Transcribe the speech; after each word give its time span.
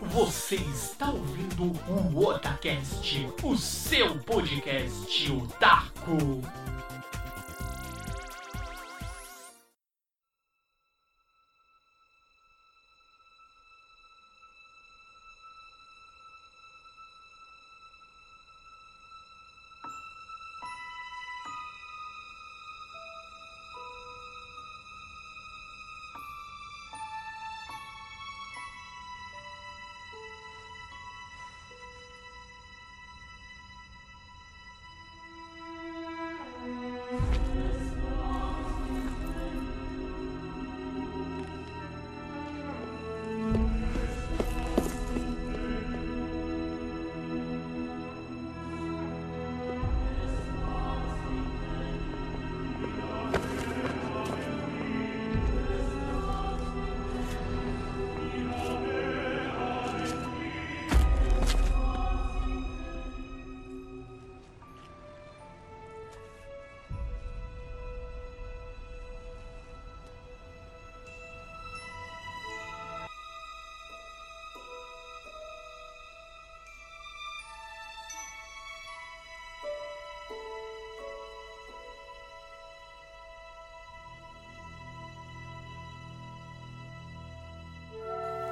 Você 0.00 0.56
está 0.56 1.10
ouvindo 1.10 1.72
o 1.88 2.26
Otacast, 2.26 3.26
o 3.42 3.56
seu 3.56 4.18
podcast 4.18 5.32
otaku. 5.32 6.42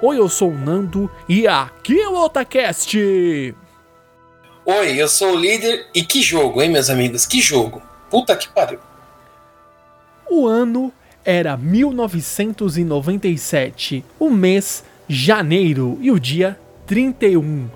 Oi, 0.06 0.18
eu 0.18 0.28
sou 0.28 0.50
o 0.50 0.58
Nando 0.58 1.10
e 1.26 1.48
aqui 1.48 1.98
é 1.98 2.06
o 2.06 2.22
Otacast! 2.22 2.94
Oi, 4.66 5.00
eu 5.00 5.08
sou 5.08 5.32
o 5.32 5.34
líder 5.34 5.86
e 5.94 6.04
que 6.04 6.20
jogo, 6.20 6.60
hein, 6.60 6.68
meus 6.68 6.90
amigos? 6.90 7.24
Que 7.24 7.40
jogo! 7.40 7.80
Puta 8.10 8.36
que 8.36 8.46
pariu! 8.50 8.78
O 10.30 10.46
ano 10.46 10.92
era 11.24 11.56
1997, 11.56 14.04
o 14.18 14.28
mês 14.28 14.84
janeiro 15.08 15.96
e 16.02 16.10
o 16.10 16.20
dia 16.20 16.60
31. 16.84 17.70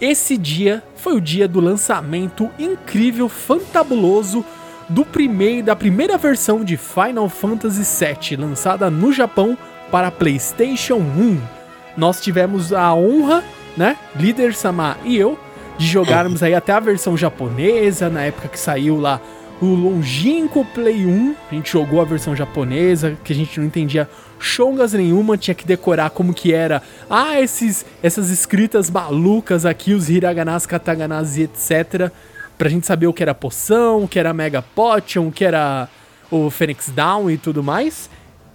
Esse 0.00 0.36
dia 0.36 0.84
foi 0.94 1.16
o 1.16 1.20
dia 1.20 1.48
do 1.48 1.58
lançamento 1.58 2.48
incrível, 2.60 3.28
fantabuloso 3.28 4.44
do 4.88 5.04
primeiro 5.04 5.66
da 5.66 5.74
primeira 5.74 6.16
versão 6.16 6.62
de 6.62 6.76
Final 6.76 7.28
Fantasy 7.28 7.82
VII, 7.82 8.36
lançada 8.36 8.88
no 8.88 9.12
Japão 9.12 9.58
para 9.90 10.12
PlayStation 10.12 10.98
1 10.98 11.55
nós 11.96 12.20
tivemos 12.20 12.72
a 12.72 12.94
honra, 12.94 13.42
né, 13.76 13.96
líder 14.14 14.54
Sama 14.54 14.96
e 15.04 15.16
eu, 15.16 15.38
de 15.78 15.86
jogarmos 15.86 16.42
aí 16.42 16.54
até 16.54 16.72
a 16.72 16.80
versão 16.80 17.16
japonesa, 17.16 18.08
na 18.08 18.22
época 18.22 18.48
que 18.48 18.58
saiu 18.58 18.98
lá 18.98 19.20
o 19.60 19.66
longínquo 19.66 20.64
Play 20.64 21.06
1. 21.06 21.34
A 21.50 21.54
gente 21.54 21.72
jogou 21.72 22.00
a 22.00 22.04
versão 22.04 22.34
japonesa, 22.34 23.16
que 23.24 23.32
a 23.32 23.36
gente 23.36 23.58
não 23.58 23.66
entendia 23.66 24.08
chongas 24.38 24.92
nenhuma, 24.92 25.36
tinha 25.36 25.54
que 25.54 25.66
decorar 25.66 26.10
como 26.10 26.34
que 26.34 26.52
era. 26.52 26.82
Ah, 27.08 27.40
esses, 27.40 27.84
essas 28.02 28.30
escritas 28.30 28.90
malucas 28.90 29.64
aqui, 29.64 29.94
os 29.94 30.10
hiraganas, 30.10 30.66
kataganas 30.66 31.36
e 31.36 31.42
etc. 31.42 32.10
Pra 32.58 32.68
gente 32.68 32.86
saber 32.86 33.06
o 33.06 33.12
que 33.12 33.22
era 33.22 33.34
poção, 33.34 34.04
o 34.04 34.08
que 34.08 34.18
era 34.18 34.32
Mega 34.32 34.62
Potion, 34.62 35.28
o 35.28 35.32
que 35.32 35.44
era 35.44 35.88
o 36.30 36.50
Phoenix 36.50 36.90
Down 36.90 37.30
e 37.30 37.38
tudo 37.38 37.62
mais. 37.62 38.10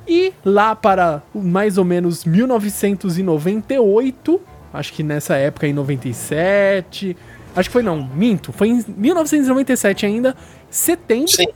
E 0.08 0.34
lá 0.44 0.76
para 0.76 1.22
mais 1.34 1.78
ou 1.78 1.86
menos 1.86 2.26
1998, 2.26 4.42
acho 4.74 4.92
que 4.94 5.04
nessa 5.04 5.36
época 5.36 5.68
em 5.68 5.74
97, 5.74 7.16
acho 7.56 7.70
que 7.70 7.74
foi 7.74 7.84
não, 7.84 8.10
minto, 8.16 8.52
foi 8.52 8.70
em 8.70 8.84
1997 8.88 10.04
ainda, 10.06 10.36
setembro, 10.70 11.32
Sim. 11.32 11.48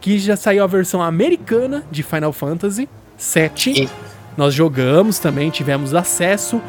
que 0.00 0.18
já 0.18 0.36
saiu 0.36 0.64
a 0.64 0.66
versão 0.66 1.02
americana 1.02 1.84
de 1.90 2.02
Final 2.02 2.32
Fantasy 2.32 2.88
7. 3.16 3.88
Nós 4.36 4.52
jogamos 4.54 5.18
também, 5.18 5.50
tivemos 5.50 5.94
acesso 5.94 6.60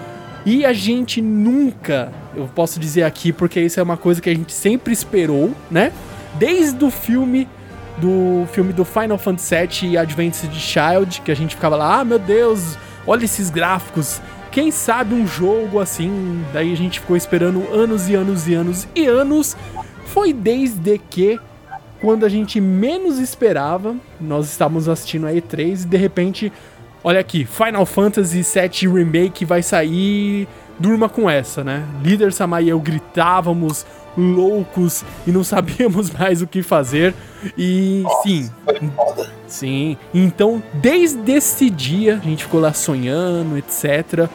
e 0.45 0.65
a 0.65 0.73
gente 0.73 1.21
nunca, 1.21 2.11
eu 2.35 2.49
posso 2.53 2.77
dizer 2.79 3.03
aqui 3.03 3.31
porque 3.31 3.61
isso 3.61 3.79
é 3.79 3.83
uma 3.83 3.95
coisa 3.95 4.21
que 4.21 4.29
a 4.29 4.35
gente 4.35 4.51
sempre 4.51 4.91
esperou, 4.91 5.51
né? 5.71 5.93
Desde 6.37 6.83
o 6.83 6.91
filme 6.91 7.47
do 7.97 8.47
filme 8.51 8.73
do 8.73 8.83
Final 8.83 9.17
Fantasy 9.17 9.55
VII 9.55 9.91
e 9.91 9.97
Adventures 9.97 10.55
Child, 10.55 11.21
que 11.21 11.31
a 11.31 11.35
gente 11.35 11.55
ficava 11.55 11.75
lá, 11.75 11.99
ah, 11.99 12.05
meu 12.05 12.19
Deus, 12.19 12.77
olha 13.05 13.25
esses 13.25 13.49
gráficos. 13.49 14.21
Quem 14.51 14.69
sabe 14.69 15.15
um 15.15 15.25
jogo 15.25 15.79
assim? 15.79 16.43
Daí 16.53 16.71
a 16.71 16.77
gente 16.77 16.99
ficou 16.99 17.17
esperando 17.17 17.67
anos 17.73 18.07
e 18.07 18.15
anos 18.15 18.47
e 18.47 18.53
anos 18.53 18.87
e 18.95 19.05
anos. 19.05 19.57
Foi 20.05 20.31
desde 20.31 20.99
que, 20.99 21.39
quando 21.99 22.25
a 22.25 22.29
gente 22.29 22.61
menos 22.61 23.17
esperava, 23.17 23.95
nós 24.21 24.49
estávamos 24.51 24.87
assistindo 24.87 25.25
a 25.25 25.31
E3 25.31 25.83
e 25.83 25.87
de 25.87 25.97
repente, 25.97 26.53
olha 27.03 27.19
aqui, 27.19 27.45
Final 27.45 27.85
Fantasy 27.85 28.43
VII 28.43 28.93
Remake 28.93 29.43
vai 29.43 29.63
sair. 29.63 30.47
Durma 30.77 31.07
com 31.07 31.29
essa, 31.29 31.63
né? 31.63 31.83
Líder 32.03 32.33
Samai 32.33 32.65
e 32.65 32.69
eu 32.69 32.79
gritávamos, 32.79 33.85
loucos 34.17 35.03
e 35.25 35.31
não 35.31 35.43
sabíamos 35.45 36.09
mais 36.11 36.41
o 36.41 36.47
que 36.47 36.61
fazer. 36.61 37.13
E 37.57 38.03
Nossa, 38.03 38.23
sim. 38.23 38.49
Sim. 39.47 39.97
Então, 40.13 40.63
desde 40.73 41.31
esse 41.31 41.69
dia, 41.69 42.15
a 42.15 42.25
gente 42.27 42.43
ficou 42.43 42.59
lá 42.59 42.73
sonhando, 42.73 43.57
etc. 43.57 44.27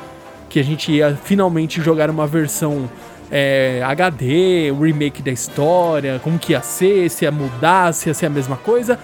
Que 0.49 0.61
a 0.61 0.63
gente 0.63 0.93
ia 0.93 1.19
finalmente 1.25 1.83
jogar 1.83 2.09
uma 2.09 2.27
versão 2.27 2.89
é, 3.31 3.83
HD, 3.85 4.71
o 4.71 4.83
remake 4.83 5.23
da 5.23 5.31
história, 5.31 6.21
como 6.23 6.39
que 6.39 6.53
ia 6.53 6.63
ser, 6.63 7.11
se 7.11 7.25
ia 7.25 7.33
mudar, 7.33 7.93
se 7.93 8.09
ia 8.09 8.15
ser 8.15 8.27
a 8.27 8.31
mesma 8.31 8.57
coisa. 8.57 8.99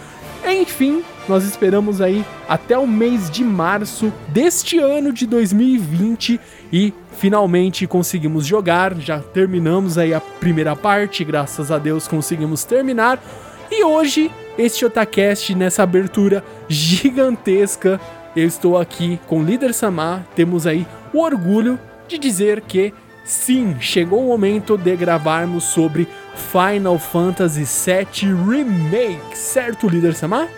Enfim, 0.47 1.03
nós 1.29 1.45
esperamos 1.45 2.01
aí 2.01 2.25
até 2.49 2.77
o 2.79 2.87
mês 2.87 3.31
de 3.31 3.43
março 3.43 4.13
deste 4.29 4.79
ano 4.79 5.13
de 5.13 5.27
2020 5.27 6.39
e 6.73 6.93
finalmente 7.13 7.87
conseguimos 7.87 8.47
jogar. 8.47 8.95
Já 9.01 9.21
terminamos 9.21 9.97
aí 9.97 10.13
a 10.13 10.21
primeira 10.21 10.77
parte, 10.77 11.25
graças 11.25 11.71
a 11.71 11.79
Deus 11.79 12.07
conseguimos 12.07 12.65
terminar. 12.65 13.23
E 13.71 13.83
hoje, 13.83 14.31
este 14.59 14.85
Otacast, 14.85 15.55
nessa 15.55 15.83
abertura 15.83 16.45
gigantesca, 16.69 17.99
eu 18.37 18.47
estou 18.47 18.77
aqui 18.77 19.19
com 19.27 19.41
o 19.41 19.45
líder 19.45 19.73
Samar. 19.73 20.27
Temos 20.37 20.67
aí 20.67 20.87
o 21.13 21.21
orgulho 21.21 21.79
de 22.07 22.19
dizer 22.19 22.61
que 22.61 22.93
sim, 23.25 23.77
chegou 23.81 24.25
o 24.25 24.29
momento 24.29 24.77
de 24.77 24.95
gravarmos 24.95 25.65
sobre 25.65 26.09
Final 26.35 26.99
Fantasy 26.99 27.65
VII 27.65 28.35
Remake, 28.35 29.37
certo, 29.37 29.89
líder 29.89 30.15
Samar? 30.15 30.49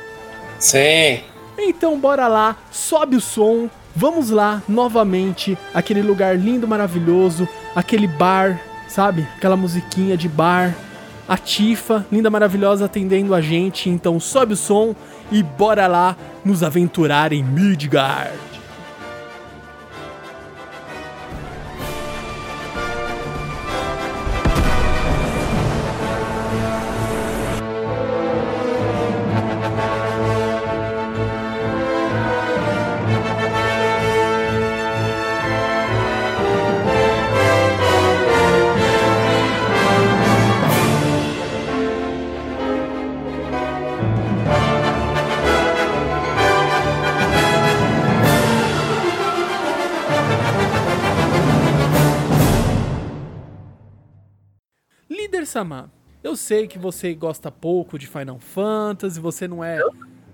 Sim. 0.58 1.20
Então 1.58 1.98
bora 1.98 2.28
lá, 2.28 2.56
sobe 2.70 3.16
o 3.16 3.20
som, 3.20 3.70
vamos 3.94 4.30
lá 4.30 4.62
novamente, 4.68 5.56
aquele 5.72 6.02
lugar 6.02 6.36
lindo, 6.36 6.68
maravilhoso, 6.68 7.48
aquele 7.74 8.06
bar, 8.06 8.60
sabe? 8.88 9.26
Aquela 9.36 9.56
musiquinha 9.56 10.16
de 10.16 10.28
bar. 10.28 10.74
A 11.28 11.36
Tifa, 11.36 12.06
linda, 12.10 12.30
maravilhosa, 12.30 12.84
atendendo 12.84 13.34
a 13.34 13.40
gente. 13.40 13.90
Então 13.90 14.20
sobe 14.20 14.52
o 14.52 14.56
som 14.56 14.94
e 15.32 15.42
bora 15.42 15.88
lá 15.88 16.16
nos 16.44 16.62
aventurar 16.62 17.32
em 17.32 17.42
Midgard. 17.42 18.55
Sama, 55.56 55.90
eu 56.22 56.36
sei 56.36 56.66
que 56.66 56.78
você 56.78 57.14
gosta 57.14 57.50
pouco 57.50 57.98
de 57.98 58.06
Final 58.06 58.38
Fantasy, 58.38 59.18
você 59.18 59.48
não 59.48 59.64
é, 59.64 59.80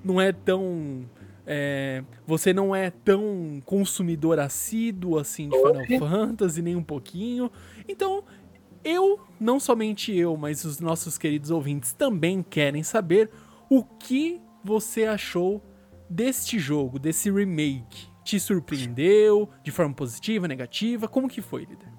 não 0.05 0.21
é 0.21 0.33
tão 0.33 1.09
é, 1.47 2.03
você 2.27 2.53
não 2.53 2.75
é 2.75 2.91
tão 2.91 3.63
consumidor 3.65 4.41
assíduo 4.41 5.21
assim 5.21 5.49
de 5.49 5.57
Final 5.57 6.01
Fantasy, 6.01 6.61
nem 6.61 6.75
um 6.75 6.83
pouquinho. 6.83 7.53
Então, 7.89 8.25
eu, 8.83 9.21
não 9.39 9.61
somente 9.61 10.13
eu, 10.13 10.37
mas 10.37 10.65
os 10.65 10.81
nossos 10.81 11.17
queridos 11.17 11.53
ouvintes 11.53 11.93
também 11.93 12.43
querem 12.43 12.83
saber 12.83 13.31
o 13.71 13.85
que 13.85 14.41
você 14.65 15.05
achou 15.05 15.63
deste 16.11 16.59
jogo, 16.59 16.99
desse 16.99 17.31
remake. 17.31 18.09
Te 18.25 18.41
surpreendeu 18.41 19.49
de 19.63 19.71
forma 19.71 19.95
positiva, 19.95 20.49
negativa? 20.49 21.07
Como 21.07 21.29
que 21.29 21.41
foi, 21.41 21.61
líder? 21.61 21.92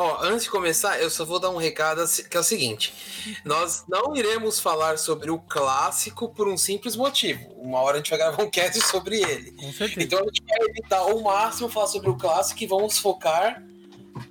Ó, 0.00 0.18
antes 0.22 0.44
de 0.44 0.50
começar, 0.50 1.00
eu 1.00 1.10
só 1.10 1.24
vou 1.24 1.40
dar 1.40 1.50
um 1.50 1.56
recado 1.56 2.04
que 2.30 2.36
é 2.36 2.38
o 2.38 2.44
seguinte: 2.44 2.94
nós 3.44 3.84
não 3.88 4.14
iremos 4.14 4.60
falar 4.60 4.96
sobre 4.96 5.28
o 5.28 5.40
clássico 5.40 6.28
por 6.28 6.46
um 6.46 6.56
simples 6.56 6.94
motivo. 6.94 7.52
Uma 7.56 7.80
hora 7.80 7.94
a 7.94 7.96
gente 7.96 8.10
vai 8.10 8.18
gravar 8.20 8.40
um 8.44 8.48
cast 8.48 8.80
sobre 8.86 9.20
ele. 9.20 9.50
Com 9.50 9.72
certeza. 9.72 10.00
Então 10.00 10.20
a 10.20 10.24
gente 10.26 10.40
vai 10.44 10.68
evitar 10.68 10.98
ao 10.98 11.20
máximo 11.20 11.68
falar 11.68 11.88
sobre 11.88 12.10
o 12.10 12.16
clássico 12.16 12.62
e 12.62 12.66
vamos 12.68 12.96
focar 12.96 13.60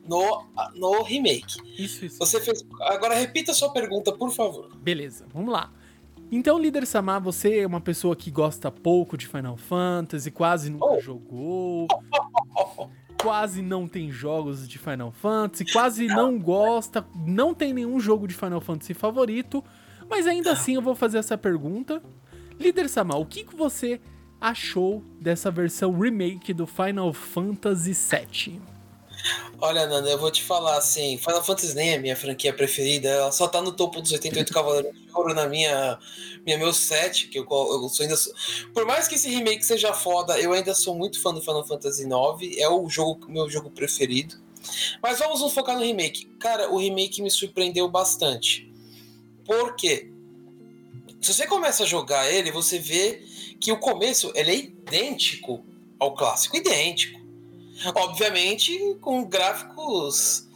no, 0.08 0.46
no 0.74 1.04
remake. 1.04 1.58
Isso, 1.78 2.06
isso. 2.06 2.18
Você 2.18 2.40
fez. 2.40 2.66
Agora 2.84 3.14
repita 3.16 3.52
a 3.52 3.54
sua 3.54 3.70
pergunta, 3.70 4.14
por 4.14 4.32
favor. 4.32 4.74
Beleza, 4.78 5.26
vamos 5.34 5.52
lá. 5.52 5.70
Então, 6.32 6.58
líder 6.58 6.88
Samar, 6.88 7.22
você 7.22 7.60
é 7.60 7.68
uma 7.68 7.82
pessoa 7.82 8.16
que 8.16 8.32
gosta 8.32 8.72
pouco 8.72 9.18
de 9.18 9.28
Final 9.28 9.58
Fantasy, 9.58 10.32
quase 10.32 10.70
nunca 10.70 10.86
oh. 10.86 11.00
jogou. 11.02 11.88
quase 13.22 13.62
não 13.62 13.88
tem 13.88 14.12
jogos 14.12 14.68
de 14.68 14.78
Final 14.78 15.12
Fantasy, 15.12 15.66
quase 15.72 16.08
não 16.08 16.40
gosta, 16.40 17.06
não 17.16 17.54
tem 17.54 17.74
nenhum 17.74 18.00
jogo 18.00 18.28
de 18.28 18.34
Final 18.34 18.62
Fantasy 18.62 18.94
favorito, 18.94 19.64
mas 20.10 20.28
ainda 20.28 20.52
assim 20.52 20.76
eu 20.76 20.82
vou 20.82 20.96
fazer 20.96 21.18
essa 21.18 21.38
pergunta. 21.38 22.02
Líder 22.60 22.90
Samar, 22.90 23.20
o 23.20 23.26
que, 23.26 23.44
que 23.44 23.56
você 23.56 24.00
achou 24.40 25.04
dessa 25.20 25.52
versão 25.52 25.98
remake 25.98 26.54
do 26.54 26.66
Final 26.66 27.12
Fantasy 27.14 27.94
VII? 27.94 28.77
Olha, 29.60 29.88
Nanda, 29.88 30.10
eu 30.10 30.18
vou 30.18 30.30
te 30.32 30.44
falar 30.44 30.78
assim: 30.78 31.18
Final 31.18 31.44
Fantasy 31.44 31.76
nem 31.76 31.92
é 31.92 31.98
minha 31.98 32.16
franquia 32.16 32.54
preferida, 32.54 33.10
ela 33.10 33.32
só 33.32 33.48
tá 33.48 33.62
no 33.62 33.72
topo 33.72 34.02
dos 34.02 34.12
88 34.12 34.54
Cavaleiros 34.54 34.94
de 34.94 35.08
Ouro 35.14 35.34
na 35.34 35.48
minha, 35.48 35.98
minha 36.46 36.58
meu 36.58 36.74
set, 36.74 37.28
que 37.28 37.40
eu, 37.40 37.48
eu 37.50 37.90
sou 37.90 38.04
ainda. 38.04 38.16
Por 38.74 38.86
mais 38.86 39.08
que 39.08 39.16
esse 39.16 39.30
remake 39.30 39.66
seja 39.66 39.94
foda, 39.94 40.40
eu 40.40 40.54
ainda 40.54 40.76
sou 40.76 40.96
muito 40.96 41.22
fã 41.22 41.34
do 41.34 41.42
Final 41.42 41.66
Fantasy 41.66 42.04
IX, 42.04 42.58
é 42.58 42.70
o 42.70 42.88
jogo, 42.90 43.30
meu 43.30 43.50
jogo 43.50 43.70
preferido. 43.70 44.36
Mas 45.02 45.20
vamos 45.20 45.42
nos 45.42 45.54
focar 45.54 45.76
no 45.76 45.84
remake. 45.84 46.26
Cara, 46.40 46.70
o 46.72 46.78
remake 46.78 47.22
me 47.22 47.32
surpreendeu 47.32 47.88
bastante. 47.88 48.72
Por 49.46 49.76
quê? 49.76 50.12
Se 51.22 51.34
você 51.34 51.48
começa 51.48 51.84
a 51.84 51.86
jogar 51.86 52.32
ele, 52.32 52.52
você 52.52 52.78
vê 52.78 53.24
que 53.60 53.72
o 53.72 53.78
começo 53.78 54.32
ele 54.36 54.52
é 54.52 54.56
idêntico 54.56 55.66
ao 56.00 56.14
clássico, 56.14 56.58
idêntico. 56.58 57.17
Obviamente, 57.96 58.98
com 59.02 59.24
gráficos 59.24 60.48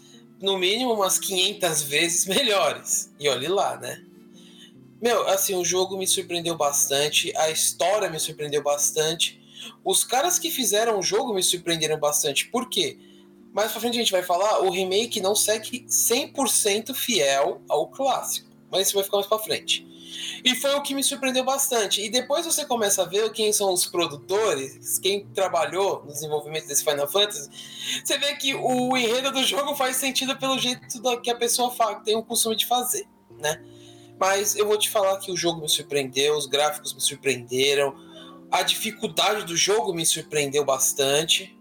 no 0.42 0.58
mínimo 0.58 0.94
umas 0.94 1.20
500 1.20 1.84
vezes 1.84 2.26
melhores. 2.28 3.12
E 3.20 3.30
olhe 3.30 3.48
lá, 3.48 3.78
né? 3.78 4.04
Meu, 5.02 5.28
assim, 5.28 5.56
o 5.56 5.66
jogo 5.66 5.98
me 5.98 6.06
surpreendeu 6.06 6.56
bastante, 6.56 7.36
a 7.36 7.50
história 7.50 8.10
me 8.10 8.20
surpreendeu 8.20 8.62
bastante. 8.62 9.42
Os 9.84 10.04
caras 10.04 10.38
que 10.38 10.52
fizeram 10.52 11.00
o 11.00 11.04
jogo 11.04 11.34
me 11.34 11.42
surpreenderam 11.42 12.00
bastante. 12.00 12.48
Por 12.48 12.70
quê? 12.70 12.98
Mais 13.52 13.72
pra 13.72 13.82
frente 13.82 13.98
a 13.98 14.00
gente 14.00 14.12
vai 14.12 14.24
falar, 14.24 14.60
o 14.60 14.70
remake 14.70 15.20
não 15.20 15.36
segue 15.36 15.86
100% 15.88 16.94
fiel 16.94 17.62
ao 17.68 17.88
clássico. 17.88 18.50
Mas 18.70 18.88
isso 18.88 18.96
vai 18.96 19.04
ficar 19.04 19.18
mais 19.18 19.28
pra 19.28 19.40
frente. 19.40 19.86
E 20.44 20.56
foi 20.56 20.74
o 20.76 20.82
que 20.82 20.94
me 20.94 21.04
surpreendeu 21.04 21.44
bastante. 21.44 22.04
E 22.04 22.10
depois 22.10 22.46
você 22.46 22.66
começa 22.66 23.04
a 23.04 23.06
ver 23.06 23.32
quem 23.32 23.52
são 23.54 23.72
os 23.74 23.86
produtores, 23.86 25.00
quem 25.00 25.26
trabalhou 25.28 26.04
no 26.06 26.12
desenvolvimento 26.12 26.68
desse 26.68 26.84
Final 26.84 27.08
Fantasy. 27.08 27.50
Você 28.04 28.18
vê 28.18 28.36
que 28.36 28.54
o 28.56 28.96
enredo 28.98 29.32
do 29.32 29.44
jogo 29.44 29.76
faz 29.76 29.98
sentido 29.98 30.38
pelo 30.38 30.58
jeito 30.60 30.82
que 31.22 31.30
a 31.30 31.36
pessoa 31.36 31.72
tem 32.04 32.16
o 32.16 32.24
costume 32.24 32.56
de 32.56 32.66
fazer, 32.66 33.08
né? 33.40 33.64
Mas 34.20 34.56
eu 34.56 34.68
vou 34.68 34.78
te 34.78 34.90
falar 34.90 35.18
que 35.18 35.32
o 35.32 35.38
jogo 35.38 35.62
me 35.62 35.70
surpreendeu, 35.70 36.38
os 36.38 36.46
gráficos 36.46 36.94
me 36.94 37.02
surpreenderam, 37.02 37.96
a 38.52 38.62
dificuldade 38.62 39.46
do 39.46 39.56
jogo 39.56 39.94
me 39.94 40.06
surpreendeu 40.06 40.64
bastante. 40.64 41.58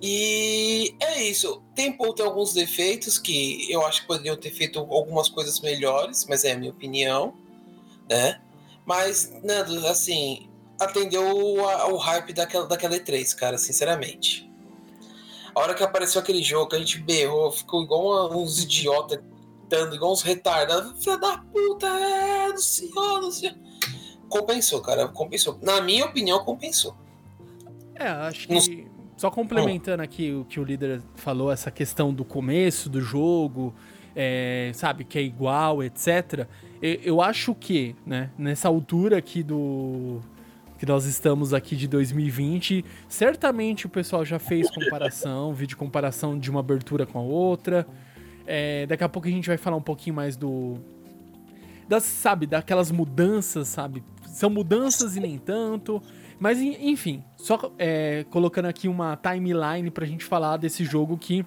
E 0.00 0.94
é 1.00 1.22
isso. 1.22 1.62
Tem, 1.74 1.96
tem 1.96 2.26
alguns 2.26 2.54
defeitos 2.54 3.18
que 3.18 3.70
eu 3.70 3.84
acho 3.86 4.02
que 4.02 4.06
poderiam 4.06 4.36
ter 4.36 4.50
feito 4.50 4.78
algumas 4.78 5.28
coisas 5.28 5.60
melhores, 5.60 6.26
mas 6.28 6.44
é 6.44 6.52
a 6.52 6.58
minha 6.58 6.70
opinião, 6.70 7.34
né? 8.08 8.40
Mas, 8.86 9.32
Nando, 9.42 9.86
assim, 9.86 10.48
atendeu 10.80 11.24
o 11.24 11.96
hype 11.96 12.32
daquela, 12.32 12.66
daquela 12.66 12.96
E3, 12.96 13.34
cara, 13.34 13.58
sinceramente. 13.58 14.48
A 15.54 15.60
hora 15.60 15.74
que 15.74 15.82
apareceu 15.82 16.20
aquele 16.20 16.42
jogo, 16.42 16.74
a 16.74 16.78
gente 16.78 17.00
berrou, 17.00 17.50
ficou 17.50 17.82
igual 17.82 18.32
uns 18.32 18.62
idiotas 18.62 19.20
gritando, 19.68 19.94
igual 19.94 20.12
uns 20.12 20.22
retardados. 20.22 21.02
Filha 21.02 21.18
da 21.18 21.38
puta, 21.38 21.86
é, 21.86 22.52
do 22.52 22.60
senhor, 22.60 23.20
do 23.20 23.30
senhor. 23.30 23.54
Compensou, 24.28 24.80
cara, 24.80 25.08
compensou. 25.08 25.58
Na 25.62 25.80
minha 25.80 26.06
opinião, 26.06 26.44
compensou. 26.44 26.96
É, 27.94 28.08
acho 28.08 28.48
que. 28.48 28.87
Só 29.18 29.32
complementando 29.32 30.00
aqui 30.00 30.32
o 30.32 30.44
que 30.44 30.60
o 30.60 30.64
líder 30.64 31.02
falou, 31.16 31.50
essa 31.50 31.72
questão 31.72 32.14
do 32.14 32.24
começo 32.24 32.88
do 32.88 33.00
jogo, 33.00 33.74
é, 34.14 34.70
sabe, 34.72 35.02
que 35.02 35.18
é 35.18 35.22
igual, 35.22 35.82
etc. 35.82 36.46
Eu, 36.80 36.94
eu, 37.02 37.20
acho 37.20 37.52
que, 37.52 37.96
né, 38.06 38.30
nessa 38.38 38.68
altura 38.68 39.18
aqui 39.18 39.42
do. 39.42 40.20
que 40.78 40.86
nós 40.86 41.04
estamos 41.04 41.52
aqui 41.52 41.74
de 41.74 41.88
2020, 41.88 42.84
certamente 43.08 43.86
o 43.86 43.88
pessoal 43.88 44.24
já 44.24 44.38
fez 44.38 44.70
comparação, 44.70 45.50
vídeo 45.52 45.76
comparação 45.76 46.38
de 46.38 46.48
uma 46.48 46.60
abertura 46.60 47.04
com 47.04 47.18
a 47.18 47.22
outra. 47.22 47.84
É, 48.46 48.86
daqui 48.86 49.02
a 49.02 49.08
pouco 49.08 49.26
a 49.26 49.30
gente 49.32 49.48
vai 49.48 49.58
falar 49.58 49.76
um 49.76 49.82
pouquinho 49.82 50.14
mais 50.14 50.36
do. 50.36 50.78
Das, 51.88 52.04
sabe, 52.04 52.46
daquelas 52.46 52.92
mudanças, 52.92 53.66
sabe? 53.66 54.04
São 54.28 54.48
mudanças 54.48 55.16
e 55.16 55.20
nem 55.20 55.38
tanto. 55.38 56.00
Mas 56.38 56.60
enfim, 56.60 57.24
só 57.36 57.72
é, 57.78 58.24
colocando 58.30 58.66
aqui 58.66 58.86
uma 58.88 59.16
timeline 59.16 59.90
pra 59.90 60.06
gente 60.06 60.24
falar 60.24 60.56
desse 60.56 60.84
jogo 60.84 61.18
que, 61.18 61.44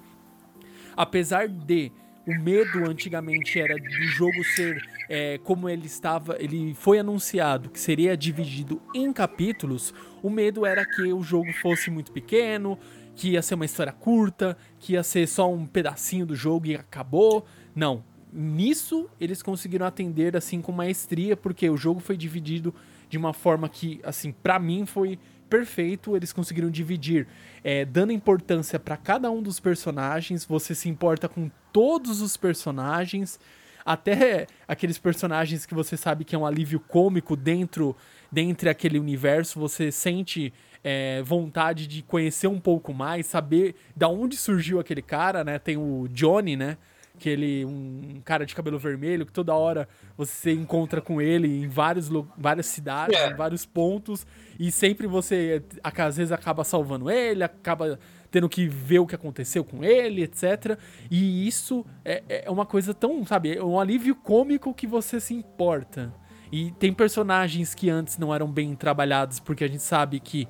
apesar 0.96 1.48
de 1.48 1.90
o 2.26 2.34
medo 2.34 2.88
antigamente 2.88 3.58
era 3.58 3.74
do 3.74 4.02
jogo 4.04 4.44
ser 4.54 4.80
é, 5.08 5.38
como 5.38 5.68
ele 5.68 5.86
estava, 5.86 6.36
ele 6.38 6.74
foi 6.74 6.98
anunciado 6.98 7.68
que 7.70 7.80
seria 7.80 8.16
dividido 8.16 8.80
em 8.94 9.12
capítulos. 9.12 9.92
O 10.22 10.30
medo 10.30 10.64
era 10.64 10.84
que 10.84 11.12
o 11.12 11.22
jogo 11.22 11.52
fosse 11.54 11.90
muito 11.90 12.12
pequeno, 12.12 12.78
que 13.14 13.30
ia 13.30 13.42
ser 13.42 13.54
uma 13.54 13.64
história 13.64 13.92
curta, 13.92 14.56
que 14.78 14.92
ia 14.92 15.02
ser 15.02 15.26
só 15.26 15.52
um 15.52 15.66
pedacinho 15.66 16.24
do 16.24 16.36
jogo 16.36 16.66
e 16.66 16.76
acabou. 16.76 17.44
Não, 17.74 18.04
nisso 18.32 19.08
eles 19.20 19.42
conseguiram 19.42 19.86
atender 19.86 20.36
assim 20.36 20.60
com 20.60 20.70
maestria, 20.70 21.36
porque 21.36 21.68
o 21.68 21.76
jogo 21.76 21.98
foi 21.98 22.16
dividido 22.16 22.74
de 23.12 23.18
uma 23.18 23.34
forma 23.34 23.68
que, 23.68 24.00
assim, 24.02 24.32
para 24.32 24.58
mim 24.58 24.86
foi 24.86 25.18
perfeito. 25.50 26.16
Eles 26.16 26.32
conseguiram 26.32 26.70
dividir, 26.70 27.28
é, 27.62 27.84
dando 27.84 28.10
importância 28.10 28.78
para 28.80 28.96
cada 28.96 29.30
um 29.30 29.42
dos 29.42 29.60
personagens. 29.60 30.46
Você 30.46 30.74
se 30.74 30.88
importa 30.88 31.28
com 31.28 31.50
todos 31.70 32.22
os 32.22 32.38
personagens, 32.38 33.38
até 33.84 34.46
aqueles 34.66 34.96
personagens 34.96 35.66
que 35.66 35.74
você 35.74 35.94
sabe 35.94 36.24
que 36.24 36.34
é 36.34 36.38
um 36.38 36.46
alívio 36.46 36.80
cômico 36.80 37.36
dentro, 37.36 37.94
dentro 38.30 38.70
aquele 38.70 38.98
universo. 38.98 39.60
Você 39.60 39.92
sente 39.92 40.50
é, 40.82 41.22
vontade 41.22 41.86
de 41.86 42.00
conhecer 42.00 42.46
um 42.46 42.58
pouco 42.58 42.94
mais, 42.94 43.26
saber 43.26 43.74
da 43.94 44.08
onde 44.08 44.38
surgiu 44.38 44.80
aquele 44.80 45.02
cara, 45.02 45.44
né? 45.44 45.58
Tem 45.58 45.76
o 45.76 46.08
Johnny, 46.08 46.56
né? 46.56 46.78
Que 47.22 47.28
ele 47.28 47.64
um 47.64 48.20
cara 48.24 48.44
de 48.44 48.52
cabelo 48.52 48.80
vermelho 48.80 49.24
que 49.24 49.32
toda 49.32 49.54
hora 49.54 49.88
você 50.16 50.50
encontra 50.50 51.00
com 51.00 51.22
ele 51.22 51.46
em 51.46 51.68
vários 51.68 52.10
várias 52.36 52.66
cidades, 52.66 53.16
é. 53.16 53.30
em 53.30 53.34
vários 53.36 53.64
pontos 53.64 54.26
e 54.58 54.72
sempre 54.72 55.06
você 55.06 55.62
às 55.84 56.16
vezes 56.16 56.32
acaba 56.32 56.64
salvando 56.64 57.08
ele, 57.08 57.44
acaba 57.44 57.96
tendo 58.28 58.48
que 58.48 58.66
ver 58.66 58.98
o 58.98 59.06
que 59.06 59.14
aconteceu 59.14 59.62
com 59.62 59.84
ele, 59.84 60.22
etc. 60.22 60.76
E 61.08 61.46
isso 61.46 61.86
é, 62.04 62.22
é 62.28 62.50
uma 62.50 62.66
coisa 62.66 62.92
tão, 62.92 63.24
sabe, 63.24 63.56
é 63.56 63.62
um 63.62 63.78
alívio 63.78 64.16
cômico 64.16 64.74
que 64.74 64.86
você 64.86 65.20
se 65.20 65.32
importa. 65.32 66.12
E 66.50 66.72
tem 66.72 66.92
personagens 66.92 67.72
que 67.72 67.88
antes 67.88 68.18
não 68.18 68.34
eram 68.34 68.50
bem 68.50 68.74
trabalhados 68.74 69.38
porque 69.38 69.62
a 69.62 69.68
gente 69.68 69.82
sabe 69.82 70.18
que 70.18 70.48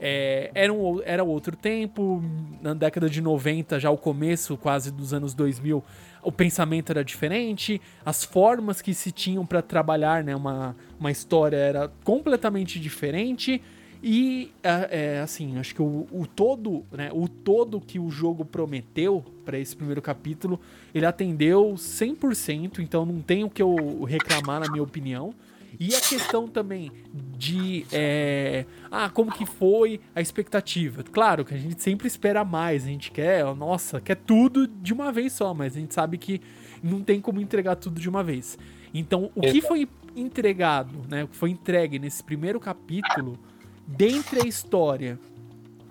é, 0.00 0.50
era, 0.54 0.72
um, 0.72 1.00
era 1.02 1.24
outro 1.24 1.56
tempo, 1.56 2.22
na 2.60 2.74
década 2.74 3.08
de 3.08 3.20
90, 3.20 3.80
já 3.80 3.90
o 3.90 3.96
começo 3.96 4.56
quase 4.56 4.90
dos 4.90 5.14
anos 5.14 5.34
2000, 5.34 5.82
o 6.24 6.32
pensamento 6.32 6.90
era 6.90 7.04
diferente, 7.04 7.80
as 8.04 8.24
formas 8.24 8.80
que 8.82 8.94
se 8.94 9.12
tinham 9.12 9.44
para 9.46 9.62
trabalhar 9.62 10.24
né, 10.24 10.34
uma, 10.34 10.74
uma 10.98 11.10
história 11.10 11.56
era 11.56 11.90
completamente 12.02 12.80
diferente. 12.80 13.60
E, 14.06 14.52
é, 14.62 15.16
é, 15.16 15.20
assim, 15.20 15.58
acho 15.58 15.74
que 15.74 15.80
o, 15.80 16.06
o, 16.12 16.26
todo, 16.26 16.84
né, 16.92 17.10
o 17.12 17.26
todo 17.26 17.80
que 17.80 17.98
o 17.98 18.10
jogo 18.10 18.44
prometeu 18.44 19.24
para 19.46 19.58
esse 19.58 19.74
primeiro 19.74 20.02
capítulo, 20.02 20.60
ele 20.94 21.06
atendeu 21.06 21.72
100%, 21.74 22.80
então 22.80 23.06
não 23.06 23.22
tem 23.22 23.44
o 23.44 23.50
que 23.50 23.62
eu 23.62 24.04
reclamar, 24.04 24.60
na 24.60 24.70
minha 24.70 24.82
opinião. 24.82 25.34
E 25.78 25.94
a 25.94 26.00
questão 26.00 26.46
também 26.46 26.90
de. 27.12 27.86
É, 27.92 28.64
ah, 28.90 29.08
como 29.08 29.32
que 29.32 29.44
foi 29.46 30.00
a 30.14 30.20
expectativa? 30.20 31.02
Claro 31.02 31.44
que 31.44 31.54
a 31.54 31.58
gente 31.58 31.82
sempre 31.82 32.06
espera 32.06 32.44
mais, 32.44 32.84
a 32.84 32.88
gente 32.88 33.10
quer, 33.10 33.44
nossa, 33.54 34.00
quer 34.00 34.16
tudo 34.16 34.66
de 34.66 34.92
uma 34.92 35.10
vez 35.10 35.32
só, 35.32 35.52
mas 35.52 35.76
a 35.76 35.80
gente 35.80 35.94
sabe 35.94 36.18
que 36.18 36.40
não 36.82 37.02
tem 37.02 37.20
como 37.20 37.40
entregar 37.40 37.76
tudo 37.76 38.00
de 38.00 38.08
uma 38.08 38.22
vez. 38.22 38.58
Então, 38.92 39.30
o 39.34 39.40
que 39.40 39.60
foi 39.60 39.88
entregado, 40.14 41.04
né? 41.08 41.24
O 41.24 41.28
que 41.28 41.36
foi 41.36 41.50
entregue 41.50 41.98
nesse 41.98 42.22
primeiro 42.22 42.60
capítulo 42.60 43.38
dentre 43.86 44.40
a 44.42 44.46
história, 44.46 45.18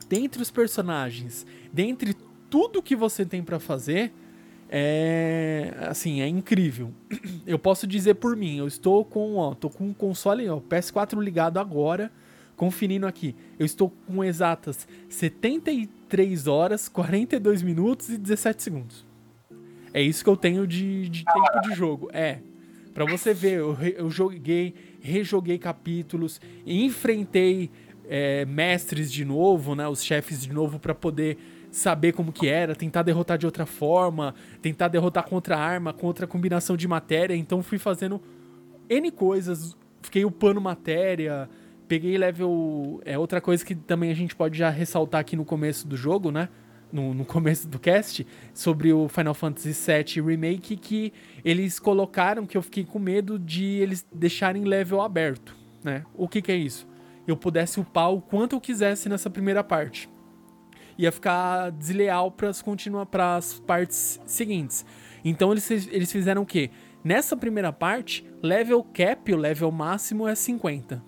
dentre 0.07 0.41
os 0.41 0.49
personagens, 0.49 1.45
dentre 1.71 2.15
tudo 2.49 2.81
que 2.81 2.95
você 2.95 3.25
tem 3.25 3.43
para 3.43 3.59
fazer, 3.59 4.13
é 4.75 5.71
assim, 5.87 6.21
é 6.21 6.27
incrível. 6.27 6.91
Eu 7.45 7.59
posso 7.59 7.85
dizer 7.85 8.15
por 8.15 8.35
mim, 8.35 8.57
eu 8.57 8.67
estou 8.67 9.05
com, 9.05 9.35
ó, 9.35 9.53
tô 9.53 9.69
com 9.69 9.89
o 9.89 9.93
console, 9.93 10.49
ó, 10.49 10.59
PS4 10.59 11.21
ligado 11.21 11.59
agora, 11.59 12.11
conferindo 12.55 13.05
aqui. 13.05 13.35
Eu 13.59 13.67
estou 13.67 13.93
com 14.07 14.23
exatas 14.23 14.87
73 15.09 16.47
horas, 16.47 16.89
42 16.89 17.61
minutos 17.61 18.09
e 18.09 18.17
17 18.17 18.63
segundos. 18.63 19.05
É 19.93 20.01
isso 20.01 20.23
que 20.23 20.29
eu 20.29 20.37
tenho 20.37 20.65
de, 20.65 21.07
de 21.07 21.23
tempo 21.23 21.61
de 21.61 21.75
jogo. 21.75 22.09
É. 22.11 22.39
Pra 22.95 23.05
você 23.05 23.31
ver, 23.31 23.59
eu, 23.59 23.77
eu 23.79 24.09
joguei, 24.09 24.73
rejoguei 25.01 25.59
capítulos, 25.59 26.41
enfrentei 26.65 27.69
é, 28.07 28.43
mestres 28.45 29.11
de 29.11 29.23
novo, 29.23 29.75
né, 29.75 29.87
os 29.87 30.03
chefes 30.03 30.41
de 30.41 30.51
novo 30.51 30.79
para 30.79 30.95
poder 30.95 31.37
saber 31.75 32.13
como 32.13 32.31
que 32.31 32.47
era, 32.47 32.75
tentar 32.75 33.03
derrotar 33.03 33.37
de 33.37 33.45
outra 33.45 33.65
forma, 33.65 34.33
tentar 34.61 34.87
derrotar 34.87 35.27
contra 35.27 35.57
arma, 35.57 35.91
contra 35.91 36.27
combinação 36.27 36.77
de 36.77 36.87
matéria. 36.87 37.35
Então 37.35 37.61
fui 37.61 37.77
fazendo 37.77 38.21
N 38.89 39.11
coisas, 39.11 39.75
fiquei 40.01 40.23
upando 40.23 40.61
matéria, 40.61 41.49
peguei 41.87 42.17
level. 42.17 43.01
É 43.05 43.17
outra 43.17 43.41
coisa 43.41 43.65
que 43.65 43.75
também 43.75 44.11
a 44.11 44.15
gente 44.15 44.35
pode 44.35 44.57
já 44.57 44.69
ressaltar 44.69 45.21
aqui 45.21 45.35
no 45.35 45.43
começo 45.43 45.87
do 45.87 45.97
jogo, 45.97 46.31
né? 46.31 46.49
No, 46.91 47.11
no 47.11 47.25
começo 47.25 47.67
do 47.67 47.79
cast, 47.79 48.25
sobre 48.53 48.93
o 48.93 49.09
Final 49.09 49.33
Fantasy 49.33 49.73
VII 49.73 50.23
Remake, 50.23 50.77
que 50.77 51.11
eles 51.43 51.79
colocaram 51.79 52.45
que 52.45 52.55
eu 52.55 52.61
fiquei 52.61 52.85
com 52.85 52.99
medo 52.99 53.39
de 53.39 53.65
eles 53.65 54.05
deixarem 54.13 54.63
level 54.63 55.01
aberto, 55.01 55.55
né? 55.83 56.03
O 56.13 56.27
que, 56.27 56.39
que 56.39 56.51
é 56.51 56.55
isso? 56.55 56.87
eu 57.27 57.37
pudesse 57.37 57.79
upar 57.79 58.11
o 58.11 58.21
quanto 58.21 58.55
eu 58.55 58.61
quisesse 58.61 59.07
nessa 59.07 59.29
primeira 59.29 59.63
parte. 59.63 60.09
Ia 60.97 61.11
ficar 61.11 61.71
desleal 61.71 62.31
para 62.31 63.35
as 63.35 63.59
partes 63.59 64.19
seguintes. 64.25 64.85
Então 65.23 65.51
eles, 65.51 65.69
eles 65.69 66.11
fizeram 66.11 66.41
o 66.41 66.45
quê? 66.45 66.69
Nessa 67.03 67.35
primeira 67.35 67.71
parte, 67.71 68.25
level 68.41 68.83
cap, 68.83 69.33
o 69.33 69.37
level 69.37 69.71
máximo 69.71 70.27
é 70.27 70.35
50. 70.35 71.03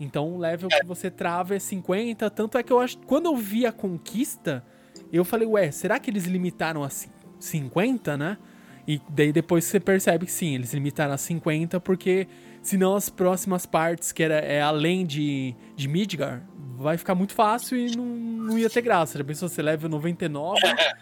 Então 0.00 0.34
o 0.34 0.38
level 0.38 0.68
que 0.68 0.86
você 0.86 1.10
trava 1.10 1.56
é 1.56 1.58
50. 1.58 2.30
Tanto 2.30 2.58
é 2.58 2.62
que 2.62 2.72
eu 2.72 2.78
acho. 2.78 2.98
Quando 2.98 3.26
eu 3.26 3.36
vi 3.36 3.66
a 3.66 3.72
conquista, 3.72 4.64
eu 5.12 5.24
falei, 5.24 5.46
ué, 5.48 5.70
será 5.70 5.98
que 5.98 6.10
eles 6.10 6.26
limitaram 6.26 6.84
a 6.84 6.90
50, 7.38 8.16
né? 8.16 8.38
E 8.86 9.00
daí 9.10 9.32
depois 9.32 9.64
você 9.64 9.78
percebe 9.78 10.24
que 10.24 10.32
sim, 10.32 10.54
eles 10.54 10.72
limitaram 10.72 11.12
a 11.12 11.18
50 11.18 11.78
porque 11.80 12.26
senão 12.62 12.94
as 12.94 13.10
próximas 13.10 13.66
partes, 13.66 14.12
que 14.12 14.22
era 14.22 14.36
é 14.36 14.62
além 14.62 15.04
de, 15.04 15.54
de 15.76 15.88
Midgar, 15.88 16.47
vai 16.78 16.96
ficar 16.96 17.14
muito 17.14 17.34
fácil 17.34 17.76
e 17.76 17.96
não, 17.96 18.04
não 18.04 18.58
ia 18.58 18.70
ter 18.70 18.80
graça. 18.80 19.18
Já 19.18 19.24
pensou 19.24 19.48
você 19.48 19.60
leva 19.60 19.88
99? 19.88 20.60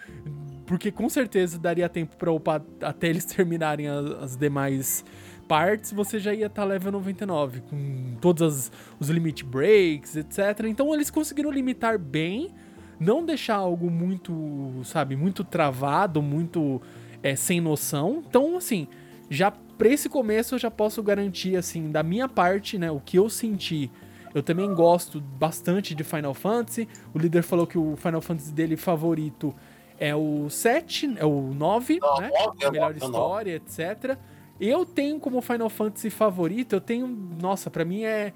porque 0.66 0.90
com 0.90 1.08
certeza 1.08 1.58
daria 1.58 1.88
tempo 1.88 2.16
para 2.16 2.32
upar 2.32 2.62
até 2.80 3.08
eles 3.08 3.24
terminarem 3.24 3.86
as, 3.86 4.06
as 4.22 4.36
demais 4.36 5.04
partes, 5.46 5.92
você 5.92 6.18
já 6.18 6.34
ia 6.34 6.46
estar 6.46 6.62
tá 6.62 6.64
level 6.64 6.92
99, 6.92 7.60
com 7.60 8.16
todos 8.20 8.72
os 8.98 9.08
limit 9.08 9.44
breaks, 9.44 10.16
etc. 10.16 10.64
Então 10.66 10.92
eles 10.92 11.08
conseguiram 11.08 11.50
limitar 11.50 11.98
bem, 11.98 12.50
não 12.98 13.24
deixar 13.24 13.54
algo 13.54 13.88
muito, 13.88 14.80
sabe, 14.84 15.14
muito 15.14 15.44
travado, 15.44 16.20
muito 16.20 16.82
é, 17.22 17.36
sem 17.36 17.60
noção. 17.60 18.24
Então, 18.28 18.56
assim, 18.56 18.88
já 19.30 19.50
pra 19.50 19.88
esse 19.88 20.08
começo 20.08 20.56
eu 20.56 20.58
já 20.58 20.70
posso 20.70 21.00
garantir, 21.02 21.56
assim, 21.56 21.92
da 21.92 22.02
minha 22.02 22.28
parte, 22.28 22.76
né, 22.76 22.90
o 22.90 23.00
que 23.00 23.16
eu 23.16 23.28
senti. 23.28 23.90
Eu 24.34 24.42
também 24.42 24.72
gosto 24.74 25.20
bastante 25.20 25.94
de 25.94 26.04
Final 26.04 26.34
Fantasy. 26.34 26.88
O 27.14 27.18
líder 27.18 27.42
falou 27.42 27.66
que 27.66 27.78
o 27.78 27.96
Final 27.96 28.20
Fantasy 28.20 28.52
dele 28.52 28.76
favorito 28.76 29.54
é 29.98 30.14
o 30.14 30.48
7, 30.50 31.14
é 31.16 31.24
o 31.24 31.54
9, 31.54 31.98
Não, 32.00 32.20
né? 32.20 32.30
a 32.64 32.70
melhor 32.70 32.96
história, 32.96 33.56
etc. 33.56 34.18
Eu 34.60 34.84
tenho 34.84 35.18
como 35.18 35.40
Final 35.40 35.68
Fantasy 35.70 36.10
favorito, 36.10 36.74
eu 36.74 36.80
tenho, 36.80 37.06
nossa, 37.40 37.70
para 37.70 37.84
mim 37.84 38.04
é 38.04 38.32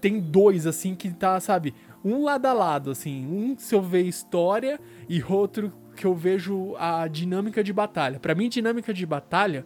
tem 0.00 0.18
dois 0.18 0.66
assim 0.66 0.96
que 0.96 1.10
tá, 1.10 1.38
sabe, 1.38 1.72
um 2.04 2.24
lado 2.24 2.46
a 2.46 2.52
lado 2.52 2.90
assim, 2.90 3.24
um 3.24 3.56
se 3.56 3.72
eu 3.72 3.80
ver 3.80 4.02
história 4.02 4.80
e 5.08 5.22
outro 5.22 5.72
que 5.94 6.04
eu 6.04 6.14
vejo 6.14 6.74
a 6.76 7.06
dinâmica 7.06 7.62
de 7.62 7.72
batalha. 7.72 8.18
Para 8.18 8.34
mim, 8.34 8.48
dinâmica 8.48 8.92
de 8.92 9.06
batalha, 9.06 9.64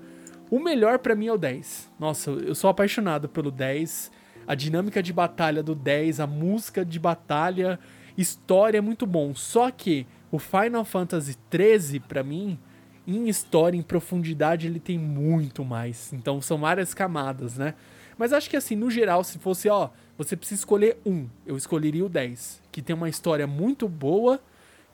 o 0.50 0.58
melhor 0.58 0.98
para 0.98 1.14
mim 1.14 1.28
é 1.28 1.32
o 1.32 1.38
10. 1.38 1.90
Nossa, 1.98 2.30
eu 2.30 2.54
sou 2.54 2.68
apaixonado 2.68 3.28
pelo 3.28 3.50
10. 3.50 4.12
A 4.46 4.54
dinâmica 4.54 5.02
de 5.02 5.12
batalha 5.12 5.62
do 5.62 5.74
10, 5.74 6.20
a 6.20 6.26
música 6.26 6.84
de 6.84 6.98
batalha, 6.98 7.78
história 8.16 8.78
é 8.78 8.80
muito 8.80 9.06
bom. 9.06 9.34
Só 9.34 9.70
que 9.70 10.06
o 10.30 10.38
Final 10.38 10.84
Fantasy 10.84 11.36
13 11.50 12.00
para 12.00 12.22
mim, 12.22 12.58
em 13.06 13.28
história, 13.28 13.76
em 13.76 13.82
profundidade, 13.82 14.66
ele 14.66 14.80
tem 14.80 14.98
muito 14.98 15.64
mais. 15.64 16.12
Então 16.12 16.40
são 16.40 16.58
várias 16.58 16.94
camadas, 16.94 17.56
né? 17.56 17.74
Mas 18.18 18.32
acho 18.32 18.48
que 18.48 18.56
assim, 18.56 18.74
no 18.74 18.90
geral, 18.90 19.22
se 19.22 19.38
fosse, 19.38 19.68
ó, 19.68 19.90
você 20.16 20.36
precisa 20.36 20.60
escolher 20.60 20.98
um, 21.04 21.28
eu 21.46 21.56
escolheria 21.56 22.04
o 22.04 22.08
10, 22.08 22.62
que 22.72 22.80
tem 22.80 22.96
uma 22.96 23.08
história 23.08 23.46
muito 23.46 23.88
boa 23.88 24.40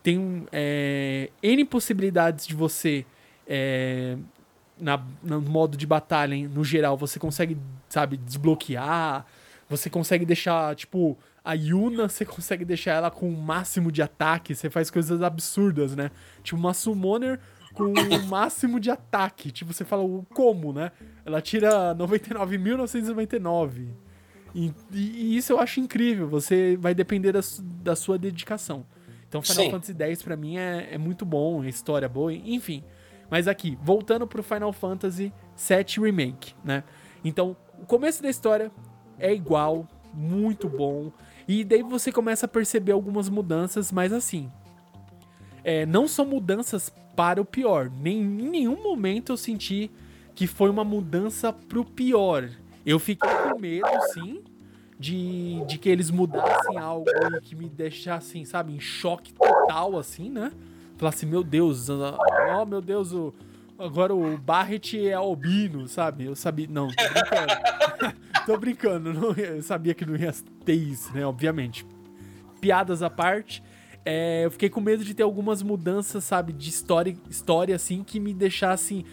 tem 0.02 0.46
é, 0.50 1.30
N 1.42 1.64
possibilidades 1.64 2.46
de 2.46 2.54
você, 2.54 3.06
é, 3.46 4.16
na, 4.78 5.00
no 5.22 5.40
modo 5.40 5.76
de 5.76 5.86
batalha, 5.86 6.36
no 6.48 6.64
geral, 6.64 6.96
você 6.96 7.18
consegue, 7.18 7.56
sabe, 7.88 8.16
desbloquear, 8.16 9.24
você 9.76 9.88
consegue 9.88 10.24
deixar, 10.24 10.74
tipo, 10.76 11.18
a 11.44 11.54
Yuna, 11.54 12.08
você 12.08 12.24
consegue 12.24 12.64
deixar 12.64 12.92
ela 12.92 13.10
com 13.10 13.28
o 13.28 13.36
máximo 13.36 13.90
de 13.90 14.02
ataque, 14.02 14.54
você 14.54 14.68
faz 14.68 14.90
coisas 14.90 15.22
absurdas, 15.22 15.96
né? 15.96 16.10
Tipo, 16.42 16.58
uma 16.58 16.74
Summoner 16.74 17.40
com 17.72 17.84
o 17.84 17.92
máximo 18.28 18.78
de 18.78 18.90
ataque. 18.90 19.50
Tipo, 19.50 19.72
você 19.72 19.84
fala 19.84 20.02
o 20.02 20.26
como, 20.34 20.72
né? 20.72 20.92
Ela 21.24 21.40
tira 21.40 21.94
99.999. 21.94 23.88
E, 24.54 24.70
e, 24.92 25.36
isso 25.36 25.52
eu 25.52 25.58
acho 25.58 25.80
incrível. 25.80 26.28
Você 26.28 26.76
vai 26.78 26.94
depender 26.94 27.32
da, 27.32 27.40
da 27.82 27.96
sua 27.96 28.18
dedicação. 28.18 28.84
Então 29.26 29.40
Final 29.40 29.64
Sim. 29.64 29.70
Fantasy 29.70 29.94
X 29.98 30.22
pra 30.22 30.36
mim 30.36 30.58
é, 30.58 30.90
é 30.92 30.98
muito 30.98 31.24
bom, 31.24 31.64
história 31.64 32.06
boa, 32.06 32.34
enfim. 32.34 32.84
Mas 33.30 33.48
aqui, 33.48 33.78
voltando 33.82 34.26
pro 34.26 34.42
Final 34.42 34.74
Fantasy 34.74 35.32
VII 35.56 36.04
Remake, 36.04 36.54
né? 36.62 36.84
Então, 37.24 37.56
o 37.80 37.86
começo 37.86 38.22
da 38.22 38.28
história 38.28 38.70
é 39.22 39.32
igual, 39.32 39.86
muito 40.12 40.68
bom. 40.68 41.12
E 41.46 41.64
daí 41.64 41.82
você 41.82 42.10
começa 42.12 42.46
a 42.46 42.48
perceber 42.48 42.92
algumas 42.92 43.28
mudanças, 43.28 43.90
mas 43.92 44.12
assim. 44.12 44.50
É, 45.64 45.86
não 45.86 46.08
são 46.08 46.26
mudanças 46.26 46.92
para 47.14 47.40
o 47.40 47.44
pior. 47.44 47.88
Nem, 47.88 48.18
em 48.18 48.50
nenhum 48.50 48.82
momento 48.82 49.32
eu 49.32 49.36
senti 49.36 49.90
que 50.34 50.46
foi 50.46 50.68
uma 50.68 50.82
mudança 50.82 51.52
pro 51.52 51.84
pior. 51.84 52.48
Eu 52.84 52.98
fiquei 52.98 53.30
com 53.30 53.60
medo, 53.60 53.86
sim, 54.12 54.42
de, 54.98 55.64
de 55.66 55.78
que 55.78 55.88
eles 55.88 56.10
mudassem 56.10 56.78
algo 56.78 57.06
e 57.36 57.40
que 57.40 57.54
me 57.54 57.68
deixassem, 57.68 58.44
sabe, 58.44 58.74
em 58.74 58.80
choque 58.80 59.32
total, 59.32 59.96
assim, 59.96 60.30
né? 60.30 60.50
Falasse, 60.96 61.24
meu 61.26 61.44
Deus, 61.44 61.88
oh 61.88 62.66
meu 62.66 62.80
Deus, 62.80 63.12
o, 63.12 63.32
agora 63.78 64.12
o 64.12 64.36
Barret 64.36 64.94
é 65.06 65.12
albino, 65.12 65.86
sabe? 65.86 66.24
Eu 66.24 66.34
sabia. 66.34 66.66
Não, 66.68 66.88
tô 66.88 67.04
brincando. 67.04 68.22
tô 68.46 68.56
brincando, 68.56 69.12
não, 69.12 69.32
eu 69.32 69.62
sabia 69.62 69.94
que 69.94 70.04
não 70.04 70.16
ia 70.16 70.32
ter 70.64 70.74
isso, 70.74 71.12
né? 71.12 71.24
Obviamente. 71.26 71.86
Piadas 72.60 73.02
à 73.02 73.10
parte. 73.10 73.62
É, 74.04 74.44
eu 74.44 74.50
fiquei 74.50 74.68
com 74.68 74.80
medo 74.80 75.04
de 75.04 75.14
ter 75.14 75.22
algumas 75.22 75.62
mudanças, 75.62 76.24
sabe, 76.24 76.52
de 76.52 76.68
história, 76.68 77.16
história 77.30 77.76
assim, 77.76 78.02
que 78.02 78.18
me 78.18 78.34
deixassem 78.34 79.04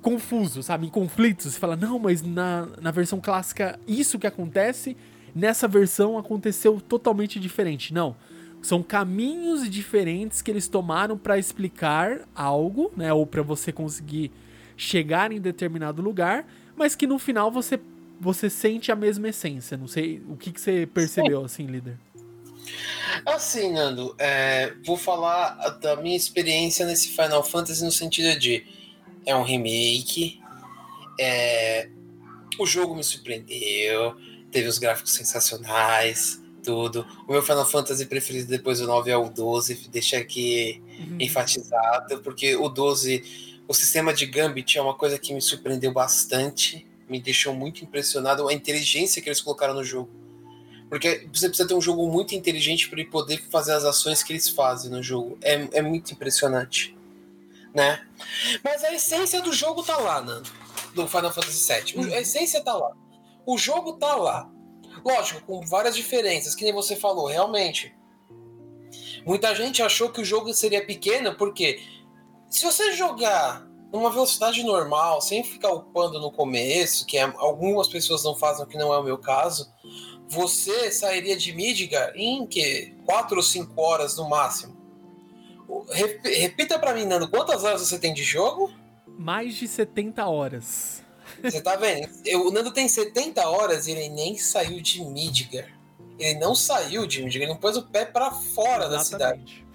confuso, 0.00 0.62
sabe, 0.62 0.86
em 0.86 0.90
conflitos. 0.90 1.52
Você 1.52 1.58
fala, 1.58 1.76
não, 1.76 1.98
mas 1.98 2.22
na, 2.22 2.68
na 2.80 2.90
versão 2.90 3.20
clássica 3.20 3.78
isso 3.86 4.18
que 4.18 4.26
acontece 4.26 4.96
nessa 5.34 5.68
versão 5.68 6.18
aconteceu 6.18 6.80
totalmente 6.80 7.38
diferente. 7.38 7.92
Não. 7.92 8.16
São 8.62 8.82
caminhos 8.82 9.68
diferentes 9.70 10.42
que 10.42 10.50
eles 10.50 10.68
tomaram 10.68 11.16
para 11.16 11.38
explicar 11.38 12.20
algo, 12.34 12.92
né? 12.96 13.12
Ou 13.12 13.26
para 13.26 13.42
você 13.42 13.72
conseguir 13.72 14.30
chegar 14.76 15.32
em 15.32 15.40
determinado 15.40 16.02
lugar, 16.02 16.46
mas 16.76 16.94
que 16.94 17.06
no 17.06 17.18
final 17.18 17.50
você 17.50 17.78
você 18.20 18.50
sente 18.50 18.92
a 18.92 18.96
mesma 18.96 19.28
essência. 19.28 19.76
Não 19.76 19.88
sei 19.88 20.22
o 20.28 20.36
que, 20.36 20.52
que 20.52 20.60
você 20.60 20.86
percebeu, 20.86 21.44
assim, 21.44 21.66
líder. 21.66 21.96
Assim, 23.24 23.72
Nando, 23.72 24.14
é, 24.18 24.74
vou 24.84 24.96
falar 24.96 25.54
da 25.80 25.96
minha 25.96 26.16
experiência 26.16 26.86
nesse 26.86 27.08
Final 27.08 27.42
Fantasy 27.42 27.82
no 27.82 27.90
sentido 27.90 28.38
de 28.38 28.64
é 29.26 29.34
um 29.34 29.42
remake, 29.42 30.40
é, 31.18 31.88
o 32.58 32.66
jogo 32.66 32.94
me 32.94 33.04
surpreendeu, 33.04 34.16
teve 34.50 34.68
os 34.68 34.78
gráficos 34.78 35.12
sensacionais, 35.12 36.40
tudo. 36.62 37.06
O 37.26 37.32
meu 37.32 37.42
Final 37.42 37.66
Fantasy 37.66 38.06
preferido 38.06 38.48
depois 38.48 38.78
do 38.78 38.86
9 38.86 39.10
é 39.10 39.16
o 39.16 39.28
12, 39.28 39.88
deixa 39.88 40.18
aqui 40.18 40.82
uhum. 40.98 41.16
enfatizado, 41.20 42.20
porque 42.20 42.56
o 42.56 42.68
12, 42.68 43.22
o 43.66 43.74
sistema 43.74 44.12
de 44.12 44.26
Gambit 44.26 44.78
é 44.78 44.82
uma 44.82 44.94
coisa 44.94 45.18
que 45.18 45.34
me 45.34 45.40
surpreendeu 45.40 45.92
bastante, 45.92 46.86
me 47.10 47.20
deixou 47.20 47.52
muito 47.52 47.84
impressionado, 47.84 48.48
a 48.48 48.54
inteligência 48.54 49.20
que 49.20 49.28
eles 49.28 49.40
colocaram 49.40 49.74
no 49.74 49.82
jogo. 49.84 50.08
Porque 50.88 51.28
você 51.32 51.48
precisa 51.48 51.68
ter 51.68 51.74
um 51.74 51.80
jogo 51.80 52.08
muito 52.08 52.34
inteligente 52.34 52.88
para 52.88 53.00
ele 53.00 53.10
poder 53.10 53.42
fazer 53.50 53.72
as 53.72 53.84
ações 53.84 54.22
que 54.22 54.32
eles 54.32 54.48
fazem 54.48 54.90
no 54.90 55.02
jogo. 55.02 55.38
É, 55.42 55.78
é 55.78 55.82
muito 55.82 56.12
impressionante. 56.12 56.96
Né? 57.72 58.04
Mas 58.64 58.82
a 58.82 58.92
essência 58.92 59.40
do 59.40 59.52
jogo 59.52 59.82
tá 59.82 59.96
lá, 59.96 60.20
Nando. 60.20 60.50
Do 60.94 61.06
Final 61.06 61.32
Fantasy 61.32 61.72
VII. 61.72 62.12
A 62.14 62.20
essência 62.20 62.60
tá 62.60 62.74
lá. 62.74 62.90
O 63.46 63.56
jogo 63.56 63.92
tá 63.94 64.16
lá. 64.16 64.50
Lógico, 65.04 65.40
com 65.42 65.60
várias 65.60 65.94
diferenças, 65.94 66.54
que 66.54 66.64
nem 66.64 66.72
você 66.72 66.96
falou, 66.96 67.26
realmente. 67.26 67.94
Muita 69.24 69.54
gente 69.54 69.82
achou 69.82 70.10
que 70.10 70.20
o 70.20 70.24
jogo 70.24 70.52
seria 70.52 70.84
pequeno, 70.84 71.36
porque 71.36 71.80
se 72.48 72.64
você 72.64 72.92
jogar 72.92 73.69
numa 73.92 74.10
velocidade 74.10 74.62
normal, 74.62 75.20
sem 75.20 75.42
ficar 75.42 75.72
upando 75.72 76.20
no 76.20 76.30
começo, 76.30 77.06
que 77.06 77.18
é, 77.18 77.22
algumas 77.36 77.88
pessoas 77.88 78.22
não 78.22 78.34
fazem, 78.36 78.66
que 78.66 78.78
não 78.78 78.92
é 78.92 78.98
o 78.98 79.02
meu 79.02 79.18
caso, 79.18 79.72
você 80.28 80.92
sairia 80.92 81.36
de 81.36 81.52
Midgar 81.52 82.12
em 82.14 82.46
que? 82.46 82.94
4 83.04 83.36
ou 83.36 83.42
5 83.42 83.80
horas 83.80 84.16
no 84.16 84.28
máximo. 84.28 84.78
Repita 86.24 86.78
para 86.78 86.94
mim, 86.94 87.04
Nando, 87.04 87.28
quantas 87.28 87.64
horas 87.64 87.80
você 87.80 87.98
tem 87.98 88.14
de 88.14 88.22
jogo? 88.22 88.72
Mais 89.06 89.54
de 89.54 89.66
70 89.66 90.26
horas. 90.26 91.02
Você 91.42 91.60
tá 91.60 91.76
vendo? 91.76 92.08
O 92.44 92.50
Nando 92.50 92.72
tem 92.72 92.88
70 92.88 93.48
horas 93.48 93.86
e 93.86 93.92
ele 93.92 94.08
nem 94.08 94.36
saiu 94.38 94.80
de 94.80 95.04
Midgar. 95.04 95.68
Ele 96.18 96.38
não 96.38 96.54
saiu 96.54 97.06
de 97.06 97.22
Midgar, 97.22 97.42
ele 97.42 97.52
não 97.52 97.60
pôs 97.60 97.76
o 97.76 97.82
pé 97.82 98.04
para 98.04 98.30
fora 98.30 98.86
Exatamente. 98.86 98.88
da 98.88 99.04
cidade. 99.04 99.66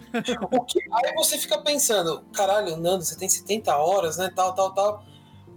O 0.51 0.61
que, 0.63 0.79
aí 0.91 1.13
você 1.15 1.37
fica 1.37 1.57
pensando, 1.57 2.23
caralho, 2.33 2.77
Nando, 2.77 3.03
você 3.03 3.17
tem 3.17 3.27
70 3.27 3.75
horas, 3.77 4.17
né? 4.17 4.31
Tal, 4.35 4.53
tal, 4.53 4.73
tal. 4.73 5.05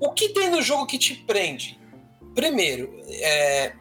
O 0.00 0.12
que 0.12 0.30
tem 0.30 0.50
no 0.50 0.62
jogo 0.62 0.86
que 0.86 0.98
te 0.98 1.14
prende? 1.14 1.78
Primeiro, 2.34 3.00
é, 3.08 3.74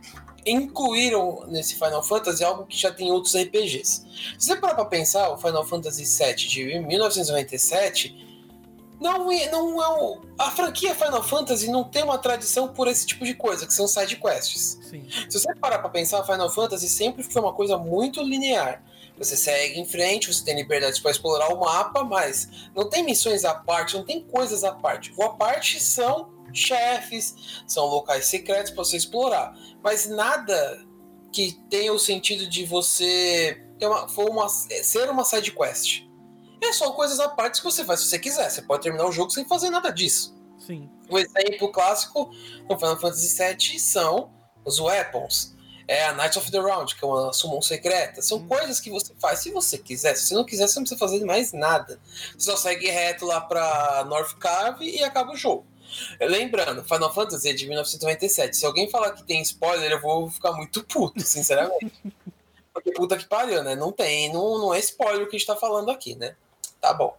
incluíram 0.46 1.46
nesse 1.48 1.76
Final 1.76 2.02
Fantasy 2.02 2.44
algo 2.44 2.66
que 2.66 2.78
já 2.78 2.92
tem 2.92 3.12
outros 3.12 3.36
RPGs. 3.36 4.06
Se 4.38 4.48
você 4.48 4.56
parar 4.56 4.76
pra 4.76 4.86
pensar, 4.86 5.30
o 5.30 5.38
Final 5.38 5.66
Fantasy 5.66 6.04
VII 6.06 6.36
de 6.36 6.80
1997 6.80 8.26
não 9.00 9.32
é, 9.32 9.52
não 9.52 9.84
é 9.84 9.88
o, 9.90 10.22
a 10.40 10.50
franquia 10.50 10.96
Final 10.96 11.22
Fantasy 11.22 11.70
não 11.70 11.84
tem 11.84 12.04
uma 12.04 12.18
tradição 12.18 12.70
por 12.70 12.88
esse 12.88 13.06
tipo 13.06 13.24
de 13.26 13.36
coisa, 13.36 13.68
que 13.68 13.74
são 13.74 13.88
side 13.88 14.16
quests. 14.16 14.80
Sim. 14.90 15.06
Se 15.30 15.40
você 15.40 15.54
parar 15.56 15.80
pra 15.80 15.90
pensar, 15.90 16.24
Final 16.24 16.50
Fantasy 16.50 16.90
sempre 16.90 17.24
foi 17.24 17.42
uma 17.42 17.54
coisa 17.54 17.78
muito 17.78 18.24
linear. 18.24 18.84
Você 19.18 19.36
segue 19.36 19.80
em 19.80 19.86
frente, 19.86 20.32
você 20.32 20.44
tem 20.44 20.56
liberdade 20.56 21.02
para 21.02 21.12
explorar 21.12 21.54
o 21.54 21.60
mapa, 21.60 22.04
mas 22.04 22.50
não 22.76 22.90
tem 22.90 23.04
missões 23.04 23.44
à 23.44 23.54
parte, 23.54 23.96
não 23.96 24.06
tem 24.06 24.22
coisas 24.22 24.64
à 24.64 24.72
parte. 24.72 25.14
O 25.18 25.24
à 25.24 25.36
parte 25.36 25.80
são 25.80 26.30
chefes, 26.54 27.64
são 27.68 27.86
locais 27.86 28.26
secretos 28.26 28.72
para 28.72 28.84
você 28.84 28.98
explorar, 28.98 29.56
mas 29.84 30.08
nada 30.08 30.86
que 31.32 31.54
tenha 31.70 31.92
o 31.94 32.00
sentido 32.00 32.48
de 32.48 32.66
você 32.66 33.64
ter 33.78 33.88
uma, 33.88 34.08
for 34.08 34.30
uma, 34.30 34.48
ser 34.50 35.10
uma 35.10 35.24
side 35.24 35.52
quest. 35.52 36.04
É 36.62 36.74
só 36.74 36.92
coisas 36.92 37.20
à 37.20 37.30
parte 37.30 37.60
que 37.60 37.66
você 37.66 37.84
faz 37.86 38.00
se 38.00 38.08
você 38.08 38.20
quiser. 38.20 38.50
Você 38.50 38.62
pode 38.62 38.84
terminar 38.84 39.06
o 39.06 39.12
jogo 39.12 39.30
sem 39.30 39.46
fazer 39.46 39.70
nada 39.70 39.92
disso. 39.92 40.36
Sim. 40.58 40.90
Um 41.10 41.18
exemplo 41.18 41.72
clássico 41.72 42.32
no 42.68 42.78
Final 42.78 43.00
Fantasy 43.00 43.38
VII 43.38 43.80
são 43.80 44.32
os 44.66 44.80
weapons. 44.80 45.56
É 45.88 46.06
a 46.06 46.14
Knights 46.14 46.38
of 46.38 46.52
the 46.52 46.60
Round, 46.60 46.96
que 46.96 47.04
é 47.04 47.08
uma 47.08 47.32
summon 47.32 47.62
secreta. 47.62 48.22
São 48.22 48.40
hum. 48.40 48.48
coisas 48.48 48.80
que 48.80 48.90
você 48.90 49.14
faz 49.20 49.40
se 49.40 49.52
você 49.52 49.78
quiser. 49.78 50.16
Se 50.16 50.28
você 50.28 50.34
não 50.34 50.46
quiser, 50.46 50.68
você 50.68 50.80
não 50.80 50.84
precisa 50.84 51.00
fazer 51.00 51.24
mais 51.24 51.54
nada. 51.54 52.00
Você 52.38 52.52
só 52.52 52.58
segue 52.58 52.90
reto 52.90 53.26
lá 53.26 53.40
pra 53.40 54.06
North 54.08 54.38
Cave 54.38 54.90
e 54.90 55.04
acaba 55.04 55.32
o 55.32 55.38
jogo. 55.38 55.66
Lembrando, 56.20 56.84
Final 56.84 57.14
Fantasy 57.14 57.50
é 57.50 57.54
de 57.54 57.66
1997. 57.68 58.58
Se 58.58 58.66
alguém 58.66 58.90
falar 58.90 59.12
que 59.12 59.24
tem 59.24 59.42
spoiler, 59.42 59.92
eu 59.92 60.02
vou 60.02 60.30
ficar 60.30 60.52
muito 60.52 60.84
puto, 60.84 61.22
sinceramente. 61.26 61.94
Porque 62.74 62.92
puta 62.92 63.18
que 63.18 63.26
pariu, 63.26 63.64
né? 63.64 63.76
Não 63.76 63.92
tem, 63.92 64.32
não, 64.32 64.60
não 64.60 64.74
é 64.74 64.80
spoiler 64.80 65.24
o 65.24 65.30
que 65.30 65.36
a 65.36 65.40
gente 65.40 65.48
tá 65.48 65.56
falando 65.56 65.90
aqui, 65.90 66.16
né? 66.16 66.36
Tá 66.80 66.94
bom. 66.94 67.18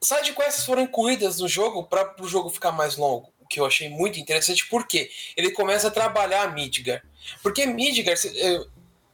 Side 0.00 0.34
quests 0.34 0.64
foram 0.64 0.82
incluídas 0.82 1.38
no 1.38 1.48
jogo 1.48 1.84
para 1.84 2.14
o 2.20 2.28
jogo 2.28 2.50
ficar 2.50 2.70
mais 2.70 2.96
longo, 2.96 3.32
que 3.48 3.60
eu 3.60 3.66
achei 3.66 3.88
muito 3.88 4.20
interessante, 4.20 4.66
porque 4.68 5.10
ele 5.36 5.50
começa 5.50 5.88
a 5.88 5.90
trabalhar 5.90 6.52
Midgar. 6.54 7.02
Porque 7.42 7.66
Midgar, 7.66 8.16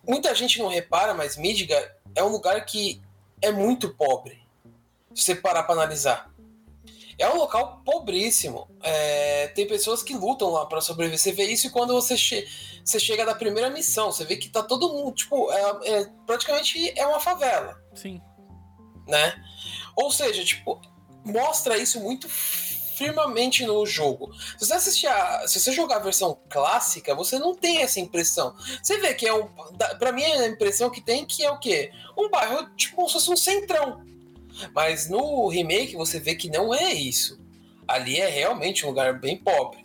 muita 0.07 0.35
gente 0.35 0.59
não 0.59 0.69
repara, 0.69 1.15
mas 1.15 1.37
Midgar 1.37 1.97
é 2.15 2.23
um 2.23 2.29
lugar 2.29 2.65
que 2.65 3.01
é 3.41 3.51
muito 3.51 3.95
pobre. 3.95 4.43
Se 5.15 5.23
você 5.23 5.35
parar 5.35 5.63
para 5.63 5.75
analisar. 5.75 6.33
É 7.17 7.29
um 7.29 7.37
local 7.37 7.83
pobríssimo. 7.85 8.69
É, 8.83 9.49
tem 9.49 9.67
pessoas 9.67 10.03
que 10.03 10.15
lutam 10.15 10.51
lá 10.51 10.67
para 10.67 10.81
sobreviver. 10.81 11.19
Você 11.19 11.33
vê 11.33 11.45
isso 11.45 11.71
quando 11.71 11.93
você, 11.93 12.17
che 12.17 12.45
você 12.85 12.99
chega 12.99 13.25
da 13.25 13.35
primeira 13.35 13.71
missão. 13.71 14.11
Você 14.11 14.25
vê 14.25 14.37
que 14.37 14.49
tá 14.49 14.63
todo 14.63 14.93
mundo. 14.93 15.15
Tipo, 15.15 15.53
é, 15.53 15.79
é, 15.85 16.11
praticamente 16.27 16.93
é 16.99 17.07
uma 17.07 17.21
favela. 17.21 17.81
Sim. 17.95 18.21
Né? 19.07 19.35
Ou 19.95 20.11
seja, 20.11 20.45
tipo, 20.45 20.81
mostra 21.25 21.79
isso 21.79 22.01
muito 22.01 22.29
firmemente 22.97 23.67
no 23.67 23.85
jogo. 23.85 24.33
Se 24.59 24.67
você 24.67 24.75
assistir 24.75 25.07
a, 25.07 25.47
se 25.47 25.61
você 25.61 25.73
jogar 25.73 25.97
a 25.97 26.01
versão 26.01 26.39
clássica, 26.49 27.15
você 27.15 27.39
não 27.39 27.55
tem 27.55 27.83
essa 27.83 28.01
impressão. 28.01 28.55
Você 28.83 28.99
vê 28.99 29.15
que 29.15 29.27
é 29.27 29.35
um, 29.35 29.49
para 29.99 30.13
mim 30.13 30.25
a 30.25 30.47
impressão 30.47 30.91
que 30.91 31.01
tem 31.01 31.25
que 31.25 31.45
é 31.45 31.51
o 31.51 31.59
quê? 31.59 31.91
Um 32.17 32.31
bairro 32.31 32.69
tipo 32.77 32.97
como 32.97 33.09
se 33.09 33.15
fosse 33.15 33.31
um 33.31 33.37
centrão. 33.37 34.03
Mas 34.75 35.09
no 35.09 35.49
remake 35.49 35.97
você 35.97 36.21
vê 36.21 36.35
que 36.35 36.49
não 36.49 36.73
é 36.73 36.93
isso. 36.93 37.39
Ali 37.87 38.19
é 38.19 38.29
realmente 38.29 38.85
um 38.85 38.89
lugar 38.89 39.19
bem 39.19 39.37
pobre. 39.37 39.85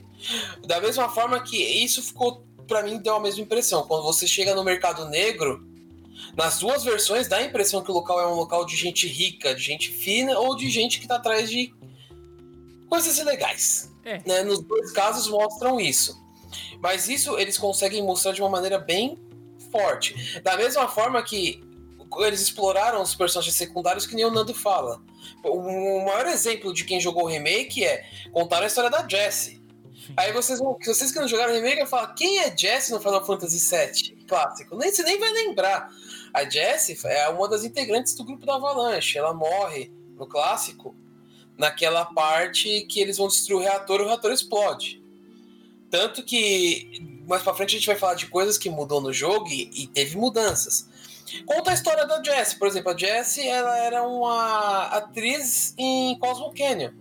Da 0.66 0.80
mesma 0.80 1.10
forma 1.10 1.42
que 1.42 1.58
isso 1.58 2.02
ficou, 2.02 2.44
para 2.68 2.84
mim, 2.84 2.98
deu 2.98 3.16
a 3.16 3.20
mesma 3.20 3.42
impressão. 3.42 3.84
Quando 3.88 4.04
você 4.04 4.28
chega 4.28 4.54
no 4.54 4.64
mercado 4.64 5.06
negro, 5.10 5.66
nas 6.36 6.60
duas 6.60 6.84
versões 6.84 7.28
dá 7.28 7.38
a 7.38 7.44
impressão 7.44 7.82
que 7.82 7.92
o 7.92 7.94
local 7.94 8.20
é 8.20 8.28
um 8.28 8.36
local 8.36 8.66
de 8.66 8.76
gente 8.76 9.08
rica, 9.08 9.56
de 9.56 9.62
gente 9.62 9.90
fina 9.90 10.38
ou 10.38 10.56
de 10.56 10.70
gente 10.70 11.00
que 11.00 11.08
tá 11.08 11.16
atrás 11.16 11.50
de 11.50 11.74
coisas 12.90 13.18
ilegais. 13.18 13.92
É. 14.04 14.22
Né? 14.26 14.44
Nos 14.44 14.62
dois 14.62 14.92
casos 14.92 15.28
mostram 15.28 15.80
isso. 15.80 16.20
Mas 16.82 17.08
isso 17.08 17.38
eles 17.38 17.58
conseguem 17.58 18.04
mostrar 18.04 18.32
de 18.32 18.42
uma 18.42 18.50
maneira 18.50 18.80
bem 18.80 19.18
forte. 19.72 20.42
Da 20.42 20.58
mesma 20.58 20.88
forma 20.88 21.22
que 21.22 21.62
eles 22.18 22.42
exploraram 22.42 23.02
os 23.02 23.14
personagens 23.14 23.56
secundários 23.56 24.08
que 24.08 24.16
nem 24.16 24.26
o 24.26 24.32
Nando 24.32 24.54
fala. 24.54 25.02
O 25.44 26.06
maior 26.06 26.26
exemplo 26.28 26.74
de 26.74 26.84
quem 26.84 27.00
jogou 27.00 27.24
o 27.24 27.28
remake 27.28 27.86
é 27.86 28.04
contar 28.32 28.64
a 28.64 28.66
história 28.66 28.90
da 28.90 29.08
Jessie. 29.08 29.60
Aí 30.18 30.34
vocês 30.34 30.58
vão, 30.58 30.76
se 30.82 30.92
vocês 30.92 31.12
que 31.12 31.20
não 31.20 31.28
jogaram 31.28 31.52
o 31.52 31.56
remake, 31.56 31.78
vai 31.78 31.86
falar 31.86 32.14
quem 32.16 32.40
é 32.40 32.56
Jessie 32.56 32.92
no 32.92 33.00
Final 33.00 33.24
Fantasy 33.24 33.60
VII 33.60 34.26
clássico? 34.28 34.76
Nem, 34.76 34.92
você 34.92 35.04
nem 35.04 35.20
vai 35.20 35.32
lembrar. 35.32 35.90
A 36.34 36.50
Jessie 36.50 36.98
é 37.06 37.30
uma 37.30 37.48
das 37.48 37.64
integrantes 37.64 38.16
do 38.16 38.24
grupo 38.24 38.46
da 38.46 38.56
Avalanche. 38.56 39.18
Ela 39.18 39.34
morre 39.34 39.92
no 40.18 40.28
clássico 40.28 40.96
naquela 41.60 42.06
parte 42.06 42.86
que 42.90 43.02
eles 43.02 43.18
vão 43.18 43.28
destruir 43.28 43.58
o 43.58 43.60
reator 43.60 44.00
o 44.00 44.06
reator 44.08 44.32
explode. 44.32 45.04
Tanto 45.92 46.24
que 46.24 47.20
mais 47.28 47.44
pra 47.44 47.54
frente 47.54 47.76
a 47.76 47.80
gente 47.80 47.88
vai 47.88 47.98
falar 47.98 48.16
de 48.16 48.28
coisas 48.28 48.58
que 48.58 48.70
mudou 48.70 49.02
no 49.02 49.12
jogo 49.12 49.48
e, 49.50 49.70
e 49.74 49.88
teve 49.88 50.18
mudanças. 50.18 50.88
Conta 51.46 51.72
a 51.72 51.74
história 51.74 52.08
da 52.08 52.24
Jessie. 52.24 52.58
Por 52.58 52.68
exemplo, 52.68 52.92
a 52.92 52.98
Jessie 52.98 53.48
ela 53.48 53.78
era 53.78 54.04
uma 54.04 54.86
atriz 54.86 55.76
em 55.78 56.18
Cosmo 56.18 56.54
Canyon. 56.56 56.92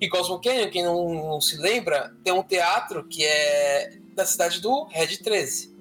E 0.00 0.08
Cosmo 0.08 0.40
Canyon, 0.40 0.70
quem 0.70 0.82
não, 0.82 1.14
não, 1.14 1.40
se 1.40 1.56
lembra, 1.58 2.14
tem 2.24 2.32
um 2.32 2.42
teatro 2.42 3.04
que 3.04 3.24
é 3.24 3.98
da 4.14 4.24
cidade 4.24 4.60
do 4.60 4.84
Red 4.84 5.18
13. 5.18 5.71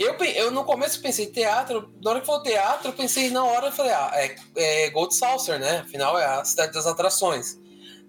Eu, 0.00 0.14
eu 0.14 0.50
no 0.50 0.64
começo 0.64 1.02
pensei 1.02 1.26
teatro, 1.26 1.92
na 2.02 2.10
hora 2.10 2.20
que 2.20 2.26
falou 2.26 2.42
teatro, 2.42 2.88
eu 2.88 2.92
pensei 2.94 3.28
na 3.28 3.44
hora, 3.44 3.66
eu 3.66 3.72
falei, 3.72 3.92
ah, 3.92 4.10
é, 4.14 4.34
é 4.56 4.90
Gold 4.90 5.14
Saucer, 5.14 5.60
né? 5.60 5.80
Afinal 5.80 6.18
é 6.18 6.24
a 6.24 6.42
cidade 6.42 6.72
das 6.72 6.86
atrações. 6.86 7.60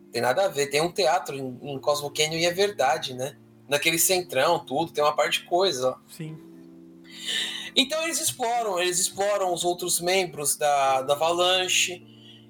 Tem 0.09 0.21
nada 0.21 0.45
a 0.45 0.47
ver, 0.47 0.67
tem 0.67 0.79
um 0.79 0.89
teatro 0.89 1.35
em, 1.35 1.59
em 1.61 1.77
Cosmo 1.79 2.09
Canyon 2.09 2.37
e 2.37 2.45
é 2.45 2.51
verdade, 2.51 3.13
né? 3.13 3.35
Naquele 3.67 3.99
centrão, 3.99 4.65
tudo, 4.65 4.93
tem 4.93 5.03
uma 5.03 5.13
parte 5.13 5.41
de 5.41 5.47
coisa, 5.47 5.89
ó. 5.89 5.95
Sim. 6.15 6.37
Então 7.75 8.01
eles 8.03 8.21
exploram, 8.21 8.79
eles 8.79 8.97
exploram 8.97 9.53
os 9.53 9.65
outros 9.65 9.99
membros 9.99 10.55
da, 10.55 11.01
da 11.01 11.13
Avalanche, 11.13 12.07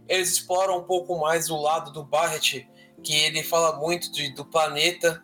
eles 0.07 0.29
exploram 0.29 0.77
um 0.77 0.83
pouco 0.83 1.19
mais 1.19 1.49
o 1.49 1.59
lado 1.59 1.91
do 1.91 2.03
Barret, 2.03 2.67
que 3.03 3.15
ele 3.15 3.41
fala 3.41 3.75
muito 3.79 4.11
de, 4.11 4.29
do 4.35 4.45
planeta. 4.45 5.23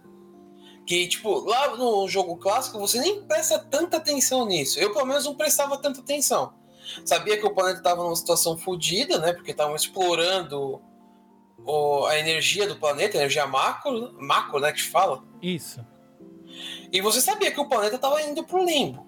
Que, 0.88 1.06
tipo, 1.06 1.41
lá 1.41 1.76
no 1.76 2.08
jogo 2.08 2.38
clássico 2.38 2.80
você 2.80 3.00
nem 3.00 3.21
presta 3.23 3.60
tanta 3.60 3.97
atenção 3.97 4.45
nisso. 4.45 4.80
Eu, 4.80 4.93
pelo 4.93 5.06
menos, 5.06 5.26
não 5.26 5.36
prestava 5.36 5.78
tanta 5.78 6.00
atenção. 6.00 6.54
Sabia 7.04 7.38
que 7.38 7.45
o 7.45 7.54
planeta 7.54 7.80
estava 7.80 8.02
numa 8.02 8.15
situação 8.15 8.58
fodida, 8.58 9.19
né? 9.19 9.34
Porque 9.34 9.52
estavam 9.52 9.76
explorando 9.76 10.82
o, 11.65 12.06
a 12.06 12.17
energia 12.17 12.65
do 12.65 12.78
planeta, 12.78 13.17
a 13.17 13.19
energia 13.19 13.45
macro, 13.45 14.15
macro, 14.17 14.60
né? 14.60 14.71
Que 14.71 14.82
fala. 14.82 15.21
Isso. 15.41 15.86
E 16.91 17.02
você 17.02 17.19
sabia 17.19 17.52
que 17.52 17.60
o 17.60 17.67
planeta 17.67 17.97
estava 17.97 18.21
indo 18.21 18.43
pro 18.45 18.63
limbo. 18.63 19.06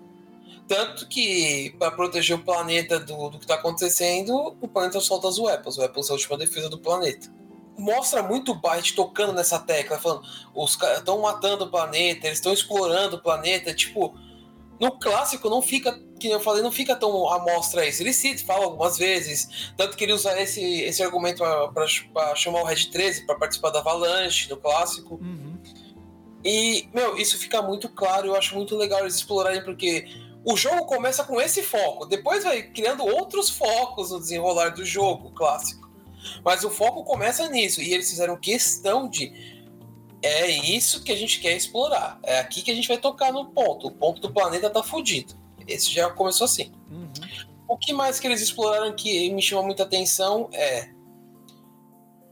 Tanto 0.68 1.08
que, 1.08 1.74
para 1.80 1.92
proteger 1.92 2.36
o 2.36 2.44
planeta 2.44 3.00
do, 3.00 3.30
do 3.30 3.40
que 3.40 3.46
está 3.46 3.56
acontecendo, 3.56 4.56
o 4.62 4.68
planeta 4.68 5.00
solta 5.00 5.28
as 5.28 5.40
weapons. 5.40 5.78
O 5.78 5.82
weapons 5.82 6.10
é 6.10 6.12
a 6.12 6.16
última 6.16 6.38
defesa 6.38 6.70
do 6.70 6.78
planeta. 6.78 7.34
Mostra 7.80 8.22
muito 8.22 8.52
o 8.52 8.56
Byte 8.56 8.94
tocando 8.94 9.34
nessa 9.34 9.58
tecla, 9.58 9.98
falando: 9.98 10.24
os 10.54 10.76
caras 10.76 11.00
estão 11.00 11.22
matando 11.22 11.66
o 11.66 11.72
planeta, 11.72 12.28
eles 12.28 12.40
estão 12.40 12.54
explorando 12.54 13.16
o 13.16 13.22
planeta. 13.22 13.74
Tipo, 13.74 14.14
no 14.80 15.00
clássico 15.00 15.50
não 15.50 15.62
fica, 15.62 15.98
que 16.20 16.28
eu 16.28 16.40
falei, 16.40 16.62
não 16.62 16.72
fica 16.72 16.96
tão 16.96 17.28
à 17.30 17.40
mostra 17.40 17.86
isso. 17.88 18.02
Ele 18.04 18.14
cita, 18.14 18.46
fala 18.46 18.66
algumas 18.66 18.98
vezes, 18.98 19.72
tanto 19.76 19.98
que 19.98 20.04
ele 20.04 20.14
usa 20.14 20.40
esse, 20.40 20.62
esse 20.82 21.02
argumento 21.04 21.44
para 21.74 22.36
chamar 22.36 22.62
o 22.62 22.66
Red 22.66 22.86
13 22.86 23.26
para 23.26 23.36
participar 23.36 23.72
da 23.72 23.80
Avalanche 23.80 24.50
no 24.50 24.58
clássico. 24.58 25.16
Uhum. 25.16 25.58
E, 26.44 26.88
meu, 26.94 27.18
isso 27.18 27.38
fica 27.38 27.62
muito 27.62 27.90
claro, 27.90 28.28
eu 28.28 28.36
acho 28.36 28.56
muito 28.56 28.76
legal 28.76 29.02
eles 29.02 29.16
explorarem, 29.16 29.64
porque 29.64 30.08
o 30.46 30.56
jogo 30.56 30.86
começa 30.86 31.24
com 31.24 31.40
esse 31.42 31.62
foco, 31.62 32.06
depois 32.06 32.44
vai 32.44 32.64
criando 32.64 33.06
outros 33.06 33.50
focos 33.50 34.12
no 34.12 34.20
desenrolar 34.20 34.70
do 34.70 34.86
jogo 34.86 35.32
clássico. 35.32 35.89
Mas 36.44 36.64
o 36.64 36.70
foco 36.70 37.04
começa 37.04 37.48
nisso, 37.50 37.82
e 37.82 37.94
eles 37.94 38.10
fizeram 38.10 38.38
questão 38.38 39.10
de 39.10 39.60
é 40.22 40.50
isso 40.50 41.04
que 41.04 41.12
a 41.12 41.16
gente 41.16 41.40
quer 41.40 41.56
explorar. 41.56 42.20
É 42.24 42.40
aqui 42.40 42.62
que 42.62 42.72
a 42.72 42.76
gente 42.76 42.88
vai 42.88 42.98
tocar 42.98 43.32
no 43.32 43.46
ponto. 43.52 43.88
O 43.88 43.92
ponto 43.92 44.22
do 44.22 44.34
planeta 44.34 44.70
tá 44.70 44.84
fudido. 44.84 45.34
Esse 45.68 45.92
já 45.92 46.10
começou 46.10 46.46
assim. 46.46 46.72
Uhum. 46.92 47.12
O 47.68 47.78
que 47.78 47.94
mais 47.94 48.20
que 48.20 48.28
eles 48.28 48.42
exploraram 48.42 48.94
que 48.96 49.30
me 49.32 49.42
chama 49.42 49.64
muita 49.64 49.84
atenção 49.84 50.50
é 50.52 50.90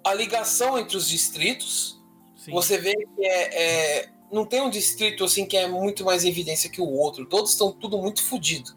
a 0.04 0.14
ligação 0.14 0.78
entre 0.78 0.98
os 0.98 1.08
distritos. 1.08 2.02
Sim. 2.36 2.52
Você 2.52 2.78
vê 2.78 2.94
que 2.94 3.26
é, 3.26 3.64
é, 3.64 4.10
não 4.32 4.46
tem 4.46 4.62
um 4.62 4.70
distrito 4.70 5.24
assim 5.24 5.46
que 5.46 5.56
é 5.56 5.68
muito 5.68 6.04
mais 6.04 6.24
em 6.24 6.30
evidência 6.30 6.70
que 6.70 6.82
o 6.82 6.90
outro. 6.90 7.26
Todos 7.26 7.52
estão 7.52 7.72
tudo 7.72 7.98
muito 7.98 8.24
fudido. 8.24 8.77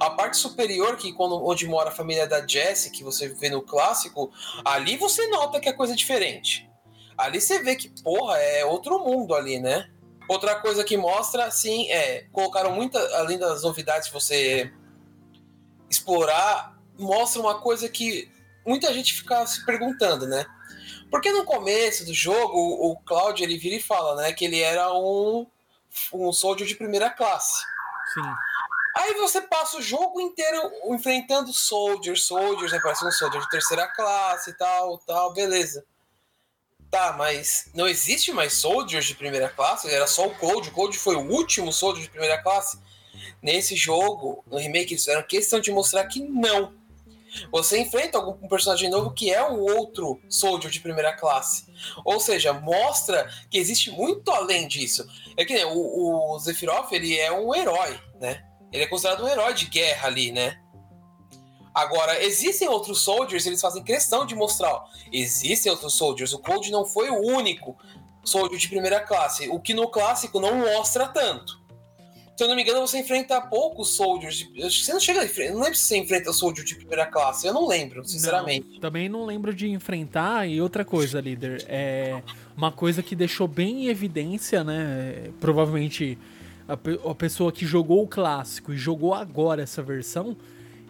A 0.00 0.10
parte 0.10 0.36
superior, 0.36 0.96
que 0.96 1.12
quando, 1.12 1.44
onde 1.44 1.66
mora 1.66 1.90
a 1.90 1.92
família 1.92 2.26
da 2.26 2.46
Jessie, 2.46 2.90
que 2.90 3.04
você 3.04 3.28
vê 3.28 3.50
no 3.50 3.62
clássico, 3.62 4.32
ali 4.64 4.96
você 4.96 5.26
nota 5.28 5.60
que 5.60 5.68
é 5.68 5.72
coisa 5.72 5.94
diferente. 5.94 6.68
Ali 7.16 7.40
você 7.40 7.62
vê 7.62 7.76
que, 7.76 7.88
porra, 8.02 8.38
é 8.38 8.64
outro 8.64 8.98
mundo 9.00 9.34
ali, 9.34 9.58
né? 9.58 9.90
Outra 10.28 10.56
coisa 10.56 10.84
que 10.84 10.96
mostra, 10.96 11.50
sim, 11.50 11.90
é. 11.90 12.26
Colocaram 12.32 12.72
muita. 12.72 12.98
Além 13.16 13.38
das 13.38 13.62
novidades 13.62 14.08
de 14.08 14.12
você 14.12 14.72
explorar, 15.90 16.78
mostra 16.98 17.40
uma 17.40 17.60
coisa 17.60 17.88
que 17.88 18.30
muita 18.66 18.92
gente 18.92 19.14
fica 19.14 19.46
se 19.46 19.64
perguntando, 19.64 20.26
né? 20.26 20.46
Porque 21.10 21.32
no 21.32 21.44
começo 21.44 22.04
do 22.04 22.12
jogo, 22.12 22.58
o 22.58 22.96
Cloud 23.00 23.42
ele 23.42 23.56
vira 23.56 23.76
e 23.76 23.82
fala, 23.82 24.14
né, 24.16 24.32
que 24.32 24.44
ele 24.44 24.60
era 24.60 24.92
um, 24.92 25.46
um 26.12 26.32
soldier 26.32 26.68
de 26.68 26.74
primeira 26.74 27.08
classe. 27.08 27.64
Sim. 28.12 28.34
Aí 28.98 29.14
você 29.14 29.40
passa 29.40 29.78
o 29.78 29.82
jogo 29.82 30.20
inteiro 30.20 30.60
enfrentando 30.86 31.52
soldiers, 31.52 32.24
soldiers, 32.24 32.72
aparece 32.72 33.06
um 33.06 33.12
soldier 33.12 33.40
de 33.40 33.48
terceira 33.48 33.86
classe 33.86 34.50
e 34.50 34.54
tal, 34.54 34.98
tal, 34.98 35.32
beleza. 35.32 35.86
Tá, 36.90 37.12
mas 37.12 37.70
não 37.74 37.86
existe 37.86 38.32
mais 38.32 38.54
Soldiers 38.54 39.04
de 39.04 39.14
primeira 39.14 39.48
classe? 39.50 39.88
Era 39.88 40.06
só 40.08 40.26
o 40.26 40.34
Cloud. 40.34 40.68
O 40.68 40.72
Cloud 40.72 40.98
foi 40.98 41.14
o 41.14 41.30
último 41.30 41.72
Soldier 41.72 42.02
de 42.02 42.10
primeira 42.10 42.42
classe? 42.42 42.80
Nesse 43.40 43.76
jogo, 43.76 44.42
no 44.48 44.58
remake, 44.58 44.94
eles 44.94 45.04
fizeram 45.04 45.22
questão 45.22 45.60
de 45.60 45.70
mostrar 45.70 46.04
que 46.06 46.20
não. 46.20 46.74
Você 47.52 47.78
enfrenta 47.78 48.18
algum 48.18 48.48
personagem 48.48 48.90
novo 48.90 49.12
que 49.12 49.32
é 49.32 49.46
um 49.48 49.60
outro 49.60 50.20
Soldier 50.28 50.72
de 50.72 50.80
primeira 50.80 51.14
classe. 51.14 51.66
Ou 52.04 52.18
seja, 52.18 52.52
mostra 52.52 53.30
que 53.48 53.58
existe 53.58 53.92
muito 53.92 54.28
além 54.32 54.66
disso. 54.66 55.06
É 55.36 55.44
que 55.44 55.54
né, 55.54 55.66
o, 55.66 56.34
o 56.34 56.40
Sephiroth, 56.40 56.90
ele 56.90 57.16
é 57.16 57.30
um 57.30 57.54
herói, 57.54 58.00
né? 58.18 58.47
Ele 58.72 58.84
é 58.84 58.86
considerado 58.86 59.24
um 59.24 59.28
herói 59.28 59.54
de 59.54 59.66
guerra 59.66 60.08
ali, 60.08 60.32
né? 60.32 60.58
Agora, 61.74 62.22
existem 62.22 62.68
outros 62.68 63.00
soldiers, 63.00 63.46
eles 63.46 63.60
fazem 63.60 63.84
questão 63.84 64.26
de 64.26 64.34
mostrar, 64.34 64.72
ó, 64.72 64.84
existem 65.12 65.70
outros 65.70 65.94
soldiers, 65.94 66.32
o 66.32 66.38
Cold 66.38 66.70
não 66.72 66.84
foi 66.84 67.08
o 67.08 67.20
único 67.20 67.76
soldier 68.24 68.58
de 68.58 68.68
primeira 68.68 69.00
classe, 69.00 69.48
o 69.48 69.60
que 69.60 69.72
no 69.72 69.88
clássico 69.88 70.40
não 70.40 70.58
mostra 70.58 71.06
tanto. 71.08 71.58
Se 72.36 72.44
eu 72.44 72.48
não 72.48 72.54
me 72.54 72.62
engano, 72.62 72.86
você 72.86 73.00
enfrenta 73.00 73.40
poucos 73.40 73.96
soldiers. 73.96 74.36
De, 74.36 74.62
você 74.62 74.92
não 74.92 75.00
chega 75.00 75.22
a 75.22 75.24
enfrentar. 75.24 75.54
Não 75.54 75.60
lembro 75.60 75.76
se 75.76 75.88
você 75.88 75.96
enfrenta 75.96 76.32
soldier 76.32 76.64
de 76.64 76.76
primeira 76.76 77.04
classe. 77.04 77.48
Eu 77.48 77.52
não 77.52 77.66
lembro, 77.66 78.04
sinceramente. 78.06 78.74
Não, 78.74 78.78
também 78.78 79.08
não 79.08 79.26
lembro 79.26 79.52
de 79.52 79.68
enfrentar. 79.68 80.48
E 80.48 80.60
outra 80.60 80.84
coisa, 80.84 81.20
líder. 81.20 81.66
É 81.68 82.22
uma 82.56 82.70
coisa 82.70 83.02
que 83.02 83.16
deixou 83.16 83.48
bem 83.48 83.86
em 83.86 83.88
evidência, 83.88 84.62
né? 84.62 85.32
Provavelmente 85.40 86.16
a, 86.68 87.10
a 87.10 87.14
pessoa 87.14 87.50
que 87.50 87.66
jogou 87.66 88.04
o 88.04 88.06
clássico 88.06 88.72
e 88.72 88.76
jogou 88.76 89.14
agora 89.14 89.62
essa 89.62 89.82
versão 89.82 90.36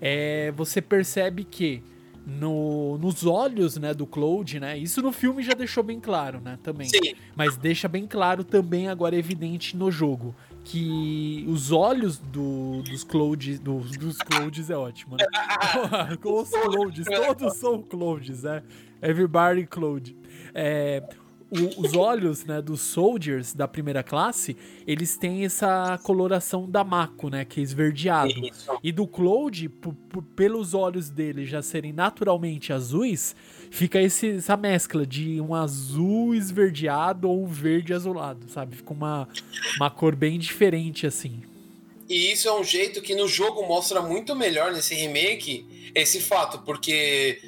é, 0.00 0.52
você 0.56 0.80
percebe 0.80 1.44
que 1.44 1.82
no, 2.26 2.98
nos 2.98 3.24
olhos 3.24 3.78
né, 3.78 3.94
do 3.94 4.06
Cloud, 4.06 4.60
né? 4.60 4.76
Isso 4.76 5.00
no 5.00 5.12
filme 5.12 5.42
já 5.42 5.54
deixou 5.54 5.82
bem 5.82 5.98
claro, 5.98 6.40
né? 6.40 6.58
Também. 6.62 6.88
Sim. 6.88 7.14
Mas 7.34 7.56
deixa 7.56 7.88
bem 7.88 8.06
claro 8.06 8.44
também 8.44 8.88
agora 8.88 9.16
evidente 9.16 9.76
no 9.76 9.90
jogo. 9.90 10.34
Que 10.62 11.46
os 11.48 11.72
olhos 11.72 12.18
do, 12.18 12.82
dos 12.82 13.02
Clouds. 13.02 13.58
Dos, 13.58 13.96
dos 13.96 14.18
Clouds 14.18 14.68
é 14.68 14.76
ótimo, 14.76 15.16
né? 15.16 15.24
os 16.22 16.50
Clouds, 16.50 17.06
todos 17.06 17.56
são 17.56 17.80
Clouds, 17.80 18.42
né? 18.42 18.62
Everybody 19.00 19.66
Cloud. 19.66 20.14
É, 20.54 21.02
o, 21.50 21.80
os 21.80 21.94
olhos 21.94 22.44
né, 22.44 22.61
dos 22.61 22.80
soldiers 22.80 23.54
da 23.54 23.66
primeira 23.66 24.02
classe, 24.02 24.56
eles 24.87 25.16
têm 25.16 25.44
essa 25.44 25.98
coloração 26.02 26.68
da 26.68 26.84
Mako, 26.84 27.30
né? 27.30 27.44
Que 27.44 27.61
é 27.61 27.62
esverdeado. 27.62 28.46
Isso. 28.46 28.78
E 28.82 28.92
do 28.92 29.06
Cloud, 29.06 29.70
pelos 30.37 30.74
olhos 30.74 31.08
dele 31.08 31.46
já 31.46 31.62
serem 31.62 31.92
naturalmente 31.92 32.72
azuis, 32.72 33.34
fica 33.70 34.00
esse, 34.00 34.37
essa 34.37 34.56
mescla 34.56 35.06
de 35.06 35.40
um 35.40 35.54
azul 35.54 36.34
esverdeado 36.34 37.28
ou 37.28 37.44
um 37.44 37.46
verde 37.46 37.94
azulado, 37.94 38.48
sabe? 38.50 38.76
Fica 38.76 38.92
uma, 38.92 39.26
uma 39.76 39.90
cor 39.90 40.14
bem 40.14 40.38
diferente 40.38 41.06
assim. 41.06 41.42
E 42.08 42.32
isso 42.32 42.48
é 42.48 42.58
um 42.58 42.64
jeito 42.64 43.02
que 43.02 43.14
no 43.14 43.28
jogo 43.28 43.66
mostra 43.66 44.00
muito 44.02 44.34
melhor 44.34 44.72
nesse 44.72 44.94
remake 44.94 45.66
esse 45.94 46.20
fato, 46.20 46.58
porque 46.61 47.40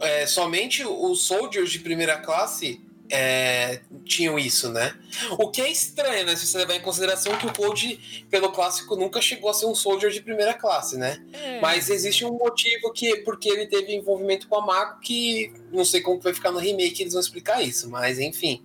é, 0.00 0.26
somente 0.26 0.84
os 0.84 1.22
soldiers 1.22 1.70
de 1.70 1.78
primeira 1.80 2.16
classe 2.16 2.80
é, 3.10 3.80
tinham 4.04 4.38
isso, 4.38 4.70
né? 4.70 4.96
O 5.38 5.50
que 5.50 5.60
é 5.60 5.70
estranho, 5.70 6.26
né? 6.26 6.36
Se 6.36 6.46
você 6.46 6.58
levar 6.58 6.74
em 6.74 6.80
consideração 6.80 7.36
que 7.36 7.46
o 7.46 7.52
Cold, 7.52 8.26
pelo 8.30 8.50
clássico, 8.50 8.96
nunca 8.96 9.20
chegou 9.20 9.50
a 9.50 9.54
ser 9.54 9.66
um 9.66 9.74
soldier 9.74 10.10
de 10.10 10.22
primeira 10.22 10.54
classe, 10.54 10.96
né? 10.96 11.22
É. 11.32 11.60
Mas 11.60 11.90
existe 11.90 12.24
um 12.24 12.32
motivo 12.32 12.92
que, 12.92 13.16
porque 13.18 13.48
ele 13.48 13.66
teve 13.66 13.94
envolvimento 13.94 14.48
com 14.48 14.56
a 14.56 14.64
Mako, 14.64 15.00
que 15.00 15.52
não 15.70 15.84
sei 15.84 16.00
como 16.00 16.20
vai 16.20 16.32
ficar 16.32 16.50
no 16.50 16.58
remake, 16.58 17.02
eles 17.02 17.12
vão 17.12 17.20
explicar 17.20 17.62
isso, 17.62 17.90
mas 17.90 18.18
enfim, 18.18 18.62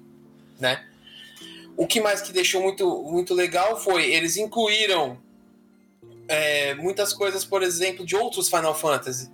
né? 0.60 0.86
O 1.76 1.88
que 1.88 2.02
mais 2.02 2.22
que 2.22 2.34
deixou 2.34 2.62
muito, 2.62 3.04
muito 3.04 3.34
legal 3.34 3.80
foi 3.80 4.12
eles 4.12 4.36
incluíram 4.36 5.18
é, 6.28 6.76
muitas 6.76 7.14
coisas, 7.14 7.44
por 7.44 7.64
exemplo, 7.64 8.06
de 8.06 8.16
outros 8.16 8.50
Final 8.50 8.76
Fantasy. 8.76 9.30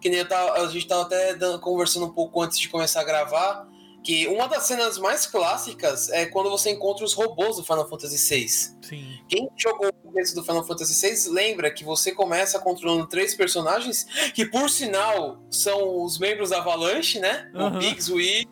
Que 0.00 0.08
nem 0.08 0.24
tava, 0.24 0.62
a 0.62 0.66
gente 0.66 0.82
estava 0.82 1.02
até 1.02 1.36
conversando 1.58 2.06
um 2.06 2.12
pouco 2.12 2.40
antes 2.40 2.58
de 2.58 2.68
começar 2.68 3.00
a 3.00 3.04
gravar 3.04 3.68
que 4.06 4.28
uma 4.28 4.46
das 4.46 4.62
cenas 4.62 4.98
mais 4.98 5.26
clássicas 5.26 6.08
é 6.10 6.26
quando 6.26 6.48
você 6.48 6.70
encontra 6.70 7.04
os 7.04 7.12
robôs 7.12 7.56
do 7.56 7.64
Final 7.64 7.88
Fantasy 7.88 8.16
VI. 8.16 8.48
Sim. 8.48 9.20
Quem 9.28 9.50
jogou 9.56 9.88
o 9.88 9.92
começo 9.92 10.32
do 10.32 10.44
Final 10.44 10.64
Fantasy 10.64 10.94
VI 10.94 11.28
lembra 11.30 11.72
que 11.72 11.82
você 11.82 12.12
começa 12.12 12.60
controlando 12.60 13.08
três 13.08 13.34
personagens 13.34 14.06
que, 14.32 14.46
por 14.46 14.70
sinal, 14.70 15.42
são 15.50 16.04
os 16.04 16.20
membros 16.20 16.50
da 16.50 16.58
Avalanche, 16.58 17.18
né? 17.18 17.50
Uhum. 17.52 17.66
O 17.66 17.70
Biggs, 17.80 18.12
o 18.12 18.16
né? 18.16 18.44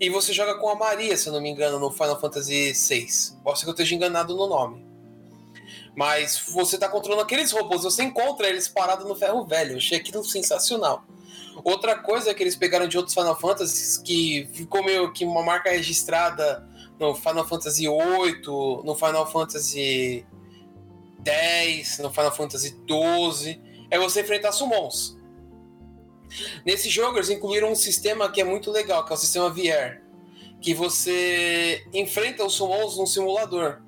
E 0.00 0.10
você 0.10 0.32
joga 0.32 0.58
com 0.58 0.68
a 0.68 0.74
Maria, 0.74 1.16
se 1.16 1.28
eu 1.28 1.32
não 1.32 1.40
me 1.40 1.48
engano, 1.48 1.78
no 1.78 1.92
Final 1.92 2.20
Fantasy 2.20 2.72
VI. 2.72 3.06
Posso 3.44 3.60
ser 3.60 3.66
que 3.66 3.70
eu 3.70 3.74
esteja 3.74 3.94
enganado 3.94 4.34
no 4.34 4.48
nome. 4.48 4.84
Mas 5.94 6.42
você 6.48 6.76
tá 6.76 6.88
controlando 6.88 7.22
aqueles 7.22 7.52
robôs, 7.52 7.84
você 7.84 8.02
encontra 8.02 8.48
eles 8.48 8.66
parados 8.66 9.06
no 9.06 9.14
ferro 9.14 9.46
velho. 9.46 9.74
Eu 9.74 9.76
achei 9.76 9.96
aquilo 9.96 10.24
sensacional. 10.24 11.04
Outra 11.62 11.96
coisa 11.96 12.34
que 12.34 12.42
eles 12.42 12.56
pegaram 12.56 12.88
de 12.88 12.96
outros 12.96 13.14
Final 13.14 13.38
Fantasy, 13.38 14.02
que 14.02 14.48
ficou 14.52 14.82
meio 14.82 15.12
que 15.12 15.24
uma 15.24 15.42
marca 15.42 15.70
registrada 15.70 16.66
no 16.98 17.14
Final 17.14 17.46
Fantasy 17.46 17.82
VIII, 17.82 18.82
no 18.84 18.94
Final 18.94 19.30
Fantasy 19.30 20.26
X, 21.24 21.98
no 21.98 22.10
Final 22.10 22.34
Fantasy 22.34 22.70
XII, 22.88 23.60
é 23.90 23.98
você 23.98 24.22
enfrentar 24.22 24.52
summons. 24.52 25.16
Nesse 26.66 26.90
jogo 26.90 27.18
eles 27.18 27.30
incluíram 27.30 27.70
um 27.70 27.76
sistema 27.76 28.30
que 28.30 28.40
é 28.40 28.44
muito 28.44 28.70
legal, 28.70 29.04
que 29.04 29.12
é 29.12 29.14
o 29.14 29.18
sistema 29.18 29.48
VR. 29.50 30.02
que 30.60 30.72
você 30.72 31.86
enfrenta 31.92 32.42
os 32.42 32.54
summons 32.54 32.96
num 32.96 33.04
simulador. 33.04 33.82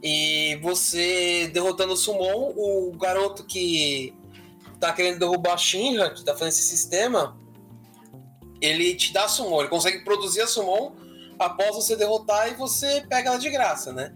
E 0.00 0.56
você 0.62 1.50
derrotando 1.52 1.94
o 1.94 1.96
summon, 1.96 2.52
o 2.56 2.92
garoto 2.96 3.44
que 3.44 4.14
tá 4.78 4.92
querendo 4.92 5.18
derrubar 5.18 5.54
a 5.54 5.56
Shinra, 5.56 6.10
que 6.10 6.24
tá 6.24 6.32
fazendo 6.32 6.48
esse 6.48 6.62
sistema, 6.62 7.38
ele 8.60 8.94
te 8.94 9.12
dá 9.12 9.28
summon, 9.28 9.60
ele 9.60 9.68
consegue 9.68 10.04
produzir 10.04 10.42
a 10.42 10.46
summon 10.46 10.92
após 11.38 11.74
você 11.74 11.96
derrotar 11.96 12.48
e 12.48 12.54
você 12.54 13.04
pega 13.08 13.30
ela 13.30 13.38
de 13.38 13.50
graça, 13.50 13.92
né? 13.92 14.14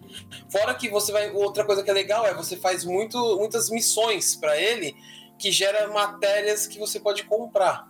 Fora 0.50 0.74
que 0.74 0.88
você 0.88 1.12
vai. 1.12 1.30
Outra 1.30 1.64
coisa 1.64 1.82
que 1.82 1.90
é 1.90 1.92
legal 1.92 2.26
é 2.26 2.34
você 2.34 2.56
faz 2.56 2.84
muito, 2.84 3.36
muitas 3.36 3.70
missões 3.70 4.34
para 4.34 4.58
ele 4.58 4.96
que 5.38 5.50
gera 5.50 5.88
matérias 5.88 6.66
que 6.66 6.78
você 6.78 6.98
pode 6.98 7.24
comprar. 7.24 7.88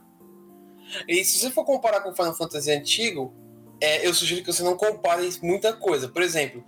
E 1.07 1.25
se 1.25 1.39
você 1.39 1.51
for 1.51 1.65
comparar 1.65 2.01
com 2.01 2.11
o 2.11 2.15
Final 2.15 2.35
Fantasy 2.35 2.71
antigo, 2.73 3.33
é, 3.81 4.07
eu 4.07 4.13
sugiro 4.13 4.43
que 4.43 4.53
você 4.53 4.63
não 4.63 4.77
compare 4.77 5.29
muita 5.43 5.73
coisa. 5.73 6.09
Por 6.09 6.23
exemplo, 6.23 6.65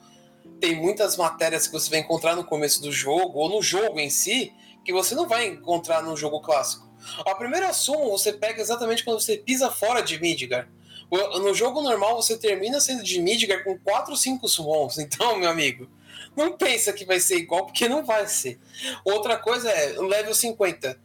tem 0.61 0.77
muitas 0.77 1.17
matérias 1.17 1.67
que 1.67 1.73
você 1.73 1.91
vai 1.91 1.99
encontrar 2.01 2.37
no 2.37 2.45
começo 2.45 2.81
do 2.81 2.93
jogo, 2.93 3.39
ou 3.39 3.49
no 3.49 3.61
jogo 3.61 3.99
em 3.99 4.09
si, 4.09 4.53
que 4.85 4.93
você 4.93 5.15
não 5.15 5.29
vai 5.29 5.47
encontrar 5.47 6.03
no 6.03 6.17
jogo 6.17 6.41
clássico. 6.41 6.91
A 7.27 7.35
primeira 7.35 7.73
summon 7.73 8.11
você 8.11 8.33
pega 8.33 8.61
exatamente 8.61 9.05
quando 9.05 9.21
você 9.21 9.37
pisa 9.37 9.71
fora 9.71 10.01
de 10.03 10.21
Midgar. 10.21 10.69
No 11.11 11.53
jogo 11.53 11.83
normal 11.83 12.17
você 12.17 12.39
termina 12.39 12.81
sendo 12.81 13.03
de 13.03 13.21
Midgar 13.21 13.65
com 13.65 13.79
4 13.79 14.13
ou 14.13 14.17
5 14.17 14.49
summons. 14.49 14.99
Então, 14.99 15.37
meu 15.37 15.51
amigo, 15.51 15.89
não 16.37 16.57
pensa 16.57 16.93
que 16.93 17.05
vai 17.05 17.21
ser 17.21 17.37
igual, 17.37 17.67
porque 17.67 17.89
não 17.89 18.05
vai 18.05 18.27
ser. 18.27 18.59
Outra 19.05 19.37
coisa 19.37 19.71
é, 19.71 19.99
level 19.99 20.35
50. 20.35 20.99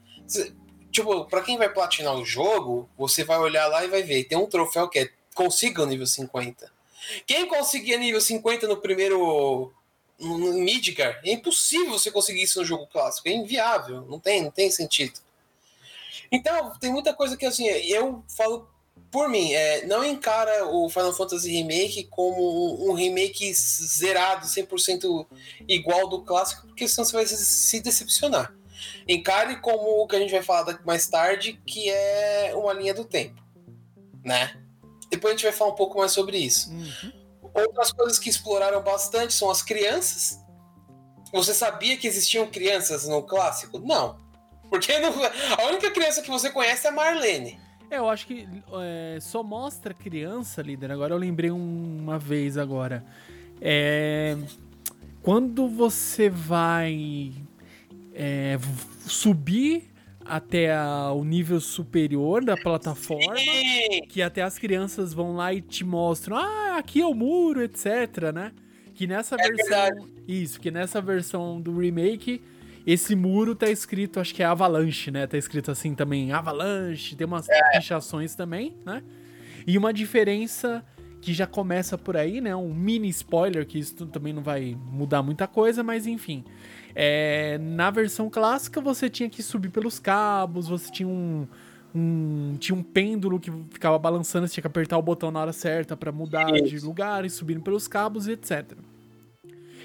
Tipo, 0.92 1.26
pra 1.26 1.42
quem 1.42 1.58
vai 1.58 1.70
platinar 1.70 2.16
o 2.16 2.26
jogo, 2.26 2.90
você 2.98 3.24
vai 3.24 3.38
olhar 3.38 3.68
lá 3.68 3.84
e 3.84 3.90
vai 3.90 4.04
ver. 4.04 4.24
Tem 4.24 4.38
um 4.38 4.48
troféu 4.48 4.88
que 4.88 5.00
é 5.00 5.10
consiga 5.34 5.84
o 5.84 5.86
nível 5.86 6.08
50. 6.08 6.72
Quem 7.26 7.48
conseguia 7.48 7.98
nível 7.98 8.20
50 8.20 8.68
no 8.68 8.78
primeiro 8.78 9.72
no 10.20 10.54
Midgar, 10.54 11.22
é 11.24 11.32
impossível 11.32 11.92
você 11.92 12.10
conseguir 12.10 12.44
isso 12.44 12.60
no 12.60 12.66
jogo 12.66 12.88
clássico, 12.88 13.28
é 13.28 13.32
inviável, 13.32 14.06
não 14.08 14.20
tem, 14.20 14.44
não 14.44 14.52
tem 14.52 14.72
sentido. 14.72 15.20
Então, 16.32 16.74
tem 16.80 16.92
muita 16.92 17.14
coisa 17.14 17.38
que 17.38 17.46
assim, 17.46 17.68
eu 17.68 18.24
falo 18.28 18.68
por 19.12 19.30
mim, 19.30 19.54
é, 19.54 19.86
não 19.86 20.04
encara 20.04 20.68
o 20.68 20.90
Final 20.90 21.14
Fantasy 21.14 21.52
Remake 21.52 22.04
como 22.06 22.90
um, 22.90 22.94
remake 22.94 23.54
zerado, 23.54 24.46
100% 24.46 25.26
igual 25.68 26.10
do 26.10 26.22
clássico, 26.24 26.68
porque 26.68 26.88
senão 26.88 27.06
você 27.06 27.14
vai 27.14 27.26
se 27.26 27.80
decepcionar. 27.80 28.54
Encare 29.08 29.60
como 29.62 30.04
o 30.04 30.08
que 30.08 30.16
a 30.16 30.20
gente 30.20 30.32
vai 30.32 30.44
falar 30.44 30.80
mais 30.86 31.08
tarde, 31.08 31.60
que 31.66 31.90
é 31.90 32.52
uma 32.56 32.74
linha 32.74 32.94
do 32.94 33.06
tempo, 33.06 33.42
né? 34.24 34.56
Depois 35.10 35.34
a 35.34 35.38
gente 35.38 35.46
vai 35.46 35.54
falar 35.54 35.72
um 35.72 35.76
pouco 35.76 35.98
mais 35.98 36.12
sobre 36.12 36.38
isso. 36.38 36.70
Uhum. 36.70 37.12
Outras 37.58 37.92
coisas 37.92 38.20
que 38.20 38.30
exploraram 38.30 38.82
bastante 38.84 39.34
são 39.34 39.50
as 39.50 39.62
crianças. 39.62 40.40
Você 41.34 41.54
sabia 41.54 41.98
que 41.98 42.08
existiam 42.08 42.48
crianças 42.48 43.08
no 43.08 43.24
clássico? 43.24 43.80
Não. 43.80 44.18
Porque 44.70 44.98
não, 45.00 45.12
a 45.58 45.68
única 45.68 45.90
criança 45.92 46.22
que 46.22 46.30
você 46.30 46.50
conhece 46.50 46.86
é 46.86 46.90
a 46.90 46.94
Marlene. 46.94 47.60
É, 47.90 47.98
eu 47.98 48.10
acho 48.10 48.28
que 48.28 48.48
é, 48.82 49.20
só 49.20 49.42
mostra 49.42 49.94
criança, 49.94 50.62
líder. 50.62 50.92
Agora 50.92 51.14
eu 51.14 51.18
lembrei 51.18 51.50
uma 51.50 52.20
vez 52.20 52.58
agora. 52.58 53.04
É, 53.62 54.38
quando 55.22 55.68
você 55.68 56.30
vai 56.30 57.34
é, 58.14 58.58
subir 59.06 59.90
até 60.28 60.74
a, 60.74 61.12
o 61.12 61.24
nível 61.24 61.60
superior 61.60 62.44
da 62.44 62.56
plataforma, 62.56 63.36
Sim. 63.38 64.02
que 64.08 64.22
até 64.22 64.42
as 64.42 64.58
crianças 64.58 65.14
vão 65.14 65.36
lá 65.36 65.54
e 65.54 65.62
te 65.62 65.84
mostram, 65.84 66.38
ah, 66.38 66.78
aqui 66.78 67.02
é 67.02 67.06
o 67.06 67.14
muro, 67.14 67.62
etc, 67.62 68.32
né? 68.34 68.52
Que 68.94 69.08
nessa 69.08 69.36
é 69.36 69.38
versão, 69.38 69.96
verdade. 69.96 70.08
isso, 70.28 70.60
que 70.60 70.72
nessa 70.72 71.02
versão 71.02 71.62
do 71.62 71.78
remake, 71.78 72.42
esse 72.86 73.16
muro 73.16 73.56
tá 73.56 73.70
escrito, 73.70 74.20
acho 74.20 74.34
que 74.34 74.42
é 74.42 74.46
Avalanche, 74.46 75.12
né? 75.12 75.28
Tá 75.28 75.38
escrito 75.38 75.72
assim 75.72 75.94
também, 75.94 76.32
Avalanche, 76.32 77.16
tem 77.16 77.28
umas 77.28 77.48
é. 77.50 77.78
pichações 77.78 78.36
também, 78.36 78.76
né? 78.86 79.04
E 79.66 79.78
uma 79.78 79.92
diferença 79.92 80.84
que 81.22 81.34
já 81.34 81.46
começa 81.46 81.98
por 81.98 82.16
aí, 82.16 82.40
né? 82.40 82.56
Um 82.56 82.74
mini 82.74 83.10
spoiler, 83.10 83.66
que 83.66 83.78
isso 83.78 84.06
também 84.06 84.32
não 84.32 84.42
vai 84.42 84.78
mudar 84.92 85.22
muita 85.22 85.48
coisa, 85.48 85.84
mas 85.84 86.08
enfim. 86.08 86.46
É, 86.96 87.58
na 87.60 87.92
versão 87.92 88.30
clássica 88.30 88.82
você 88.82 89.10
tinha 89.10 89.30
que 89.30 89.44
subir 89.44 89.70
pelos 89.70 90.00
cabos, 90.00 90.68
você 90.68 90.92
tinha 90.92 91.08
um, 91.08 91.48
um, 91.94 92.56
tinha 92.60 92.76
um 92.76 92.84
pêndulo 92.84 93.40
que 93.40 93.52
ficava 93.70 93.98
balançando, 93.98 94.48
você 94.48 94.56
tinha 94.56 94.62
que 94.62 94.68
apertar 94.68 94.98
o 94.98 95.02
botão 95.02 95.32
na 95.32 95.40
hora 95.40 95.54
certa 95.54 95.96
para 95.96 96.12
mudar 96.12 96.52
de 96.52 96.80
lugar 96.80 97.26
e 97.26 97.30
subindo 97.30 97.62
pelos 97.62 97.88
cabos 97.88 98.28
e 98.28 98.34
etc. 98.34 98.78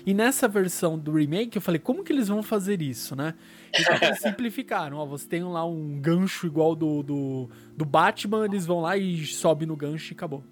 E 0.04 0.12
nessa 0.12 0.48
versão 0.48 0.98
do 0.98 1.12
remake, 1.12 1.56
eu 1.56 1.62
falei, 1.62 1.78
como 1.78 2.02
que 2.02 2.12
eles 2.12 2.28
vão 2.28 2.42
fazer 2.42 2.82
isso, 2.82 3.14
né? 3.14 3.34
Então 3.78 3.96
eles 4.02 4.18
simplificaram, 4.20 4.96
ó, 4.96 5.06
você 5.06 5.28
tem 5.28 5.44
lá 5.44 5.64
um 5.64 6.00
gancho 6.00 6.46
igual 6.46 6.74
do, 6.74 7.02
do, 7.02 7.50
do 7.76 7.84
Batman, 7.84 8.44
eles 8.44 8.66
vão 8.66 8.80
lá 8.80 8.96
e 8.96 9.24
sobe 9.24 9.64
no 9.64 9.76
gancho 9.76 10.12
e 10.12 10.14
acabou. 10.14 10.42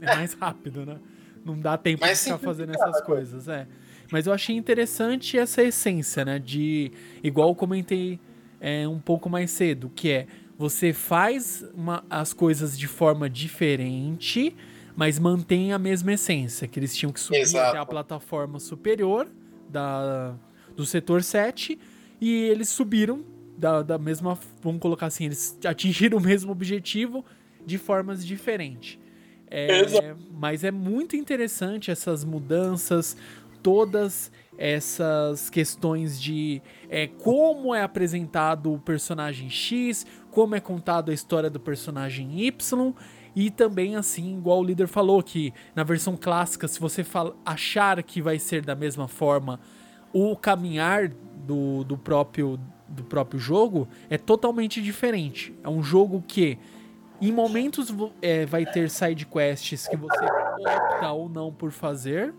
É 0.00 0.16
mais 0.16 0.32
rápido, 0.32 0.86
né? 0.86 0.98
Não 1.44 1.58
dá 1.58 1.76
tempo 1.76 2.00
Mas 2.00 2.18
de 2.18 2.24
ficar 2.24 2.38
fazendo 2.38 2.74
essas 2.74 3.02
coisas, 3.02 3.48
é. 3.48 3.66
Mas 4.10 4.26
eu 4.26 4.32
achei 4.32 4.56
interessante 4.56 5.38
essa 5.38 5.62
essência, 5.62 6.24
né? 6.24 6.38
De. 6.38 6.92
Igual 7.22 7.54
comentei 7.54 8.18
é, 8.60 8.86
um 8.86 8.98
pouco 8.98 9.30
mais 9.30 9.50
cedo, 9.50 9.90
que 9.94 10.10
é 10.10 10.26
você 10.58 10.92
faz 10.92 11.64
uma, 11.74 12.04
as 12.10 12.34
coisas 12.34 12.78
de 12.78 12.86
forma 12.86 13.30
diferente, 13.30 14.54
mas 14.94 15.18
mantém 15.18 15.72
a 15.72 15.78
mesma 15.78 16.12
essência. 16.12 16.68
Que 16.68 16.78
eles 16.78 16.94
tinham 16.94 17.12
que 17.12 17.20
subir 17.20 17.38
Exato. 17.38 17.70
até 17.70 17.78
a 17.78 17.86
plataforma 17.86 18.58
superior 18.58 19.26
da, 19.68 20.34
do 20.76 20.84
setor 20.84 21.22
7 21.22 21.78
e 22.20 22.34
eles 22.44 22.68
subiram 22.68 23.24
da, 23.56 23.82
da 23.82 23.98
mesma. 23.98 24.38
Vamos 24.62 24.80
colocar 24.80 25.06
assim, 25.06 25.24
eles 25.24 25.58
atingiram 25.64 26.18
o 26.18 26.20
mesmo 26.20 26.52
objetivo 26.52 27.24
de 27.64 27.78
formas 27.78 28.26
diferentes. 28.26 28.98
É, 29.52 30.14
mas 30.30 30.62
é 30.62 30.70
muito 30.70 31.16
interessante 31.16 31.90
essas 31.90 32.24
mudanças, 32.24 33.16
todas 33.62 34.30
essas 34.58 35.48
questões 35.48 36.20
de 36.20 36.60
é, 36.88 37.06
como 37.06 37.74
é 37.74 37.82
apresentado 37.82 38.72
o 38.74 38.78
personagem 38.78 39.48
X, 39.48 40.06
como 40.30 40.54
é 40.54 40.60
contado 40.60 41.10
a 41.10 41.14
história 41.14 41.48
do 41.48 41.58
personagem 41.58 42.40
Y. 42.40 42.94
E 43.34 43.50
também, 43.50 43.96
assim, 43.96 44.36
igual 44.36 44.60
o 44.60 44.64
líder 44.64 44.88
falou, 44.88 45.22
que 45.22 45.54
na 45.74 45.82
versão 45.82 46.16
clássica, 46.16 46.66
se 46.66 46.80
você 46.80 47.04
achar 47.44 48.02
que 48.02 48.20
vai 48.20 48.38
ser 48.38 48.64
da 48.64 48.74
mesma 48.74 49.06
forma, 49.06 49.60
o 50.12 50.36
caminhar 50.36 51.08
do, 51.08 51.84
do, 51.84 51.96
próprio, 51.96 52.58
do 52.88 53.04
próprio 53.04 53.38
jogo 53.38 53.88
é 54.08 54.18
totalmente 54.18 54.82
diferente. 54.82 55.54
É 55.62 55.68
um 55.68 55.82
jogo 55.82 56.22
que, 56.26 56.58
em 57.20 57.32
momentos, 57.32 57.94
é, 58.20 58.44
vai 58.44 58.66
ter 58.66 58.90
side 58.90 59.24
quests 59.26 59.86
que 59.86 59.96
você 59.96 60.24
opta 60.58 61.12
ou 61.12 61.28
não 61.28 61.52
por 61.52 61.70
fazer, 61.70 62.34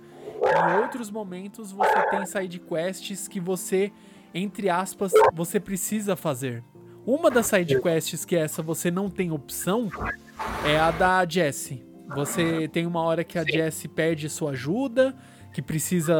em 0.51 0.81
outros 0.81 1.09
momentos 1.09 1.71
você 1.71 2.01
tem 2.09 2.25
side 2.25 2.59
quests 2.59 3.27
que 3.27 3.39
você, 3.39 3.91
entre 4.33 4.69
aspas, 4.69 5.11
você 5.33 5.59
precisa 5.59 6.15
fazer. 6.15 6.63
Uma 7.05 7.31
das 7.31 7.47
side 7.47 7.81
quests 7.81 8.25
que 8.25 8.35
essa 8.35 8.61
você 8.61 8.91
não 8.91 9.09
tem 9.09 9.31
opção 9.31 9.89
é 10.65 10.77
a 10.79 10.91
da 10.91 11.25
Jessie. 11.27 11.83
Você 12.15 12.67
tem 12.67 12.85
uma 12.85 13.01
hora 13.01 13.23
que 13.23 13.39
a 13.39 13.43
Jessie 13.43 13.87
pede 13.87 14.29
sua 14.29 14.51
ajuda, 14.51 15.15
que 15.53 15.61
precisa 15.61 16.13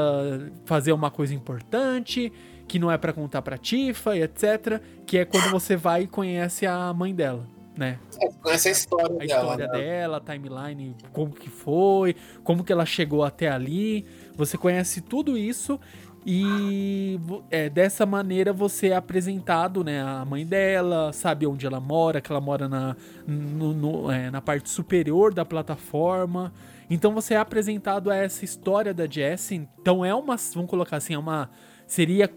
fazer 0.65 0.93
uma 0.93 1.11
coisa 1.11 1.33
importante, 1.33 2.31
que 2.67 2.79
não 2.79 2.89
é 2.89 2.97
para 2.97 3.13
contar 3.13 3.41
pra 3.41 3.57
Tifa 3.57 4.15
e 4.15 4.23
etc. 4.23 4.81
Que 5.05 5.19
é 5.19 5.25
quando 5.25 5.51
você 5.51 5.75
vai 5.75 6.03
e 6.03 6.07
conhece 6.07 6.65
a 6.65 6.93
mãe 6.93 7.13
dela 7.13 7.47
né? 7.75 7.99
Conhece 8.41 8.69
a 8.69 8.71
história 8.71 9.15
a 9.15 9.19
dela. 9.19 9.21
A 9.21 9.25
história 9.25 9.67
né? 9.67 9.79
dela, 9.79 10.17
a 10.17 10.19
timeline, 10.19 10.95
como 11.11 11.31
que 11.31 11.49
foi, 11.49 12.15
como 12.43 12.63
que 12.63 12.71
ela 12.71 12.85
chegou 12.85 13.23
até 13.23 13.49
ali. 13.49 14.05
Você 14.35 14.57
conhece 14.57 15.01
tudo 15.01 15.37
isso 15.37 15.79
e 16.25 17.19
é, 17.49 17.69
dessa 17.69 18.05
maneira 18.05 18.53
você 18.53 18.89
é 18.89 18.95
apresentado, 18.95 19.83
né, 19.83 20.01
a 20.01 20.23
mãe 20.23 20.45
dela, 20.45 21.11
sabe 21.11 21.47
onde 21.47 21.65
ela 21.65 21.79
mora, 21.79 22.21
que 22.21 22.31
ela 22.31 22.41
mora 22.41 22.69
na, 22.69 22.95
no, 23.27 23.73
no, 23.73 24.11
é, 24.11 24.29
na 24.29 24.41
parte 24.41 24.69
superior 24.69 25.33
da 25.33 25.43
plataforma. 25.43 26.53
Então 26.89 27.13
você 27.13 27.33
é 27.33 27.37
apresentado 27.37 28.11
a 28.11 28.15
essa 28.15 28.45
história 28.45 28.93
da 28.93 29.07
Jessie. 29.07 29.67
Então 29.79 30.05
é 30.05 30.13
uma, 30.13 30.35
vamos 30.53 30.69
colocar 30.69 30.97
assim, 30.97 31.13
é 31.13 31.17
uma 31.17 31.49
seria 31.87 32.29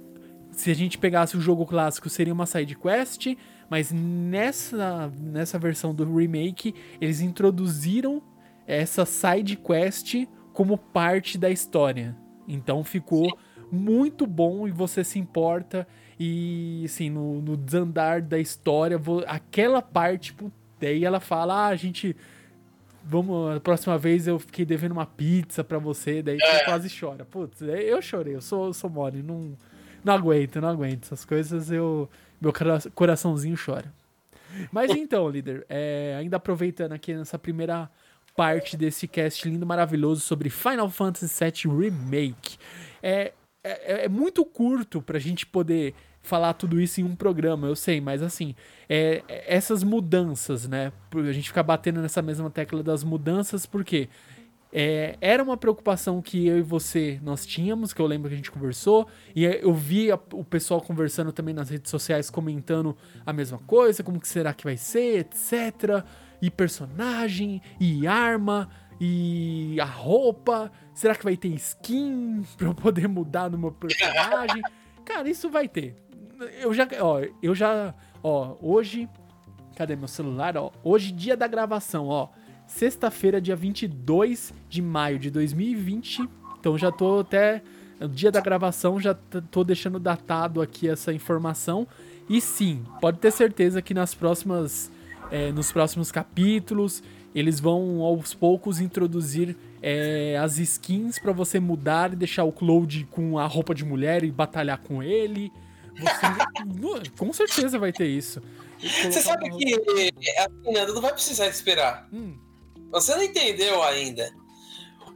se 0.50 0.70
a 0.70 0.74
gente 0.74 0.96
pegasse 0.96 1.36
o 1.36 1.40
jogo 1.40 1.66
clássico, 1.66 2.08
seria 2.08 2.32
uma 2.32 2.46
side 2.46 2.76
quest 2.76 3.36
mas 3.68 3.90
nessa, 3.92 5.10
nessa 5.20 5.58
versão 5.58 5.94
do 5.94 6.16
remake, 6.16 6.74
eles 7.00 7.20
introduziram 7.20 8.22
essa 8.66 9.04
side 9.04 9.56
quest 9.56 10.26
como 10.54 10.78
parte 10.78 11.36
da 11.36 11.50
história. 11.50 12.16
Então 12.48 12.82
ficou 12.82 13.38
muito 13.70 14.26
bom 14.26 14.66
e 14.66 14.70
você 14.70 15.04
se 15.04 15.18
importa. 15.18 15.86
E 16.18 16.82
assim, 16.86 17.10
no, 17.10 17.42
no 17.42 17.56
desandar 17.56 18.22
da 18.22 18.38
história, 18.38 18.98
aquela 19.26 19.82
parte, 19.82 20.26
tipo, 20.26 20.50
daí 20.80 21.04
ela 21.04 21.20
fala: 21.20 21.66
ah, 21.66 21.66
a 21.66 21.76
gente 21.76 22.16
vamos, 23.04 23.56
a 23.56 23.60
próxima 23.60 23.98
vez 23.98 24.26
eu 24.26 24.38
fiquei 24.38 24.64
devendo 24.64 24.92
uma 24.92 25.04
pizza 25.04 25.62
pra 25.62 25.78
você, 25.78 26.22
daí 26.22 26.38
é. 26.40 26.58
você 26.58 26.64
quase 26.64 27.00
chora. 27.00 27.24
Putz, 27.24 27.60
eu 27.60 28.00
chorei, 28.00 28.36
eu 28.36 28.40
sou, 28.40 28.72
sou 28.72 28.88
mole, 28.88 29.22
não, 29.22 29.56
não 30.02 30.14
aguento, 30.14 30.60
não 30.60 30.68
aguento. 30.68 31.04
Essas 31.04 31.24
coisas 31.24 31.70
eu. 31.70 32.08
Meu 32.40 32.52
coraçãozinho 32.94 33.56
chora. 33.62 33.92
Mas 34.70 34.90
então, 34.92 35.28
líder, 35.28 35.66
é, 35.68 36.16
ainda 36.18 36.36
aproveitando 36.36 36.92
aqui 36.92 37.12
nessa 37.14 37.38
primeira 37.38 37.90
parte 38.36 38.76
desse 38.76 39.06
cast 39.06 39.48
lindo, 39.48 39.64
maravilhoso 39.64 40.20
sobre 40.20 40.50
Final 40.50 40.90
Fantasy 40.90 41.44
VII 41.44 41.74
Remake. 41.76 42.58
É, 43.02 43.32
é, 43.62 44.04
é 44.04 44.08
muito 44.08 44.44
curto 44.44 45.00
pra 45.00 45.18
gente 45.18 45.46
poder 45.46 45.94
falar 46.24 46.54
tudo 46.54 46.80
isso 46.80 47.00
em 47.00 47.04
um 47.04 47.14
programa, 47.14 47.66
eu 47.66 47.76
sei, 47.76 48.00
mas 48.00 48.22
assim, 48.22 48.54
é, 48.88 49.22
é, 49.28 49.54
essas 49.54 49.84
mudanças, 49.84 50.66
né? 50.66 50.90
A 51.14 51.32
gente 51.32 51.48
ficar 51.48 51.62
batendo 51.62 52.00
nessa 52.00 52.22
mesma 52.22 52.50
tecla 52.50 52.82
das 52.82 53.04
mudanças, 53.04 53.66
porque 53.66 54.08
é, 54.72 55.16
era 55.20 55.42
uma 55.42 55.56
preocupação 55.56 56.22
que 56.22 56.46
eu 56.46 56.58
e 56.58 56.62
você 56.62 57.20
nós 57.22 57.44
tínhamos, 57.44 57.92
que 57.92 58.00
eu 58.00 58.06
lembro 58.06 58.28
que 58.28 58.34
a 58.34 58.36
gente 58.36 58.50
conversou, 58.50 59.06
e 59.36 59.44
eu 59.44 59.72
vi 59.74 60.10
a, 60.10 60.18
o 60.32 60.42
pessoal 60.42 60.80
conversando 60.80 61.30
também 61.30 61.54
nas 61.54 61.68
redes 61.68 61.90
sociais, 61.90 62.30
comentando 62.30 62.96
a 63.24 63.32
mesma 63.32 63.58
coisa, 63.58 64.02
como 64.02 64.18
que 64.18 64.26
será 64.26 64.54
que 64.54 64.64
vai 64.64 64.78
ser, 64.78 65.18
etc. 65.20 66.02
E 66.44 66.50
personagem, 66.50 67.62
e 67.80 68.06
arma, 68.06 68.68
e 69.00 69.78
a 69.80 69.84
roupa, 69.84 70.70
será 70.92 71.14
que 71.14 71.24
vai 71.24 71.36
ter 71.36 71.48
skin 71.48 72.42
pra 72.58 72.68
eu 72.68 72.74
poder 72.74 73.08
mudar 73.08 73.50
no 73.50 73.56
meu 73.56 73.72
personagem? 73.72 74.62
Cara, 75.04 75.28
isso 75.28 75.50
vai 75.50 75.68
ter 75.68 76.04
eu 76.60 76.72
já, 76.72 76.86
ó, 77.00 77.20
eu 77.42 77.54
já, 77.54 77.94
ó, 78.22 78.56
hoje, 78.60 79.08
cadê 79.76 79.96
meu 79.96 80.08
celular, 80.08 80.56
ó? 80.56 80.70
Hoje, 80.82 81.12
dia 81.12 81.36
da 81.36 81.46
gravação, 81.46 82.08
ó, 82.08 82.28
sexta-feira, 82.66 83.40
dia 83.40 83.56
22 83.56 84.52
de 84.68 84.82
maio 84.82 85.18
de 85.18 85.30
2020. 85.30 86.28
Então 86.58 86.76
já 86.78 86.90
tô 86.90 87.20
até 87.20 87.62
no 88.00 88.08
dia 88.08 88.30
da 88.30 88.40
gravação 88.40 88.98
já 88.98 89.14
tô 89.14 89.62
deixando 89.62 89.98
datado 89.98 90.60
aqui 90.60 90.88
essa 90.88 91.12
informação. 91.12 91.86
E 92.28 92.40
sim, 92.40 92.84
pode 93.00 93.18
ter 93.18 93.30
certeza 93.30 93.82
que 93.82 93.92
nas 93.92 94.14
próximas 94.14 94.90
é, 95.34 95.50
nos 95.50 95.72
próximos 95.72 96.12
capítulos 96.12 97.02
eles 97.34 97.58
vão 97.58 98.00
aos 98.02 98.32
poucos 98.32 98.80
introduzir 98.80 99.56
é, 99.82 100.38
as 100.40 100.58
skins 100.58 101.18
para 101.18 101.32
você 101.32 101.58
mudar 101.58 102.12
e 102.12 102.16
deixar 102.16 102.44
o 102.44 102.52
Cloud 102.52 103.08
com 103.10 103.36
a 103.36 103.46
roupa 103.46 103.74
de 103.74 103.84
mulher 103.84 104.22
e 104.22 104.30
batalhar 104.30 104.78
com 104.78 105.02
ele. 105.02 105.52
Você, 105.98 107.10
com 107.18 107.32
certeza 107.32 107.76
vai 107.76 107.92
ter 107.92 108.06
isso. 108.06 108.40
Você 108.78 109.20
sabe 109.20 109.50
que 109.50 109.74
a 110.38 110.48
Fernanda 110.62 110.92
não 110.92 111.02
vai 111.02 111.12
precisar 111.12 111.48
esperar. 111.48 112.08
Hum. 112.12 112.36
Você 112.92 113.12
não 113.16 113.22
entendeu 113.24 113.82
ainda. 113.82 114.32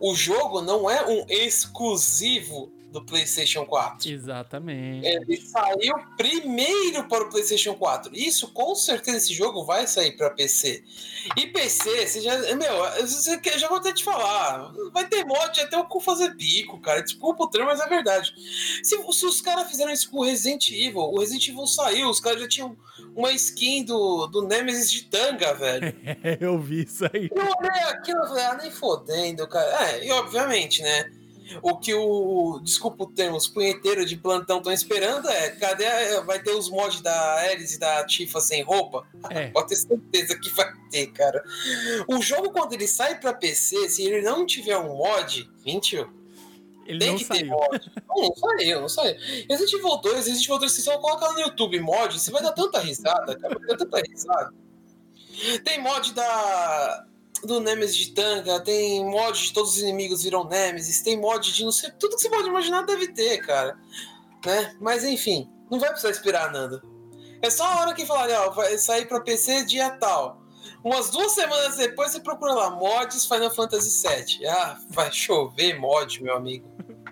O 0.00 0.14
jogo 0.16 0.60
não 0.60 0.90
é 0.90 1.06
um 1.06 1.24
exclusivo 1.28 2.72
do 2.90 3.04
PlayStation 3.04 3.64
4. 3.66 4.02
Você 4.02 4.18
Ele 5.04 5.36
saiu 5.40 5.94
primeiro 6.16 7.06
para 7.06 7.24
o 7.24 7.28
PlayStation 7.28 7.74
4. 7.74 8.14
Isso, 8.14 8.48
com 8.52 8.74
certeza, 8.74 9.18
esse 9.18 9.34
jogo 9.34 9.64
vai 9.64 9.86
sair 9.86 10.16
para 10.16 10.30
PC. 10.30 10.82
E 11.36 11.46
PC, 11.48 12.06
você 12.06 12.20
já. 12.20 12.36
Meu, 12.54 12.78
você, 13.00 13.40
já 13.58 13.68
vou 13.68 13.78
até 13.78 13.92
te 13.92 14.02
falar. 14.02 14.72
Vai 14.92 15.06
ter 15.06 15.24
mod 15.24 15.60
até 15.60 15.76
o 15.76 15.84
cu 15.84 16.00
fazer 16.00 16.34
bico, 16.34 16.80
cara. 16.80 17.02
Desculpa 17.02 17.44
o 17.44 17.50
termo, 17.50 17.66
mas 17.66 17.80
é 17.80 17.86
verdade. 17.86 18.32
Se, 18.82 18.96
se 18.96 19.26
os 19.26 19.40
caras 19.40 19.68
fizeram 19.68 19.92
isso 19.92 20.10
com 20.10 20.18
o 20.18 20.24
Resident 20.24 20.68
Evil, 20.70 21.00
o 21.00 21.20
Resident 21.20 21.48
Evil 21.48 21.66
saiu, 21.66 22.08
os 22.08 22.20
caras 22.20 22.40
já 22.40 22.48
tinham 22.48 22.76
uma 23.14 23.32
skin 23.32 23.84
do, 23.84 24.26
do 24.28 24.46
Nemesis 24.46 24.90
de 24.90 25.04
tanga, 25.04 25.52
velho. 25.54 25.94
eu 26.40 26.58
vi 26.58 26.84
isso 26.84 27.04
aí. 27.12 27.28
Eu 27.34 27.44
olhei 27.58 27.82
aquilo 27.90 28.24
e 28.24 28.28
falei, 28.28 28.44
ah, 28.44 28.58
nem 28.62 28.70
fodendo, 28.70 29.46
cara. 29.46 29.90
É, 29.90 30.06
e 30.06 30.10
obviamente, 30.12 30.82
né? 30.82 31.17
O 31.62 31.76
que 31.78 31.94
o, 31.94 32.60
desculpa 32.62 33.04
o 33.04 33.06
termo, 33.06 33.36
os 33.36 33.48
punheteiros 33.48 34.08
de 34.08 34.16
plantão 34.16 34.58
estão 34.58 34.72
esperando 34.72 35.28
é, 35.28 35.50
cadê, 35.50 35.86
a, 35.86 36.20
vai 36.20 36.42
ter 36.42 36.52
os 36.52 36.68
mods 36.68 37.00
da 37.00 37.14
Ares 37.34 37.74
e 37.74 37.78
da 37.78 38.04
Tifa 38.06 38.40
sem 38.40 38.62
roupa? 38.62 39.06
É. 39.30 39.48
Pode 39.52 39.68
ter 39.68 39.76
certeza 39.76 40.38
que 40.38 40.50
vai 40.50 40.72
ter, 40.90 41.06
cara. 41.08 41.42
O 42.06 42.20
jogo, 42.20 42.50
quando 42.50 42.72
ele 42.72 42.86
sai 42.86 43.18
pra 43.18 43.32
PC, 43.32 43.88
se 43.88 44.04
ele 44.04 44.22
não 44.22 44.44
tiver 44.46 44.76
um 44.78 44.96
mod, 44.96 45.48
mentiu. 45.64 46.08
Ele 46.86 46.98
tem 46.98 47.16
que 47.16 47.24
saiu. 47.24 47.40
ter 47.40 47.46
mod. 47.46 47.92
Não, 48.08 48.22
não 48.22 48.34
saiu, 48.34 48.80
não 48.80 48.88
saiu. 48.88 49.16
Resident 49.48 49.72
Evil 49.74 49.96
2, 49.98 50.16
Resident 50.16 50.44
Evil 50.44 50.58
2, 50.58 50.72
você 50.72 50.80
só 50.80 50.98
coloca 50.98 51.32
no 51.32 51.40
YouTube 51.40 51.78
mod, 51.80 52.18
você 52.18 52.30
vai 52.30 52.42
dar 52.42 52.52
tanta 52.52 52.78
risada, 52.80 53.38
cara, 53.38 53.58
vai 53.58 53.68
dar 53.68 53.76
tanta 53.76 54.00
risada. 54.08 54.54
Tem 55.64 55.80
mod 55.80 56.14
da 56.14 57.07
do 57.44 57.60
Nemesis 57.60 57.96
de 57.96 58.10
Tanga, 58.12 58.60
tem 58.60 59.04
mod 59.04 59.40
de 59.40 59.52
todos 59.52 59.72
os 59.72 59.78
inimigos 59.78 60.22
viram 60.22 60.44
Nemesis, 60.44 61.02
tem 61.02 61.18
mod 61.18 61.52
de 61.52 61.64
não 61.64 61.72
sei. 61.72 61.90
Tudo 61.92 62.16
que 62.16 62.22
você 62.22 62.28
pode 62.30 62.48
imaginar 62.48 62.82
deve 62.82 63.08
ter, 63.08 63.38
cara. 63.38 63.78
Né? 64.44 64.76
Mas 64.80 65.04
enfim, 65.04 65.50
não 65.70 65.78
vai 65.78 65.90
precisar 65.90 66.10
esperar, 66.10 66.52
Nando. 66.52 66.82
É 67.40 67.50
só 67.50 67.64
a 67.64 67.80
hora 67.80 67.94
que 67.94 68.04
falar, 68.04 68.28
ó, 68.46 68.50
vai 68.50 68.76
sair 68.78 69.06
pra 69.06 69.20
PC 69.20 69.64
dia 69.64 69.90
tal. 69.90 70.42
Umas 70.82 71.10
duas 71.10 71.32
semanas 71.32 71.76
depois 71.76 72.12
você 72.12 72.20
procura 72.20 72.52
lá, 72.54 72.70
mods 72.70 73.26
Final 73.26 73.50
Fantasy 73.50 74.06
VII. 74.06 74.46
Ah, 74.46 74.78
vai 74.90 75.12
chover 75.12 75.78
mod, 75.78 76.22
meu 76.22 76.36
amigo. 76.36 76.68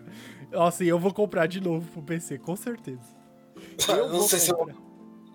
Nossa, 0.51 0.85
e 0.85 0.89
eu 0.89 0.99
vou 0.99 1.13
comprar 1.13 1.47
de 1.47 1.61
novo 1.61 1.87
pro 1.93 2.03
PC, 2.03 2.39
com 2.39 2.57
certeza. 2.57 3.17
Eu 3.89 4.09
não 4.09 4.23
sei 4.27 4.39
comprar. 4.51 4.75
se 4.75 4.81
eu 4.81 4.86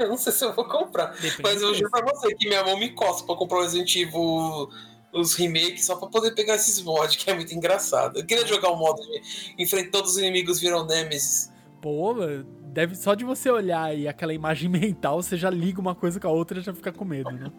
eu 0.03 0.09
não 0.09 0.17
sei 0.17 0.33
se 0.33 0.43
eu 0.43 0.53
vou 0.53 0.65
comprar. 0.65 1.07
Depende 1.13 1.41
mas 1.43 1.61
eu 1.61 1.73
juro 1.73 1.89
pra 1.89 2.05
você 2.05 2.33
que 2.35 2.47
minha 2.47 2.63
mão 2.63 2.77
me 2.77 2.89
coça 2.91 3.23
pra 3.23 3.35
comprar 3.35 3.59
o 3.59 3.61
Resident 3.61 3.95
Evil 3.95 4.69
os 5.13 5.35
remakes 5.35 5.85
só 5.85 5.95
pra 5.95 6.07
poder 6.07 6.31
pegar 6.31 6.55
esses 6.55 6.81
mods, 6.81 7.17
que 7.17 7.29
é 7.29 7.33
muito 7.33 7.53
engraçado. 7.53 8.19
Eu 8.19 8.25
queria 8.25 8.45
jogar 8.45 8.71
um 8.71 8.77
modo 8.77 9.01
de 9.01 9.21
enfrentar 9.57 9.91
todos 9.91 10.11
os 10.11 10.17
inimigos 10.17 10.59
viram 10.59 10.85
Nemesis. 10.85 11.51
Pô, 11.81 12.15
deve 12.61 12.95
só 12.95 13.13
de 13.13 13.25
você 13.25 13.49
olhar 13.49 13.97
e 13.97 14.07
aquela 14.07 14.33
imagem 14.33 14.69
mental, 14.69 15.21
você 15.21 15.35
já 15.35 15.49
liga 15.49 15.81
uma 15.81 15.95
coisa 15.95 16.19
com 16.19 16.27
a 16.27 16.31
outra 16.31 16.59
e 16.59 16.61
já 16.61 16.73
fica 16.73 16.91
com 16.91 17.03
medo, 17.03 17.31
né? 17.31 17.51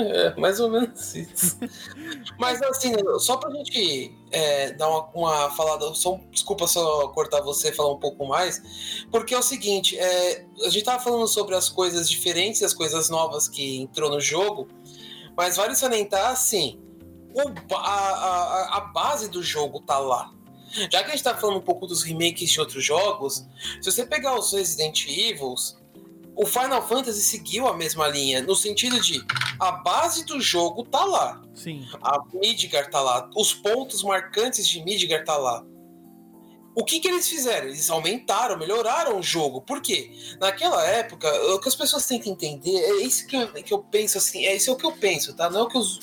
É, 0.00 0.34
mais 0.38 0.60
ou 0.60 0.70
menos 0.70 1.14
isso. 1.14 1.58
Mas 2.38 2.62
assim, 2.62 2.92
só 3.18 3.36
pra 3.36 3.50
gente 3.50 4.14
é, 4.30 4.72
dar 4.72 4.88
uma, 4.88 5.08
uma 5.14 5.50
falada, 5.50 5.92
só, 5.94 6.18
desculpa 6.30 6.66
só 6.66 7.08
cortar 7.08 7.40
você 7.40 7.68
e 7.68 7.72
falar 7.72 7.92
um 7.92 7.98
pouco 7.98 8.26
mais, 8.26 8.62
porque 9.10 9.34
é 9.34 9.38
o 9.38 9.42
seguinte, 9.42 9.98
é, 9.98 10.46
a 10.64 10.68
gente 10.68 10.84
tava 10.84 11.02
falando 11.02 11.26
sobre 11.28 11.54
as 11.54 11.68
coisas 11.68 12.08
diferentes, 12.08 12.62
as 12.62 12.72
coisas 12.72 13.10
novas 13.10 13.48
que 13.48 13.80
entrou 13.80 14.10
no 14.10 14.20
jogo, 14.20 14.68
mas 15.36 15.56
vale 15.56 15.74
salientar 15.74 16.30
assim, 16.30 16.80
o, 17.34 17.74
a, 17.74 17.78
a, 17.78 18.76
a 18.78 18.80
base 18.80 19.28
do 19.28 19.42
jogo 19.42 19.80
tá 19.80 19.98
lá. 19.98 20.32
Já 20.90 21.02
que 21.02 21.10
a 21.10 21.10
gente 21.10 21.24
tá 21.24 21.36
falando 21.36 21.56
um 21.58 21.62
pouco 21.62 21.86
dos 21.86 22.04
remakes 22.04 22.50
de 22.50 22.60
outros 22.60 22.84
jogos, 22.84 23.44
se 23.82 23.90
você 23.90 24.06
pegar 24.06 24.38
os 24.38 24.52
Resident 24.52 25.04
Evils, 25.08 25.79
o 26.40 26.46
Final 26.46 26.88
Fantasy 26.88 27.20
seguiu 27.20 27.68
a 27.68 27.76
mesma 27.76 28.08
linha, 28.08 28.40
no 28.40 28.56
sentido 28.56 28.98
de 28.98 29.22
a 29.58 29.72
base 29.72 30.24
do 30.24 30.40
jogo 30.40 30.84
tá 30.84 31.04
lá. 31.04 31.42
Sim. 31.54 31.86
A 32.00 32.18
Midgar 32.32 32.88
tá 32.88 32.98
lá, 32.98 33.28
os 33.36 33.52
pontos 33.52 34.02
marcantes 34.02 34.66
de 34.66 34.82
Midgar 34.82 35.22
tá 35.22 35.36
lá. 35.36 35.62
O 36.74 36.82
que, 36.82 36.98
que 36.98 37.08
eles 37.08 37.28
fizeram? 37.28 37.66
Eles 37.66 37.90
aumentaram, 37.90 38.56
melhoraram 38.56 39.18
o 39.18 39.22
jogo. 39.22 39.60
Por 39.60 39.82
quê? 39.82 40.12
Naquela 40.40 40.82
época, 40.86 41.30
o 41.52 41.58
que 41.58 41.68
as 41.68 41.74
pessoas 41.74 42.06
têm 42.06 42.18
que 42.18 42.30
entender 42.30 42.74
é 42.74 43.02
isso 43.02 43.26
que 43.26 43.36
eu, 43.36 43.52
que 43.52 43.74
eu 43.74 43.80
penso 43.80 44.16
assim, 44.16 44.46
é 44.46 44.56
isso 44.56 44.70
é 44.70 44.72
o 44.72 44.76
que 44.76 44.86
eu 44.86 44.92
penso, 44.92 45.36
tá? 45.36 45.50
Não 45.50 45.60
é 45.60 45.62
o 45.64 45.68
que 45.68 45.76
os, 45.76 46.00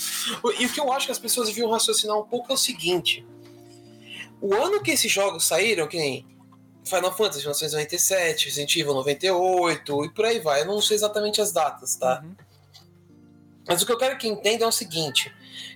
e 0.60 0.67
o 0.67 0.71
que 0.71 0.80
eu 0.80 0.91
acho 0.91 1.08
que 1.08 1.12
as 1.12 1.17
pessoas 1.17 1.47
deviam 1.47 1.71
raciocinar 1.71 2.15
um 2.15 2.26
pouco 2.26 2.52
é 2.52 2.54
o 2.54 2.58
seguinte: 2.58 3.26
o 4.39 4.54
ano 4.54 4.84
que 4.84 4.91
esses 4.91 5.12
jogos 5.12 5.45
saíram, 5.45 5.88
que 5.88 5.97
nem 5.97 6.28
Final 6.88 7.15
Fantasy 7.15 7.39
1997, 7.39 8.45
Resident 8.45 8.76
Evil 8.76 8.93
98 8.93 10.06
e 10.06 10.10
por 10.10 10.26
aí 10.26 10.39
vai. 10.39 10.62
Eu 10.62 10.65
não 10.65 10.82
sei 10.82 10.95
exatamente 10.95 11.41
as 11.41 11.52
datas, 11.52 11.95
tá? 11.95 12.21
Uhum. 12.23 12.36
Mas 13.67 13.82
o 13.82 13.86
que 13.86 13.91
eu 13.91 13.97
quero 13.97 14.17
que 14.17 14.28
entenda 14.28 14.63
é 14.63 14.67
o 14.67 14.71
seguinte. 14.71 15.34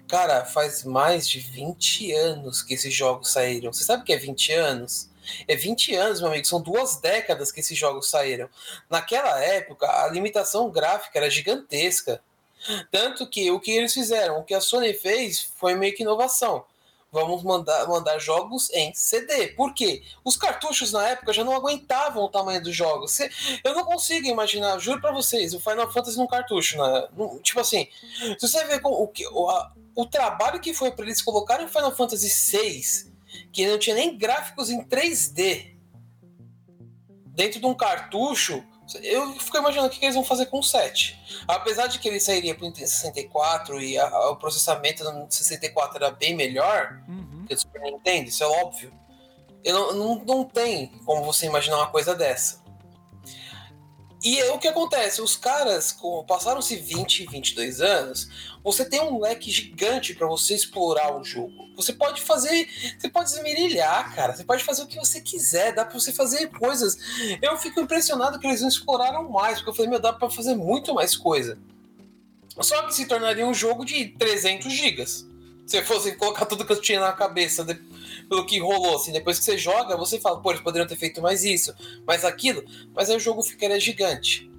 Cara, 0.08 0.46
faz 0.46 0.84
mais 0.84 1.28
de 1.28 1.40
20 1.40 2.14
anos 2.14 2.62
que 2.62 2.74
esses 2.74 2.94
jogos 2.94 3.32
saíram. 3.32 3.72
Você 3.74 3.84
sabe 3.84 4.04
o 4.04 4.06
que 4.06 4.14
é 4.14 4.18
20 4.18 4.54
anos? 4.54 5.10
É 5.48 5.56
20 5.56 5.96
anos, 5.96 6.20
meu 6.20 6.30
amigo, 6.30 6.48
são 6.48 6.62
duas 6.62 7.00
décadas 7.00 7.52
que 7.52 7.60
esses 7.60 7.78
jogos 7.78 8.10
saíram. 8.10 8.50
Naquela 8.90 9.40
época, 9.40 9.88
a 9.88 10.08
limitação 10.08 10.70
gráfica 10.72 11.20
era 11.20 11.30
gigantesca. 11.30 12.22
Tanto 12.92 13.28
que 13.30 13.52
o 13.52 13.60
que 13.60 13.72
eles 13.72 13.94
fizeram, 13.94 14.40
o 14.40 14.44
que 14.44 14.54
a 14.54 14.62
Sony 14.62 14.94
fez 14.94 15.52
foi 15.58 15.76
meio 15.76 15.96
que 15.96 16.04
inovação 16.04 16.66
vamos 17.12 17.44
mandar, 17.44 17.88
mandar 17.88 18.18
jogos 18.20 18.70
em 18.72 18.94
CD. 18.94 19.48
Por 19.50 19.74
quê? 19.74 20.02
Os 20.24 20.38
cartuchos 20.38 20.92
na 20.94 21.10
época 21.10 21.34
já 21.34 21.44
não 21.44 21.54
aguentavam 21.54 22.24
o 22.24 22.30
tamanho 22.30 22.64
dos 22.64 22.76
jogos. 22.76 23.20
Eu 23.64 23.76
não 23.76 23.84
consigo 23.84 24.28
imaginar, 24.28 24.80
juro 24.80 25.02
para 25.02 25.12
vocês, 25.12 25.54
o 25.54 25.60
Final 25.60 25.92
Fantasy 25.92 26.18
num 26.18 26.28
cartucho. 26.28 26.78
Né? 26.78 27.08
Tipo 27.44 27.60
assim, 27.60 27.88
se 28.40 28.48
você 28.48 28.64
ver 28.66 28.80
o, 28.84 29.08
que, 29.08 29.28
o, 29.28 29.50
a, 29.50 29.74
o 29.94 30.06
trabalho 30.06 30.62
que 30.62 30.74
foi 30.74 30.92
para 30.92 31.06
eles 31.06 31.22
colocarem 31.22 31.66
o 31.66 31.70
Final 31.70 31.96
Fantasy 31.96 32.30
VI, 32.30 33.12
que 33.52 33.68
não 33.68 33.78
tinha 33.78 33.96
nem 33.96 34.18
gráficos 34.18 34.70
em 34.70 34.82
3D, 34.84 35.76
dentro 37.26 37.60
de 37.60 37.66
um 37.66 37.74
cartucho, 37.74 38.64
Eu 39.00 39.34
fico 39.40 39.58
imaginando 39.58 39.88
o 39.88 39.92
que 39.92 40.04
eles 40.04 40.16
vão 40.16 40.24
fazer 40.24 40.48
com 40.48 40.60
o 40.60 40.64
7. 40.64 41.44
Apesar 41.48 41.88
de 41.88 42.00
que 42.00 42.08
ele 42.08 42.20
sairia 42.20 42.56
para 42.56 42.68
o 42.68 42.76
64 42.76 43.82
e 43.82 43.98
a, 43.98 44.08
a, 44.08 44.32
o 44.32 44.36
processamento 44.36 45.04
no 45.04 45.28
64 45.30 45.98
era 45.98 46.12
bem 46.12 46.36
melhor 46.36 47.02
uhum. 47.08 47.46
que 47.48 47.54
o 47.54 47.58
Super 47.58 47.82
Nintendo, 47.82 48.30
isso 48.30 48.44
é 48.44 48.48
óbvio. 48.48 48.94
Eu 49.64 49.74
não, 49.74 49.94
não, 49.94 50.26
não 50.26 50.44
tem 50.44 50.88
como 51.06 51.24
você 51.24 51.46
imaginar 51.46 51.78
uma 51.78 51.88
coisa 51.88 52.16
dessa. 52.16 52.61
E 54.24 54.40
é 54.40 54.52
o 54.52 54.60
que 54.60 54.68
acontece, 54.68 55.20
os 55.20 55.36
caras, 55.36 55.98
passaram-se 56.28 56.76
20, 56.76 57.26
22 57.26 57.82
anos, 57.82 58.30
você 58.64 58.86
tem 58.86 59.02
um 59.02 59.20
leque 59.20 59.50
gigante 59.50 60.14
para 60.14 60.28
você 60.28 60.54
explorar 60.54 61.18
o 61.18 61.24
jogo. 61.24 61.72
Você 61.76 61.92
pode 61.92 62.22
fazer, 62.22 62.70
você 63.00 63.10
pode 63.10 63.32
esmerilhar, 63.32 64.14
cara, 64.14 64.36
você 64.36 64.44
pode 64.44 64.64
fazer 64.64 64.84
o 64.84 64.88
que 64.88 64.98
você 64.98 65.22
quiser, 65.22 65.74
dá 65.74 65.84
para 65.84 66.00
você 66.00 66.14
fazer 66.14 66.48
coisas. 66.52 67.00
Eu 67.42 67.58
fico 67.58 67.82
impressionado 67.82 68.38
que 68.38 68.46
eles 68.46 68.62
não 68.62 68.70
exploraram 68.70 69.28
mais, 69.28 69.58
porque 69.58 69.72
eu 69.72 69.74
falei, 69.74 69.90
meu, 69.90 70.00
dá 70.00 70.14
para 70.14 70.30
fazer 70.30 70.54
muito 70.54 70.94
mais 70.94 71.18
coisa. 71.18 71.58
Só 72.60 72.84
que 72.84 72.94
se 72.94 73.08
tornaria 73.08 73.48
um 73.48 73.56
jogo 73.56 73.84
de 73.84 74.10
300 74.20 74.72
gigas. 74.72 75.26
Se 75.66 75.82
fosse 75.82 76.12
colocar 76.16 76.46
tudo 76.46 76.66
que 76.66 76.74
eu 76.74 76.82
tinha 76.82 77.00
na 77.00 77.14
cabeça 77.14 77.64
pelo 78.32 78.46
que 78.46 78.60
rolou, 78.60 78.96
assim, 78.96 79.12
depois 79.12 79.38
que 79.38 79.44
você 79.44 79.58
joga, 79.58 79.98
você 79.98 80.18
fala, 80.18 80.42
pô, 80.42 80.52
eles 80.52 80.64
poderiam 80.64 80.88
ter 80.88 80.96
feito 80.96 81.22
mais 81.22 81.44
isso, 81.44 81.76
mais 82.08 82.24
aquilo, 82.24 82.64
mas 82.96 83.10
aí 83.10 83.18
o 83.18 83.20
jogo 83.20 83.44
ficaria 83.44 83.78
gigante. 83.78 84.50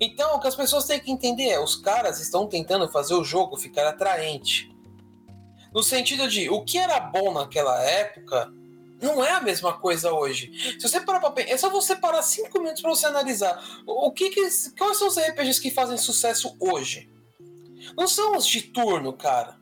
Então, 0.00 0.34
o 0.34 0.40
que 0.40 0.48
as 0.48 0.56
pessoas 0.56 0.84
têm 0.84 0.98
que 0.98 1.12
entender 1.12 1.44
é, 1.44 1.60
os 1.60 1.76
caras 1.76 2.20
estão 2.20 2.48
tentando 2.48 2.90
fazer 2.90 3.14
o 3.14 3.22
jogo 3.22 3.56
ficar 3.56 3.86
atraente. 3.86 4.68
No 5.72 5.80
sentido 5.80 6.26
de, 6.26 6.50
o 6.50 6.64
que 6.64 6.76
era 6.76 6.98
bom 6.98 7.32
naquela 7.32 7.80
época 7.84 8.52
não 9.00 9.24
é 9.24 9.30
a 9.30 9.40
mesma 9.40 9.74
coisa 9.74 10.12
hoje. 10.12 10.76
Se 10.80 10.88
você 10.88 11.00
parar 11.00 11.20
pra 11.20 11.30
pensar, 11.30 11.52
é 11.52 11.56
só 11.56 11.70
você 11.70 11.94
parar 11.94 12.20
cinco 12.20 12.58
minutos 12.58 12.82
para 12.82 12.90
você 12.90 13.06
analisar 13.06 13.64
o 13.86 14.10
que, 14.10 14.30
que 14.30 14.40
quais 14.76 14.98
são 14.98 15.06
os 15.06 15.16
RPGs 15.16 15.60
que 15.60 15.70
fazem 15.70 15.96
sucesso 15.96 16.56
hoje. 16.58 17.08
Não 17.96 18.08
são 18.08 18.36
os 18.36 18.44
de 18.44 18.60
turno, 18.60 19.12
cara. 19.12 19.56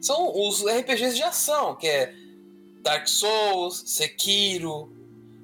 São 0.00 0.32
os 0.36 0.64
RPGs 0.64 1.14
de 1.14 1.22
ação, 1.22 1.76
que 1.76 1.86
é 1.86 2.25
Dark 2.86 3.08
Souls, 3.08 3.82
Sekiro. 3.84 4.92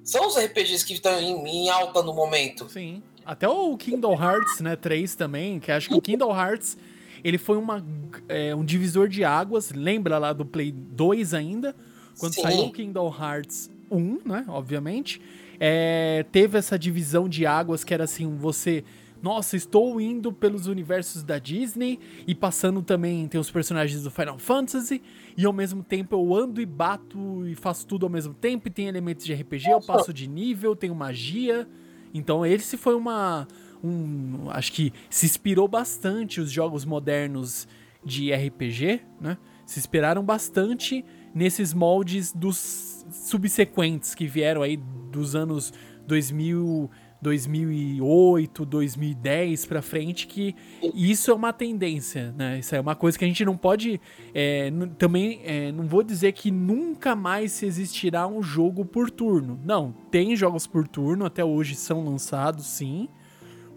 São 0.05 0.29
os 0.29 0.37
RPGs 0.37 0.87
que 0.87 0.93
estão 0.95 1.19
em, 1.19 1.65
em 1.65 1.69
alta 1.69 2.01
no 2.01 2.15
momento. 2.15 2.69
Sim. 2.71 3.03
Até 3.27 3.49
o 3.49 3.77
Kingdom 3.77 4.15
Hearts, 4.15 4.61
né, 4.61 4.77
3 4.77 5.17
também, 5.17 5.59
que 5.59 5.73
acho 5.73 5.89
que 5.89 5.95
o 5.95 6.01
Kingdom 6.01 6.31
Hearts, 6.31 6.77
ele 7.25 7.39
foi 7.39 7.57
uma, 7.57 7.85
é, 8.29 8.55
um 8.55 8.65
divisor 8.65 9.09
de 9.09 9.25
águas, 9.25 9.73
lembra 9.73 10.19
lá 10.19 10.33
do 10.33 10.45
Play 10.45 10.71
2 10.73 11.35
ainda, 11.35 11.75
quando 12.19 12.35
Sim. 12.35 12.43
saiu 12.43 12.65
o 12.67 12.73
Kingdom 12.73 13.13
Hearts 13.13 13.71
1, 13.91 14.21
né, 14.25 14.45
obviamente, 14.49 15.21
é, 15.59 16.25
teve 16.31 16.59
essa 16.59 16.79
divisão 16.79 17.29
de 17.29 17.45
águas 17.45 17.83
que 17.83 17.93
era 17.93 18.05
assim, 18.05 18.37
você 18.37 18.85
nossa, 19.23 19.57
estou 19.57 20.01
indo 20.01 20.33
pelos 20.33 20.67
universos 20.67 21.23
da 21.23 21.39
Disney 21.39 22.01
e 22.27 22.35
passando 22.35 22.83
também 22.83 23.29
tem 23.29 23.41
os 23.41 23.51
personagens 23.53 24.03
do 24.03 24.11
Final 24.11 24.37
Fantasy 24.37 25.01
e 25.37 25.47
ao 25.47 25.53
mesmo 25.53 25.85
tempo 25.85 26.17
eu 26.17 26.35
ando 26.35 26.61
e 26.61 26.67
bato 26.67 27.47
e 27.47 27.55
faço 27.55 27.87
tudo 27.87 28.05
ao 28.05 28.11
mesmo 28.11 28.35
tempo 28.35 28.67
e 28.67 28.71
tem 28.71 28.89
elementos 28.89 29.25
de 29.25 29.33
RPG, 29.33 29.71
eu 29.71 29.81
passo 29.81 30.13
de 30.13 30.27
nível, 30.27 30.75
tenho 30.75 30.95
magia. 30.95 31.69
Então 32.13 32.45
esse 32.45 32.77
foi 32.77 32.97
uma 32.97 33.47
um, 33.83 34.51
acho 34.51 34.73
que 34.73 34.93
se 35.09 35.25
inspirou 35.25 35.69
bastante 35.69 36.41
os 36.41 36.51
jogos 36.51 36.85
modernos 36.85 37.69
de 38.05 38.33
RPG, 38.33 39.03
né? 39.21 39.39
Se 39.65 39.79
inspiraram 39.79 40.25
bastante 40.25 41.05
nesses 41.33 41.73
moldes 41.73 42.33
dos 42.33 43.07
subsequentes 43.11 44.15
que 44.15 44.27
vieram 44.27 44.63
aí 44.63 44.77
dos 44.77 45.37
anos 45.37 45.73
2000 46.07 46.91
2008, 47.23 48.67
2010 48.67 49.65
para 49.67 49.81
frente, 49.81 50.27
que 50.27 50.57
isso 50.93 51.31
é 51.31 51.35
uma 51.35 51.53
tendência, 51.53 52.35
né? 52.37 52.59
Isso 52.59 52.75
é 52.75 52.81
uma 52.81 52.97
coisa 52.97 53.17
que 53.17 53.25
a 53.25 53.29
gente 53.29 53.45
não 53.45 53.57
pode. 53.57 54.01
É, 54.35 54.73
também 54.99 55.41
é, 55.45 55.71
não 55.71 55.87
vou 55.87 56.03
dizer 56.03 56.33
que 56.33 56.51
nunca 56.51 57.15
mais 57.15 57.53
se 57.53 57.65
existirá 57.65 58.27
um 58.27 58.43
jogo 58.43 58.85
por 58.85 59.09
turno. 59.09 59.61
Não, 59.65 59.93
tem 60.11 60.35
jogos 60.35 60.67
por 60.67 60.89
turno, 60.89 61.25
até 61.25 61.45
hoje 61.45 61.77
são 61.77 62.05
lançados, 62.05 62.67
sim. 62.67 63.09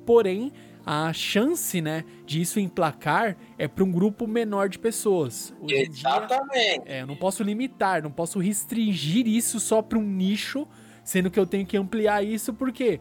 Porém, 0.07 0.51
a 0.83 1.13
chance, 1.13 1.79
né, 1.81 2.03
de 2.25 2.41
isso 2.41 2.59
emplacar 2.59 3.37
é 3.59 3.67
para 3.67 3.83
um 3.83 3.91
grupo 3.91 4.25
menor 4.25 4.69
de 4.69 4.79
pessoas. 4.79 5.53
Hoje 5.61 5.75
Exatamente. 5.75 6.83
Dia, 6.83 6.97
é, 6.97 7.01
eu 7.03 7.07
não 7.07 7.15
posso 7.15 7.43
limitar, 7.43 8.01
não 8.01 8.11
posso 8.11 8.39
restringir 8.39 9.27
isso 9.27 9.59
só 9.59 9.83
para 9.83 9.99
um 9.99 10.03
nicho, 10.03 10.67
sendo 11.03 11.29
que 11.29 11.39
eu 11.39 11.45
tenho 11.45 11.65
que 11.65 11.77
ampliar 11.77 12.23
isso 12.23 12.51
porque 12.55 12.99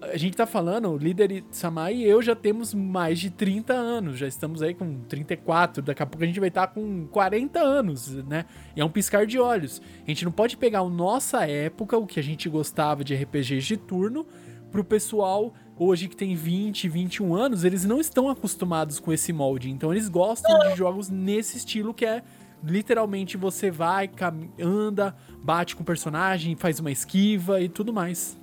a 0.00 0.16
gente 0.16 0.36
tá 0.36 0.46
falando, 0.46 0.90
o 0.90 0.96
líder 0.96 1.44
Samai 1.50 1.96
e 1.96 2.04
eu 2.04 2.22
já 2.22 2.34
temos 2.34 2.72
mais 2.72 3.18
de 3.18 3.30
30 3.30 3.74
anos, 3.74 4.16
já 4.18 4.26
estamos 4.26 4.62
aí 4.62 4.72
com 4.72 5.00
34, 5.00 5.82
daqui 5.82 6.02
a 6.02 6.06
pouco 6.06 6.24
a 6.24 6.26
gente 6.26 6.40
vai 6.40 6.48
estar 6.48 6.66
tá 6.66 6.72
com 6.72 7.06
40 7.08 7.60
anos, 7.60 8.10
né? 8.24 8.46
E 8.74 8.80
é 8.80 8.84
um 8.84 8.88
piscar 8.88 9.26
de 9.26 9.38
olhos. 9.38 9.82
A 10.02 10.08
gente 10.08 10.24
não 10.24 10.32
pode 10.32 10.56
pegar 10.56 10.80
a 10.80 10.88
nossa 10.88 11.46
época, 11.46 11.98
o 11.98 12.06
que 12.06 12.18
a 12.18 12.22
gente 12.22 12.48
gostava 12.48 13.04
de 13.04 13.14
RPGs 13.14 13.66
de 13.66 13.76
turno, 13.76 14.26
pro 14.70 14.82
pessoal 14.82 15.52
hoje 15.78 16.08
que 16.08 16.16
tem 16.16 16.34
20, 16.34 16.88
21 16.88 17.34
anos, 17.34 17.62
eles 17.62 17.84
não 17.84 18.00
estão 18.00 18.30
acostumados 18.30 18.98
com 18.98 19.12
esse 19.12 19.30
molde, 19.30 19.70
então 19.70 19.92
eles 19.92 20.08
gostam 20.08 20.58
de 20.70 20.76
jogos 20.76 21.10
nesse 21.10 21.58
estilo 21.58 21.92
que 21.92 22.06
é 22.06 22.22
literalmente 22.64 23.36
você 23.36 23.70
vai, 23.70 24.10
anda, 24.58 25.14
bate 25.42 25.76
com 25.76 25.82
o 25.82 25.86
personagem, 25.86 26.56
faz 26.56 26.80
uma 26.80 26.90
esquiva 26.90 27.60
e 27.60 27.68
tudo 27.68 27.92
mais. 27.92 28.38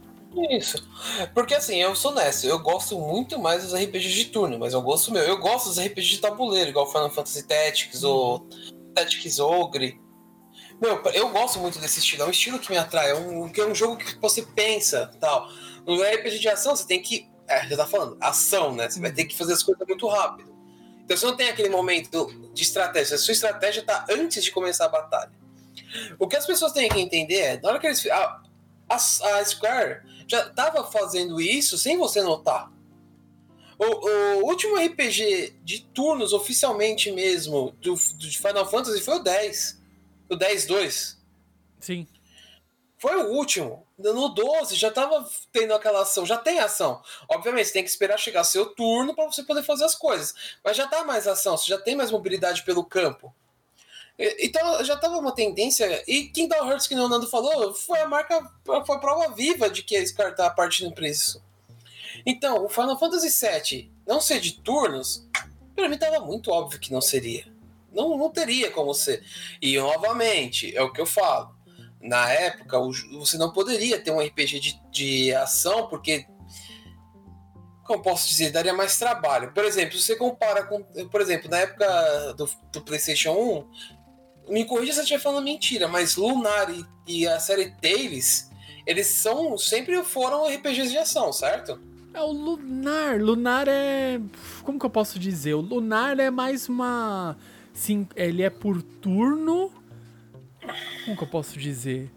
Isso. 0.50 0.88
Porque 1.34 1.54
assim, 1.54 1.78
eu 1.78 1.96
sou 1.96 2.12
honesto, 2.12 2.46
eu 2.46 2.60
gosto 2.60 2.98
muito 2.98 3.38
mais 3.38 3.64
dos 3.64 3.74
RPGs 3.74 4.16
de 4.16 4.26
turno, 4.26 4.58
mas 4.58 4.74
eu 4.74 4.82
gosto 4.82 5.12
meu. 5.12 5.22
Eu 5.24 5.38
gosto 5.38 5.70
dos 5.70 5.80
RPGs 5.80 6.16
de 6.16 6.20
tabuleiro, 6.20 6.70
igual 6.70 6.88
Final 6.88 7.10
Fantasy 7.12 7.44
Tactics 7.44 8.04
ou 8.04 8.48
Tactics 8.96 9.40
Ogre. 9.40 10.02
Meu, 10.82 11.02
eu 11.14 11.30
gosto 11.30 11.60
muito 11.60 11.80
desse 11.80 12.00
estilo, 12.00 12.24
é 12.24 12.26
um 12.26 12.32
estilo 12.32 12.60
que 12.60 12.72
me 12.72 12.78
atrai, 12.78 13.12
é 13.12 13.16
um, 13.16 13.50
é 13.56 13.66
um 13.66 13.76
jogo 13.76 13.98
que 13.98 14.20
você 14.20 14.42
pensa 14.42 15.12
tal. 15.20 15.48
No 15.86 16.02
RPG 16.02 16.40
de 16.40 16.50
ação, 16.50 16.76
você 16.76 16.86
tem 16.86 17.02
que. 17.02 17.30
É, 17.48 17.68
já 17.68 17.78
tá 17.78 17.86
falando, 17.86 18.18
ação, 18.20 18.74
né? 18.74 18.90
Você 18.90 19.00
vai 19.00 19.12
ter 19.12 19.26
que 19.26 19.38
fazer 19.38 19.54
as 19.54 19.62
coisas 19.62 19.86
muito 19.88 20.08
rápido. 20.08 20.54
Então 21.04 21.16
você 21.16 21.26
não 21.26 21.36
tem 21.36 21.50
aquele 21.50 21.70
momento 21.70 22.28
de 22.54 22.64
estratégia. 22.64 23.16
A 23.16 23.20
sua 23.20 23.34
estratégia 23.34 23.84
tá 23.84 24.06
antes 24.10 24.44
de 24.44 24.52
começar 24.52 24.86
a 24.86 24.90
batalha. 24.90 25.32
O 26.18 26.28
que 26.28 26.36
as 26.36 26.46
pessoas 26.46 26.72
têm 26.72 26.90
que 26.90 27.00
entender 27.00 27.40
é, 27.40 27.60
na 27.62 27.70
hora 27.70 27.80
que 27.80 27.88
eles. 27.88 28.06
A, 28.08 28.42
a, 28.90 28.96
a 28.96 29.46
Square 29.46 30.02
já 30.28 30.48
estava 30.48 30.84
fazendo 30.90 31.40
isso 31.42 31.78
sem 31.78 31.98
você 31.98 32.22
notar. 32.22 32.72
O, 33.78 33.86
o, 33.86 34.46
último 34.46 34.76
RPG 34.78 35.58
de 35.64 35.84
turnos, 35.86 36.32
oficialmente 36.32 37.12
mesmo, 37.12 37.72
do, 37.82 37.94
do 37.94 38.32
Final 38.32 38.70
Fantasy 38.70 39.02
foi 39.02 39.16
o 39.16 39.24
10. 39.24 39.82
O 40.30 40.36
10-2. 40.36 41.18
Sim. 41.80 42.08
Foi 42.98 43.16
o 43.18 43.34
último. 43.34 43.86
No 43.98 44.30
12 44.30 44.76
já 44.76 44.88
estava 44.88 45.30
tendo 45.52 45.74
aquela 45.74 46.04
ação, 46.04 46.26
já 46.26 46.38
tem 46.38 46.60
ação. 46.60 47.02
Obviamente, 47.30 47.68
você 47.68 47.74
tem 47.74 47.84
que 47.84 47.90
esperar 47.90 48.18
chegar 48.18 48.44
seu 48.44 48.68
turno 48.68 49.14
para 49.14 49.26
você 49.26 49.44
poder 49.44 49.64
fazer 49.64 49.84
as 49.84 49.96
coisas. 49.96 50.34
Mas 50.64 50.78
já 50.78 50.88
tá 50.88 51.04
mais 51.04 51.28
ação, 51.28 51.58
você 51.58 51.70
já 51.70 51.78
tem 51.78 51.96
mais 51.96 52.12
mobilidade 52.12 52.64
pelo 52.64 52.86
campo. 52.86 53.36
Então 54.18 54.84
já 54.84 54.94
estava 54.94 55.18
uma 55.18 55.34
tendência. 55.34 56.04
E 56.08 56.26
Kingdom 56.26 56.70
Hearts, 56.70 56.88
que 56.88 56.96
o 56.96 57.08
Nando 57.08 57.28
falou, 57.28 57.74
foi 57.74 58.00
a 58.00 58.08
marca, 58.08 58.52
foi 58.64 58.96
a 58.96 59.00
prova 59.00 59.34
viva 59.34 59.70
de 59.70 59.82
que 59.84 59.96
a 59.96 60.06
Square 60.06 60.36
tá 60.36 60.50
partindo 60.50 60.94
para 60.94 61.08
isso. 61.08 61.42
Então, 62.26 62.64
o 62.64 62.70
Final 62.70 62.98
Fantasy 62.98 63.30
VII 63.30 63.92
não 64.08 64.22
ser 64.22 64.40
de 64.40 64.54
turnos, 64.62 65.28
para 65.76 65.90
mim 65.90 65.96
estava 65.96 66.20
muito 66.20 66.52
óbvio 66.52 66.80
que 66.80 66.92
não 66.92 67.02
seria. 67.02 67.46
Não, 67.92 68.18
não 68.18 68.30
teria 68.30 68.72
como 68.72 68.94
ser. 68.94 69.24
E 69.62 69.78
novamente, 69.78 70.76
é 70.76 70.82
o 70.82 70.92
que 70.92 71.02
eu 71.02 71.06
falo. 71.06 71.56
Na 72.00 72.30
época, 72.30 72.78
você 73.14 73.38
não 73.38 73.52
poderia 73.52 74.00
ter 74.00 74.12
um 74.12 74.20
RPG 74.20 74.60
de, 74.60 74.82
de 74.92 75.34
ação, 75.34 75.88
porque 75.88 76.26
como 77.84 78.02
posso 78.02 78.28
dizer, 78.28 78.52
daria 78.52 78.74
mais 78.74 78.98
trabalho. 78.98 79.52
Por 79.52 79.66
exemplo, 79.66 79.98
se 79.98 80.06
você 80.06 80.16
compara 80.16 80.64
com, 80.64 80.84
por 80.84 81.22
exemplo, 81.22 81.50
na 81.50 81.60
época 81.60 82.34
do, 82.34 82.50
do 82.72 82.82
PlayStation 82.82 83.32
1, 83.32 84.03
me 84.50 84.66
corrija 84.66 84.94
se 84.94 85.00
eu 85.00 85.04
estiver 85.04 85.20
falando 85.20 85.44
mentira, 85.44 85.88
mas 85.88 86.16
Lunar 86.16 86.70
e, 86.70 86.86
e, 87.08 87.28
a 87.28 87.40
série 87.40 87.72
Tales, 87.82 88.50
eles 88.86 89.08
são 89.08 89.58
sempre 89.58 90.04
foram 90.04 90.48
RPGs 90.48 90.92
de 90.92 90.98
ação, 90.98 91.32
certo? 91.32 91.80
É 92.14 92.22
o 92.22 92.32
Lunar. 92.32 93.20
Lunar 93.20 93.68
é. 93.68 94.22
Como 94.64 94.78
que 94.78 94.86
eu 94.86 94.90
posso 94.90 95.18
dizer? 95.18 95.56
O 95.56 95.62
Lunar 95.62 96.20
é 96.20 96.30
mais 96.30 96.70
uma. 96.70 97.36
Sim, 97.74 98.08
ele 98.16 98.44
é 98.44 98.50
por 98.52 98.84
turno. 98.84 99.72
Como 101.06 101.18
que 101.18 101.24
eu 101.24 101.28
posso 101.28 101.58
dizer? 101.58 102.12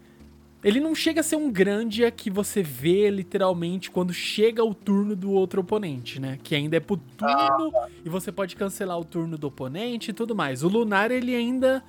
Ele 0.63 0.79
não 0.79 0.93
chega 0.93 1.21
a 1.21 1.23
ser 1.23 1.35
um 1.35 1.51
grande 1.51 2.09
que 2.11 2.29
você 2.29 2.61
vê 2.61 3.09
literalmente 3.09 3.89
quando 3.89 4.13
chega 4.13 4.63
o 4.63 4.73
turno 4.73 5.15
do 5.15 5.31
outro 5.31 5.61
oponente, 5.61 6.19
né? 6.19 6.37
Que 6.43 6.55
ainda 6.55 6.77
é 6.77 6.79
por 6.79 6.97
turno 6.97 7.71
ah. 7.75 7.87
e 8.03 8.09
você 8.09 8.31
pode 8.31 8.55
cancelar 8.55 8.99
o 8.99 9.05
turno 9.05 9.37
do 9.37 9.47
oponente 9.47 10.11
e 10.11 10.13
tudo 10.13 10.35
mais. 10.35 10.63
O 10.63 10.67
Lunar 10.67 11.11
ele 11.11 11.35
ainda 11.35 11.83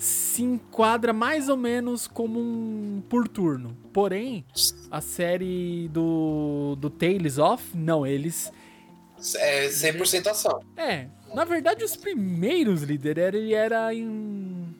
se 0.00 0.42
enquadra 0.42 1.12
mais 1.12 1.50
ou 1.50 1.58
menos 1.58 2.08
como 2.08 2.40
um 2.40 3.02
por 3.06 3.28
turno. 3.28 3.76
Porém, 3.92 4.46
a 4.90 5.00
série 5.02 5.88
do, 5.88 6.74
do 6.76 6.88
Tales 6.88 7.36
of, 7.36 7.76
não, 7.76 8.06
eles. 8.06 8.50
É 9.36 9.68
100% 9.68 10.26
ação. 10.28 10.60
É, 10.74 11.06
na 11.34 11.44
verdade, 11.44 11.84
os 11.84 11.94
primeiros 11.96 12.82
líderes 12.82 13.34
ele 13.34 13.52
era 13.52 13.92
em. 13.92 14.74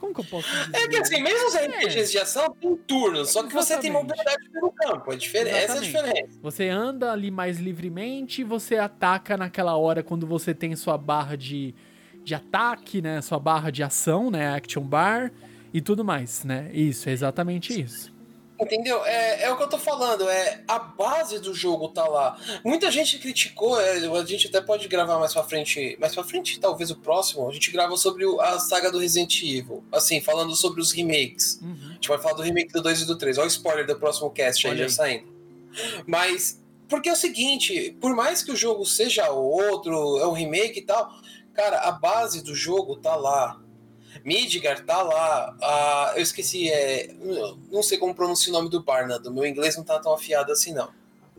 Como 0.00 0.12
que 0.12 0.20
eu 0.20 0.24
posso 0.24 0.48
dizer? 0.48 0.76
É 0.76 0.88
que 0.88 0.96
assim, 0.96 1.22
mesmo 1.22 1.46
os 1.46 1.54
RPGs 1.54 1.98
é. 1.98 2.04
de 2.04 2.18
ação 2.18 2.50
tem 2.60 2.74
turnos, 2.74 3.30
só 3.30 3.42
que 3.42 3.56
Exatamente. 3.56 3.68
você 3.68 3.78
tem 3.78 3.92
mobilidade 3.92 4.48
pelo 4.50 4.72
campo. 4.72 5.12
É 5.12 5.16
diferente. 5.16 5.54
Essa 5.54 5.74
é 5.74 5.78
a 5.78 5.80
diferença. 5.80 6.38
Você 6.42 6.68
anda 6.68 7.12
ali 7.12 7.30
mais 7.30 7.60
livremente, 7.60 8.42
você 8.42 8.76
ataca 8.78 9.36
naquela 9.36 9.76
hora 9.76 10.02
quando 10.02 10.26
você 10.26 10.52
tem 10.52 10.74
sua 10.74 10.98
barra 10.98 11.36
de, 11.36 11.72
de 12.24 12.34
ataque, 12.34 13.00
né? 13.00 13.20
Sua 13.20 13.38
barra 13.38 13.70
de 13.70 13.82
ação, 13.82 14.30
né? 14.30 14.54
Action 14.54 14.82
bar 14.82 15.32
e 15.72 15.80
tudo 15.80 16.04
mais, 16.04 16.44
né? 16.44 16.70
Isso, 16.72 17.08
é 17.08 17.12
exatamente 17.12 17.80
isso. 17.80 18.12
Entendeu? 18.60 19.02
É, 19.06 19.44
é 19.44 19.52
o 19.52 19.56
que 19.56 19.62
eu 19.62 19.68
tô 19.68 19.78
falando, 19.78 20.28
é 20.28 20.62
a 20.68 20.78
base 20.78 21.38
do 21.38 21.54
jogo 21.54 21.88
tá 21.88 22.06
lá. 22.06 22.38
Muita 22.62 22.90
gente 22.90 23.18
criticou, 23.18 23.80
é, 23.80 23.96
a 23.96 24.24
gente 24.26 24.48
até 24.48 24.60
pode 24.60 24.86
gravar 24.86 25.18
mais 25.18 25.32
pra 25.32 25.42
frente, 25.42 25.96
mais 25.98 26.14
pra 26.14 26.22
frente, 26.22 26.60
talvez 26.60 26.90
o 26.90 26.96
próximo, 26.96 27.48
a 27.48 27.52
gente 27.52 27.70
grava 27.70 27.96
sobre 27.96 28.26
a 28.38 28.58
saga 28.58 28.92
do 28.92 28.98
Resident 28.98 29.42
Evil, 29.42 29.82
assim, 29.90 30.20
falando 30.20 30.54
sobre 30.54 30.82
os 30.82 30.92
remakes. 30.92 31.58
Uhum. 31.62 31.74
A 31.88 31.92
gente 31.94 32.08
vai 32.08 32.18
falar 32.18 32.34
do 32.34 32.42
remake 32.42 32.70
do 32.70 32.82
2 32.82 33.00
e 33.00 33.06
do 33.06 33.16
3, 33.16 33.38
olha 33.38 33.46
o 33.46 33.48
spoiler 33.48 33.86
do 33.86 33.98
próximo 33.98 34.28
cast 34.30 34.66
aí, 34.66 34.74
aí 34.74 34.78
já 34.78 34.88
saindo. 34.90 35.24
Mas, 36.06 36.62
porque 36.86 37.08
é 37.08 37.12
o 37.12 37.16
seguinte, 37.16 37.96
por 37.98 38.14
mais 38.14 38.42
que 38.42 38.52
o 38.52 38.56
jogo 38.56 38.84
seja 38.84 39.30
outro, 39.30 40.18
é 40.18 40.26
um 40.26 40.32
remake 40.32 40.80
e 40.80 40.82
tal, 40.82 41.10
cara, 41.54 41.80
a 41.80 41.92
base 41.92 42.42
do 42.42 42.54
jogo 42.54 42.96
tá 42.96 43.14
lá 43.16 43.60
Midgar 44.24 44.84
tá 44.84 45.02
lá. 45.02 45.56
Uh, 45.60 46.18
eu 46.18 46.22
esqueci, 46.22 46.70
é, 46.70 47.10
não 47.70 47.82
sei 47.82 47.98
como 47.98 48.14
pronunciar 48.14 48.54
o 48.54 48.58
nome 48.58 48.70
do 48.70 48.82
Barnard. 48.82 49.28
meu 49.30 49.46
inglês 49.46 49.76
não 49.76 49.84
tá 49.84 49.98
tão 49.98 50.12
afiado 50.12 50.52
assim, 50.52 50.72
não. 50.72 50.90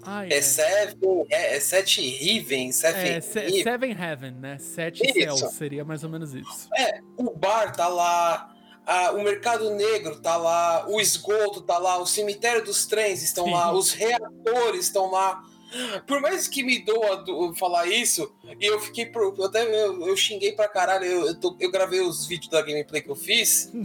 Ah, 0.03 0.25
é. 0.25 0.33
é 0.33 0.41
Seven, 0.41 1.25
é, 1.29 1.57
é 1.57 1.59
Sete 1.59 2.01
Riven, 2.01 2.71
Seven, 2.71 3.11
é, 3.11 3.21
se, 3.21 3.63
Seven 3.63 3.91
Heaven, 3.91 4.31
né? 4.31 4.57
Sete 4.57 5.03
isso. 5.05 5.37
Céus, 5.37 5.53
seria 5.53 5.85
mais 5.85 6.03
ou 6.03 6.09
menos 6.09 6.33
isso. 6.33 6.69
É, 6.75 7.01
o 7.17 7.29
bar 7.29 7.75
tá 7.75 7.87
lá, 7.87 8.51
a, 8.83 9.11
o 9.11 9.21
mercado 9.21 9.69
negro 9.75 10.19
tá 10.19 10.37
lá, 10.37 10.87
o 10.89 10.99
esgoto 10.99 11.61
tá 11.61 11.77
lá, 11.77 11.99
o 11.99 12.07
cemitério 12.07 12.63
dos 12.63 12.87
trens 12.87 13.21
estão 13.21 13.45
Sim. 13.45 13.51
lá, 13.51 13.71
os 13.73 13.91
reatores 13.91 14.85
estão 14.85 15.11
lá. 15.11 15.43
Por 16.05 16.19
mais 16.21 16.47
que 16.47 16.63
me 16.63 16.79
doa 16.79 17.17
do, 17.17 17.53
falar 17.55 17.87
isso, 17.87 18.31
e 18.59 18.65
eu 18.65 18.79
fiquei. 18.79 19.05
Pro, 19.05 19.33
eu 19.37 19.45
até 19.45 19.63
eu, 19.63 20.07
eu, 20.07 20.17
xinguei 20.17 20.51
pra 20.51 20.67
caralho. 20.67 21.05
Eu, 21.05 21.27
eu, 21.27 21.35
tô, 21.39 21.55
eu, 21.59 21.71
gravei 21.71 22.01
os 22.01 22.25
vídeos 22.25 22.49
da 22.49 22.61
gameplay 22.61 23.01
que 23.01 23.09
eu 23.09 23.15
fiz. 23.15 23.71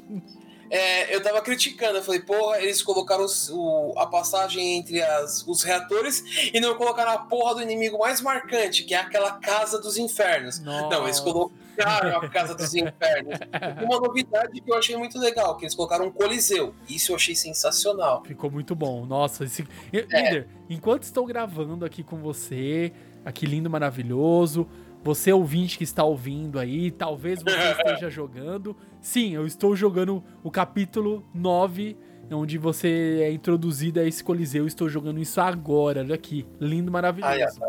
É, 0.68 1.14
eu 1.14 1.22
tava 1.22 1.41
criticando, 1.43 1.99
eu 1.99 2.03
falei, 2.03 2.20
porra, 2.20 2.61
eles 2.61 2.82
colocaram 2.82 3.24
os, 3.24 3.49
o, 3.51 3.95
a 3.97 4.05
passagem 4.05 4.78
entre 4.78 5.01
as, 5.01 5.47
os 5.47 5.62
reatores 5.62 6.51
e 6.53 6.59
não 6.59 6.74
colocaram 6.74 7.12
a 7.12 7.18
porra 7.18 7.55
do 7.55 7.62
inimigo 7.62 7.99
mais 7.99 8.20
marcante, 8.20 8.82
que 8.82 8.93
é 8.93 8.99
aquela 8.99 9.39
casa 9.39 9.80
dos 9.80 9.97
infernos. 9.97 10.59
Nossa. 10.59 10.89
Não, 10.89 11.05
eles 11.05 11.20
colocaram 11.20 11.66
a 11.83 12.29
casa 12.29 12.55
dos 12.55 12.74
infernos. 12.74 13.39
Uma 13.83 14.01
novidade 14.01 14.61
que 14.61 14.70
eu 14.70 14.77
achei 14.77 14.97
muito 14.97 15.18
legal, 15.18 15.57
que 15.57 15.64
eles 15.64 15.74
colocaram 15.74 16.07
um 16.07 16.11
coliseu. 16.11 16.74
Isso 16.89 17.12
eu 17.12 17.16
achei 17.16 17.35
sensacional. 17.35 18.22
Ficou 18.24 18.51
muito 18.51 18.74
bom. 18.74 19.07
Nossa, 19.07 19.45
esse... 19.45 19.66
É. 19.93 20.45
enquanto 20.68 21.05
estou 21.05 21.27
gravando 21.27 21.85
aqui 21.85 22.03
com 22.03 22.16
você, 22.18 22.93
aqui 23.24 23.47
lindo, 23.47 23.68
maravilhoso, 23.68 24.68
você 25.03 25.33
ouvinte 25.33 25.79
que 25.79 25.85
está 25.85 26.03
ouvindo 26.03 26.59
aí, 26.59 26.91
talvez 26.91 27.41
você 27.43 27.51
esteja 27.79 28.11
jogando. 28.11 28.77
Sim, 29.01 29.35
eu 29.35 29.47
estou 29.47 29.77
jogando 29.77 30.22
o 30.43 30.51
capítulo 30.51 31.24
9, 31.33 31.97
onde 32.33 32.59
você 32.59 33.20
é 33.22 33.31
introduzido 33.31 34.01
a 34.01 34.05
esse 34.05 34.22
coliseu. 34.24 34.66
Estou 34.66 34.89
jogando 34.89 35.20
isso 35.20 35.41
agora, 35.41 36.01
olha 36.01 36.14
aqui. 36.14 36.47
Lindo, 36.61 36.91
maravilhoso. 36.91 37.61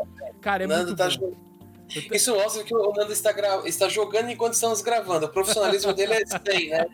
Cara, 0.42 0.64
é 0.64 0.68
Nando 0.68 0.88
muito 0.88 0.98
tá 0.98 1.10
bom. 1.20 1.47
Isso 2.12 2.36
mostra 2.36 2.64
que 2.64 2.76
o 2.76 2.94
Nando 2.94 3.14
está, 3.14 3.32
gra... 3.32 3.62
está 3.66 3.88
jogando 3.88 4.30
enquanto 4.30 4.54
estamos 4.54 4.82
gravando. 4.82 5.26
O 5.26 5.30
profissionalismo 5.30 5.94
dele 5.94 6.14
é 6.14 6.26
100, 6.26 6.70
né? 6.70 6.86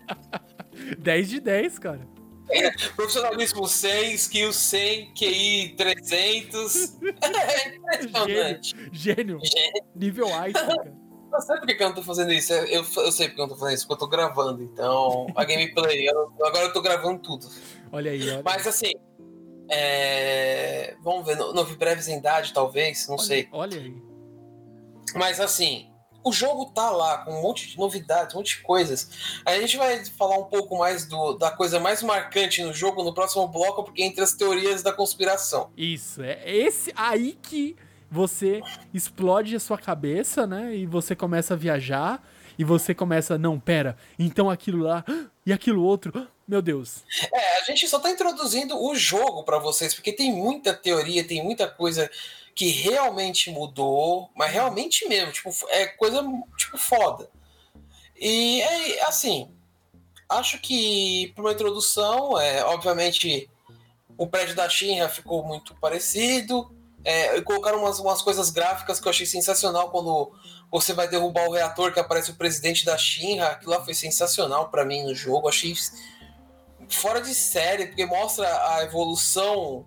10 0.99 1.29
de 1.29 1.39
10, 1.39 1.79
cara. 1.79 2.13
Profissionalismo 2.95 3.67
100, 3.67 4.13
skill 4.15 4.53
100, 4.53 5.13
QI 5.13 5.75
300. 5.77 6.97
É 7.21 7.75
impressionante. 7.75 8.75
Gênio. 8.91 9.39
Gênio. 9.43 9.83
Nível 9.95 10.33
Einstein, 10.33 10.67
cara. 10.77 11.03
Eu 11.33 11.41
sei 11.41 11.57
por 11.57 11.65
que 11.65 11.81
eu 11.81 11.87
não 11.87 11.95
tô 11.95 12.03
fazendo 12.03 12.31
isso. 12.31 12.53
Eu, 12.53 12.83
eu 12.83 13.11
sei 13.11 13.27
porque 13.27 13.41
eu 13.41 13.47
não 13.47 13.53
tô 13.53 13.59
fazendo 13.59 13.75
isso, 13.75 13.87
porque 13.87 14.03
eu 14.03 14.07
tô 14.07 14.15
gravando. 14.15 14.61
Então, 14.61 15.25
a 15.35 15.43
gameplay, 15.43 16.07
eu, 16.07 16.31
agora 16.43 16.65
eu 16.65 16.73
tô 16.73 16.79
gravando 16.79 17.19
tudo. 17.19 17.47
Olha 17.91 18.11
aí, 18.11 18.21
olha. 18.29 18.43
Mas 18.45 18.67
assim, 18.67 18.91
é... 19.67 20.95
vamos 21.01 21.25
ver, 21.25 21.35
novo 21.35 21.75
breves 21.75 22.07
em 22.07 22.19
idade, 22.19 22.53
talvez, 22.53 23.07
não 23.07 23.15
olha, 23.15 23.23
sei. 23.23 23.47
Olha 23.51 23.79
aí. 23.79 24.12
Mas 25.15 25.39
assim, 25.39 25.89
o 26.23 26.31
jogo 26.31 26.67
tá 26.67 26.89
lá 26.89 27.19
com 27.19 27.31
um 27.31 27.41
monte 27.41 27.69
de 27.69 27.77
novidades, 27.77 28.33
um 28.33 28.37
monte 28.37 28.57
de 28.57 28.63
coisas. 28.63 29.09
A 29.45 29.59
gente 29.59 29.77
vai 29.77 30.03
falar 30.05 30.37
um 30.37 30.45
pouco 30.45 30.77
mais 30.77 31.05
do, 31.05 31.33
da 31.33 31.51
coisa 31.51 31.79
mais 31.79 32.01
marcante 32.01 32.63
no 32.63 32.73
jogo 32.73 33.03
no 33.03 33.13
próximo 33.13 33.47
bloco, 33.47 33.83
porque 33.83 34.03
entre 34.03 34.23
as 34.23 34.33
teorias 34.33 34.81
da 34.81 34.93
conspiração. 34.93 35.71
Isso, 35.75 36.21
é 36.23 36.41
esse 36.45 36.93
aí 36.95 37.37
que 37.41 37.75
você 38.09 38.61
explode 38.93 39.55
a 39.55 39.59
sua 39.59 39.77
cabeça, 39.77 40.47
né? 40.47 40.75
E 40.75 40.85
você 40.85 41.15
começa 41.15 41.55
a 41.55 41.57
viajar 41.57 42.23
e 42.57 42.63
você 42.63 42.93
começa, 42.93 43.37
não, 43.37 43.59
pera, 43.59 43.97
então 44.17 44.49
aquilo 44.49 44.83
lá 44.83 45.03
e 45.45 45.51
aquilo 45.51 45.83
outro, 45.83 46.27
meu 46.47 46.61
Deus. 46.61 47.03
É, 47.33 47.59
a 47.59 47.63
gente 47.63 47.87
só 47.87 47.99
tá 47.99 48.11
introduzindo 48.11 48.77
o 48.79 48.95
jogo 48.95 49.43
para 49.43 49.57
vocês, 49.57 49.93
porque 49.93 50.13
tem 50.13 50.31
muita 50.31 50.73
teoria, 50.73 51.23
tem 51.23 51.43
muita 51.43 51.67
coisa 51.67 52.09
que 52.55 52.69
realmente 52.69 53.49
mudou, 53.51 54.29
mas 54.35 54.51
realmente 54.51 55.07
mesmo, 55.07 55.31
tipo, 55.31 55.49
é 55.69 55.87
coisa 55.87 56.23
tipo 56.57 56.77
foda. 56.77 57.29
E 58.15 58.61
é 58.61 59.03
assim, 59.07 59.51
acho 60.29 60.59
que 60.59 61.31
para 61.35 61.43
uma 61.43 61.51
introdução, 61.51 62.39
é, 62.39 62.63
obviamente 62.65 63.49
o 64.17 64.27
prédio 64.27 64.55
da 64.55 64.69
Shinra 64.69 65.09
ficou 65.09 65.43
muito 65.43 65.75
parecido. 65.75 66.71
É, 67.05 67.41
colocaram 67.41 67.79
umas, 67.79 67.99
umas 67.99 68.21
coisas 68.21 68.49
gráficas 68.49 68.99
que 68.99 69.07
eu 69.07 69.09
achei 69.09 69.25
sensacional 69.25 69.89
quando 69.89 70.31
você 70.71 70.93
vai 70.93 71.07
derrubar 71.07 71.49
o 71.49 71.51
reator 71.51 71.91
que 71.91 71.99
aparece 71.99 72.31
o 72.31 72.35
presidente 72.35 72.85
da 72.85 72.97
Shinra. 72.97 73.47
Aquilo 73.47 73.71
lá 73.71 73.83
foi 73.83 73.93
sensacional 73.93 74.69
para 74.69 74.85
mim 74.85 75.03
no 75.03 75.13
jogo. 75.13 75.49
Achei 75.49 75.73
fora 76.87 77.19
de 77.19 77.33
série, 77.33 77.87
porque 77.87 78.05
mostra 78.05 78.47
a 78.75 78.83
evolução 78.83 79.85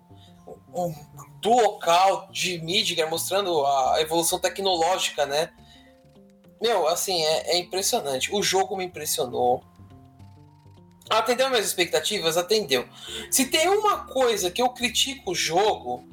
do 1.47 1.53
local 1.53 2.27
de 2.29 2.59
Midgar, 2.59 3.09
mostrando 3.09 3.65
a 3.65 4.01
evolução 4.01 4.37
tecnológica, 4.37 5.25
né? 5.25 5.49
Meu, 6.61 6.89
assim, 6.89 7.23
é, 7.23 7.55
é 7.55 7.57
impressionante. 7.57 8.35
O 8.35 8.43
jogo 8.43 8.75
me 8.75 8.83
impressionou. 8.83 9.63
Atendeu 11.09 11.49
minhas 11.49 11.65
expectativas? 11.65 12.35
Atendeu. 12.35 12.85
Se 13.31 13.45
tem 13.45 13.69
uma 13.69 14.05
coisa 14.05 14.51
que 14.51 14.61
eu 14.61 14.67
critico 14.69 15.31
o 15.31 15.35
jogo, 15.35 16.05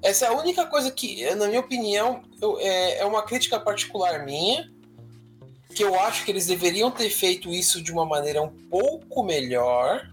essa 0.00 0.26
é 0.26 0.28
a 0.28 0.32
única 0.34 0.64
coisa 0.66 0.88
que, 0.92 1.34
na 1.34 1.48
minha 1.48 1.58
opinião, 1.58 2.22
eu, 2.40 2.56
é, 2.60 2.98
é 2.98 3.04
uma 3.04 3.24
crítica 3.24 3.58
particular 3.58 4.24
minha. 4.24 4.70
Que 5.74 5.82
eu 5.82 5.98
acho 5.98 6.24
que 6.24 6.30
eles 6.30 6.46
deveriam 6.46 6.92
ter 6.92 7.10
feito 7.10 7.52
isso 7.52 7.82
de 7.82 7.90
uma 7.90 8.06
maneira 8.06 8.40
um 8.40 8.54
pouco 8.70 9.24
melhor. 9.24 10.08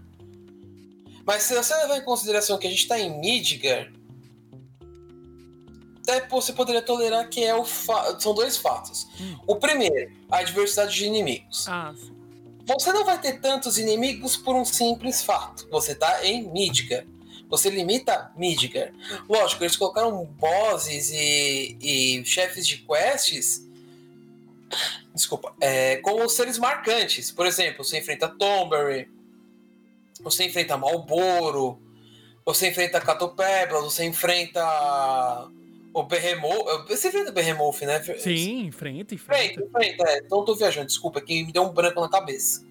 Mas 1.24 1.44
se 1.44 1.54
você 1.54 1.74
levar 1.76 1.96
em 1.96 2.04
consideração 2.04 2.58
que 2.58 2.66
a 2.66 2.70
gente 2.70 2.82
está 2.82 2.98
em 2.98 3.20
Midgar, 3.20 3.93
até 6.06 6.26
você 6.28 6.52
poderia 6.52 6.82
tolerar 6.82 7.28
que 7.28 7.42
é 7.42 7.54
o 7.54 7.64
são 7.64 8.34
dois 8.34 8.58
fatos. 8.58 9.08
Hum. 9.18 9.38
O 9.46 9.56
primeiro, 9.56 10.12
a 10.30 10.42
diversidade 10.42 10.94
de 10.94 11.06
inimigos. 11.06 11.66
Ah, 11.66 11.94
você 12.66 12.92
não 12.92 13.04
vai 13.04 13.20
ter 13.20 13.40
tantos 13.40 13.78
inimigos 13.78 14.36
por 14.36 14.54
um 14.54 14.64
simples 14.64 15.22
fato. 15.22 15.66
Você 15.70 15.92
está 15.92 16.24
em 16.24 16.48
Midgar. 16.50 17.04
Você 17.48 17.70
limita 17.70 18.32
Midgar. 18.36 18.92
Lógico, 19.28 19.64
eles 19.64 19.76
colocaram 19.76 20.24
bosses 20.24 21.10
e, 21.10 21.76
e 21.80 22.24
chefes 22.24 22.66
de 22.66 22.78
quests. 22.78 23.66
Desculpa. 25.14 25.54
É, 25.60 25.96
como 25.98 26.28
seres 26.28 26.58
marcantes. 26.58 27.30
Por 27.30 27.46
exemplo, 27.46 27.84
você 27.84 27.98
enfrenta 27.98 28.28
Tomberry, 28.28 29.10
você 30.22 30.44
enfrenta 30.44 30.76
Malboro, 30.76 31.78
você 32.44 32.68
enfrenta 32.68 33.00
Catopebla, 33.00 33.80
você 33.82 34.04
enfrenta 34.04 34.62
o 35.94 36.02
Behemoth. 36.02 36.88
Você 36.88 37.08
enfrenta 37.08 37.30
o 37.30 37.32
Behemoth, 37.32 37.80
né? 37.82 38.02
Sim, 38.18 38.66
enfrenta, 38.66 39.14
enfrenta. 39.14 39.44
Enfrenta, 39.44 39.62
enfrenta. 39.62 40.10
É. 40.10 40.18
Então 40.18 40.40
eu 40.40 40.44
tô 40.44 40.54
viajando, 40.56 40.88
desculpa, 40.88 41.20
que 41.20 41.44
me 41.44 41.52
deu 41.52 41.62
um 41.62 41.72
branco 41.72 42.00
na 42.00 42.08
cabeça. 42.08 42.66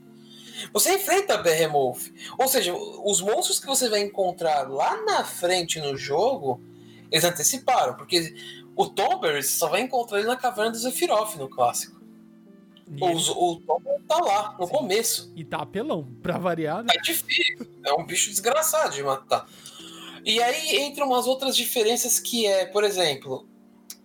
Você 0.74 0.93
enfrenta 0.93 1.38
Behemoth. 1.38 2.11
Ou 2.38 2.47
seja, 2.47 2.74
os 2.76 3.21
monstros 3.21 3.59
que 3.59 3.65
você 3.65 3.89
vai 3.89 4.01
encontrar 4.01 4.69
lá 4.69 5.01
na 5.03 5.24
frente 5.24 5.80
no 5.80 5.95
jogo, 5.95 6.61
eles 7.09 7.24
anteciparam, 7.24 7.95
porque 7.95 8.36
o 8.76 8.88
Tomber 8.88 9.41
você 9.41 9.49
só 9.49 9.69
vai 9.69 9.82
encontrar 9.82 10.19
ele 10.19 10.28
na 10.28 10.36
caverna 10.36 10.71
do 10.71 10.78
Sephiroth 10.78 11.36
no 11.38 11.49
clássico. 11.49 12.03
Os, 13.01 13.30
o 13.30 13.61
Tomber 13.65 14.01
tá 14.07 14.17
lá, 14.17 14.55
no 14.59 14.67
Sim. 14.67 14.74
começo. 14.74 15.34
E 15.36 15.45
tá 15.45 15.59
apelão, 15.59 16.07
pra 16.21 16.38
variar. 16.38 16.84
Né? 16.84 16.93
É 16.93 17.01
difícil, 17.01 17.65
é 17.86 17.93
um 17.93 18.05
bicho 18.05 18.30
desgraçado 18.30 18.93
de 18.93 19.01
matar. 19.01 19.47
E 20.26 20.41
aí 20.41 20.78
entra 20.78 21.05
umas 21.05 21.28
outras 21.28 21.55
diferenças 21.55 22.19
que 22.19 22.45
é, 22.45 22.65
por 22.65 22.84
exemplo, 22.84 23.47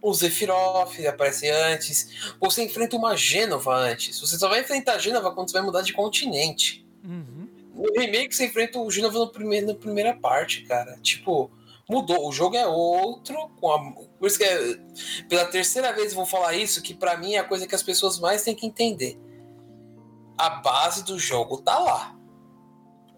o 0.03 0.13
Zephyroth 0.13 0.99
aparece 1.07 1.49
antes, 1.49 2.35
você 2.41 2.65
enfrenta 2.65 2.97
uma 2.97 3.17
Gênova 3.17 3.75
antes. 3.75 4.19
Você 4.21 4.39
só 4.39 4.49
vai 4.49 4.61
enfrentar 4.61 4.95
a 4.95 4.99
Gênova 4.99 5.33
quando 5.33 5.51
você 5.51 5.55
vai 5.55 5.63
mudar 5.63 5.83
de 5.83 5.93
continente. 5.93 6.87
Uhum. 7.05 7.49
No 7.75 8.01
remake 8.01 8.35
você 8.35 8.47
enfrenta 8.47 8.79
o 8.79 8.91
Gênova 8.91 9.19
no 9.19 9.29
primeiro, 9.31 9.69
na 9.69 9.75
primeira 9.75 10.15
parte, 10.15 10.63
cara. 10.63 10.99
Tipo, 11.03 11.51
mudou. 11.89 12.29
O 12.29 12.33
jogo 12.33 12.57
é 12.57 12.67
outro. 12.67 13.49
Com 13.61 13.73
a, 13.73 13.93
por 13.93 14.27
isso 14.27 14.39
que 14.39 14.45
é, 14.45 14.79
pela 15.29 15.47
terceira 15.47 15.93
vez 15.93 16.13
vou 16.13 16.27
falar 16.27 16.55
isso, 16.55 16.83
que 16.83 16.95
para 16.95 17.17
mim 17.17 17.35
é 17.35 17.39
a 17.39 17.45
coisa 17.45 17.67
que 17.67 17.75
as 17.75 17.83
pessoas 17.83 18.19
mais 18.19 18.43
têm 18.43 18.55
que 18.55 18.67
entender. 18.67 19.19
A 20.37 20.51
base 20.51 21.05
do 21.05 21.19
jogo 21.19 21.59
tá 21.59 21.79
lá. 21.79 22.18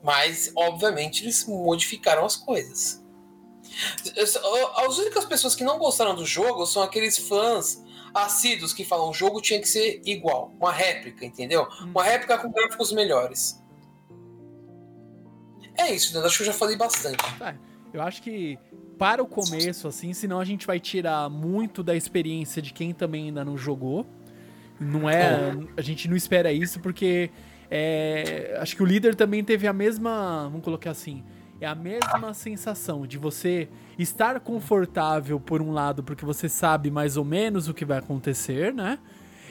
Mas, 0.02 0.52
obviamente, 0.56 1.24
eles 1.24 1.46
modificaram 1.46 2.24
as 2.24 2.36
coisas. 2.36 3.04
As 4.76 4.98
únicas 4.98 5.24
pessoas 5.24 5.54
que 5.54 5.62
não 5.62 5.78
gostaram 5.78 6.14
do 6.14 6.24
jogo 6.24 6.66
são 6.66 6.82
aqueles 6.82 7.18
fãs 7.18 7.82
assíduos 8.12 8.72
que 8.72 8.84
falam 8.84 9.10
o 9.10 9.14
jogo 9.14 9.40
tinha 9.40 9.60
que 9.60 9.68
ser 9.68 10.02
igual, 10.04 10.52
uma 10.58 10.72
réplica, 10.72 11.24
entendeu? 11.24 11.68
Hum. 11.80 11.90
Uma 11.90 12.02
réplica 12.02 12.38
com 12.38 12.50
gráficos 12.50 12.92
melhores. 12.92 13.62
É 15.78 15.94
isso, 15.94 16.18
né? 16.18 16.26
Acho 16.26 16.38
que 16.38 16.42
eu 16.42 16.46
já 16.46 16.52
falei 16.52 16.76
bastante. 16.76 17.24
É, 17.40 17.54
eu 17.92 18.02
acho 18.02 18.20
que 18.22 18.58
para 18.98 19.22
o 19.22 19.26
começo, 19.26 19.88
assim, 19.88 20.12
senão 20.12 20.40
a 20.40 20.44
gente 20.44 20.66
vai 20.66 20.78
tirar 20.78 21.30
muito 21.30 21.82
da 21.82 21.96
experiência 21.96 22.60
de 22.60 22.72
quem 22.72 22.92
também 22.92 23.26
ainda 23.26 23.44
não 23.44 23.56
jogou. 23.56 24.04
Não 24.78 25.08
é. 25.08 25.52
A 25.76 25.82
gente 25.82 26.08
não 26.08 26.16
espera 26.16 26.52
isso, 26.52 26.80
porque 26.80 27.30
é, 27.70 28.58
acho 28.60 28.74
que 28.74 28.82
o 28.82 28.86
líder 28.86 29.14
também 29.14 29.44
teve 29.44 29.66
a 29.66 29.72
mesma. 29.72 30.44
Vamos 30.44 30.64
colocar 30.64 30.90
assim 30.90 31.22
é 31.60 31.66
a 31.66 31.74
mesma 31.74 32.32
sensação 32.32 33.06
de 33.06 33.18
você 33.18 33.68
estar 33.98 34.40
confortável 34.40 35.38
por 35.38 35.60
um 35.60 35.72
lado, 35.72 36.02
porque 36.02 36.24
você 36.24 36.48
sabe 36.48 36.90
mais 36.90 37.18
ou 37.18 37.24
menos 37.24 37.68
o 37.68 37.74
que 37.74 37.84
vai 37.84 37.98
acontecer, 37.98 38.72
né? 38.72 38.98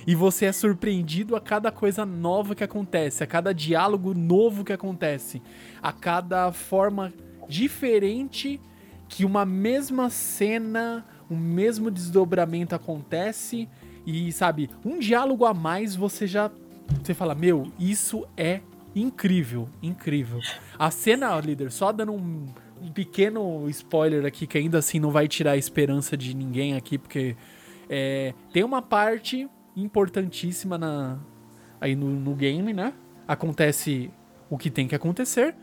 E 0.08 0.16
você 0.16 0.46
é 0.46 0.52
surpreendido 0.52 1.36
a 1.36 1.42
cada 1.42 1.72
coisa 1.72 2.06
nova 2.06 2.56
que 2.56 2.64
acontece, 2.64 3.24
a 3.24 3.28
cada 3.28 3.54
diálogo 3.54 4.16
novo 4.16 4.64
que 4.64 4.74
acontece, 4.74 5.40
a 5.84 5.94
cada 5.94 6.52
forma 6.52 7.14
diferente 7.48 8.60
que 9.08 9.24
uma 9.24 9.46
mesma 9.46 10.10
cena, 10.10 11.06
o 11.30 11.36
um 11.36 11.38
mesmo 11.38 11.92
desdobramento 11.92 12.74
acontece 12.74 13.70
e 14.06 14.32
sabe, 14.32 14.70
um 14.84 14.98
diálogo 14.98 15.46
a 15.46 15.54
mais 15.54 15.96
você 15.96 16.26
já 16.26 16.50
você 17.04 17.14
fala, 17.14 17.36
meu, 17.36 17.72
isso 17.80 18.26
é 18.36 18.62
incrível, 18.96 19.70
incrível. 19.82 20.40
A 20.78 20.92
cena, 20.92 21.40
líder, 21.40 21.72
só 21.72 21.92
dando 21.92 22.14
um, 22.14 22.46
um, 22.82 22.92
pequeno 22.92 23.70
spoiler 23.70 24.26
aqui, 24.26 24.48
que 24.48 24.58
ainda 24.58 24.78
assim 24.80 25.00
não 25.00 25.12
vai 25.12 25.28
tirar 25.28 25.52
a 25.52 25.58
esperança 25.58 26.18
de 26.18 26.36
ninguém 26.36 26.76
aqui, 26.76 26.98
porque 26.98 27.36
é, 27.90 28.34
tem 28.52 28.64
uma 28.64 28.82
parte 28.82 29.50
importantíssima 29.76 30.78
na, 30.78 31.20
aí 31.80 31.96
no, 31.96 32.08
no 32.08 32.36
game, 32.36 32.74
né? 32.74 32.94
Acontece 33.28 34.12
o 34.50 34.58
que 34.58 34.70
tem 34.70 34.88
que 34.88 34.96
acontecer, 34.96 35.56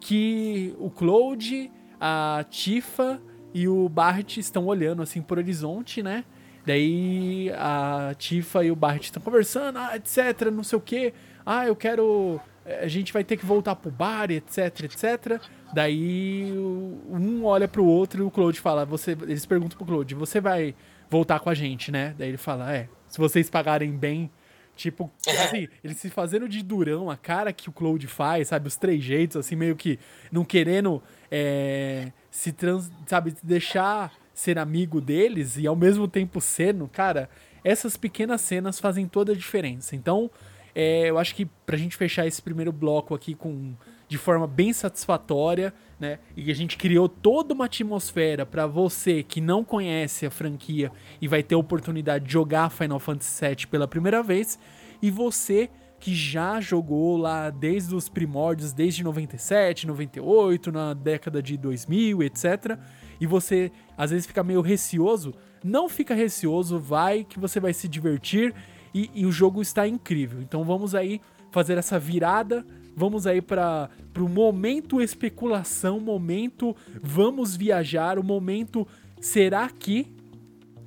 que 0.00 0.74
o 0.78 0.90
Claude, 0.90 1.70
a 2.00 2.44
Tifa 2.48 3.20
e 3.52 3.66
o 3.66 3.88
Bart 3.88 4.36
estão 4.36 4.66
olhando 4.66 5.02
assim 5.02 5.20
por 5.20 5.38
horizonte, 5.38 6.02
né? 6.02 6.24
Daí 6.68 7.50
a 7.56 8.14
Tifa 8.18 8.62
e 8.62 8.70
o 8.70 8.76
Bart 8.76 9.02
estão 9.02 9.22
conversando, 9.22 9.78
ah, 9.78 9.96
etc, 9.96 10.50
não 10.52 10.62
sei 10.62 10.78
o 10.78 10.82
que. 10.82 11.14
Ah, 11.46 11.66
eu 11.66 11.74
quero 11.74 12.38
a 12.82 12.86
gente 12.86 13.12
vai 13.12 13.24
ter 13.24 13.36
que 13.36 13.46
voltar 13.46 13.74
pro 13.74 13.90
bar, 13.90 14.30
etc, 14.30 14.84
etc. 14.84 15.40
Daí 15.72 16.52
um 16.52 17.44
olha 17.44 17.66
pro 17.66 17.84
outro 17.84 18.22
e 18.22 18.26
o 18.26 18.30
Claude 18.30 18.60
fala, 18.60 18.84
você, 18.84 19.12
eles 19.12 19.46
perguntam 19.46 19.78
pro 19.78 19.86
Claude, 19.86 20.14
você 20.14 20.40
vai 20.40 20.74
voltar 21.08 21.40
com 21.40 21.48
a 21.48 21.54
gente, 21.54 21.90
né? 21.90 22.14
Daí 22.18 22.28
ele 22.28 22.36
fala, 22.36 22.74
é, 22.74 22.88
se 23.08 23.18
vocês 23.18 23.48
pagarem 23.48 23.90
bem, 23.92 24.30
tipo, 24.76 25.10
assim, 25.26 25.68
ele 25.82 25.94
se 25.94 26.10
fazendo 26.10 26.48
de 26.48 26.62
durão, 26.62 27.10
a 27.10 27.16
cara 27.16 27.52
que 27.52 27.68
o 27.70 27.72
Claude 27.72 28.06
faz, 28.06 28.48
sabe, 28.48 28.68
os 28.68 28.76
três 28.76 29.02
jeitos, 29.02 29.38
assim, 29.38 29.56
meio 29.56 29.74
que 29.74 29.98
não 30.30 30.44
querendo 30.44 31.02
é, 31.30 32.12
se 32.30 32.52
trans, 32.52 32.90
sabe, 33.06 33.34
deixar 33.42 34.12
ser 34.38 34.56
amigo 34.56 35.00
deles 35.00 35.56
e 35.56 35.66
ao 35.66 35.74
mesmo 35.74 36.06
tempo 36.06 36.40
sendo, 36.40 36.86
cara, 36.86 37.28
essas 37.64 37.96
pequenas 37.96 38.40
cenas 38.40 38.78
fazem 38.78 39.08
toda 39.08 39.32
a 39.32 39.34
diferença. 39.34 39.96
Então, 39.96 40.30
é, 40.72 41.10
eu 41.10 41.18
acho 41.18 41.34
que 41.34 41.44
pra 41.66 41.76
gente 41.76 41.96
fechar 41.96 42.24
esse 42.24 42.40
primeiro 42.40 42.70
bloco 42.70 43.16
aqui 43.16 43.34
com 43.34 43.74
de 44.06 44.16
forma 44.16 44.46
bem 44.46 44.72
satisfatória, 44.72 45.74
né? 45.98 46.20
E 46.36 46.52
a 46.52 46.54
gente 46.54 46.76
criou 46.76 47.08
toda 47.08 47.52
uma 47.52 47.64
atmosfera 47.64 48.46
para 48.46 48.64
você 48.64 49.24
que 49.24 49.40
não 49.40 49.64
conhece 49.64 50.24
a 50.24 50.30
franquia 50.30 50.92
e 51.20 51.26
vai 51.26 51.42
ter 51.42 51.56
a 51.56 51.58
oportunidade 51.58 52.24
de 52.24 52.32
jogar 52.32 52.70
Final 52.70 53.00
Fantasy 53.00 53.44
VII 53.44 53.66
pela 53.66 53.88
primeira 53.88 54.22
vez, 54.22 54.56
e 55.02 55.10
você 55.10 55.68
que 55.98 56.14
já 56.14 56.60
jogou 56.60 57.16
lá 57.16 57.50
desde 57.50 57.92
os 57.92 58.08
primórdios, 58.08 58.72
desde 58.72 59.02
97, 59.02 59.84
98, 59.84 60.70
na 60.70 60.94
década 60.94 61.42
de 61.42 61.56
2000, 61.56 62.22
etc. 62.22 62.78
E 63.20 63.26
você 63.26 63.70
às 63.96 64.10
vezes 64.10 64.26
fica 64.26 64.42
meio 64.42 64.60
receoso, 64.60 65.34
não 65.62 65.88
fica 65.88 66.14
receoso, 66.14 66.78
vai 66.78 67.24
que 67.24 67.38
você 67.38 67.58
vai 67.58 67.72
se 67.72 67.88
divertir 67.88 68.54
e, 68.94 69.10
e 69.14 69.26
o 69.26 69.32
jogo 69.32 69.60
está 69.60 69.86
incrível. 69.86 70.40
Então 70.40 70.64
vamos 70.64 70.94
aí 70.94 71.20
fazer 71.50 71.78
essa 71.78 71.98
virada. 71.98 72.64
Vamos 72.96 73.28
aí 73.28 73.40
para 73.40 73.88
o 74.18 74.28
momento 74.28 75.00
especulação, 75.00 76.00
momento 76.00 76.74
vamos 77.00 77.54
viajar, 77.54 78.18
o 78.18 78.24
momento 78.24 78.84
será 79.20 79.68
que. 79.68 80.12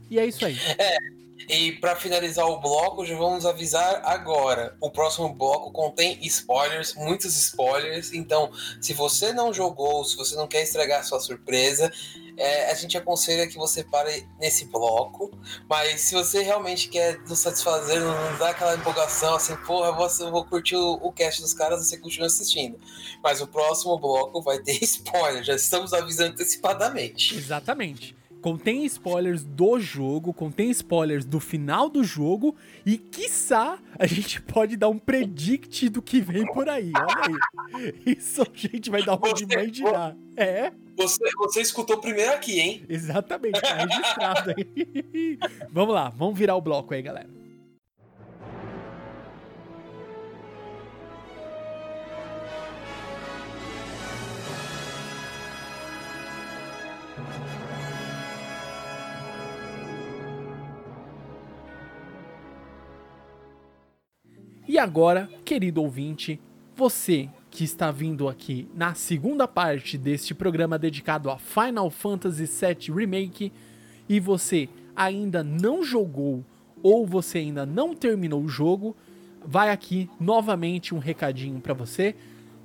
E 0.10 0.20
é 0.20 0.26
isso 0.26 0.46
aí. 0.46 0.58
É, 0.78 0.98
e 1.48 1.74
para 1.74 1.96
finalizar 1.96 2.46
o 2.48 2.60
bloco, 2.60 3.06
já 3.06 3.16
vamos 3.16 3.46
avisar 3.46 4.02
agora. 4.06 4.76
O 4.80 4.90
próximo 4.90 5.34
bloco 5.34 5.72
contém 5.72 6.18
spoilers, 6.22 6.94
muitos 6.96 7.36
spoilers. 7.38 8.14
Então, 8.14 8.52
se 8.80 8.94
você 8.94 9.34
não 9.34 9.54
jogou, 9.54 10.04
se 10.04 10.16
você 10.16 10.36
não 10.36 10.48
quer 10.48 10.64
estragar 10.64 11.04
sua 11.04 11.20
surpresa, 11.20 11.92
é, 12.38 12.72
a 12.72 12.74
gente 12.74 12.98
aconselha 12.98 13.48
que 13.48 13.58
você 13.58 13.84
pare 13.84 14.28
nesse 14.40 14.66
bloco. 14.66 15.32
Mas 15.70 16.02
se 16.02 16.16
você 16.16 16.42
realmente 16.42 16.90
quer 16.90 17.20
nos 17.22 17.40
satisfazer, 17.40 18.00
não 18.00 18.38
dá 18.38 18.50
aquela 18.50 18.76
empolgação 18.76 19.36
assim, 19.36 19.56
porra, 19.58 19.92
você, 19.92 20.30
vou 20.30 20.46
curtir 20.46 20.76
o, 20.76 20.94
o 21.02 21.12
cast 21.12 21.42
dos 21.42 21.54
caras, 21.54 21.86
você 21.88 21.98
continua 21.98 22.28
assistindo. 22.28 22.80
Mas 23.24 23.42
o 23.42 23.48
próximo 23.48 23.98
bloco 24.00 24.42
vai 24.42 24.60
ter 24.60 24.78
spoiler, 24.84 25.44
já 25.44 25.56
estamos 25.56 25.94
avisando 25.94 26.32
antecipadamente. 26.32 27.36
Exatamente 27.36 28.21
contém 28.42 28.84
spoilers 28.86 29.44
do 29.44 29.80
jogo, 29.80 30.34
contém 30.34 30.70
spoilers 30.72 31.24
do 31.24 31.40
final 31.40 31.90
do 31.90 32.04
jogo 32.04 32.56
e, 32.86 32.98
quiçá, 32.98 33.80
a 33.98 34.06
gente 34.06 34.42
pode 34.42 34.76
dar 34.76 34.90
um 34.90 34.98
predict 34.98 35.90
do 35.90 36.02
que 36.02 36.20
vem 36.20 36.46
por 36.46 36.68
aí. 36.68 36.92
Olha 36.96 37.38
aí. 37.74 37.96
Isso 38.06 38.42
a 38.42 38.48
gente 38.54 38.90
vai 38.90 39.04
dar 39.04 39.16
uma 39.16 39.34
de 39.34 39.44
imaginar. 39.44 40.16
É. 40.36 40.72
Você, 40.98 41.24
você 41.38 41.62
escutou 41.62 41.98
primeiro 42.00 42.32
aqui, 42.34 42.60
hein? 42.60 42.84
Exatamente, 42.90 43.62
tá 43.62 43.76
registrado 43.76 44.54
aí. 44.58 45.38
vamos 45.72 45.94
lá, 45.94 46.10
vamos 46.10 46.38
virar 46.38 46.56
o 46.56 46.62
bloco 46.62 46.94
aí, 46.94 47.02
galera. 47.02 47.41
E 64.72 64.80
agora, 64.80 65.30
querido 65.44 65.84
ouvinte, 65.84 66.40
você 66.78 67.28
que 67.50 67.66
está 67.66 67.92
vindo 67.92 68.30
aqui 68.30 68.70
na 68.74 68.94
segunda 68.94 69.46
parte 69.46 69.98
deste 69.98 70.34
programa 70.34 70.80
dedicado 70.80 71.30
a 71.30 71.38
Final 71.38 71.90
Fantasy 71.90 72.46
VII 72.46 72.96
Remake 72.96 73.52
e 74.08 74.18
você 74.18 74.70
ainda 74.96 75.44
não 75.44 75.84
jogou 75.84 76.46
ou 76.82 77.06
você 77.06 77.40
ainda 77.40 77.66
não 77.66 77.94
terminou 77.94 78.42
o 78.42 78.48
jogo, 78.48 78.96
vai 79.46 79.72
aqui 79.72 80.10
novamente 80.18 80.96
um 80.96 81.00
recadinho 81.00 81.60
para 81.60 81.74
você. 81.74 82.16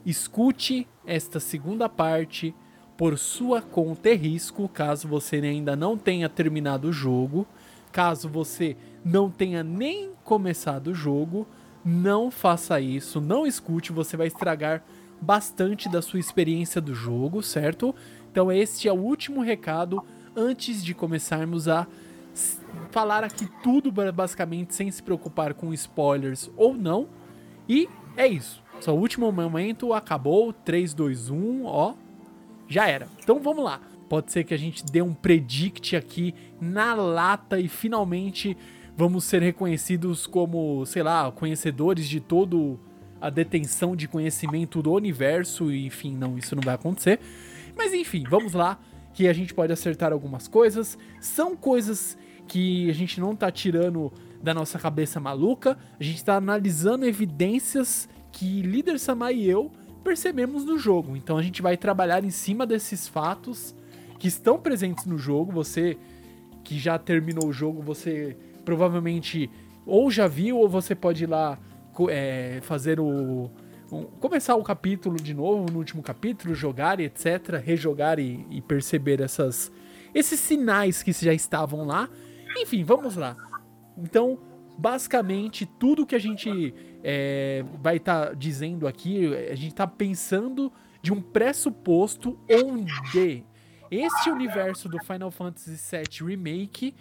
Escute 0.05 0.87
esta 1.05 1.41
segunda 1.41 1.89
parte 1.89 2.55
por 2.97 3.19
sua 3.19 3.61
conta 3.61 4.11
e 4.11 4.15
risco, 4.15 4.69
caso 4.69 5.09
você 5.09 5.39
ainda 5.39 5.75
não 5.75 5.99
tenha 5.99 6.29
terminado 6.29 6.87
o 6.87 6.93
jogo, 6.93 7.45
caso 7.91 8.29
você 8.29 8.77
não 9.05 9.29
tenha 9.29 9.65
nem 9.65 10.13
começado 10.23 10.93
o 10.93 10.95
jogo 10.95 11.49
não 11.87 12.33
faça 12.33 12.81
isso, 12.81 13.21
não 13.21 13.47
escute, 13.47 13.93
você 13.93 14.17
vai 14.17 14.27
estragar 14.27 14.83
bastante 15.21 15.89
da 15.89 16.03
sua 16.03 16.19
experiência 16.19 16.81
do 16.81 16.93
jogo, 16.93 17.43
certo? 17.45 17.95
Então 18.31 18.51
este 18.51 18.89
é 18.89 18.93
o 18.93 18.97
último 18.97 19.41
recado 19.41 20.05
antes 20.35 20.85
de 20.85 20.93
começarmos 20.93 21.69
a 21.69 21.87
falar 22.91 23.23
aqui 23.23 23.49
tudo 23.63 23.91
basicamente 24.13 24.75
sem 24.75 24.91
se 24.91 25.03
preocupar 25.03 25.55
com 25.55 25.73
spoilers 25.73 26.51
ou 26.57 26.75
não. 26.75 27.09
E 27.69 27.89
é 28.17 28.27
isso. 28.27 28.63
Só 28.81 28.95
o 28.95 28.99
último 28.99 29.31
momento 29.31 29.95
acabou. 29.95 30.53
3, 30.53 30.93
2, 30.93 31.31
1, 31.31 31.65
ó. 31.65 31.95
Já 32.69 32.89
era. 32.89 33.09
Então 33.23 33.41
vamos 33.41 33.65
lá. 33.65 33.81
Pode 34.09 34.31
ser 34.33 34.45
que 34.45 34.53
a 34.53 34.59
gente 34.59 34.85
dê 34.85 35.01
um 35.01 35.15
predict 35.15 35.97
aqui 35.97 36.35
na 36.61 36.95
lata 36.95 37.59
e 37.59 37.69
finalmente 37.69 38.57
vamos 38.97 39.25
ser 39.25 39.43
reconhecidos 39.43 40.27
como, 40.27 40.85
sei 40.87 41.03
lá, 41.03 41.31
conhecedores 41.31 42.09
de 42.09 42.21
todo 42.21 42.79
a 43.21 43.31
detenção 43.31 43.97
de 43.97 44.07
conhecimento 44.07 44.83
do 44.83 44.93
universo 44.93 45.73
enfim, 45.73 46.15
não, 46.15 46.37
isso 46.39 46.55
não 46.55 46.63
vai 46.63 46.75
acontecer. 46.75 47.21
Mas 47.77 47.93
enfim, 47.93 48.25
vamos 48.29 48.53
lá, 48.53 48.79
que 49.13 49.29
a 49.29 49.33
gente 49.33 49.55
pode 49.55 49.73
acertar 49.73 50.13
algumas 50.13 50.49
coisas. 50.49 50.99
São 51.21 51.57
coisas 51.57 52.17
que 52.47 52.89
a 52.89 52.93
gente 52.93 53.21
não 53.21 53.35
tá 53.35 53.51
tirando 53.51 54.13
da 54.43 54.55
nossa 54.55 54.79
cabeça 54.79 55.19
maluca, 55.19 55.77
a 55.99 56.03
gente 56.03 56.25
tá 56.25 56.37
analisando 56.37 57.05
evidências 57.05 58.09
que 58.31 58.63
líder 58.63 58.99
Samai 58.99 59.35
e 59.35 59.49
eu 59.49 59.73
percebemos 60.05 60.65
no 60.65 60.79
jogo. 60.79 61.17
Então 61.17 61.37
a 61.37 61.43
gente 61.43 61.61
vai 61.61 61.77
trabalhar 61.77 62.23
em 62.23 62.31
cima 62.31 62.67
desses 62.67 63.09
fatos 63.09 63.75
que 64.19 64.29
estão 64.29 64.59
presentes 64.59 65.05
no 65.05 65.19
jogo. 65.19 65.51
Você 65.53 65.99
que 66.63 66.79
já 66.79 66.99
terminou 66.99 67.49
o 67.49 67.53
jogo, 67.53 67.83
você 67.83 68.37
provavelmente 68.67 69.49
ou 69.87 70.11
já 70.11 70.27
viu 70.27 70.59
ou 70.59 70.69
você 70.69 70.95
pode 70.95 71.25
ir 71.25 71.29
lá 71.29 71.59
é, 72.11 72.59
fazer 72.61 73.01
o 73.01 73.49
um, 73.91 74.03
começar 74.19 74.57
o 74.57 74.65
capítulo 74.65 75.17
de 75.17 75.33
novo 75.33 75.71
no 75.73 75.79
último 75.79 76.03
capítulo, 76.03 76.55
jogar 76.55 76.99
e 76.99 77.05
etc, 77.05 77.61
rejogar 77.63 78.19
e, 78.19 78.45
e 78.51 78.61
perceber 78.61 79.21
essas 79.21 79.73
esses 80.13 80.41
sinais 80.41 81.03
que 81.03 81.13
já 81.13 81.33
estavam 81.33 81.87
lá. 81.87 82.09
Enfim, 82.59 82.83
vamos 82.83 83.17
lá. 83.17 83.37
Então, 83.97 84.39
basicamente 84.79 85.67
tudo 85.67 86.07
que 86.07 86.15
a 86.15 86.19
gente 86.19 86.75
é, 87.05 87.65
vai 87.81 87.99
estar 87.99 88.29
tá 88.29 88.35
dizendo 88.35 88.89
aqui, 88.89 89.33
a 89.35 89.55
gente 89.55 89.73
está 89.73 89.87
pensando 89.87 90.73
de 91.01 91.13
um 91.13 91.21
pressuposto 91.21 92.39
onde 92.51 93.45
esse 93.91 94.31
universo 94.31 94.89
do 94.89 94.99
Final 95.05 95.31
Fantasy 95.31 95.77
VII 95.77 96.29
Remake, 96.29 96.95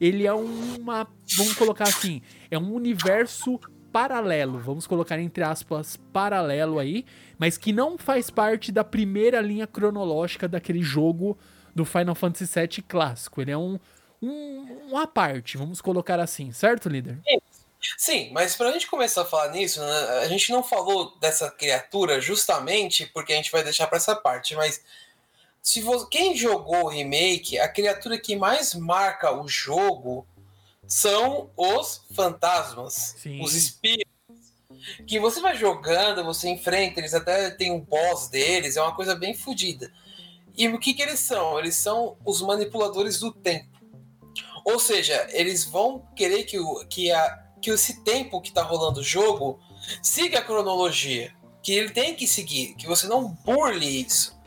ele 0.00 0.26
é 0.26 0.32
uma, 0.32 1.06
vamos 1.36 1.54
colocar 1.54 1.84
assim, 1.84 2.22
é 2.50 2.58
um 2.58 2.72
universo 2.72 3.60
paralelo, 3.92 4.58
vamos 4.58 4.86
colocar 4.86 5.18
entre 5.18 5.42
aspas 5.42 5.96
paralelo 6.12 6.78
aí, 6.78 7.04
mas 7.38 7.58
que 7.58 7.72
não 7.72 7.98
faz 7.98 8.30
parte 8.30 8.72
da 8.72 8.84
primeira 8.84 9.40
linha 9.40 9.66
cronológica 9.66 10.48
daquele 10.48 10.82
jogo 10.82 11.36
do 11.74 11.84
Final 11.84 12.14
Fantasy 12.14 12.46
VII 12.60 12.82
clássico. 12.88 13.40
Ele 13.40 13.50
é 13.50 13.58
um, 13.58 13.78
um 14.22 14.88
uma 14.88 15.06
parte, 15.06 15.56
vamos 15.56 15.80
colocar 15.80 16.18
assim, 16.18 16.52
certo, 16.52 16.88
líder? 16.88 17.18
Sim, 17.96 18.30
mas 18.32 18.56
para 18.56 18.68
a 18.68 18.72
gente 18.72 18.86
começar 18.86 19.22
a 19.22 19.24
falar 19.24 19.48
nisso, 19.48 19.80
né, 19.80 20.18
a 20.22 20.28
gente 20.28 20.50
não 20.52 20.62
falou 20.62 21.16
dessa 21.18 21.50
criatura 21.50 22.20
justamente 22.20 23.06
porque 23.06 23.32
a 23.32 23.36
gente 23.36 23.50
vai 23.50 23.62
deixar 23.62 23.86
para 23.86 23.96
essa 23.96 24.14
parte, 24.14 24.54
mas 24.54 24.82
se 25.62 25.80
você, 25.80 26.06
quem 26.10 26.36
jogou 26.36 26.84
o 26.84 26.88
remake, 26.88 27.58
a 27.58 27.68
criatura 27.68 28.18
que 28.18 28.34
mais 28.36 28.74
marca 28.74 29.32
o 29.32 29.46
jogo 29.46 30.26
são 30.86 31.50
os 31.56 32.02
fantasmas, 32.14 33.14
Sim. 33.18 33.42
os 33.42 33.54
espíritos. 33.54 34.10
Que 35.06 35.20
você 35.20 35.40
vai 35.40 35.56
jogando, 35.56 36.24
você 36.24 36.48
enfrenta, 36.48 37.00
eles 37.00 37.12
até 37.12 37.50
tem 37.50 37.70
um 37.70 37.80
boss 37.80 38.28
deles, 38.28 38.76
é 38.76 38.82
uma 38.82 38.94
coisa 38.94 39.14
bem 39.14 39.34
fodida. 39.34 39.92
E 40.56 40.66
o 40.68 40.78
que, 40.78 40.94
que 40.94 41.02
eles 41.02 41.20
são? 41.20 41.58
Eles 41.58 41.76
são 41.76 42.16
os 42.24 42.40
manipuladores 42.40 43.20
do 43.20 43.30
tempo. 43.30 43.68
Ou 44.64 44.78
seja, 44.78 45.28
eles 45.32 45.64
vão 45.64 46.06
querer 46.16 46.44
que, 46.44 46.58
o, 46.58 46.86
que 46.86 47.10
a, 47.10 47.46
que 47.60 47.70
esse 47.70 48.02
tempo 48.02 48.40
que 48.40 48.48
está 48.48 48.62
rolando 48.62 49.00
o 49.00 49.04
jogo 49.04 49.60
siga 50.02 50.38
a 50.38 50.44
cronologia. 50.44 51.34
Que 51.62 51.72
ele 51.72 51.90
tem 51.90 52.14
que 52.14 52.26
seguir, 52.26 52.74
que 52.74 52.86
você 52.86 53.06
não 53.06 53.28
burle 53.28 54.02
isso. 54.02 54.39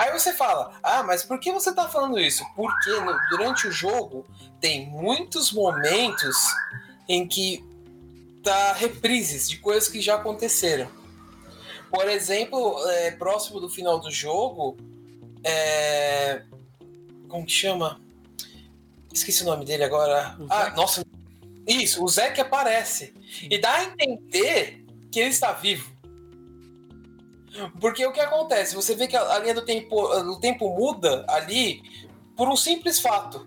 Aí 0.00 0.10
você 0.12 0.32
fala, 0.32 0.72
ah, 0.82 1.02
mas 1.02 1.22
por 1.22 1.38
que 1.38 1.52
você 1.52 1.68
está 1.68 1.86
falando 1.86 2.18
isso? 2.18 2.42
Porque 2.56 2.90
durante 3.28 3.68
o 3.68 3.70
jogo 3.70 4.24
tem 4.58 4.88
muitos 4.88 5.52
momentos 5.52 6.38
em 7.06 7.28
que 7.28 7.62
tá 8.42 8.72
reprises 8.72 9.46
de 9.46 9.58
coisas 9.58 9.90
que 9.90 10.00
já 10.00 10.14
aconteceram. 10.14 10.90
Por 11.90 12.08
exemplo, 12.08 12.82
é, 12.88 13.10
próximo 13.10 13.60
do 13.60 13.68
final 13.68 14.00
do 14.00 14.10
jogo, 14.10 14.78
é... 15.44 16.44
como 17.28 17.44
que 17.44 17.52
chama? 17.52 18.00
Esqueci 19.12 19.42
o 19.42 19.46
nome 19.46 19.66
dele 19.66 19.84
agora. 19.84 20.34
Ah, 20.48 20.70
nossa, 20.70 21.04
isso, 21.66 22.02
o 22.02 22.08
Zeke 22.08 22.40
aparece. 22.40 23.12
E 23.42 23.58
dá 23.58 23.74
a 23.74 23.84
entender 23.84 24.82
que 25.12 25.20
ele 25.20 25.28
está 25.28 25.52
vivo. 25.52 25.92
Porque 27.80 28.04
o 28.06 28.12
que 28.12 28.20
acontece? 28.20 28.74
Você 28.74 28.94
vê 28.94 29.06
que 29.06 29.16
a 29.16 29.38
linha 29.38 29.54
do 29.54 29.62
tempo, 29.62 29.96
o 29.96 30.40
tempo 30.40 30.68
muda 30.70 31.24
ali 31.28 31.82
por 32.36 32.48
um 32.48 32.56
simples 32.56 33.00
fato. 33.00 33.46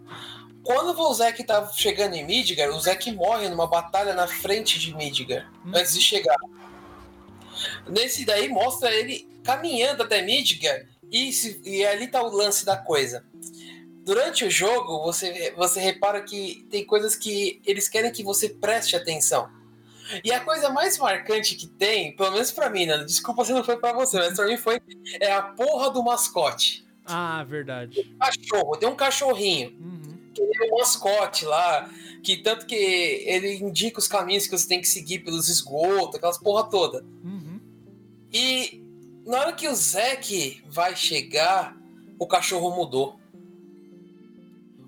Quando 0.64 0.98
o 0.98 1.14
Zeke 1.14 1.44
tá 1.44 1.70
chegando 1.74 2.16
em 2.16 2.26
Midgar, 2.26 2.70
o 2.70 2.80
Zeke 2.80 3.12
morre 3.12 3.50
numa 3.50 3.68
batalha 3.68 4.14
na 4.14 4.28
frente 4.28 4.80
de 4.80 4.96
Midgar, 4.96 5.52
hum. 5.66 5.72
antes 5.76 5.94
de 5.94 6.02
chegar. 6.02 6.38
Nesse 7.88 8.26
daí 8.26 8.50
mostra 8.50 8.92
ele 8.92 9.30
caminhando 9.44 10.04
até 10.04 10.22
Midgar 10.22 10.86
e, 11.12 11.32
se, 11.34 11.62
e 11.64 11.86
ali 11.86 12.08
tá 12.08 12.22
o 12.22 12.34
lance 12.34 12.66
da 12.66 12.78
coisa 12.78 13.26
durante 14.04 14.44
o 14.46 14.52
jogo, 14.52 15.02
você, 15.02 15.54
você 15.56 15.80
repara 15.80 16.22
que 16.22 16.68
tem 16.70 16.86
coisas 16.86 17.16
que 17.16 17.62
eles 17.66 17.88
querem 17.88 18.12
que 18.12 18.24
você 18.24 18.50
preste 18.50 18.96
atenção. 18.96 19.50
E 20.24 20.32
a 20.32 20.40
coisa 20.40 20.70
mais 20.70 20.98
marcante 20.98 21.56
que 21.56 21.68
tem, 21.68 22.16
pelo 22.16 22.32
menos 22.32 22.52
para 22.52 22.70
mim, 22.70 22.86
né? 22.86 22.98
desculpa 23.04 23.46
se 23.46 23.54
não 23.54 23.64
foi 23.64 23.78
para 23.78 23.94
você, 23.94 24.18
mas 24.18 24.36
pra 24.36 24.46
mim 24.46 24.58
foi 24.58 24.82
é 25.20 25.32
a 25.32 25.42
porra 25.42 25.90
do 25.92 26.04
mascote. 26.04 26.86
Ah, 27.06 27.44
verdade. 27.44 28.00
Um 28.16 28.18
cachorro, 28.18 28.78
tem 28.78 28.90
um 28.90 28.96
cachorrinho. 28.96 29.70
Uhum. 29.80 30.32
Que 30.34 30.42
é 30.42 30.74
um 30.74 30.78
mascote 30.78 31.46
lá, 31.46 31.90
que 32.24 32.38
tanto 32.38 32.66
que 32.66 32.76
ele 32.76 33.56
indica 33.56 34.00
os 34.00 34.08
caminhos 34.08 34.46
que 34.46 34.58
você 34.58 34.68
tem 34.68 34.82
que 34.82 34.88
seguir 34.88 35.20
pelos 35.20 35.50
esgotos, 35.50 36.16
aquelas 36.16 36.38
porra 36.38 36.70
toda. 36.70 37.04
Uhum. 37.24 37.60
E 38.32 38.84
na 39.26 39.40
hora 39.40 39.54
que 39.54 39.68
o 39.68 39.76
Zack 39.76 40.64
vai 40.68 40.96
chegar, 40.96 41.78
o 42.18 42.26
cachorro 42.26 42.76
mudou. 42.76 43.20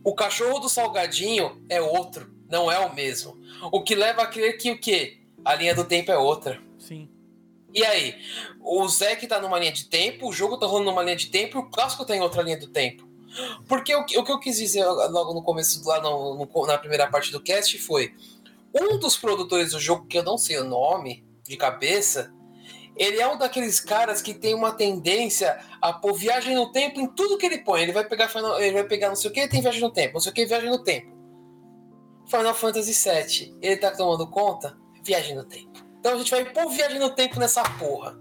O 0.04 0.14
cachorro 0.14 0.60
do 0.60 0.70
salgadinho 0.70 1.62
é 1.68 1.82
outro, 1.82 2.32
não 2.50 2.72
é 2.72 2.80
o 2.80 2.94
mesmo. 2.94 3.38
O 3.72 3.82
que 3.82 3.96
leva 3.96 4.24
a 4.24 4.28
crer 4.28 4.58
que 4.58 4.72
o 4.72 4.80
quê? 4.80 5.18
A 5.44 5.56
linha 5.56 5.76
do 5.76 5.84
tempo 5.84 6.12
é 6.12 6.18
outra. 6.18 6.62
Sim. 6.80 7.10
E 7.74 7.84
aí? 7.84 8.16
O 8.62 8.88
Zeke 8.88 9.28
tá 9.28 9.40
numa 9.40 9.60
linha 9.60 9.72
de 9.72 9.86
tempo, 9.86 10.30
o 10.30 10.34
jogo 10.34 10.58
tá 10.58 10.66
rolando 10.66 10.92
numa 10.92 11.04
linha 11.04 11.16
de 11.16 11.28
tempo 11.28 11.58
e 11.58 11.62
o 11.62 11.70
clássico 11.70 12.06
tá 12.06 12.16
em 12.16 12.22
outra 12.22 12.42
linha 12.42 12.58
do 12.58 12.68
tempo. 12.68 13.08
Porque 13.68 13.94
o, 13.94 14.02
o 14.02 14.24
que 14.24 14.32
eu 14.32 14.40
quis 14.40 14.58
dizer 14.58 14.86
logo 14.86 15.34
no 15.34 15.44
começo, 15.44 15.86
lá 15.86 16.02
no, 16.02 16.36
no, 16.36 16.66
na 16.66 16.78
primeira 16.78 17.08
parte 17.08 17.32
do 17.32 17.42
cast, 17.42 17.78
foi: 17.80 18.14
um 18.74 18.98
dos 18.98 19.18
produtores 19.18 19.72
do 19.72 19.80
jogo, 19.80 20.08
que 20.08 20.18
eu 20.18 20.24
não 20.24 20.38
sei 20.38 20.58
o 20.58 20.64
nome 20.64 21.24
de 21.44 21.58
cabeça, 21.58 22.34
ele 22.96 23.20
é 23.20 23.28
um 23.28 23.38
daqueles 23.38 23.80
caras 23.80 24.22
que 24.22 24.34
tem 24.34 24.54
uma 24.54 24.72
tendência 24.72 25.60
a 25.82 25.92
pôr 25.92 26.14
viagem 26.14 26.56
no 26.56 26.72
tempo 26.72 27.00
em 27.00 27.08
tudo 27.08 27.38
que 27.38 27.46
ele 27.46 27.58
põe. 27.58 27.82
Ele 27.82 27.92
vai 27.92 28.06
pegar, 28.06 28.32
ele 28.60 28.74
vai 28.74 28.84
pegar 28.86 29.10
não 29.10 29.16
sei 29.16 29.30
o 29.30 29.34
que, 29.34 29.48
tem 29.48 29.62
viagem 29.62 29.82
no 29.82 29.92
tempo, 29.92 30.14
não 30.14 30.22
sei 30.22 30.32
o 30.32 30.36
que, 30.36 30.46
viagem 30.46 30.70
no 30.70 30.80
tempo. 30.80 31.15
Final 32.26 32.54
Fantasy 32.54 32.94
VII, 32.94 33.58
ele 33.62 33.78
tá 33.78 33.92
tomando 33.92 34.28
conta? 34.28 34.78
Viagem 35.04 35.36
no 35.36 35.44
tempo. 35.44 35.86
Então 36.00 36.14
a 36.14 36.18
gente 36.18 36.32
vai 36.32 36.46
pôr 36.46 36.70
viagem 36.70 37.00
no 37.00 37.12
tempo 37.12 37.40
nessa 37.40 37.64
porra. 37.64 38.20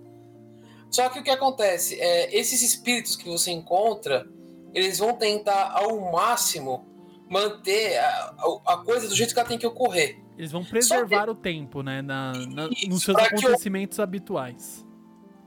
Só 0.90 1.08
que 1.08 1.18
o 1.18 1.22
que 1.24 1.30
acontece? 1.30 2.00
É, 2.00 2.36
esses 2.36 2.62
espíritos 2.62 3.16
que 3.16 3.28
você 3.28 3.50
encontra, 3.50 4.26
eles 4.72 4.98
vão 4.98 5.14
tentar 5.14 5.72
ao 5.72 6.12
máximo 6.12 6.86
manter 7.28 7.98
a, 7.98 8.34
a 8.66 8.76
coisa 8.78 9.08
do 9.08 9.14
jeito 9.14 9.32
que 9.32 9.40
ela 9.40 9.48
tem 9.48 9.58
que 9.58 9.66
ocorrer. 9.66 10.22
Eles 10.36 10.52
vão 10.52 10.64
preservar 10.64 11.24
que... 11.24 11.30
o 11.30 11.34
tempo, 11.34 11.82
né? 11.82 12.02
Na, 12.02 12.32
na 12.32 12.68
Isso, 12.68 12.88
nos 12.88 13.02
seus 13.02 13.16
acontecimentos 13.16 13.98
eu... 13.98 14.04
habituais. 14.04 14.84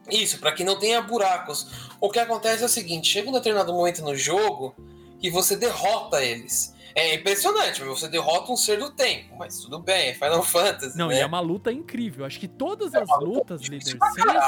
Isso, 0.09 0.39
para 0.39 0.51
que 0.51 0.63
não 0.63 0.79
tenha 0.79 1.01
buracos. 1.01 1.89
O 1.99 2.09
que 2.09 2.19
acontece 2.19 2.63
é 2.63 2.65
o 2.65 2.69
seguinte: 2.69 3.07
chega 3.07 3.29
um 3.29 3.33
determinado 3.33 3.73
momento 3.73 4.01
no 4.01 4.15
jogo 4.15 4.75
que 5.19 5.29
você 5.29 5.55
derrota 5.55 6.23
eles. 6.23 6.73
É 6.97 7.13
impressionante, 7.13 7.83
você 7.83 8.07
derrota 8.07 8.51
um 8.51 8.57
ser 8.57 8.79
do 8.79 8.89
tempo, 8.89 9.35
mas 9.37 9.59
tudo 9.59 9.77
bem, 9.77 10.09
é 10.09 10.13
Final 10.15 10.41
Fantasy. 10.41 10.97
Não, 10.97 11.09
né? 11.09 11.17
e 11.17 11.19
é 11.19 11.25
uma 11.27 11.39
luta 11.39 11.71
incrível. 11.71 12.25
Acho 12.25 12.39
que 12.39 12.47
todas 12.47 12.91
é 12.95 12.97
as 12.99 13.07
lutas, 13.19 13.61
líder, 13.61 13.83
sem 13.83 13.99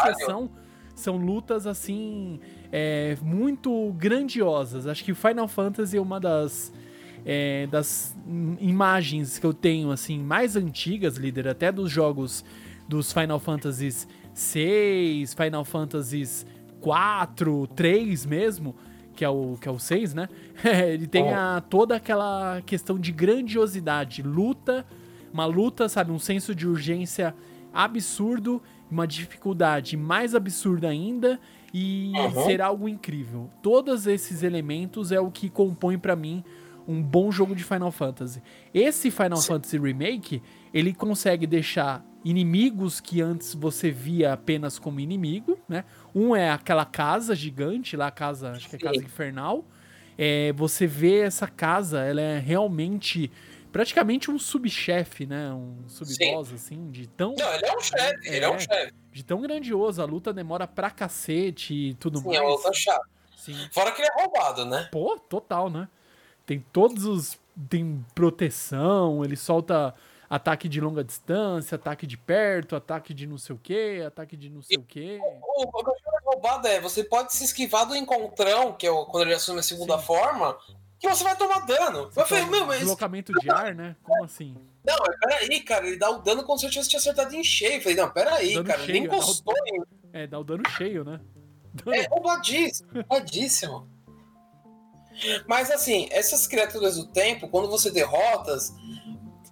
exceção, 0.09 0.49
são 0.95 1.15
lutas 1.15 1.67
assim. 1.67 2.39
É, 2.71 3.15
muito 3.21 3.93
grandiosas. 3.93 4.87
Acho 4.87 5.03
que 5.03 5.13
Final 5.13 5.47
Fantasy 5.47 5.97
é 5.97 6.01
uma 6.01 6.19
das 6.19 6.73
é, 7.23 7.67
das 7.67 8.17
imagens 8.59 9.37
que 9.37 9.45
eu 9.45 9.53
tenho, 9.53 9.91
assim, 9.91 10.17
mais 10.17 10.55
antigas, 10.55 11.17
líder, 11.17 11.47
até 11.47 11.71
dos 11.71 11.91
jogos 11.91 12.43
dos 12.87 13.13
Final 13.13 13.39
Fantasies 13.39 14.07
6, 14.33 15.35
Final 15.35 15.63
Fantasies 15.63 16.47
4, 16.81 17.67
3 17.75 18.25
mesmo, 18.25 18.75
que 19.19 19.25
é 19.25 19.29
o, 19.29 19.57
que 19.59 19.67
é 19.67 19.71
o 19.71 19.77
6, 19.77 20.13
né? 20.13 20.29
Ele 20.63 21.05
tem 21.05 21.33
a, 21.33 21.61
toda 21.69 21.93
aquela 21.93 22.61
questão 22.65 22.97
de 22.97 23.11
grandiosidade, 23.11 24.23
luta, 24.23 24.85
uma 25.33 25.45
luta, 25.45 25.89
sabe, 25.89 26.09
um 26.09 26.17
senso 26.17 26.55
de 26.55 26.65
urgência 26.65 27.35
absurdo, 27.73 28.61
uma 28.89 29.05
dificuldade 29.05 29.97
mais 29.97 30.33
absurda 30.33 30.87
ainda 30.87 31.37
e 31.73 32.13
uhum. 32.15 32.45
ser 32.45 32.61
algo 32.61 32.87
incrível. 32.87 33.49
Todos 33.61 34.07
esses 34.07 34.41
elementos 34.41 35.11
é 35.11 35.19
o 35.19 35.29
que 35.29 35.49
compõe 35.49 35.99
para 35.99 36.15
mim 36.15 36.41
um 36.87 37.03
bom 37.03 37.29
jogo 37.29 37.53
de 37.53 37.65
Final 37.65 37.91
Fantasy. 37.91 38.41
Esse 38.73 39.11
Final 39.11 39.39
Sim. 39.39 39.47
Fantasy 39.49 39.77
Remake, 39.77 40.41
ele 40.73 40.93
consegue 40.93 41.45
deixar 41.45 42.05
inimigos 42.23 43.01
que 43.01 43.21
antes 43.21 43.53
você 43.53 43.91
via 43.91 44.31
apenas 44.31 44.79
como 44.79 45.01
inimigo, 45.01 45.57
né? 45.67 45.83
Um 46.13 46.35
é 46.35 46.49
aquela 46.49 46.85
casa 46.85 47.35
gigante, 47.35 47.95
lá 47.95 48.07
a 48.07 48.11
casa, 48.11 48.51
acho 48.51 48.69
que 48.69 48.75
é 48.75 48.79
a 48.79 48.91
casa 48.91 49.03
infernal. 49.03 49.65
É, 50.17 50.51
você 50.53 50.85
vê 50.85 51.19
essa 51.21 51.47
casa, 51.47 52.01
ela 52.01 52.19
é 52.19 52.39
realmente 52.39 53.31
praticamente 53.71 54.29
um 54.29 54.37
subchefe, 54.37 55.25
né? 55.25 55.51
Um 55.53 55.87
subboss, 55.87 56.53
assim, 56.53 56.89
de 56.91 57.07
tão. 57.07 57.35
Não, 57.37 57.53
ele 57.53 57.65
é 57.65 57.77
um 57.77 57.79
chefe, 57.79 58.27
é, 58.27 58.35
ele 58.35 58.45
é 58.45 58.49
um 58.49 58.59
chefe. 58.59 58.93
De 59.11 59.23
tão 59.23 59.41
grandioso, 59.41 60.01
a 60.01 60.05
luta 60.05 60.33
demora 60.33 60.67
pra 60.67 60.89
cacete 60.91 61.73
e 61.73 61.93
tudo 61.93 62.19
Sim, 62.19 62.25
mais. 62.25 62.37
Sim, 62.37 62.43
é 62.43 62.47
uma 62.47 62.55
luta 62.55 62.73
chata. 62.73 63.09
Sim. 63.35 63.69
Fora 63.71 63.91
que 63.91 64.01
ele 64.01 64.09
é 64.09 64.21
roubado, 64.21 64.65
né? 64.65 64.89
Pô, 64.91 65.17
total, 65.17 65.69
né? 65.69 65.87
Tem 66.45 66.63
todos 66.73 67.05
os. 67.05 67.39
Tem 67.69 68.05
proteção, 68.15 69.23
ele 69.23 69.35
solta 69.35 69.93
ataque 70.29 70.69
de 70.69 70.79
longa 70.79 71.03
distância, 71.03 71.75
ataque 71.75 72.05
de 72.05 72.17
perto, 72.17 72.75
ataque 72.75 73.13
de 73.13 73.25
não 73.25 73.37
sei 73.37 73.55
o 73.55 73.59
que, 73.59 74.01
ataque 74.01 74.37
de 74.37 74.49
não 74.49 74.61
sei 74.61 74.77
o 74.77 74.83
que. 74.83 75.19
O, 75.41 75.63
o, 75.63 75.83
que 75.83 75.91
é 75.91 76.19
roubado 76.23 76.67
é, 76.67 76.79
você 76.79 77.03
pode 77.03 77.33
se 77.33 77.43
esquivar 77.43 77.87
do 77.87 77.95
encontrão, 77.95 78.73
que 78.73 78.85
é 78.85 78.91
o, 78.91 79.05
quando 79.05 79.23
ele 79.23 79.33
assume 79.33 79.59
a 79.59 79.63
segunda 79.63 79.97
Sim. 79.97 80.05
forma, 80.05 80.57
que 80.99 81.09
você 81.09 81.23
vai 81.23 81.35
tomar 81.35 81.65
dano. 81.65 82.11
Você 82.11 82.21
eu 82.21 82.25
falei, 82.27 82.45
meu, 82.45 82.65
mas... 82.67 82.79
Deslocamento 82.79 83.33
de 83.33 83.49
ar, 83.49 83.73
né? 83.73 83.95
Como 84.03 84.23
assim? 84.23 84.55
Não, 84.85 84.95
mas 84.99 85.17
peraí, 85.19 85.61
cara, 85.61 85.87
ele 85.87 85.97
dá 85.97 86.09
o 86.11 86.19
dano 86.19 86.43
como 86.43 86.59
se 86.59 86.65
eu 86.65 86.69
tivesse 86.69 86.89
te 86.89 86.97
acertado 86.97 87.33
em 87.35 87.43
cheio. 87.43 87.77
Eu 87.77 87.81
falei, 87.81 87.97
não, 87.97 88.09
peraí, 88.11 88.53
dano 88.53 88.67
cara, 88.67 88.79
cheio, 88.79 88.93
nem 88.93 89.03
encostou 89.05 89.53
em... 89.65 89.81
É, 90.13 90.27
dá 90.27 90.37
o 90.39 90.43
dano 90.43 90.63
cheio, 90.69 91.03
né? 91.03 91.19
Dano... 91.73 91.95
É 91.95 92.07
roubadíssimo, 92.07 92.89
roubadíssimo. 92.93 93.87
Mas 95.47 95.69
assim, 95.69 96.07
essas 96.11 96.47
criaturas 96.47 96.95
do 96.95 97.07
tempo, 97.07 97.49
quando 97.49 97.69
você 97.69 97.91
derrotas, 97.91 98.73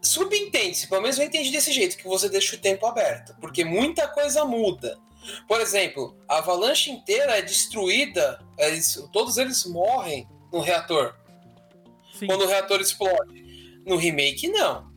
subentende-se, 0.08 0.88
pelo 0.88 1.02
menos 1.02 1.18
eu 1.18 1.26
entendi 1.26 1.52
desse 1.52 1.72
jeito, 1.72 1.98
que 1.98 2.08
você 2.08 2.30
deixa 2.30 2.56
o 2.56 2.60
tempo 2.60 2.86
aberto, 2.86 3.36
porque 3.40 3.64
muita 3.64 4.08
coisa 4.08 4.46
muda. 4.46 4.98
Por 5.48 5.60
exemplo, 5.60 6.16
a 6.28 6.38
avalanche 6.38 6.90
inteira 6.90 7.38
é 7.38 7.42
destruída, 7.42 8.40
eles, 8.58 8.96
todos 9.12 9.38
eles 9.38 9.66
morrem 9.66 10.28
no 10.52 10.60
reator. 10.60 11.14
Sim. 12.18 12.28
Quando 12.28 12.44
o 12.44 12.48
reator 12.48 12.82
explode. 12.82 13.46
No 13.86 13.96
remake, 13.96 14.48
não. 14.50 14.92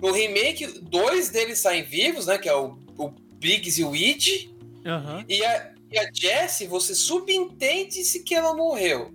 No 0.00 0.12
remake, 0.12 0.66
dois 0.66 1.30
deles 1.30 1.58
saem 1.58 1.84
vivos, 1.84 2.26
né? 2.26 2.38
Que 2.38 2.48
é 2.48 2.54
o, 2.54 2.78
o 2.98 3.08
Biggs 3.08 3.80
e 3.80 3.84
o 3.84 3.94
Id. 3.94 4.50
Uhum. 4.84 5.24
E, 5.28 5.44
a, 5.44 5.74
e 5.90 5.98
a 5.98 6.10
Jessie, 6.12 6.66
você 6.66 6.94
subentende-se 6.94 8.22
que 8.22 8.34
ela 8.34 8.54
morreu. 8.54 9.12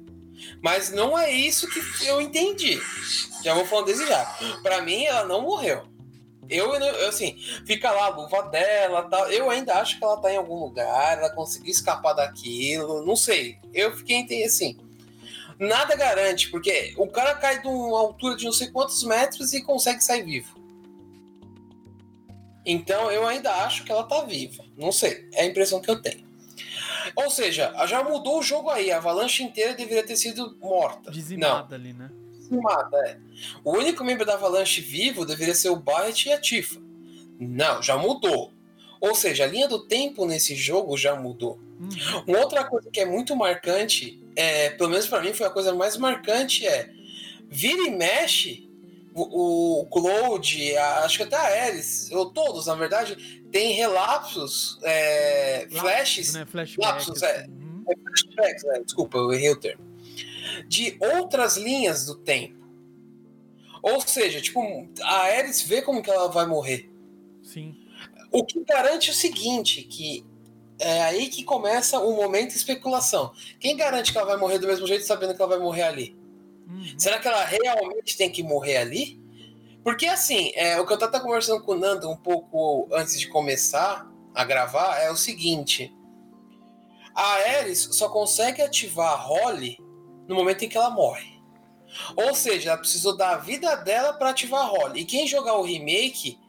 Mas 0.62 0.92
não 0.92 1.18
é 1.18 1.32
isso 1.32 1.68
que 1.70 2.06
eu 2.06 2.22
entendi. 2.22 2.80
Já 3.44 3.54
vou 3.54 3.66
falando 3.66 3.88
desde 3.88 4.06
já. 4.06 4.26
Pra 4.62 4.82
mim, 4.82 5.04
ela 5.06 5.26
não 5.26 5.42
morreu. 5.42 5.90
Eu, 6.50 6.74
assim, 7.08 7.38
fica 7.66 7.90
lá 7.92 8.08
a 8.08 8.10
luva 8.10 8.44
dela 8.44 9.04
tal. 9.04 9.32
Eu 9.32 9.50
ainda 9.50 9.76
acho 9.76 9.98
que 9.98 10.04
ela 10.04 10.18
tá 10.18 10.32
em 10.32 10.38
algum 10.38 10.60
lugar, 10.60 11.18
ela 11.18 11.30
conseguiu 11.30 11.72
escapar 11.72 12.14
daquilo. 12.14 13.06
Não 13.06 13.16
sei. 13.16 13.58
Eu 13.74 13.96
fiquei 13.96 14.44
assim. 14.44 14.78
Nada 15.58 15.96
garante, 15.96 16.50
porque 16.50 16.94
o 16.98 17.08
cara 17.08 17.36
cai 17.36 17.62
de 17.62 17.68
uma 17.68 18.00
altura 18.00 18.36
de 18.36 18.46
não 18.46 18.52
sei 18.52 18.70
quantos 18.70 19.04
metros 19.04 19.54
e 19.54 19.62
consegue 19.62 20.04
sair 20.04 20.24
vivo. 20.24 20.60
Então 22.66 23.10
eu 23.12 23.26
ainda 23.26 23.52
acho 23.64 23.84
que 23.84 23.92
ela 23.92 24.04
tá 24.04 24.22
viva. 24.24 24.64
Não 24.76 24.92
sei. 24.92 25.30
É 25.34 25.44
a 25.44 25.46
impressão 25.46 25.80
que 25.80 25.90
eu 25.90 26.02
tenho. 26.02 26.31
Ou 27.16 27.30
seja, 27.30 27.74
já 27.88 28.04
mudou 28.04 28.40
o 28.40 28.44
jogo 28.44 28.70
aí. 28.70 28.92
A 28.92 28.98
avalanche 28.98 29.44
inteira 29.44 29.74
deveria 29.74 30.06
ter 30.06 30.16
sido 30.16 30.58
morta. 30.60 31.12
Dizimada 31.12 31.68
Não. 31.70 31.76
ali, 31.76 31.94
né? 31.94 32.10
Dizimada, 32.34 32.98
é. 33.08 33.18
O 33.64 33.72
único 33.72 34.04
membro 34.04 34.26
da 34.26 34.34
avalanche 34.34 34.82
vivo 34.82 35.26
deveria 35.26 35.56
ser 35.56 35.70
o 35.70 35.76
Barret 35.76 36.26
e 36.28 36.34
a 36.34 36.40
Tifa. 36.40 36.82
Não, 37.40 37.82
já 37.82 37.98
mudou. 37.98 38.52
Ou 39.00 39.16
seja, 39.16 39.46
a 39.46 39.48
linha 39.48 39.68
do 39.68 39.88
tempo 39.88 40.26
nesse 40.26 40.56
jogo 40.56 40.96
já 40.96 41.16
mudou. 41.16 41.60
Uhum. 41.80 42.24
Uma 42.28 42.40
outra 42.40 42.64
coisa 42.64 42.90
que 42.92 43.00
é 43.00 43.06
muito 43.06 43.36
marcante, 43.36 44.22
é, 44.36 44.70
pelo 44.72 44.90
menos 44.90 45.08
para 45.08 45.22
mim 45.22 45.34
foi 45.34 45.48
a 45.48 45.50
coisa 45.50 45.74
mais 45.74 45.98
marcante, 45.98 46.68
é 46.68 46.92
vira 47.50 47.82
e 47.82 47.92
mexe 47.92 48.71
o, 49.14 49.82
o 49.82 49.86
Claude, 49.88 50.78
acho 50.78 51.18
que 51.18 51.24
até 51.24 51.36
a 51.36 51.68
Alice, 51.68 52.14
ou 52.16 52.32
todos, 52.32 52.68
na 52.68 52.76
verdade, 52.76 53.44
tem 53.52 53.74
relapsos, 53.74 54.80
é, 54.84 55.68
flashes, 55.70 56.34
né? 56.34 56.48
lapsos, 56.78 57.22
é, 57.22 57.48
uhum. 57.48 57.84
é, 57.88 57.96
flashbacks, 57.96 58.64
né? 58.64 58.82
desculpa, 58.86 59.18
eu 59.18 59.34
errei 59.34 59.50
o 59.50 59.60
termo, 59.60 59.84
de 60.68 60.98
outras 61.00 61.58
linhas 61.58 62.06
do 62.06 62.16
tempo. 62.16 62.62
Ou 63.84 64.00
seja, 64.02 64.40
tipo, 64.40 64.62
a 65.02 65.24
Alice 65.24 65.68
vê 65.68 65.82
como 65.82 66.04
que 66.04 66.10
ela 66.10 66.28
vai 66.28 66.46
morrer. 66.46 66.90
Sim. 67.42 67.76
O 68.32 68.46
que 68.46 68.64
garante 68.64 69.10
o 69.10 69.14
seguinte, 69.14 69.82
que 69.84 70.24
é 70.80 71.04
aí 71.04 71.28
que 71.28 71.44
começa 71.44 72.00
o 72.00 72.16
momento 72.16 72.52
de 72.52 72.58
especulação. 72.58 73.34
Quem 73.60 73.76
garante 73.76 74.12
que 74.12 74.18
ela 74.18 74.28
vai 74.28 74.38
morrer 74.38 74.60
do 74.60 74.68
mesmo 74.68 74.88
jeito 74.88 75.06
sabendo 75.06 75.36
que 75.36 75.42
ela 75.42 75.50
vai 75.50 75.60
morrer 75.60 75.84
ali? 75.84 76.21
Uhum. 76.72 76.96
Será 76.98 77.20
que 77.20 77.28
ela 77.28 77.44
realmente 77.44 78.16
tem 78.16 78.32
que 78.32 78.42
morrer 78.42 78.78
ali? 78.78 79.20
Porque 79.84 80.06
assim, 80.06 80.52
é, 80.56 80.80
o 80.80 80.88
que 80.88 80.94
eu 80.94 80.98
tava 80.98 81.20
conversando 81.20 81.62
com 81.64 81.74
o 81.74 81.78
Nando 81.78 82.10
um 82.10 82.16
pouco 82.16 82.88
antes 82.94 83.20
de 83.20 83.28
começar 83.28 84.10
a 84.34 84.44
gravar 84.46 85.00
é 85.00 85.12
o 85.12 85.18
seguinte: 85.18 85.94
a 87.14 87.58
Ares 87.58 87.90
só 87.92 88.08
consegue 88.10 88.62
ativar 88.62 89.14
a 89.14 89.16
Holly 89.16 89.78
no 90.28 90.36
momento 90.36 90.64
em 90.64 90.70
que 90.70 90.78
ela 90.78 90.90
morre. 90.90 91.42
Ou 92.16 92.34
seja, 92.34 92.70
ela 92.70 92.78
precisou 92.78 93.18
dar 93.18 93.32
a 93.32 93.38
vida 93.38 93.76
dela 93.76 94.14
para 94.14 94.30
ativar 94.30 94.62
a 94.62 94.68
Holly. 94.68 95.02
E 95.02 95.06
quem 95.06 95.28
jogar 95.28 95.58
o 95.58 95.64
remake 95.64 96.40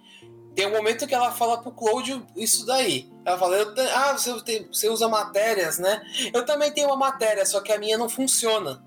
tem 0.54 0.66
um 0.66 0.72
momento 0.72 1.06
que 1.06 1.14
ela 1.14 1.32
fala 1.32 1.60
pro 1.60 1.72
Claudio 1.72 2.24
isso 2.36 2.64
daí. 2.66 3.10
Ela 3.24 3.38
fala: 3.38 3.56
Ah, 3.94 4.16
você, 4.16 4.40
tem, 4.42 4.68
você 4.68 4.88
usa 4.88 5.08
matérias, 5.08 5.78
né? 5.78 6.02
Eu 6.32 6.44
também 6.44 6.70
tenho 6.70 6.88
uma 6.88 6.96
matéria, 6.96 7.44
só 7.46 7.60
que 7.60 7.72
a 7.72 7.78
minha 7.78 7.96
não 7.96 8.08
funciona. 8.08 8.84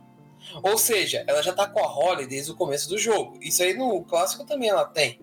Ou 0.64 0.78
seja, 0.78 1.24
ela 1.28 1.42
já 1.42 1.54
tá 1.54 1.68
com 1.68 1.80
a 1.80 1.88
Holly 1.88 2.28
desde 2.28 2.52
o 2.52 2.56
começo 2.56 2.90
do 2.90 2.98
jogo. 2.98 3.38
Isso 3.42 3.62
aí 3.64 3.74
no 3.74 4.04
clássico 4.04 4.46
também 4.46 4.70
ela 4.70 4.86
tem. 4.86 5.20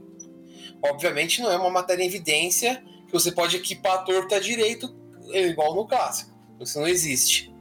Obviamente 0.83 1.41
não 1.41 1.51
é 1.51 1.57
uma 1.57 1.70
matéria 1.70 2.03
em 2.03 2.07
evidência 2.07 2.83
que 3.07 3.12
você 3.12 3.30
pode 3.30 3.57
equipar 3.57 3.95
a 3.95 3.99
torta 3.99 4.41
direito 4.41 4.95
igual 5.33 5.74
no 5.74 5.87
clássico. 5.87 6.33
Isso 6.61 6.78
não 6.78 6.89
existe. 6.89 7.53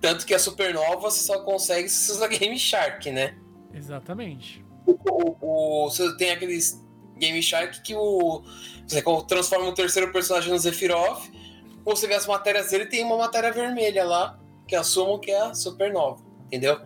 Tanto 0.00 0.26
que 0.26 0.34
a 0.34 0.38
supernova 0.38 0.96
você 0.96 1.20
só 1.20 1.40
consegue 1.40 1.88
se 1.88 2.06
você 2.06 2.12
usa 2.12 2.28
Game 2.28 2.58
Shark, 2.58 3.10
né? 3.10 3.36
Exatamente. 3.72 4.64
O, 4.86 5.36
o, 5.40 5.90
você 5.90 6.16
tem 6.16 6.30
aqueles 6.30 6.82
Game 7.16 7.42
Shark 7.42 7.82
que 7.82 7.94
o, 7.94 8.42
você 8.86 9.02
transforma 9.26 9.66
o 9.66 9.74
terceiro 9.74 10.12
personagem 10.12 10.50
no 10.50 10.58
Zephyroth. 10.58 11.30
Você 11.84 12.06
vê 12.06 12.14
as 12.14 12.26
matérias 12.26 12.70
dele 12.70 12.86
tem 12.86 13.04
uma 13.04 13.16
matéria 13.16 13.52
vermelha 13.52 14.04
lá, 14.04 14.38
que 14.66 14.74
assumam 14.74 15.18
que 15.18 15.30
é 15.30 15.40
a 15.40 15.54
supernova 15.54 16.27
entendeu? 16.48 16.80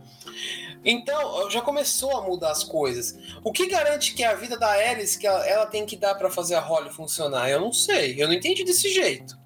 Então, 0.85 1.49
já 1.49 1.61
começou 1.61 2.17
a 2.17 2.23
mudar 2.23 2.51
as 2.51 2.65
coisas. 2.65 3.17
O 3.45 3.53
que 3.53 3.69
garante 3.69 4.15
que 4.15 4.25
a 4.25 4.35
vida 4.35 4.59
da 4.59 4.71
Alice 4.71 5.17
que 5.17 5.27
ela, 5.27 5.47
ela 5.47 5.67
tem 5.67 5.87
que 5.87 5.97
dar 5.97 6.17
para 6.17 6.29
fazer 6.29 6.57
a 6.57 6.61
Holly 6.61 6.91
funcionar? 6.91 7.49
Eu 7.49 7.61
não 7.61 7.73
sei. 7.73 8.21
Eu 8.21 8.27
não 8.27 8.35
entendi 8.35 8.65
desse 8.65 8.93
jeito. 8.93 9.39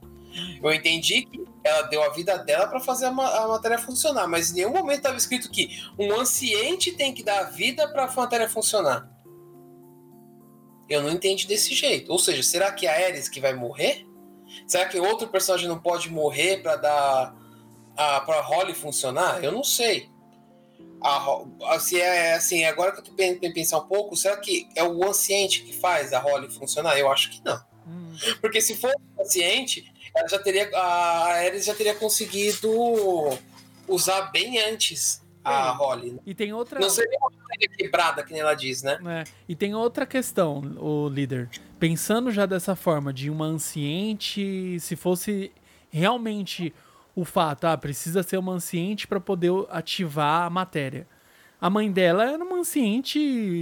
Eu 0.62 0.72
entendi 0.72 1.26
que 1.26 1.44
ela 1.62 1.82
deu 1.82 2.02
a 2.02 2.10
vida 2.10 2.38
dela 2.38 2.66
para 2.66 2.80
fazer 2.80 3.06
a, 3.06 3.08
a, 3.08 3.48
matéria 3.48 3.78
funcionar, 3.78 4.26
mas 4.26 4.50
em 4.50 4.56
nenhum 4.56 4.70
momento 4.70 4.98
estava 4.98 5.16
escrito 5.16 5.50
que 5.50 5.70
um 5.98 6.12
anciente 6.18 6.92
tem 6.92 7.12
que 7.12 7.22
dar 7.22 7.40
a 7.40 7.50
vida 7.50 7.86
para 7.88 8.04
a 8.04 8.12
matéria 8.14 8.48
funcionar. 8.48 9.10
Eu 10.88 11.02
não 11.02 11.10
entendi 11.10 11.46
desse 11.46 11.74
jeito. 11.74 12.10
Ou 12.12 12.18
seja, 12.18 12.42
será 12.42 12.72
que 12.72 12.86
é 12.86 13.04
a 13.04 13.08
Alice 13.08 13.30
que 13.30 13.40
vai 13.40 13.52
morrer? 13.52 14.06
Será 14.66 14.86
que 14.86 14.98
outro 14.98 15.28
personagem 15.28 15.68
não 15.68 15.78
pode 15.78 16.10
morrer 16.10 16.62
para 16.62 16.76
dar 16.76 17.36
a, 17.97 18.20
pra 18.20 18.40
Holly 18.40 18.74
funcionar? 18.74 19.42
Eu 19.42 19.53
não 19.53 19.64
sei. 19.64 20.09
A, 21.01 21.78
se 21.78 22.01
é 22.01 22.34
assim, 22.34 22.64
agora 22.64 22.92
que 22.92 23.01
eu 23.01 23.05
tô 23.05 23.12
pensando 23.12 23.53
pensar 23.53 23.78
um 23.78 23.86
pouco, 23.86 24.16
será 24.16 24.36
que 24.36 24.68
é 24.74 24.82
o 24.82 25.09
anciente 25.09 25.62
que 25.62 25.72
faz 25.72 26.12
a 26.12 26.18
Holly 26.18 26.51
funcionar? 26.51 26.99
Eu 26.99 27.11
acho 27.11 27.30
que 27.30 27.42
não. 27.44 27.61
Hum. 27.86 28.16
Porque 28.40 28.61
se 28.61 28.74
for 28.76 28.92
o 29.16 29.22
anciente, 29.22 29.92
ela 30.14 30.28
já 30.28 30.38
teria, 30.38 30.68
a 30.74 31.24
Ares 31.26 31.64
já 31.64 31.74
teria 31.74 31.94
conseguido 31.94 32.68
usar 33.86 34.32
bem 34.32 34.59
antes 34.59 35.22
a 35.44 35.70
Holly. 35.70 36.12
Né? 36.12 36.18
E 36.26 36.34
tem 36.34 36.53
outra. 36.53 36.80
Não 36.80 36.90
seria 36.90 37.16
uma 37.20 37.30
quebrada, 37.76 38.22
que 38.24 38.32
nem 38.32 38.40
ela 38.40 38.55
diz, 38.55 38.82
né? 38.82 38.99
É. 39.07 39.24
E 39.49 39.55
tem 39.55 39.74
outra 39.74 40.05
questão, 40.05 40.59
o 40.78 41.09
líder. 41.09 41.49
Pensando 41.78 42.30
já 42.30 42.47
dessa 42.47 42.74
forma, 42.74 43.12
de 43.12 43.30
uma 43.30 43.47
anciente, 43.47 44.78
se 44.80 44.97
fosse 44.97 45.53
realmente 45.90 46.74
o 47.16 47.24
fato, 47.24 47.64
ah, 47.64 47.76
precisa 47.78 48.22
ser 48.22 48.36
uma 48.36 48.52
anciente 48.52 49.08
para 49.08 49.18
poder 49.18 49.50
ativar 49.70 50.42
a 50.42 50.50
matéria. 50.50 51.08
A 51.58 51.70
mãe 51.70 51.90
dela 51.90 52.30
era 52.30 52.44
uma 52.44 52.58
anciente 52.58 53.18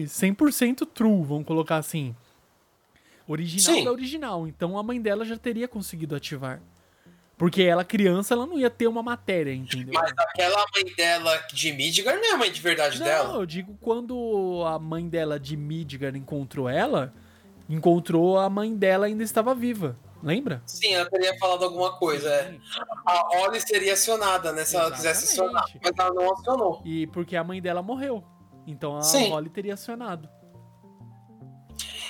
100% 0.09 0.85
true, 0.93 1.25
vamos 1.25 1.47
colocar 1.47 1.77
assim. 1.77 2.17
Original 3.29 3.77
Sim. 3.77 3.85
da 3.85 3.93
original. 3.93 4.49
Então 4.49 4.77
a 4.77 4.83
mãe 4.83 5.01
dela 5.01 5.25
já 5.25 5.37
teria 5.37 5.69
conseguido 5.69 6.17
ativar. 6.17 6.61
Porque 7.39 7.63
ela, 7.63 7.85
criança, 7.85 8.35
ela 8.35 8.45
não 8.45 8.59
ia 8.59 8.71
ter 8.71 8.89
uma 8.89 9.03
matéria, 9.03 9.55
entendeu? 9.55 9.95
Mas 9.95 10.13
aquela 10.19 10.65
mãe 10.75 10.95
dela 10.97 11.37
de 11.53 11.73
Midgar 11.73 12.17
não 12.17 12.25
é 12.25 12.33
a 12.33 12.37
mãe 12.37 12.51
de 12.51 12.61
verdade 12.61 12.99
não, 12.99 13.07
dela. 13.07 13.29
Não, 13.29 13.41
eu 13.41 13.47
digo 13.47 13.79
quando 13.81 14.65
a 14.67 14.79
mãe 14.81 15.09
dela 15.09 15.39
de 15.39 15.57
Midgar 15.57 16.17
encontrou 16.17 16.69
ela, 16.69 17.15
encontrou 17.69 18.39
a 18.39 18.51
mãe 18.51 18.75
dela 18.75 19.07
ainda 19.07 19.23
estava 19.23 19.55
viva. 19.55 19.97
Lembra? 20.25 20.63
Sim, 20.65 20.95
ela 20.95 21.09
teria 21.11 21.39
falado 21.39 21.65
alguma 21.65 21.93
coisa. 21.99 22.31
É. 22.31 22.57
A 23.07 23.37
Holly 23.37 23.61
seria 23.61 23.93
acionada, 23.93 24.53
né? 24.53 24.65
Se 24.65 24.75
Exatamente. 24.75 24.77
ela 24.87 24.97
quisesse 24.97 25.25
acionar. 25.33 25.65
Mas 25.83 25.93
ela 25.99 26.15
não 26.15 26.33
acionou. 26.33 26.83
E 26.83 27.07
porque 27.09 27.37
a 27.37 27.45
mãe 27.45 27.61
dela 27.61 27.83
morreu. 27.83 28.25
Então 28.67 28.97
a 28.97 29.03
Sim. 29.03 29.29
Holly 29.29 29.51
teria 29.51 29.75
acionado. 29.75 30.27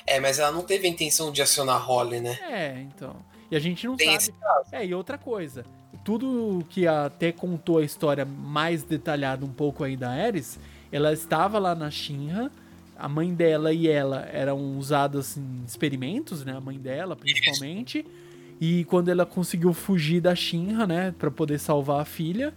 É, 0.06 0.20
mas 0.20 0.38
ela 0.38 0.52
não 0.52 0.62
teve 0.62 0.86
a 0.86 0.90
intenção 0.90 1.32
de 1.32 1.42
acionar 1.42 1.74
a 1.74 1.78
Holly, 1.78 2.20
né? 2.20 2.38
É, 2.42 2.80
então. 2.82 3.16
E 3.50 3.56
a 3.56 3.58
gente 3.58 3.84
não 3.84 3.96
Tem 3.96 4.18
sabe. 4.20 4.38
É, 4.70 4.86
e 4.86 4.94
outra 4.94 5.18
coisa. 5.18 5.64
Tudo 6.04 6.64
que 6.68 6.86
até 6.86 7.32
contou 7.32 7.78
a 7.78 7.84
história 7.84 8.24
mais 8.24 8.84
detalhada 8.84 9.44
um 9.44 9.52
pouco 9.52 9.82
aí 9.82 9.96
da 9.96 10.10
Ares, 10.10 10.58
ela 10.92 11.12
estava 11.12 11.58
lá 11.58 11.74
na 11.74 11.90
Shinra 11.90 12.52
a 13.04 13.08
mãe 13.08 13.34
dela 13.34 13.70
e 13.70 13.86
ela 13.86 14.26
eram 14.32 14.78
usadas 14.78 15.36
em 15.36 15.62
experimentos, 15.66 16.42
né? 16.42 16.56
A 16.56 16.60
mãe 16.60 16.78
dela, 16.78 17.14
principalmente. 17.14 18.02
E 18.58 18.84
quando 18.86 19.10
ela 19.10 19.26
conseguiu 19.26 19.74
fugir 19.74 20.22
da 20.22 20.34
Shinra, 20.34 20.86
né? 20.86 21.14
Pra 21.18 21.30
poder 21.30 21.58
salvar 21.58 22.00
a 22.00 22.06
filha, 22.06 22.54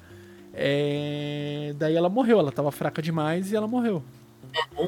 é... 0.54 1.74
daí 1.78 1.98
ela 1.98 2.08
morreu. 2.08 2.40
Ela 2.40 2.50
tava 2.50 2.72
fraca 2.72 3.02
demais 3.02 3.52
e 3.52 3.58
ela 3.58 3.68
morreu. 3.68 4.02
Uhum. 4.78 4.88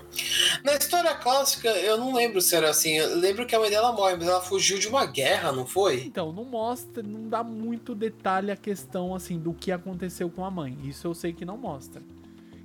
Na 0.64 0.76
história 0.76 1.14
clássica, 1.16 1.68
eu 1.68 1.98
não 1.98 2.16
lembro 2.16 2.40
se 2.40 2.56
era 2.56 2.70
assim. 2.70 2.94
Eu 2.94 3.18
lembro 3.18 3.46
que 3.46 3.54
a 3.54 3.60
mãe 3.60 3.70
dela 3.70 3.92
morre, 3.92 4.16
mas 4.16 4.30
ela 4.30 4.40
fugiu 4.40 4.80
de 4.80 4.88
uma 4.88 5.06
guerra, 5.06 5.52
não 5.52 5.66
foi? 5.66 6.06
Então, 6.06 6.32
não 6.32 6.46
mostra, 6.46 7.04
não 7.04 7.28
dá 7.28 7.44
muito 7.44 7.94
detalhe 7.94 8.50
a 8.50 8.56
questão 8.56 9.14
assim 9.14 9.38
do 9.38 9.54
que 9.54 9.74
aconteceu 9.74 10.30
com 10.30 10.46
a 10.46 10.50
mãe. 10.50 10.78
Isso 10.86 11.06
eu 11.06 11.14
sei 11.14 11.34
que 11.34 11.44
não 11.44 11.58
mostra. 11.58 12.02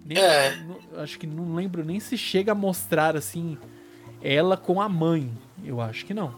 Nem, 0.05 0.19
é. 0.19 0.57
Não, 0.57 1.01
acho 1.01 1.19
que 1.19 1.27
não 1.27 1.55
lembro 1.55 1.85
nem 1.85 1.99
se 1.99 2.17
chega 2.19 2.53
a 2.53 2.55
mostrar 2.55 3.17
assim 3.17 3.57
ela 4.23 4.57
com 4.57 4.81
a 4.81 4.89
mãe. 4.89 5.31
Eu 5.65 5.81
acho 5.81 6.05
que 6.05 6.15
não. 6.15 6.35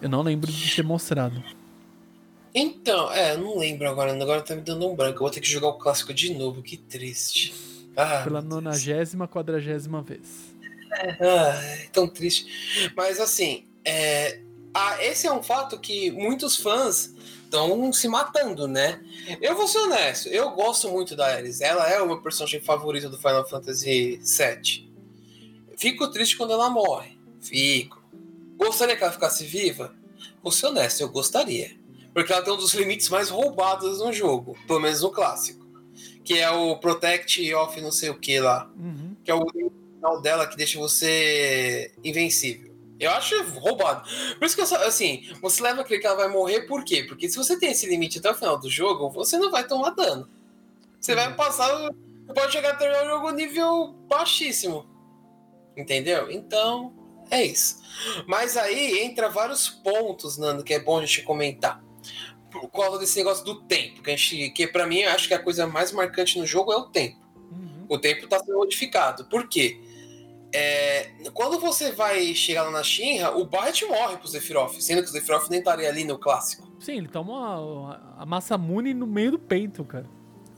Eu 0.00 0.08
não 0.08 0.22
lembro 0.22 0.50
de 0.50 0.74
ter 0.74 0.82
mostrado. 0.82 1.42
Então, 2.54 3.10
é, 3.12 3.34
eu 3.34 3.38
não 3.38 3.58
lembro 3.58 3.88
agora. 3.88 4.12
Agora 4.12 4.42
tá 4.42 4.54
me 4.54 4.62
dando 4.62 4.88
um 4.88 4.94
branco. 4.94 5.16
Eu 5.16 5.20
vou 5.20 5.30
ter 5.30 5.40
que 5.40 5.48
jogar 5.48 5.68
o 5.68 5.78
clássico 5.78 6.12
de 6.12 6.34
novo. 6.34 6.62
Que 6.62 6.76
triste. 6.76 7.54
Ah, 7.96 8.22
Pela 8.24 8.42
nonagésima, 8.42 9.28
quadragésima 9.28 10.02
vez. 10.02 10.54
Ah, 11.20 11.54
é 11.80 11.88
tão 11.92 12.08
triste. 12.08 12.90
Mas 12.96 13.20
assim, 13.20 13.64
é, 13.84 14.40
ah, 14.74 15.02
esse 15.02 15.26
é 15.26 15.32
um 15.32 15.42
fato 15.42 15.78
que 15.78 16.10
muitos 16.10 16.56
fãs 16.56 17.14
estão 17.52 17.92
se 17.92 18.08
matando, 18.08 18.66
né? 18.66 19.04
Eu 19.40 19.54
vou 19.54 19.68
ser 19.68 19.78
honesto, 19.78 20.28
eu 20.28 20.50
gosto 20.52 20.88
muito 20.88 21.14
da 21.14 21.26
Ares. 21.26 21.60
Ela 21.60 21.88
é 21.88 22.00
o 22.00 22.06
meu 22.06 22.22
personagem 22.22 22.60
favorito 22.60 23.10
do 23.10 23.18
Final 23.18 23.46
Fantasy 23.46 24.18
VII. 24.22 24.90
Fico 25.76 26.10
triste 26.10 26.36
quando 26.36 26.54
ela 26.54 26.70
morre. 26.70 27.18
Fico. 27.40 28.02
Gostaria 28.56 28.96
que 28.96 29.02
ela 29.02 29.12
ficasse 29.12 29.44
viva? 29.44 29.94
Vou 30.42 30.50
ser 30.50 30.66
honesto, 30.66 31.02
eu 31.02 31.08
gostaria. 31.10 31.76
Porque 32.14 32.32
ela 32.32 32.42
tem 32.42 32.52
um 32.52 32.56
dos 32.56 32.74
limites 32.74 33.08
mais 33.08 33.28
roubados 33.28 33.98
no 33.98 34.12
jogo, 34.12 34.56
pelo 34.66 34.80
menos 34.80 35.02
no 35.02 35.10
clássico. 35.10 35.66
Que 36.24 36.38
é 36.38 36.50
o 36.50 36.78
Protect 36.78 37.52
Off 37.54 37.80
não 37.80 37.92
sei 37.92 38.10
o 38.10 38.18
que 38.18 38.40
lá. 38.40 38.70
Uhum. 38.78 39.16
Que 39.22 39.30
é 39.30 39.34
o 39.34 39.46
final 39.48 40.22
dela 40.22 40.46
que 40.46 40.56
deixa 40.56 40.78
você 40.78 41.92
invencível. 42.02 42.71
Eu 43.02 43.10
acho 43.10 43.42
roubado. 43.58 44.08
Por 44.38 44.44
isso 44.44 44.54
que 44.54 44.62
eu 44.62 44.82
assim, 44.82 45.28
você 45.40 45.60
leva 45.60 45.80
a 45.80 45.84
crer 45.84 46.00
que 46.00 46.06
ela 46.06 46.16
vai 46.16 46.28
morrer, 46.28 46.62
por 46.62 46.84
quê? 46.84 47.02
Porque 47.02 47.28
se 47.28 47.36
você 47.36 47.58
tem 47.58 47.72
esse 47.72 47.86
limite 47.86 48.18
até 48.18 48.30
o 48.30 48.34
final 48.34 48.56
do 48.56 48.70
jogo, 48.70 49.10
você 49.10 49.36
não 49.38 49.50
vai 49.50 49.66
tomar 49.66 49.90
dano. 49.90 50.30
Você 51.00 51.16
vai 51.16 51.34
passar. 51.34 51.68
Você 51.68 52.32
pode 52.32 52.52
chegar 52.52 52.70
até 52.70 53.04
o 53.04 53.08
jogo 53.08 53.30
nível 53.32 53.88
baixíssimo. 54.08 54.86
Entendeu? 55.76 56.30
Então, 56.30 56.94
é 57.28 57.44
isso. 57.44 57.82
Mas 58.26 58.56
aí 58.56 59.00
entra 59.00 59.28
vários 59.28 59.68
pontos, 59.68 60.38
Nando, 60.38 60.62
que 60.62 60.72
é 60.72 60.78
bom 60.78 60.98
a 60.98 61.00
gente 61.04 61.22
comentar. 61.22 61.82
Por 62.52 62.70
causa 62.70 63.00
desse 63.00 63.16
negócio 63.16 63.44
do 63.44 63.62
tempo, 63.62 64.00
que 64.00 64.12
a 64.12 64.16
gente. 64.16 64.50
Que 64.50 64.68
pra 64.68 64.86
mim, 64.86 64.98
eu 64.98 65.10
acho 65.10 65.26
que 65.26 65.34
a 65.34 65.42
coisa 65.42 65.66
mais 65.66 65.90
marcante 65.90 66.38
no 66.38 66.46
jogo 66.46 66.72
é 66.72 66.76
o 66.76 66.84
tempo. 66.84 67.18
Uhum. 67.50 67.86
O 67.88 67.98
tempo 67.98 68.28
tá 68.28 68.38
sendo 68.38 68.58
modificado. 68.58 69.24
Por 69.24 69.48
quê? 69.48 69.80
É, 70.54 71.10
quando 71.32 71.58
você 71.58 71.92
vai 71.92 72.34
chegar 72.34 72.64
lá 72.64 72.70
na 72.70 72.82
Shinra, 72.82 73.36
o 73.36 73.46
Barret 73.46 73.84
morre 73.86 74.18
pro 74.18 74.28
Sephiroth, 74.28 74.80
sendo 74.80 75.02
que 75.02 75.08
o 75.08 75.12
Sephiroth 75.12 75.48
nem 75.48 75.60
estaria 75.60 75.88
ali 75.88 76.04
no 76.04 76.18
clássico. 76.18 76.70
Sim, 76.78 76.98
ele 76.98 77.08
toma 77.08 77.96
a, 78.18 78.22
a 78.22 78.26
Massamune 78.26 78.92
no 78.92 79.06
meio 79.06 79.32
do 79.32 79.38
peito, 79.38 79.84
cara. 79.84 80.06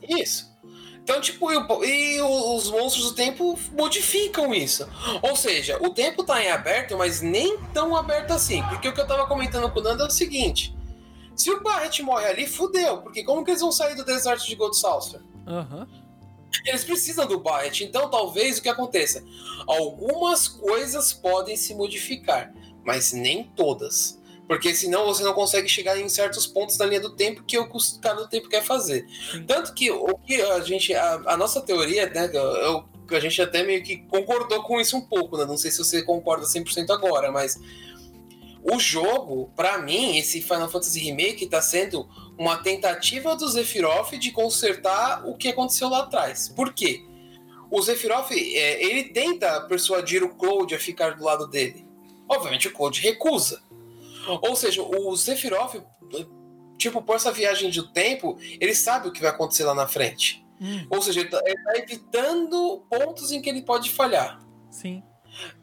Isso. 0.01 0.53
Então, 1.01 1.21
tipo, 1.21 1.51
e, 1.51 2.15
e, 2.15 2.21
os 2.21 2.69
monstros 2.71 3.11
do 3.11 3.15
tempo 3.15 3.57
modificam 3.73 4.53
isso. 4.53 4.89
Ou 5.21 5.35
seja, 5.35 5.77
o 5.79 5.91
tempo 5.91 6.23
tá 6.23 6.43
em 6.43 6.49
aberto, 6.49 6.97
mas 6.97 7.21
nem 7.21 7.59
tão 7.73 7.95
aberto 7.95 8.31
assim. 8.31 8.63
Porque 8.63 8.89
o 8.89 8.93
que 8.93 8.99
eu 8.99 9.07
tava 9.07 9.27
comentando 9.27 9.71
com 9.71 9.79
o 9.79 9.83
Nando 9.83 10.01
é 10.01 10.07
o 10.07 10.09
seguinte: 10.09 10.75
se 11.35 11.51
o 11.51 11.61
Barret 11.61 12.01
morre 12.01 12.25
ali, 12.25 12.47
fudeu. 12.47 13.03
Porque 13.03 13.23
como 13.23 13.45
que 13.45 13.51
eles 13.51 13.61
vão 13.61 13.71
sair 13.71 13.95
do 13.95 14.03
deserto 14.03 14.47
de 14.47 14.55
Gold 14.55 14.75
Saucer? 14.75 15.21
Aham. 15.45 15.81
Uhum. 15.81 16.04
Eles 16.63 16.83
precisam 16.83 17.27
do 17.27 17.39
Barret, 17.39 17.83
então 17.83 18.09
talvez 18.09 18.57
o 18.57 18.61
que 18.61 18.69
aconteça? 18.69 19.23
Algumas 19.67 20.47
coisas 20.47 21.11
podem 21.11 21.55
se 21.55 21.73
modificar, 21.73 22.53
mas 22.83 23.11
nem 23.11 23.43
todas. 23.55 24.19
Porque 24.47 24.73
senão 24.75 25.05
você 25.05 25.23
não 25.23 25.33
consegue 25.33 25.67
chegar 25.67 25.99
em 25.99 26.07
certos 26.07 26.45
pontos 26.45 26.77
da 26.77 26.85
linha 26.85 27.01
do 27.01 27.15
tempo 27.15 27.43
que 27.43 27.57
o 27.57 27.67
cara 27.99 28.17
do 28.17 28.29
tempo 28.29 28.47
quer 28.47 28.63
fazer. 28.63 29.07
Tanto 29.47 29.73
que 29.73 29.89
o 29.89 30.15
que 30.19 30.39
a 30.41 30.59
gente. 30.59 30.93
A, 30.93 31.21
a 31.25 31.37
nossa 31.37 31.61
teoria, 31.61 32.07
né? 32.09 32.29
Eu, 32.33 32.85
a 33.09 33.19
gente 33.19 33.41
até 33.41 33.63
meio 33.63 33.83
que 33.83 33.97
concordou 33.97 34.61
com 34.63 34.79
isso 34.79 34.95
um 34.97 35.01
pouco, 35.01 35.35
né? 35.37 35.45
Não 35.45 35.57
sei 35.57 35.71
se 35.71 35.79
você 35.79 36.03
concorda 36.03 36.45
100% 36.45 36.91
agora, 36.91 37.31
mas 37.31 37.59
o 38.63 38.79
jogo, 38.79 39.51
para 39.55 39.77
mim, 39.79 40.17
esse 40.17 40.41
Final 40.41 40.69
Fantasy 40.69 40.99
Remake 40.99 41.45
tá 41.45 41.61
sendo 41.61 42.07
uma 42.37 42.57
tentativa 42.57 43.35
do 43.35 43.47
Sephiroth 43.47 44.11
de 44.17 44.31
consertar 44.31 45.27
o 45.27 45.35
que 45.35 45.49
aconteceu 45.49 45.89
lá 45.89 45.99
atrás. 45.99 46.49
Por 46.49 46.73
quê? 46.73 47.03
O 47.71 47.81
Sephiroth, 47.81 48.31
é, 48.31 48.83
ele 48.83 49.05
tenta 49.05 49.61
persuadir 49.61 50.23
o 50.23 50.35
Cloud 50.35 50.73
a 50.73 50.79
ficar 50.79 51.15
do 51.15 51.23
lado 51.23 51.47
dele. 51.47 51.85
Obviamente 52.27 52.67
o 52.67 52.73
Cloud 52.73 52.99
recusa. 53.01 53.61
Ou 54.41 54.55
seja, 54.55 54.81
o 54.81 55.15
Sephiroth, 55.15 55.83
tipo, 56.77 57.01
por 57.01 57.15
essa 57.15 57.31
viagem 57.31 57.69
de 57.69 57.83
tempo, 57.93 58.37
ele 58.59 58.73
sabe 58.73 59.07
o 59.07 59.11
que 59.11 59.21
vai 59.21 59.29
acontecer 59.29 59.63
lá 59.63 59.75
na 59.75 59.87
frente. 59.87 60.45
Hum. 60.59 60.87
Ou 60.89 61.01
seja, 61.01 61.21
ele 61.21 61.29
tá, 61.29 61.41
ele 61.45 61.63
tá 61.63 61.77
evitando 61.77 62.85
pontos 62.89 63.31
em 63.31 63.41
que 63.41 63.49
ele 63.49 63.61
pode 63.61 63.91
falhar. 63.91 64.39
Sim. 64.71 65.03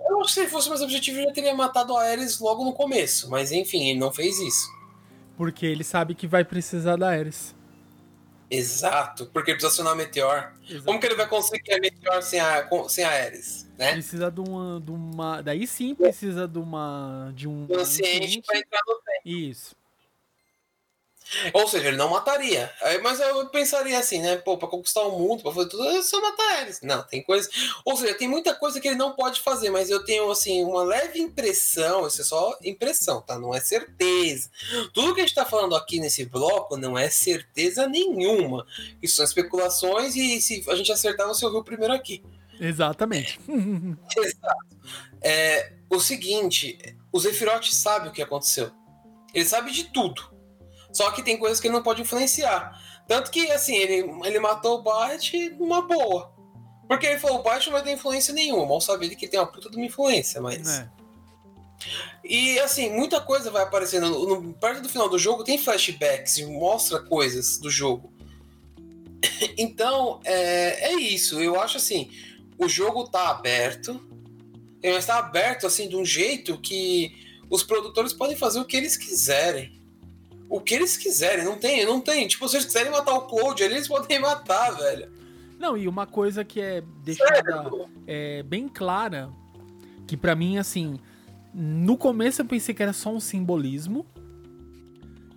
Eu 0.01 0.21
acho 0.21 0.29
que 0.29 0.35
se 0.35 0.41
ele 0.41 0.51
fosse 0.51 0.69
mais 0.69 0.83
objetivo, 0.83 1.19
ele 1.19 1.29
já 1.29 1.33
teria 1.33 1.55
matado 1.55 1.97
a 1.97 2.03
Ares 2.03 2.39
logo 2.39 2.65
no 2.65 2.73
começo. 2.73 3.31
Mas 3.31 3.53
enfim, 3.53 3.89
ele 3.89 3.99
não 3.99 4.13
fez 4.13 4.39
isso. 4.39 4.69
Porque 5.37 5.67
ele 5.67 5.85
sabe 5.85 6.15
que 6.15 6.27
vai 6.27 6.45
precisar 6.45 6.97
da 6.97 7.09
Ares. 7.09 7.55
Exato, 8.51 9.27
porque 9.33 9.51
ele 9.51 9.57
precisa 9.57 9.73
acionar 9.73 9.95
a 9.95 9.97
Meteor. 9.97 10.53
Exato. 10.69 10.85
Como 10.85 11.01
que 11.01 11.07
ele 11.07 11.15
vai 11.15 11.27
conseguir 11.27 11.73
a 11.73 11.81
Meteor 11.81 12.23
sem 12.23 12.39
a, 12.39 12.69
sem 12.89 13.03
a 13.03 13.09
Ares? 13.09 13.67
Né? 13.79 13.93
Precisa 13.93 14.31
de 14.31 14.41
uma, 14.41 14.81
de 14.81 14.91
uma. 14.91 15.41
Daí 15.41 15.67
sim 15.67 15.95
precisa 15.95 16.47
de 16.47 16.59
uma. 16.59 17.33
De 17.35 17.49
um. 17.49 17.63
Um 17.63 17.67
para 17.67 18.59
entrar 18.59 18.81
no 18.87 18.95
tempo. 18.95 19.23
Isso. 19.25 19.75
Ou 21.53 21.67
seja, 21.69 21.89
ele 21.89 21.97
não 21.97 22.11
mataria. 22.11 22.73
Mas 23.03 23.21
eu 23.21 23.47
pensaria 23.49 23.99
assim, 23.99 24.21
né? 24.21 24.37
Pô, 24.37 24.57
pra 24.57 24.69
conquistar 24.69 25.03
o 25.03 25.19
mundo, 25.19 25.43
pra 25.43 25.53
fazer 25.53 25.69
tudo, 25.69 25.85
é 25.89 26.03
só 26.03 26.21
matar 26.21 26.63
eles. 26.63 26.81
Não, 26.83 27.03
tem 27.03 27.23
coisa. 27.23 27.49
Ou 27.85 27.97
seja, 27.97 28.15
tem 28.15 28.29
muita 28.29 28.55
coisa 28.55 28.81
que 28.81 28.89
ele 28.89 28.97
não 28.97 29.13
pode 29.13 29.41
fazer, 29.41 29.71
mas 29.71 29.91
eu 29.91 30.05
tenho, 30.05 30.31
assim, 30.31 30.65
uma 30.65 30.83
leve 30.83 31.21
impressão. 31.21 32.07
Isso 32.07 32.21
é 32.21 32.25
só 32.25 32.59
impressão, 32.63 33.21
tá? 33.21 33.39
Não 33.39 33.55
é 33.55 33.61
certeza. 33.61 34.51
Tudo 34.93 35.15
que 35.15 35.21
a 35.21 35.25
gente 35.25 35.35
tá 35.35 35.45
falando 35.45 35.75
aqui 35.75 36.01
nesse 36.01 36.25
bloco 36.25 36.77
não 36.77 36.99
é 36.99 37.09
certeza 37.11 37.87
nenhuma. 37.89 38.67
Isso 39.03 39.17
são 39.17 39.25
especulações 39.25 40.17
e 40.17 40.41
se 40.41 40.65
a 40.69 40.75
gente 40.75 40.93
acertar, 40.93 41.27
você 41.27 41.45
ouviu 41.45 41.63
primeiro 41.65 41.93
aqui. 41.93 42.23
Exatamente. 42.61 43.41
Exato. 44.17 44.67
É, 45.21 45.73
o 45.89 46.01
seguinte, 46.01 46.79
o 47.13 47.19
Zephyroth 47.19 47.73
sabe 47.73 48.09
o 48.09 48.13
que 48.13 48.23
aconteceu. 48.23 48.71
Ele 49.35 49.45
sabe 49.45 49.71
de 49.73 49.85
tudo. 49.85 50.32
Só 50.93 51.11
que 51.11 51.23
tem 51.23 51.39
coisas 51.39 51.59
que 51.59 51.67
ele 51.67 51.75
não 51.75 51.83
pode 51.83 52.03
influenciar. 52.03 52.81
Tanto 53.07 53.31
que, 53.31 53.51
assim, 53.51 53.75
ele, 53.75 54.11
ele 54.25 54.39
matou 54.39 54.79
o 54.79 54.83
Bart 54.83 55.33
numa 55.59 55.83
boa. 55.83 56.33
Porque 56.87 57.07
ele 57.07 57.19
falou, 57.19 57.41
o 57.41 57.43
Bart 57.43 57.65
não 57.67 57.73
vai 57.73 57.83
ter 57.83 57.93
influência 57.93 58.35
nenhuma. 58.35 58.67
Mal 58.67 58.81
saber 58.81 59.09
que 59.11 59.25
ele 59.25 59.31
tem 59.31 59.41
uma 59.41 59.47
puta 59.47 59.71
de 59.71 59.77
uma 59.77 59.87
influência, 59.87 60.41
mas... 60.41 60.69
É. 60.69 60.91
E, 62.25 62.59
assim, 62.61 62.91
muita 62.91 63.21
coisa 63.21 63.51
vai 63.51 63.63
aparecendo. 63.63 64.09
No, 64.09 64.41
no, 64.41 64.55
perto 64.55 64.83
do 64.83 64.89
final 64.89 65.09
do 65.09 65.19
jogo 65.19 65.43
tem 65.43 65.59
flashbacks 65.59 66.39
e 66.39 66.47
mostra 66.47 67.01
coisas 67.01 67.59
do 67.59 67.71
jogo. 67.71 68.13
então, 69.59 70.21
é, 70.25 70.93
é 70.93 70.95
isso. 70.95 71.41
Eu 71.41 71.61
acho 71.61 71.79
assim, 71.79 72.11
o 72.59 72.69
jogo 72.69 73.09
tá 73.09 73.31
aberto, 73.31 74.01
Ele 74.83 74.97
está 74.97 75.19
aberto 75.19 75.67
assim 75.67 75.89
de 75.89 75.97
um 75.97 76.05
jeito 76.05 76.61
que 76.61 77.13
os 77.51 77.63
produtores 77.63 78.13
podem 78.13 78.37
fazer 78.37 78.61
o 78.61 78.65
que 78.65 78.77
eles 78.77 78.97
quiserem. 78.97 79.82
O 80.53 80.61
que 80.61 80.75
eles 80.75 80.99
quiserem, 80.99 81.47
não 81.47 81.57
tem, 81.57 81.87
não 81.87 81.99
tem. 81.99 82.29
Tipo, 82.29 82.47
se 82.47 82.57
eles 82.57 82.67
quiserem 82.67 82.93
matar 82.93 83.15
o 83.15 83.23
Cloud, 83.23 83.63
eles 83.63 83.89
podem 83.89 84.19
matar, 84.21 84.73
velho. 84.73 85.11
Não, 85.59 85.79
e 85.79 85.89
uma 85.89 86.07
coisa 86.07 86.45
que 86.45 86.61
é 86.61 86.83
deixada 87.03 87.71
é, 88.07 88.43
bem 88.43 88.69
clara, 88.69 89.31
que 90.07 90.15
para 90.15 90.35
mim, 90.35 90.59
assim, 90.59 91.01
no 91.55 91.97
começo 91.97 92.43
eu 92.43 92.45
pensei 92.45 92.75
que 92.75 92.83
era 92.83 92.93
só 92.93 93.11
um 93.11 93.19
simbolismo, 93.19 94.05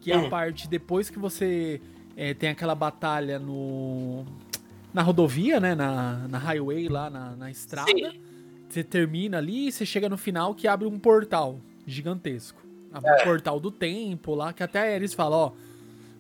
que 0.01 0.11
é 0.11 0.15
a 0.15 0.19
hum. 0.19 0.29
parte 0.29 0.67
depois 0.67 1.09
que 1.09 1.17
você 1.17 1.79
é, 2.17 2.33
tem 2.33 2.49
aquela 2.49 2.75
batalha 2.75 3.39
no 3.39 4.25
na 4.93 5.01
rodovia, 5.01 5.61
né, 5.61 5.75
na, 5.75 6.27
na 6.27 6.37
highway 6.37 6.89
lá 6.89 7.09
na, 7.09 7.37
na 7.37 7.49
estrada. 7.49 7.89
Sim. 7.89 8.19
Você 8.67 8.83
termina 8.83 9.37
ali 9.37 9.69
e 9.69 9.71
você 9.71 9.85
chega 9.85 10.09
no 10.09 10.17
final 10.17 10.53
que 10.53 10.67
abre 10.67 10.85
um 10.85 10.99
portal 10.99 11.61
gigantesco. 11.87 12.64
É. 13.03 13.23
portal 13.23 13.59
do 13.59 13.71
tempo 13.71 14.35
lá, 14.35 14.53
que 14.53 14.63
até 14.63 14.79
a 14.79 14.95
Ares 14.95 15.13
fala, 15.13 15.35
ó, 15.35 15.51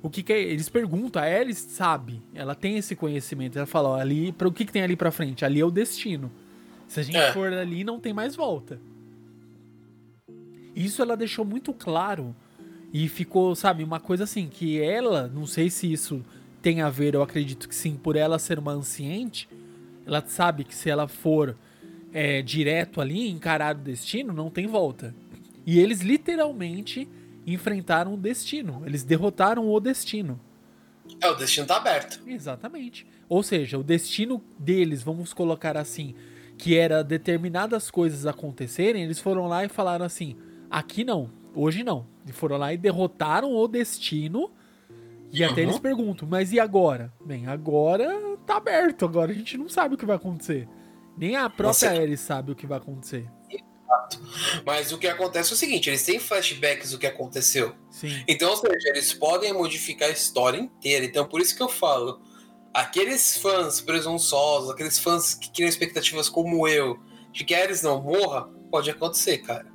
o 0.01 0.09
que, 0.09 0.21
que 0.21 0.33
é, 0.33 0.41
eles 0.41 0.69
perguntam, 0.69 1.21
a 1.21 1.25
Ares 1.25 1.57
sabe, 1.57 2.21
ela 2.33 2.53
tem 2.53 2.77
esse 2.77 2.95
conhecimento, 2.95 3.57
ela 3.57 3.65
fala, 3.65 3.89
ó, 3.89 3.95
ali, 3.95 4.31
para 4.31 4.47
o 4.47 4.51
que, 4.51 4.65
que 4.65 4.71
tem 4.71 4.81
ali 4.81 4.95
para 4.95 5.11
frente? 5.11 5.43
Ali 5.43 5.59
é 5.59 5.65
o 5.65 5.71
destino. 5.71 6.31
Se 6.87 6.99
a 6.99 7.03
gente 7.03 7.17
é. 7.17 7.31
for 7.33 7.51
ali, 7.51 7.83
não 7.83 7.99
tem 7.99 8.13
mais 8.13 8.35
volta. 8.35 8.79
Isso 10.75 11.01
ela 11.01 11.15
deixou 11.15 11.45
muito 11.45 11.73
claro 11.73 12.35
e 12.93 13.07
ficou, 13.07 13.55
sabe, 13.55 13.83
uma 13.83 13.99
coisa 13.99 14.25
assim, 14.25 14.47
que 14.47 14.81
ela, 14.81 15.27
não 15.33 15.45
sei 15.45 15.69
se 15.69 15.91
isso 15.91 16.23
tem 16.61 16.81
a 16.81 16.89
ver, 16.89 17.13
eu 17.13 17.21
acredito 17.21 17.67
que 17.67 17.75
sim, 17.75 17.95
por 17.95 18.15
ela 18.15 18.39
ser 18.39 18.59
uma 18.59 18.71
anciente, 18.71 19.47
ela 20.05 20.23
sabe 20.25 20.63
que 20.63 20.75
se 20.75 20.89
ela 20.89 21.07
for 21.07 21.55
é, 22.13 22.41
direto 22.41 23.01
ali, 23.01 23.29
encarar 23.29 23.75
o 23.75 23.79
destino, 23.79 24.31
não 24.31 24.49
tem 24.49 24.67
volta. 24.67 25.13
E 25.65 25.79
eles 25.79 26.01
literalmente 26.01 27.07
enfrentaram 27.45 28.13
o 28.13 28.17
destino. 28.17 28.83
Eles 28.85 29.03
derrotaram 29.03 29.69
o 29.69 29.79
destino. 29.79 30.39
É, 31.21 31.29
o 31.29 31.35
destino 31.35 31.67
tá 31.67 31.77
aberto. 31.77 32.19
Exatamente. 32.27 33.07
Ou 33.29 33.43
seja, 33.43 33.77
o 33.77 33.83
destino 33.83 34.41
deles, 34.57 35.03
vamos 35.03 35.33
colocar 35.33 35.77
assim, 35.77 36.15
que 36.57 36.77
era 36.77 37.03
determinadas 37.03 37.91
coisas 37.91 38.25
acontecerem, 38.25 39.03
eles 39.03 39.19
foram 39.19 39.47
lá 39.47 39.63
e 39.65 39.69
falaram 39.69 40.05
assim: 40.05 40.35
aqui 40.69 41.03
não, 41.03 41.29
hoje 41.53 41.83
não. 41.83 42.05
E 42.27 42.31
foram 42.31 42.57
lá 42.57 42.73
e 42.73 42.77
derrotaram 42.77 43.53
o 43.53 43.67
destino. 43.67 44.51
E 45.31 45.43
até 45.43 45.61
uhum. 45.61 45.69
eles 45.69 45.79
perguntam, 45.79 46.27
mas 46.27 46.53
e 46.53 46.59
agora? 46.59 47.11
Bem, 47.23 47.47
agora 47.47 48.37
tá 48.45 48.57
aberto, 48.57 49.05
agora 49.05 49.31
a 49.31 49.35
gente 49.35 49.57
não 49.57 49.67
sabe 49.67 49.95
o 49.95 49.97
que 49.97 50.05
vai 50.05 50.15
acontecer. 50.15 50.67
Nem 51.17 51.35
a 51.35 51.49
própria 51.49 51.91
Ares 51.91 52.19
sabe 52.19 52.51
o 52.51 52.55
que 52.55 52.67
vai 52.67 52.77
acontecer. 52.77 53.27
Mas 54.65 54.91
o 54.91 54.97
que 54.97 55.07
acontece 55.07 55.51
é 55.51 55.55
o 55.55 55.57
seguinte: 55.57 55.89
eles 55.89 56.03
têm 56.03 56.19
flashbacks 56.19 56.91
do 56.91 56.97
que 56.97 57.07
aconteceu. 57.07 57.75
Sim. 57.89 58.23
Então, 58.27 58.49
ou 58.49 58.57
seja, 58.57 58.89
eles 58.89 59.13
podem 59.13 59.53
modificar 59.53 60.09
a 60.09 60.11
história 60.11 60.57
inteira. 60.57 61.05
Então, 61.05 61.27
por 61.27 61.41
isso 61.41 61.55
que 61.55 61.63
eu 61.63 61.69
falo: 61.69 62.21
aqueles 62.73 63.37
fãs 63.37 63.81
presunçosos, 63.81 64.69
aqueles 64.69 64.99
fãs 64.99 65.33
que 65.33 65.51
criam 65.51 65.69
expectativas 65.69 66.29
como 66.29 66.67
eu, 66.67 66.99
de 67.31 67.43
que 67.43 67.55
Ares 67.55 67.81
não 67.81 68.01
morra, 68.01 68.49
pode 68.69 68.89
acontecer, 68.89 69.39
cara. 69.39 69.67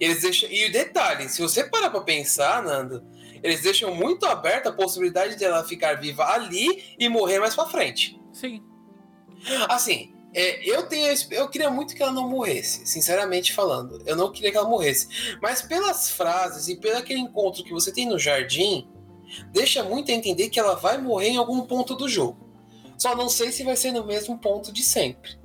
Eles 0.00 0.22
deixam. 0.22 0.48
E 0.50 0.66
o 0.66 0.72
detalhe: 0.72 1.28
se 1.28 1.40
você 1.40 1.64
parar 1.64 1.90
pra 1.90 2.00
pensar, 2.00 2.62
Nando, 2.62 3.04
eles 3.42 3.62
deixam 3.62 3.94
muito 3.94 4.24
aberta 4.26 4.68
a 4.68 4.72
possibilidade 4.72 5.36
de 5.36 5.44
ela 5.44 5.64
ficar 5.64 6.00
viva 6.00 6.24
ali 6.24 6.94
e 6.98 7.08
morrer 7.08 7.38
mais 7.40 7.54
pra 7.54 7.66
frente. 7.66 8.18
Sim. 8.32 8.62
Assim, 9.68 10.14
é, 10.34 10.64
eu 10.68 10.84
tenho, 10.84 11.14
eu 11.30 11.48
queria 11.48 11.70
muito 11.70 11.94
que 11.94 12.02
ela 12.02 12.12
não 12.12 12.28
morresse, 12.28 12.86
sinceramente 12.86 13.52
falando. 13.52 14.02
Eu 14.06 14.16
não 14.16 14.32
queria 14.32 14.50
que 14.50 14.56
ela 14.56 14.68
morresse. 14.68 15.36
Mas 15.42 15.60
pelas 15.60 16.10
frases 16.10 16.68
e 16.68 16.76
pelo 16.76 16.98
aquele 16.98 17.20
encontro 17.20 17.62
que 17.62 17.72
você 17.72 17.92
tem 17.92 18.06
no 18.06 18.18
jardim, 18.18 18.88
deixa 19.52 19.82
muito 19.82 20.10
a 20.10 20.14
entender 20.14 20.48
que 20.48 20.58
ela 20.58 20.74
vai 20.74 20.96
morrer 20.96 21.28
em 21.28 21.36
algum 21.36 21.60
ponto 21.62 21.94
do 21.94 22.08
jogo. 22.08 22.38
Só 22.96 23.14
não 23.14 23.28
sei 23.28 23.52
se 23.52 23.62
vai 23.62 23.76
ser 23.76 23.92
no 23.92 24.06
mesmo 24.06 24.38
ponto 24.38 24.72
de 24.72 24.82
sempre. 24.82 25.36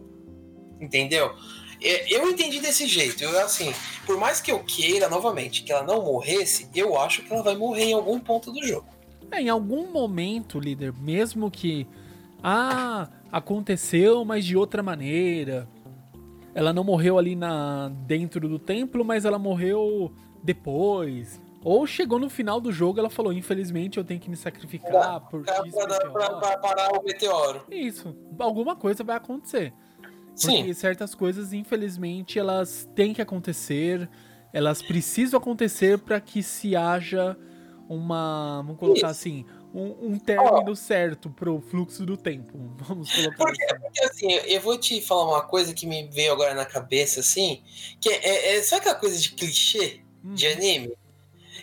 Entendeu? 0.80 1.36
É, 1.82 2.14
eu 2.14 2.30
entendi 2.30 2.60
desse 2.60 2.88
jeito. 2.88 3.24
Eu, 3.24 3.38
assim, 3.40 3.74
por 4.06 4.18
mais 4.18 4.40
que 4.40 4.52
eu 4.52 4.60
queira, 4.64 5.10
novamente, 5.10 5.64
que 5.64 5.72
ela 5.72 5.84
não 5.84 6.04
morresse, 6.04 6.70
eu 6.74 6.98
acho 6.98 7.24
que 7.24 7.34
ela 7.34 7.44
vai 7.44 7.56
morrer 7.56 7.86
em 7.86 7.94
algum 7.94 8.20
ponto 8.20 8.52
do 8.52 8.66
jogo. 8.66 8.88
É, 9.32 9.42
em 9.42 9.50
algum 9.50 9.92
momento, 9.92 10.60
líder, 10.60 10.94
mesmo 10.94 11.52
que. 11.52 11.86
Ah, 12.42 13.10
aconteceu, 13.32 14.24
mas 14.26 14.46
de 14.46 14.56
outra 14.58 14.82
maneira. 14.82 15.68
Ela 16.54 16.74
não 16.74 16.84
morreu 16.84 17.18
ali 17.18 17.36
na 17.36 17.90
dentro 17.90 18.48
do 18.50 18.58
templo, 18.58 19.06
mas 19.06 19.26
ela 19.26 19.38
morreu 19.38 20.12
depois. 20.44 21.40
Ou 21.64 21.86
chegou 21.86 22.18
no 22.18 22.30
final 22.30 22.62
do 22.62 22.72
jogo, 22.72 23.00
ela 23.00 23.10
falou: 23.10 23.34
Infelizmente 23.34 23.98
eu 23.98 24.04
tenho 24.04 24.20
que 24.20 24.30
me 24.30 24.36
sacrificar 24.36 25.22
por 25.30 25.44
pra, 25.44 25.62
pra, 25.64 26.10
pra, 26.10 26.30
pra, 26.36 26.58
parar 26.58 27.00
o 27.00 27.04
meteoro. 27.04 27.64
Isso, 27.70 28.16
alguma 28.40 28.76
coisa 28.76 29.04
vai 29.04 29.18
acontecer. 29.18 29.74
Porque 30.40 30.64
Sim. 30.64 30.74
certas 30.74 31.16
coisas, 31.16 31.52
infelizmente, 31.52 32.38
elas 32.38 32.88
têm 32.96 33.12
que 33.14 33.22
acontecer, 33.22 34.08
elas 34.54 34.84
precisam 34.84 35.40
acontecer 35.40 35.98
para 35.98 36.22
que 36.22 36.44
se 36.44 36.76
haja 36.76 37.36
uma. 37.90 38.62
Vamos 38.64 38.80
colocar 38.80 38.98
Isso. 38.98 39.06
assim, 39.08 39.46
um, 39.78 40.14
um 40.14 40.20
término 40.20 40.72
oh. 40.72 40.76
certo 40.76 41.30
pro 41.30 41.62
fluxo 41.62 42.04
do 42.06 42.18
tempo. 42.18 42.58
Vamos 42.82 43.14
colocar 43.14 43.38
porque, 43.38 43.64
assim. 43.64 43.82
Porque 43.82 44.04
assim, 44.04 44.32
eu 44.32 44.60
vou 44.60 44.78
te 44.78 45.00
falar 45.02 45.26
uma 45.26 45.42
coisa 45.44 45.74
que 45.74 45.86
me 45.86 46.08
veio 46.08 46.34
agora 46.34 46.56
na 46.56 46.66
cabeça, 46.66 47.20
assim, 47.20 47.62
que 48.02 48.10
é, 48.10 48.26
é, 48.26 48.58
é 48.58 48.64
sabe 48.64 48.82
aquela 48.82 48.96
coisa 48.96 49.18
de 49.20 49.32
clichê 49.32 50.02
hum. 50.26 50.34
de 50.34 50.48
anime? 50.48 50.94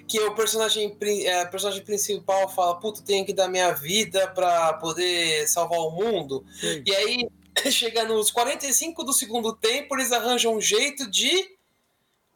Que 0.07 0.21
o 0.21 0.35
personagem, 0.35 0.97
é, 1.25 1.45
personagem 1.47 1.83
principal 1.83 2.49
fala, 2.49 2.79
puta, 2.79 3.03
tenho 3.03 3.25
que 3.25 3.33
dar 3.33 3.49
minha 3.49 3.73
vida 3.73 4.29
pra 4.29 4.75
poder 4.75 5.49
salvar 5.49 5.81
o 5.81 5.91
mundo. 5.91 6.45
Sim. 6.61 6.83
E 6.87 6.95
aí, 6.95 7.29
chega 7.73 8.05
nos 8.05 8.31
45 8.31 9.03
do 9.03 9.13
segundo 9.13 9.55
tempo, 9.55 9.97
eles 9.97 10.13
arranjam 10.13 10.55
um 10.55 10.61
jeito 10.61 11.11
de 11.11 11.57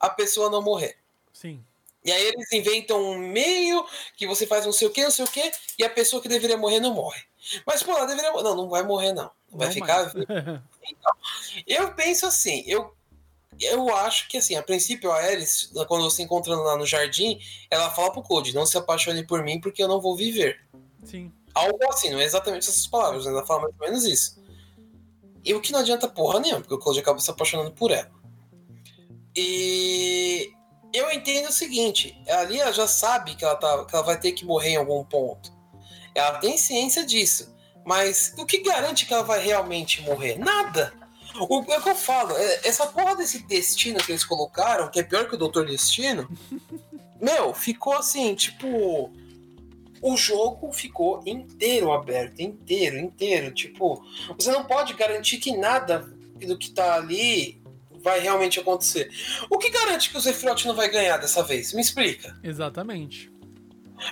a 0.00 0.08
pessoa 0.08 0.50
não 0.50 0.62
morrer. 0.62 0.96
Sim. 1.32 1.62
E 2.04 2.12
aí 2.12 2.22
eles 2.26 2.52
inventam 2.52 3.02
um 3.02 3.18
meio 3.18 3.84
que 4.16 4.26
você 4.26 4.46
faz 4.46 4.64
não 4.64 4.72
sei 4.72 4.88
o 4.88 4.90
que, 4.90 5.02
não 5.02 5.10
sei 5.10 5.24
o 5.24 5.28
que, 5.28 5.50
e 5.78 5.84
a 5.84 5.90
pessoa 5.90 6.22
que 6.22 6.28
deveria 6.28 6.56
morrer 6.56 6.80
não 6.80 6.94
morre. 6.94 7.20
Mas, 7.66 7.82
pô, 7.82 7.92
ela 7.92 8.06
deveria 8.06 8.32
Não, 8.32 8.54
não 8.54 8.68
vai 8.68 8.82
morrer, 8.82 9.12
não. 9.12 9.30
Não 9.50 9.58
vai 9.58 9.68
não 9.68 9.74
ficar. 9.74 10.12
Então, 10.90 11.12
eu 11.66 11.92
penso 11.92 12.24
assim, 12.24 12.64
eu, 12.66 12.94
eu 13.60 13.94
acho 13.94 14.26
que 14.26 14.38
assim, 14.38 14.56
a 14.56 14.62
princípio 14.62 15.12
a 15.12 15.18
Alice, 15.18 15.68
quando 15.86 16.04
você 16.04 16.22
encontra 16.22 16.56
lá 16.56 16.78
no 16.78 16.86
jardim, 16.86 17.38
ela 17.70 17.90
fala 17.90 18.10
pro 18.10 18.22
Code, 18.22 18.54
não 18.54 18.64
se 18.64 18.78
apaixone 18.78 19.26
por 19.26 19.42
mim 19.42 19.60
porque 19.60 19.82
eu 19.82 19.88
não 19.88 20.00
vou 20.00 20.16
viver. 20.16 20.66
Sim. 21.04 21.30
Algo 21.52 21.78
assim, 21.92 22.08
não 22.08 22.18
é 22.18 22.24
exatamente 22.24 22.66
essas 22.70 22.86
palavras, 22.86 23.26
ela 23.26 23.44
fala 23.44 23.64
mais 23.64 23.74
ou 23.78 23.86
menos 23.86 24.04
isso. 24.04 24.42
E 25.44 25.52
o 25.52 25.60
que 25.60 25.72
não 25.72 25.80
adianta 25.80 26.08
porra 26.08 26.40
nenhuma, 26.40 26.62
porque 26.62 26.74
o 26.74 26.78
Code 26.78 27.00
acaba 27.00 27.18
se 27.18 27.30
apaixonando 27.30 27.72
por 27.72 27.90
ela. 27.90 28.10
E 29.36 30.50
eu 30.92 31.10
entendo 31.10 31.48
o 31.48 31.52
seguinte, 31.52 32.20
ali 32.28 32.60
ela 32.60 32.72
já 32.72 32.86
sabe 32.86 33.34
que 33.34 33.44
ela, 33.44 33.56
tá, 33.56 33.84
que 33.84 33.94
ela 33.94 34.04
vai 34.04 34.18
ter 34.18 34.32
que 34.32 34.44
morrer 34.44 34.70
em 34.70 34.76
algum 34.76 35.04
ponto. 35.04 35.52
Ela 36.14 36.38
tem 36.38 36.56
ciência 36.56 37.04
disso. 37.04 37.54
Mas 37.84 38.34
o 38.36 38.44
que 38.44 38.58
garante 38.58 39.06
que 39.06 39.14
ela 39.14 39.22
vai 39.22 39.42
realmente 39.42 40.02
morrer? 40.02 40.38
Nada. 40.38 40.92
O, 41.48 41.64
é 41.72 41.78
o 41.78 41.82
que 41.82 41.88
eu 41.88 41.94
falo, 41.94 42.36
é, 42.36 42.60
essa 42.64 42.86
porra 42.86 43.14
desse 43.16 43.46
destino 43.46 43.98
que 43.98 44.12
eles 44.12 44.24
colocaram, 44.24 44.90
que 44.90 44.98
é 44.98 45.02
pior 45.02 45.28
que 45.28 45.34
o 45.34 45.38
Doutor 45.38 45.66
Destino, 45.66 46.28
meu, 47.20 47.54
ficou 47.54 47.94
assim, 47.94 48.34
tipo. 48.34 49.12
O 50.00 50.16
jogo 50.16 50.72
ficou 50.72 51.22
inteiro 51.26 51.90
aberto, 51.90 52.40
inteiro, 52.40 52.98
inteiro. 52.98 53.52
Tipo, 53.52 54.00
você 54.38 54.52
não 54.52 54.64
pode 54.64 54.94
garantir 54.94 55.38
que 55.38 55.56
nada 55.56 56.08
do 56.46 56.56
que 56.56 56.70
tá 56.70 56.94
ali 56.94 57.57
vai 58.02 58.20
realmente 58.20 58.60
acontecer. 58.60 59.10
O 59.50 59.58
que 59.58 59.70
garante 59.70 60.10
que 60.10 60.16
o 60.16 60.20
Zefirot 60.20 60.66
não 60.66 60.74
vai 60.74 60.88
ganhar 60.88 61.16
dessa 61.16 61.42
vez? 61.42 61.72
Me 61.72 61.80
explica. 61.80 62.38
Exatamente. 62.42 63.30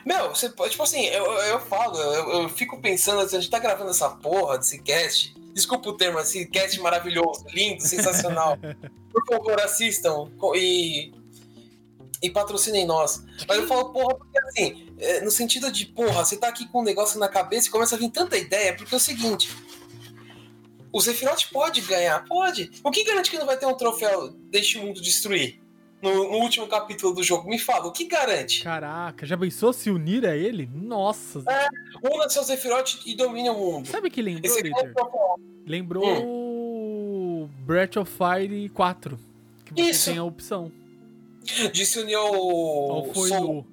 Meu, 0.05 0.31
você 0.31 0.49
pode, 0.49 0.73
tipo 0.73 0.83
assim, 0.83 1.05
eu, 1.07 1.25
eu 1.25 1.61
falo, 1.61 1.97
eu, 1.97 2.43
eu 2.43 2.49
fico 2.49 2.81
pensando, 2.81 3.21
assim, 3.21 3.37
a 3.37 3.41
gente 3.41 3.51
tá 3.51 3.59
gravando 3.59 3.91
essa 3.91 4.11
porra 4.11 4.59
desse 4.59 4.83
cast. 4.83 5.35
Desculpa 5.53 5.89
o 5.89 5.97
termo, 5.97 6.19
esse 6.19 6.47
cast 6.47 6.79
maravilhoso, 6.81 7.47
lindo, 7.49 7.83
sensacional. 7.83 8.59
Por 9.13 9.25
favor, 9.27 9.61
assistam 9.61 10.29
e, 10.55 11.13
e 12.21 12.29
patrocinem 12.31 12.85
nós. 12.85 13.25
Mas 13.49 13.59
eu 13.59 13.67
falo, 13.67 13.93
porra, 13.93 14.17
porque 14.17 14.39
assim, 14.39 14.93
é, 14.99 15.21
no 15.21 15.31
sentido 15.31 15.71
de, 15.71 15.87
porra, 15.87 16.25
você 16.25 16.37
tá 16.37 16.49
aqui 16.49 16.69
com 16.69 16.81
um 16.81 16.85
negócio 16.85 17.19
na 17.19 17.29
cabeça 17.29 17.69
e 17.69 17.71
começa 17.71 17.95
a 17.95 17.99
vir 17.99 18.11
tanta 18.11 18.37
ideia, 18.37 18.75
porque 18.75 18.95
é 18.95 18.99
o 18.99 19.01
seguinte 19.01 19.49
o 20.93 21.01
Sephiroth 21.01 21.51
pode 21.53 21.81
ganhar? 21.83 22.25
Pode. 22.25 22.71
O 22.83 22.91
que 22.91 23.05
garante 23.05 23.31
que 23.31 23.39
não 23.39 23.47
vai 23.47 23.57
ter 23.57 23.67
um 23.67 23.75
troféu 23.75 24.29
Deixe 24.51 24.79
o 24.79 24.83
Mundo 24.83 25.01
Destruir? 25.01 25.61
No, 26.03 26.13
no, 26.31 26.39
último 26.39 26.67
capítulo 26.67 27.15
do 27.15 27.23
jogo. 27.23 27.49
Me 27.49 27.59
fala, 27.59 27.87
o 27.87 27.93
que 27.93 28.05
garante? 28.05 28.63
Caraca, 28.63 29.25
já 29.25 29.37
pensou 29.37 29.73
se 29.73 29.91
unir 29.91 30.27
a 30.27 30.37
ele? 30.37 30.69
Nossa. 30.73 31.43
É, 31.49 31.69
una 32.13 32.29
seu 32.29 32.45
Sephiroth 32.45 33.01
e 33.07 33.15
domine 33.15 33.49
o 33.49 33.55
mundo. 33.55 33.89
Sabe 33.89 34.11
que 34.11 34.21
lembrou, 34.21 34.45
Esse 34.45 34.69
é 34.69 34.73
Lembrou 35.67 36.05
hum. 36.07 36.47
Breath 37.67 37.97
of 37.97 38.13
Fire 38.13 38.69
4. 38.69 39.19
Que 39.65 39.75
você 39.75 39.91
Isso. 39.91 40.11
tem 40.11 40.19
a 40.19 40.25
opção. 40.25 40.71
De 41.73 41.85
se 41.85 41.99
unir 41.99 42.15
ao. 42.15 42.33
Ao 42.33 43.05
Foulu. 43.13 43.67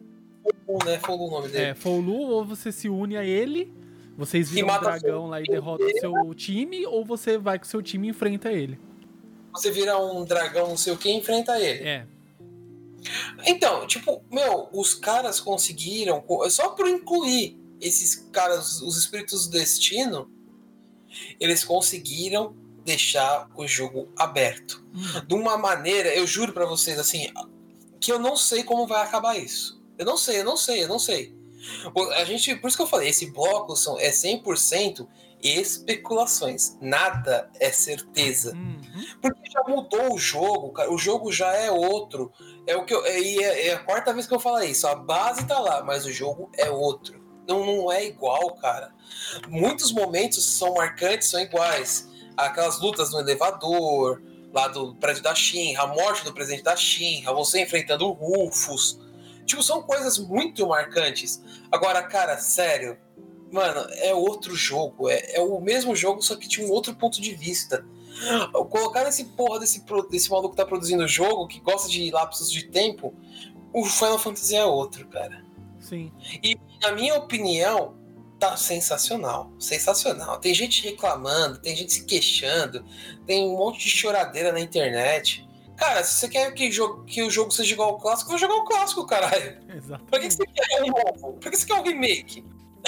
Foulu, 0.65 0.85
né? 0.85 0.99
Foulu 0.99 1.27
o 1.27 1.31
nome 1.31 1.47
dele. 1.49 1.65
É, 1.65 1.73
Foulu, 1.75 2.13
ou 2.13 2.45
você 2.45 2.71
se 2.71 2.89
une 2.89 3.15
a 3.15 3.23
ele, 3.23 3.71
vocês 4.17 4.49
viram 4.49 4.67
o 4.67 4.79
dragão 4.79 5.27
lá 5.27 5.41
e 5.41 5.45
derrotam 5.45 5.87
o 5.87 5.99
seu 5.99 6.33
time, 6.35 6.85
ou 6.85 7.03
você 7.03 7.37
vai 7.37 7.57
com 7.57 7.65
o 7.65 7.67
seu 7.67 7.81
time 7.81 8.07
e 8.07 8.11
enfrenta 8.11 8.51
ele. 8.51 8.79
Você 9.53 9.71
vira 9.71 9.97
um 9.97 10.23
dragão, 10.23 10.69
não 10.69 10.77
sei 10.77 10.93
o 10.93 10.97
que, 10.97 11.09
e 11.09 11.13
enfrenta 11.13 11.59
ele. 11.59 11.87
É. 11.87 12.07
Então, 13.45 13.85
tipo, 13.85 14.23
meu, 14.31 14.69
os 14.71 14.93
caras 14.93 15.39
conseguiram, 15.39 16.23
só 16.49 16.69
por 16.69 16.87
incluir 16.87 17.59
esses 17.81 18.15
caras, 18.31 18.81
os 18.81 18.97
espíritos 18.97 19.47
do 19.47 19.57
destino, 19.57 20.31
eles 21.39 21.63
conseguiram 21.63 22.55
deixar 22.85 23.49
o 23.55 23.67
jogo 23.67 24.09
aberto. 24.15 24.83
Hum. 24.93 25.25
De 25.27 25.33
uma 25.33 25.57
maneira, 25.57 26.13
eu 26.15 26.25
juro 26.25 26.53
para 26.53 26.65
vocês, 26.65 26.97
assim, 26.97 27.31
que 27.99 28.11
eu 28.11 28.19
não 28.19 28.35
sei 28.35 28.63
como 28.63 28.87
vai 28.87 29.01
acabar 29.01 29.37
isso. 29.37 29.81
Eu 29.97 30.05
não 30.05 30.17
sei, 30.17 30.39
eu 30.39 30.45
não 30.45 30.57
sei, 30.57 30.83
eu 30.83 30.87
não 30.87 30.99
sei. 30.99 31.35
A 32.15 32.23
gente, 32.25 32.55
por 32.55 32.67
isso 32.67 32.77
que 32.77 32.83
eu 32.83 32.87
falei, 32.87 33.09
esse 33.09 33.31
bloco 33.31 33.75
são, 33.75 33.99
é 33.99 34.09
100% 34.09 35.07
especulações. 35.43 36.77
Nada 36.81 37.49
é 37.59 37.71
certeza. 37.71 38.53
Uhum. 38.53 38.79
Porque 39.21 39.49
já 39.51 39.61
mudou 39.67 40.13
o 40.13 40.17
jogo, 40.17 40.71
cara. 40.71 40.91
O 40.91 40.97
jogo 40.97 41.31
já 41.31 41.53
é 41.53 41.69
outro. 41.69 42.31
É 42.65 42.77
o 42.77 42.85
que 42.85 42.93
eu, 42.93 43.05
é, 43.05 43.19
é, 43.19 43.67
é, 43.67 43.73
a 43.73 43.79
quarta 43.79 44.13
vez 44.13 44.25
que 44.25 44.33
eu 44.33 44.39
falo 44.39 44.63
isso. 44.63 44.87
A 44.87 44.95
base 44.95 45.45
tá 45.45 45.59
lá, 45.59 45.83
mas 45.83 46.05
o 46.05 46.11
jogo 46.11 46.49
é 46.57 46.69
outro. 46.69 47.21
Não, 47.45 47.65
não 47.65 47.91
é 47.91 48.05
igual, 48.05 48.55
cara. 48.55 48.93
Muitos 49.49 49.91
momentos 49.91 50.45
são 50.45 50.75
marcantes, 50.75 51.29
são 51.29 51.41
iguais. 51.41 52.09
Aquelas 52.37 52.79
lutas 52.79 53.11
no 53.11 53.19
elevador, 53.19 54.21
lá 54.53 54.69
do 54.69 54.95
prédio 54.95 55.21
da 55.21 55.35
Shinra, 55.35 55.83
a 55.83 55.87
morte 55.87 56.23
do 56.23 56.33
presidente 56.33 56.63
da 56.63 56.75
Shinra, 56.75 57.33
você 57.33 57.61
enfrentando 57.61 58.07
o 58.07 58.13
Rufus. 58.13 58.99
Tipo, 59.45 59.61
são 59.63 59.81
coisas 59.83 60.17
muito 60.17 60.67
marcantes. 60.67 61.41
Agora, 61.71 62.01
cara, 62.03 62.37
sério, 62.37 62.97
mano, 63.51 63.85
é 63.91 64.13
outro 64.13 64.55
jogo. 64.55 65.09
É, 65.09 65.35
é 65.35 65.41
o 65.41 65.59
mesmo 65.59 65.95
jogo, 65.95 66.21
só 66.21 66.35
que 66.35 66.47
tinha 66.47 66.67
um 66.67 66.71
outro 66.71 66.95
ponto 66.95 67.21
de 67.21 67.33
vista. 67.33 67.85
Colocar 68.69 69.07
esse 69.07 69.25
porra 69.25 69.59
desse, 69.59 69.83
desse 70.09 70.29
maluco 70.29 70.51
que 70.51 70.57
tá 70.57 70.65
produzindo 70.65 71.03
o 71.03 71.07
jogo, 71.07 71.47
que 71.47 71.59
gosta 71.59 71.89
de 71.89 72.11
lapsos 72.11 72.51
de 72.51 72.67
tempo, 72.67 73.13
o 73.73 73.85
Final 73.85 74.19
Fantasy 74.19 74.55
é 74.55 74.65
outro, 74.65 75.07
cara. 75.07 75.43
Sim. 75.79 76.11
E, 76.41 76.57
na 76.81 76.91
minha 76.91 77.15
opinião, 77.15 77.95
tá 78.39 78.55
sensacional. 78.55 79.51
Sensacional. 79.59 80.39
Tem 80.39 80.53
gente 80.53 80.83
reclamando, 80.83 81.59
tem 81.59 81.75
gente 81.75 81.93
se 81.93 82.05
queixando, 82.05 82.85
tem 83.25 83.43
um 83.47 83.57
monte 83.57 83.79
de 83.79 83.89
choradeira 83.89 84.51
na 84.51 84.59
internet. 84.59 85.47
Cara, 85.83 86.01
se 86.01 86.13
você 86.13 86.29
quer 86.29 86.53
que, 86.53 86.71
jogo, 86.71 87.03
que 87.03 87.21
o 87.21 87.29
jogo 87.29 87.51
seja 87.51 87.73
igual 87.73 87.89
ao 87.89 87.97
clássico, 87.97 88.29
vai 88.29 88.39
jogar 88.39 88.55
o 88.55 88.63
clássico, 88.63 89.05
caralho. 89.05 89.59
Exato. 89.67 90.05
Pra 90.05 90.17
que, 90.17 90.31
você 90.31 90.45
quer 90.45 90.81
um 90.81 90.87
novo? 90.87 91.33
Pra 91.41 91.51
que 91.51 91.57
você 91.57 91.65
quer 91.65 91.73
um 91.73 91.83
remake? 91.83 92.45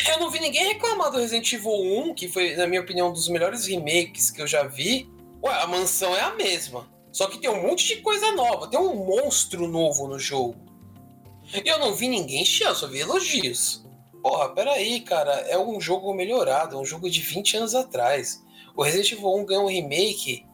Eu 0.10 0.20
não 0.22 0.32
vi 0.32 0.40
ninguém 0.40 0.66
reclamar 0.70 1.12
do 1.12 1.18
Resident 1.18 1.52
Evil 1.52 1.74
1, 1.74 2.14
que 2.14 2.30
foi, 2.30 2.56
na 2.56 2.66
minha 2.66 2.80
opinião, 2.80 3.10
um 3.10 3.12
dos 3.12 3.28
melhores 3.28 3.66
remakes 3.68 4.32
que 4.32 4.42
eu 4.42 4.48
já 4.48 4.64
vi. 4.64 5.12
Ué, 5.44 5.62
a 5.62 5.68
mansão 5.68 6.16
é 6.16 6.22
a 6.22 6.36
mesma. 6.36 6.90
Só 7.12 7.28
que 7.28 7.38
tem 7.38 7.50
um 7.50 7.62
monte 7.62 7.86
de 7.86 7.98
coisa 7.98 8.32
nova. 8.32 8.70
Tem 8.70 8.80
um 8.80 8.96
monstro 8.96 9.68
novo 9.68 10.08
no 10.08 10.18
jogo. 10.18 10.56
E 11.54 11.68
eu 11.68 11.78
não 11.78 11.94
vi 11.94 12.08
ninguém 12.08 12.46
chiar, 12.46 12.70
eu 12.70 12.76
só 12.76 12.88
vi 12.88 13.00
elogios. 13.00 13.86
Porra, 14.24 14.54
peraí, 14.54 15.02
cara. 15.02 15.34
É 15.50 15.58
um 15.58 15.82
jogo 15.82 16.14
melhorado. 16.14 16.78
É 16.78 16.80
um 16.80 16.86
jogo 16.86 17.10
de 17.10 17.20
20 17.20 17.58
anos 17.58 17.76
atrás. 17.76 18.42
O 18.74 18.84
Resident 18.84 19.12
Evil 19.12 19.36
1 19.36 19.46
ganhou 19.46 19.66
um 19.66 19.70
remake. 19.70 20.46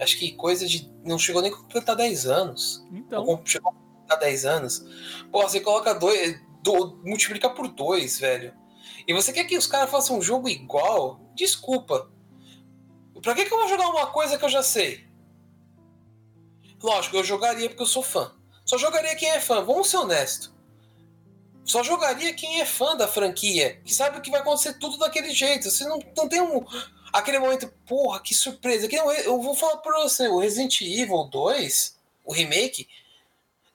Acho 0.00 0.18
que 0.18 0.32
coisa 0.32 0.66
de. 0.66 0.90
Não 1.04 1.18
chegou 1.18 1.42
nem 1.42 1.52
a 1.52 1.56
completar 1.56 1.94
10 1.94 2.26
anos. 2.26 2.84
Então. 2.90 3.42
chegou 3.44 3.70
a 3.70 3.74
completar 3.74 4.18
10 4.18 4.44
anos. 4.46 4.84
Porra, 5.30 5.48
você 5.48 5.60
coloca 5.60 5.94
dois. 5.94 6.40
Do, 6.62 7.00
multiplica 7.04 7.48
por 7.48 7.68
dois, 7.68 8.18
velho. 8.18 8.54
E 9.06 9.14
você 9.14 9.32
quer 9.32 9.44
que 9.44 9.56
os 9.56 9.66
caras 9.66 9.90
façam 9.90 10.18
um 10.18 10.22
jogo 10.22 10.48
igual? 10.48 11.20
Desculpa. 11.34 12.10
Pra 13.22 13.34
que, 13.34 13.44
que 13.44 13.52
eu 13.52 13.58
vou 13.58 13.68
jogar 13.68 13.88
uma 13.88 14.06
coisa 14.06 14.38
que 14.38 14.44
eu 14.44 14.48
já 14.48 14.62
sei? 14.62 15.06
Lógico, 16.82 17.16
eu 17.16 17.24
jogaria 17.24 17.68
porque 17.68 17.82
eu 17.82 17.86
sou 17.86 18.02
fã. 18.02 18.32
Só 18.64 18.78
jogaria 18.78 19.14
quem 19.16 19.30
é 19.30 19.40
fã, 19.40 19.62
vamos 19.62 19.88
ser 19.88 19.98
honestos. 19.98 20.54
Só 21.64 21.82
jogaria 21.82 22.32
quem 22.34 22.60
é 22.60 22.64
fã 22.64 22.96
da 22.96 23.06
franquia, 23.06 23.80
que 23.84 23.94
sabe 23.94 24.20
que 24.20 24.30
vai 24.30 24.40
acontecer 24.40 24.74
tudo 24.78 24.96
daquele 24.96 25.32
jeito. 25.32 25.70
Você 25.70 25.84
não, 25.84 25.98
não 26.16 26.28
tem 26.28 26.40
um. 26.40 26.64
Aquele 27.12 27.38
momento, 27.38 27.72
porra, 27.86 28.20
que 28.20 28.34
surpresa. 28.34 28.88
Eu 29.24 29.40
vou 29.40 29.54
falar 29.54 29.78
pra 29.78 30.00
você, 30.00 30.28
o 30.28 30.38
Resident 30.38 30.80
Evil 30.80 31.24
2, 31.24 31.96
o 32.24 32.32
remake, 32.32 32.88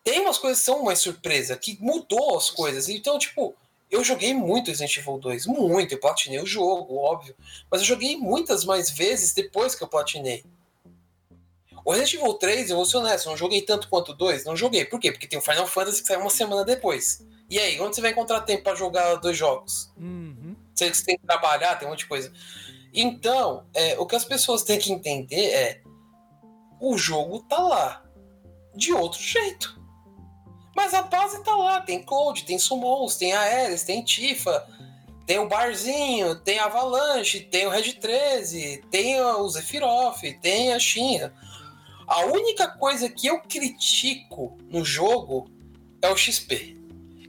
tem 0.03 0.21
umas 0.21 0.37
coisas 0.37 0.59
que 0.59 0.65
são 0.65 0.81
uma 0.81 0.95
surpresa, 0.95 1.57
que 1.57 1.77
mudou 1.81 2.37
as 2.37 2.49
coisas. 2.49 2.87
Então, 2.87 3.17
tipo, 3.17 3.55
eu 3.89 4.03
joguei 4.03 4.33
muito 4.33 4.67
Resident 4.67 4.97
Evil 4.97 5.17
2, 5.17 5.47
muito, 5.47 5.93
eu 5.93 5.99
platinei 5.99 6.39
o 6.39 6.45
jogo, 6.45 6.95
óbvio. 6.95 7.35
Mas 7.69 7.81
eu 7.81 7.87
joguei 7.87 8.15
muitas 8.15 8.63
mais 8.63 8.89
vezes 8.89 9.33
depois 9.33 9.75
que 9.75 9.83
eu 9.83 9.87
platinei. 9.87 10.43
O 11.83 11.91
Resident 11.91 12.21
Evil 12.21 12.33
3, 12.33 12.69
eu 12.69 12.75
vou 12.77 12.85
ser 12.85 12.97
honesto, 12.97 13.29
não 13.29 13.37
joguei 13.37 13.61
tanto 13.61 13.89
quanto 13.89 14.11
o 14.11 14.15
2, 14.15 14.45
não 14.45 14.55
joguei. 14.55 14.85
Por 14.85 14.99
quê? 14.99 15.11
Porque 15.11 15.27
tem 15.27 15.37
o 15.37 15.41
Final 15.41 15.67
Fantasy 15.67 16.01
que 16.01 16.07
sai 16.07 16.17
uma 16.17 16.29
semana 16.29 16.63
depois. 16.63 17.23
E 17.47 17.59
aí, 17.59 17.79
onde 17.79 17.95
você 17.95 18.01
vai 18.01 18.11
encontrar 18.11 18.41
tempo 18.41 18.63
para 18.63 18.73
jogar 18.75 19.15
dois 19.15 19.37
jogos? 19.37 19.91
Uhum. 19.97 20.55
Você 20.73 20.91
tem 21.03 21.17
que 21.17 21.25
trabalhar, 21.25 21.75
tem 21.75 21.87
um 21.87 21.91
monte 21.91 21.99
de 21.99 22.07
coisa. 22.07 22.33
Então, 22.95 23.65
é, 23.73 23.99
o 23.99 24.05
que 24.05 24.15
as 24.15 24.23
pessoas 24.23 24.63
têm 24.63 24.79
que 24.79 24.91
entender 24.91 25.47
é: 25.51 25.81
o 26.79 26.97
jogo 26.97 27.39
tá 27.41 27.59
lá. 27.59 28.01
De 28.73 28.91
outro 28.91 29.21
jeito. 29.21 29.79
Mas 30.75 30.93
a 30.93 31.01
base 31.03 31.41
tá 31.43 31.55
lá, 31.55 31.79
tem 31.79 32.03
Cloud, 32.03 32.43
tem 32.43 32.59
Summons, 32.59 33.15
tem 33.15 33.33
Aeres, 33.33 33.83
tem 33.83 34.03
Tifa, 34.03 34.67
tem 35.25 35.39
o 35.39 35.47
Barzinho, 35.47 36.35
tem 36.35 36.59
a 36.59 36.65
Avalanche, 36.65 37.39
tem 37.39 37.65
o 37.65 37.69
Red 37.69 37.93
13, 37.93 38.83
tem 38.91 39.21
o 39.21 39.47
Zephyroth, 39.47 40.19
tem 40.41 40.73
a 40.73 40.79
Shinra. 40.79 41.33
A 42.05 42.25
única 42.25 42.67
coisa 42.67 43.09
que 43.09 43.27
eu 43.27 43.39
critico 43.39 44.57
no 44.69 44.83
jogo 44.83 45.49
é 46.01 46.09
o 46.09 46.17
XP. 46.17 46.77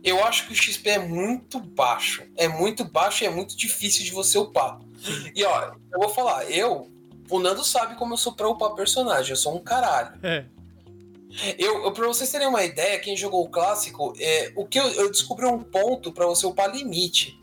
Eu 0.02 0.24
acho 0.24 0.46
que 0.46 0.52
o 0.52 0.56
XP 0.56 0.90
é 0.90 0.98
muito 0.98 1.58
baixo. 1.58 2.24
É 2.36 2.46
muito 2.46 2.84
baixo 2.84 3.24
e 3.24 3.26
é 3.26 3.30
muito 3.30 3.56
difícil 3.56 4.04
de 4.04 4.10
você 4.10 4.36
upar. 4.36 4.78
E 5.34 5.44
ó, 5.44 5.72
eu 5.92 6.00
vou 6.00 6.08
falar, 6.08 6.50
eu, 6.50 6.90
o 7.30 7.38
Nando 7.38 7.64
sabe 7.64 7.96
como 7.96 8.14
eu 8.14 8.18
sou 8.18 8.32
pra 8.32 8.48
upar 8.48 8.74
personagem, 8.74 9.30
eu 9.30 9.36
sou 9.36 9.54
um 9.54 9.60
caralho. 9.60 10.18
É. 10.22 10.44
Eu, 11.58 11.84
eu, 11.84 11.92
pra 11.92 12.06
vocês 12.06 12.30
terem 12.30 12.46
uma 12.46 12.64
ideia, 12.64 12.98
quem 12.98 13.16
jogou 13.16 13.44
o 13.44 13.48
clássico, 13.48 14.14
é, 14.18 14.52
o 14.56 14.66
que 14.66 14.78
eu, 14.78 14.88
eu 14.92 15.10
descobri 15.10 15.44
um 15.44 15.62
ponto 15.62 16.12
para 16.12 16.26
você 16.26 16.46
upar 16.46 16.74
limite. 16.74 17.38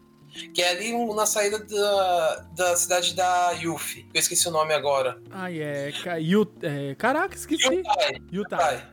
Que 0.52 0.64
é 0.64 0.70
ali 0.72 0.94
um, 0.96 1.14
na 1.14 1.28
saída 1.28 1.60
da, 1.60 2.48
da 2.56 2.76
cidade 2.76 3.14
da 3.14 3.52
Yuffie. 3.52 4.10
Eu 4.12 4.20
esqueci 4.20 4.48
o 4.48 4.52
nome 4.52 4.74
agora. 4.74 5.22
Ah, 5.30 5.52
é. 5.52 5.92
Yu, 6.20 6.52
é 6.64 6.96
caraca, 6.96 7.36
esqueci. 7.36 7.72
Yutai. 7.72 8.18
Yutai. 8.34 8.90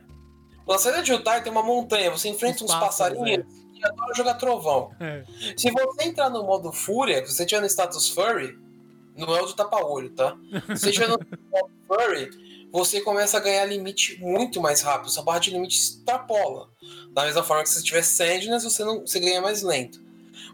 Na 0.67 0.77
saída 0.77 1.01
de 1.01 1.11
Yutai 1.11 1.41
tem 1.41 1.51
uma 1.51 1.63
montanha, 1.63 2.11
você 2.11 2.29
enfrenta 2.29 2.63
uns, 2.63 2.69
uns 2.69 2.79
passarinhos 2.79 3.39
é. 3.39 3.60
E 3.81 3.87
adora 3.87 4.13
jogar 4.13 4.35
trovão. 4.35 4.91
É. 4.99 5.23
Se 5.57 5.71
você 5.71 6.03
entrar 6.03 6.29
no 6.29 6.43
modo 6.43 6.71
Fúria, 6.71 7.25
se 7.25 7.33
você 7.33 7.45
tiver 7.45 7.61
no 7.61 7.67
status 7.67 8.09
Furry, 8.09 8.57
não 9.15 9.35
é 9.35 9.41
o 9.41 9.45
do 9.45 9.53
tapa-olho, 9.53 10.09
tá? 10.11 10.37
Se 10.75 10.79
você 10.79 10.91
tiver 10.91 11.07
no 11.07 11.17
modo 11.17 11.71
Furry, 11.87 12.29
você 12.71 13.01
começa 13.01 13.37
a 13.37 13.39
ganhar 13.39 13.65
limite 13.65 14.17
muito 14.21 14.61
mais 14.61 14.81
rápido. 14.81 15.11
Sua 15.11 15.23
barra 15.23 15.39
de 15.39 15.51
limite 15.51 15.77
extrapola. 15.77 16.69
Da 17.11 17.25
mesma 17.25 17.43
forma 17.43 17.63
que 17.63 17.69
se 17.69 17.75
você 17.75 17.83
tiver 17.83 18.03
Sandness, 18.03 18.63
você, 18.63 18.83
não, 18.83 19.01
você 19.01 19.19
ganha 19.19 19.41
mais 19.41 19.61
lento. 19.61 19.99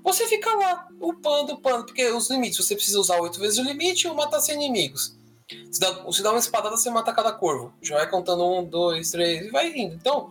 Você 0.03 0.25
fica 0.27 0.53
lá, 0.55 0.87
upando, 0.99 1.53
upando, 1.53 1.85
porque 1.85 2.09
os 2.09 2.29
limites, 2.29 2.57
você 2.57 2.75
precisa 2.75 2.99
usar 2.99 3.19
8 3.19 3.39
vezes 3.39 3.59
o 3.59 3.63
limite 3.63 4.07
ou 4.07 4.15
matar 4.15 4.39
100 4.39 4.55
inimigos. 4.55 5.17
Se 5.71 5.79
dá, 5.79 6.11
se 6.11 6.23
dá 6.23 6.31
uma 6.31 6.39
espadada, 6.39 6.75
você 6.75 6.89
mata 6.89 7.13
cada 7.13 7.31
corvo. 7.31 7.73
Já 7.81 7.97
vai 7.97 8.09
contando 8.09 8.45
um, 8.45 8.65
dois, 8.65 9.11
três 9.11 9.45
e 9.45 9.49
vai 9.49 9.69
indo. 9.69 9.95
Então, 9.95 10.29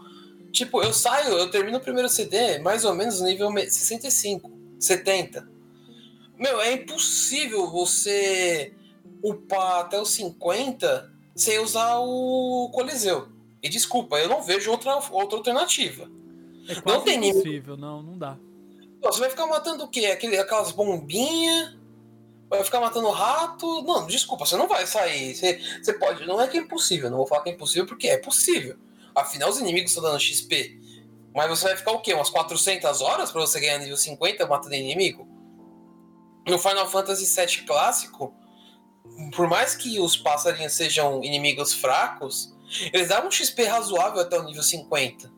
tipo, 0.57 0.83
eu 0.83 0.93
saio, 0.93 1.35
eu 1.35 1.51
termino 1.51 1.78
o 1.78 1.81
primeiro 1.81 2.09
CD 2.09 2.59
mais 2.59 2.85
ou 2.85 2.95
menos 2.95 3.20
no 3.20 3.27
nível 3.27 3.53
65, 3.53 4.51
70. 4.81 5.49
Meu, 6.39 6.61
é 6.61 6.73
impossível 6.73 7.70
você 7.70 8.74
upar 9.23 9.81
até 9.81 10.01
os 10.01 10.11
50 10.11 11.12
sem 11.35 11.59
usar 11.59 11.99
o 11.99 12.70
Coliseu. 12.73 13.28
E 13.62 13.69
desculpa, 13.69 14.19
eu 14.19 14.28
não 14.28 14.43
vejo 14.43 14.70
outra, 14.70 14.99
outra 15.11 15.39
alternativa. 15.39 16.11
É 16.69 16.91
não 16.91 17.01
tem 17.03 17.28
impossível, 17.28 17.77
não, 17.77 18.03
não 18.03 18.19
dá. 18.19 18.39
Você 19.03 19.20
vai 19.20 19.31
ficar 19.31 19.47
matando 19.47 19.85
o 19.85 19.89
quê? 19.89 20.07
Aquele, 20.07 20.39
aquelas 20.39 20.73
bombinhas? 20.73 21.77
Vai 22.49 22.62
ficar 22.65 22.81
matando 22.81 23.11
rato? 23.11 23.83
Não, 23.83 24.07
desculpa, 24.07 24.47
você 24.47 24.57
não 24.57 24.69
vai 24.69 24.87
sair. 24.87 25.35
Você, 25.35 25.61
você 25.83 25.93
pode. 25.93 26.27
Não 26.27 26.41
é 26.41 26.49
que 26.49 26.57
é 26.57 26.61
impossível, 26.61 27.11
não 27.11 27.19
vou 27.19 27.27
falar 27.27 27.43
que 27.43 27.51
é 27.51 27.53
impossível 27.53 27.87
porque 27.87 28.09
é 28.09 28.19
possível. 28.19 28.77
Afinal, 29.17 29.49
os 29.49 29.59
inimigos 29.59 29.91
estão 29.91 30.03
dando 30.03 30.21
XP. 30.21 30.79
Mas 31.35 31.49
você 31.49 31.65
vai 31.65 31.77
ficar 31.77 31.93
o 31.93 32.01
quê? 32.01 32.13
Umas 32.13 32.29
400 32.29 33.01
horas 33.01 33.31
para 33.31 33.41
você 33.41 33.59
ganhar 33.59 33.79
nível 33.79 33.97
50 33.97 34.47
matando 34.47 34.75
inimigo? 34.75 35.27
No 36.47 36.59
Final 36.59 36.89
Fantasy 36.89 37.25
VII 37.25 37.67
clássico, 37.67 38.35
por 39.35 39.49
mais 39.49 39.75
que 39.75 39.99
os 39.99 40.17
passarinhos 40.17 40.75
sejam 40.75 41.25
inimigos 41.25 41.73
fracos, 41.73 42.55
Eles 42.93 43.09
davam 43.09 43.29
um 43.29 43.31
XP 43.31 43.65
razoável 43.65 44.21
até 44.21 44.39
o 44.39 44.43
nível 44.43 44.63
50. 44.63 45.33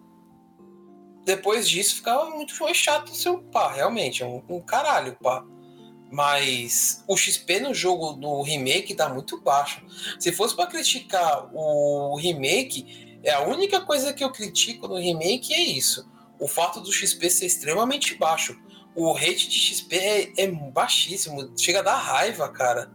Depois 1.24 1.68
disso 1.68 1.96
ficava 1.96 2.30
muito 2.30 2.54
chato 2.74 3.14
seu 3.14 3.42
pá, 3.42 3.70
realmente. 3.70 4.22
É 4.22 4.26
um, 4.26 4.42
um 4.48 4.60
caralho, 4.60 5.16
pá. 5.22 5.44
Mas 6.10 7.04
o 7.06 7.16
XP 7.16 7.60
no 7.60 7.74
jogo 7.74 8.14
do 8.14 8.40
remake 8.40 8.94
tá 8.94 9.10
muito 9.10 9.40
baixo. 9.42 9.84
Se 10.18 10.32
fosse 10.32 10.56
para 10.56 10.66
criticar 10.66 11.50
o 11.52 12.16
remake, 12.16 13.07
é 13.22 13.32
a 13.32 13.42
única 13.42 13.80
coisa 13.80 14.12
que 14.12 14.22
eu 14.22 14.30
critico 14.30 14.88
no 14.88 14.96
remake 14.96 15.52
é 15.52 15.60
isso. 15.60 16.08
O 16.38 16.46
fato 16.46 16.80
do 16.80 16.92
XP 16.92 17.28
ser 17.30 17.46
extremamente 17.46 18.14
baixo. 18.14 18.56
O 18.94 19.12
rate 19.12 19.48
de 19.48 19.58
XP 19.58 19.96
é, 19.96 20.32
é 20.36 20.46
baixíssimo. 20.46 21.52
Chega 21.58 21.80
a 21.80 21.82
dar 21.82 21.96
raiva, 21.96 22.48
cara. 22.48 22.90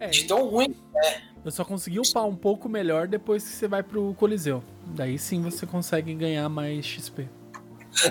É, 0.00 0.08
de 0.08 0.24
tão 0.24 0.48
ruim 0.48 0.74
é. 1.04 1.22
Eu 1.44 1.50
só 1.50 1.64
consegui 1.64 2.00
upar 2.00 2.24
um 2.24 2.34
pouco 2.34 2.68
melhor 2.68 3.06
depois 3.06 3.44
que 3.44 3.50
você 3.50 3.68
vai 3.68 3.82
pro 3.82 4.14
Coliseu. 4.14 4.64
Daí 4.86 5.18
sim 5.18 5.42
você 5.42 5.66
consegue 5.66 6.14
ganhar 6.14 6.48
mais 6.48 6.84
XP. 6.84 7.28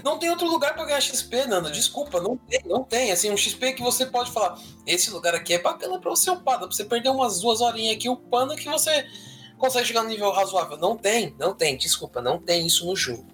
Não 0.04 0.18
tem 0.18 0.30
outro 0.30 0.48
lugar 0.48 0.74
para 0.74 0.86
ganhar 0.86 1.02
XP, 1.02 1.46
Nanda. 1.46 1.70
Desculpa, 1.70 2.22
não 2.22 2.38
tem, 2.38 2.62
não 2.66 2.84
tem. 2.84 3.12
Assim, 3.12 3.32
um 3.32 3.38
XP 3.38 3.74
que 3.74 3.82
você 3.82 4.06
pode 4.06 4.32
falar, 4.32 4.58
esse 4.86 5.10
lugar 5.12 5.36
aqui 5.36 5.56
é 5.56 5.62
bacana 5.62 6.00
para 6.00 6.10
você 6.10 6.32
upar, 6.32 6.60
dá 6.60 6.68
pra 6.68 6.76
você 6.76 6.86
perder 6.86 7.10
umas 7.10 7.42
duas 7.42 7.60
horinhas 7.60 7.96
aqui 7.96 8.08
upando 8.08 8.56
que 8.56 8.70
você 8.70 9.06
consegue 9.64 9.88
chegar 9.88 10.04
no 10.04 10.10
nível 10.10 10.30
razoável. 10.30 10.76
Não 10.76 10.98
tem, 10.98 11.34
não 11.40 11.54
tem, 11.54 11.78
desculpa, 11.78 12.22
não 12.22 12.38
tem 12.38 12.68
isso 12.68 12.86
no 12.86 12.94
jogo. 12.98 13.26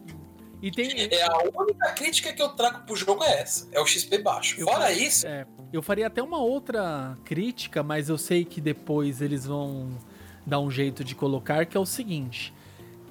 E 0.61 0.69
tem... 0.69 0.91
É 1.11 1.23
a 1.23 1.37
única 1.55 1.91
crítica 1.93 2.31
que 2.31 2.41
eu 2.41 2.49
trago 2.49 2.85
pro 2.85 2.95
jogo 2.95 3.23
é 3.23 3.41
essa, 3.41 3.67
é 3.71 3.79
o 3.79 3.85
XP 3.85 4.19
baixo. 4.19 4.59
Eu 4.59 4.67
Fora 4.67 4.81
faria, 4.81 5.07
isso. 5.07 5.25
É, 5.25 5.47
eu 5.73 5.81
faria 5.81 6.05
até 6.05 6.21
uma 6.21 6.37
outra 6.37 7.17
crítica, 7.25 7.81
mas 7.81 8.09
eu 8.09 8.17
sei 8.17 8.45
que 8.45 8.61
depois 8.61 9.21
eles 9.21 9.47
vão 9.47 9.89
dar 10.45 10.59
um 10.59 10.69
jeito 10.69 11.03
de 11.03 11.15
colocar, 11.15 11.65
que 11.65 11.75
é 11.75 11.79
o 11.79 11.85
seguinte. 11.85 12.53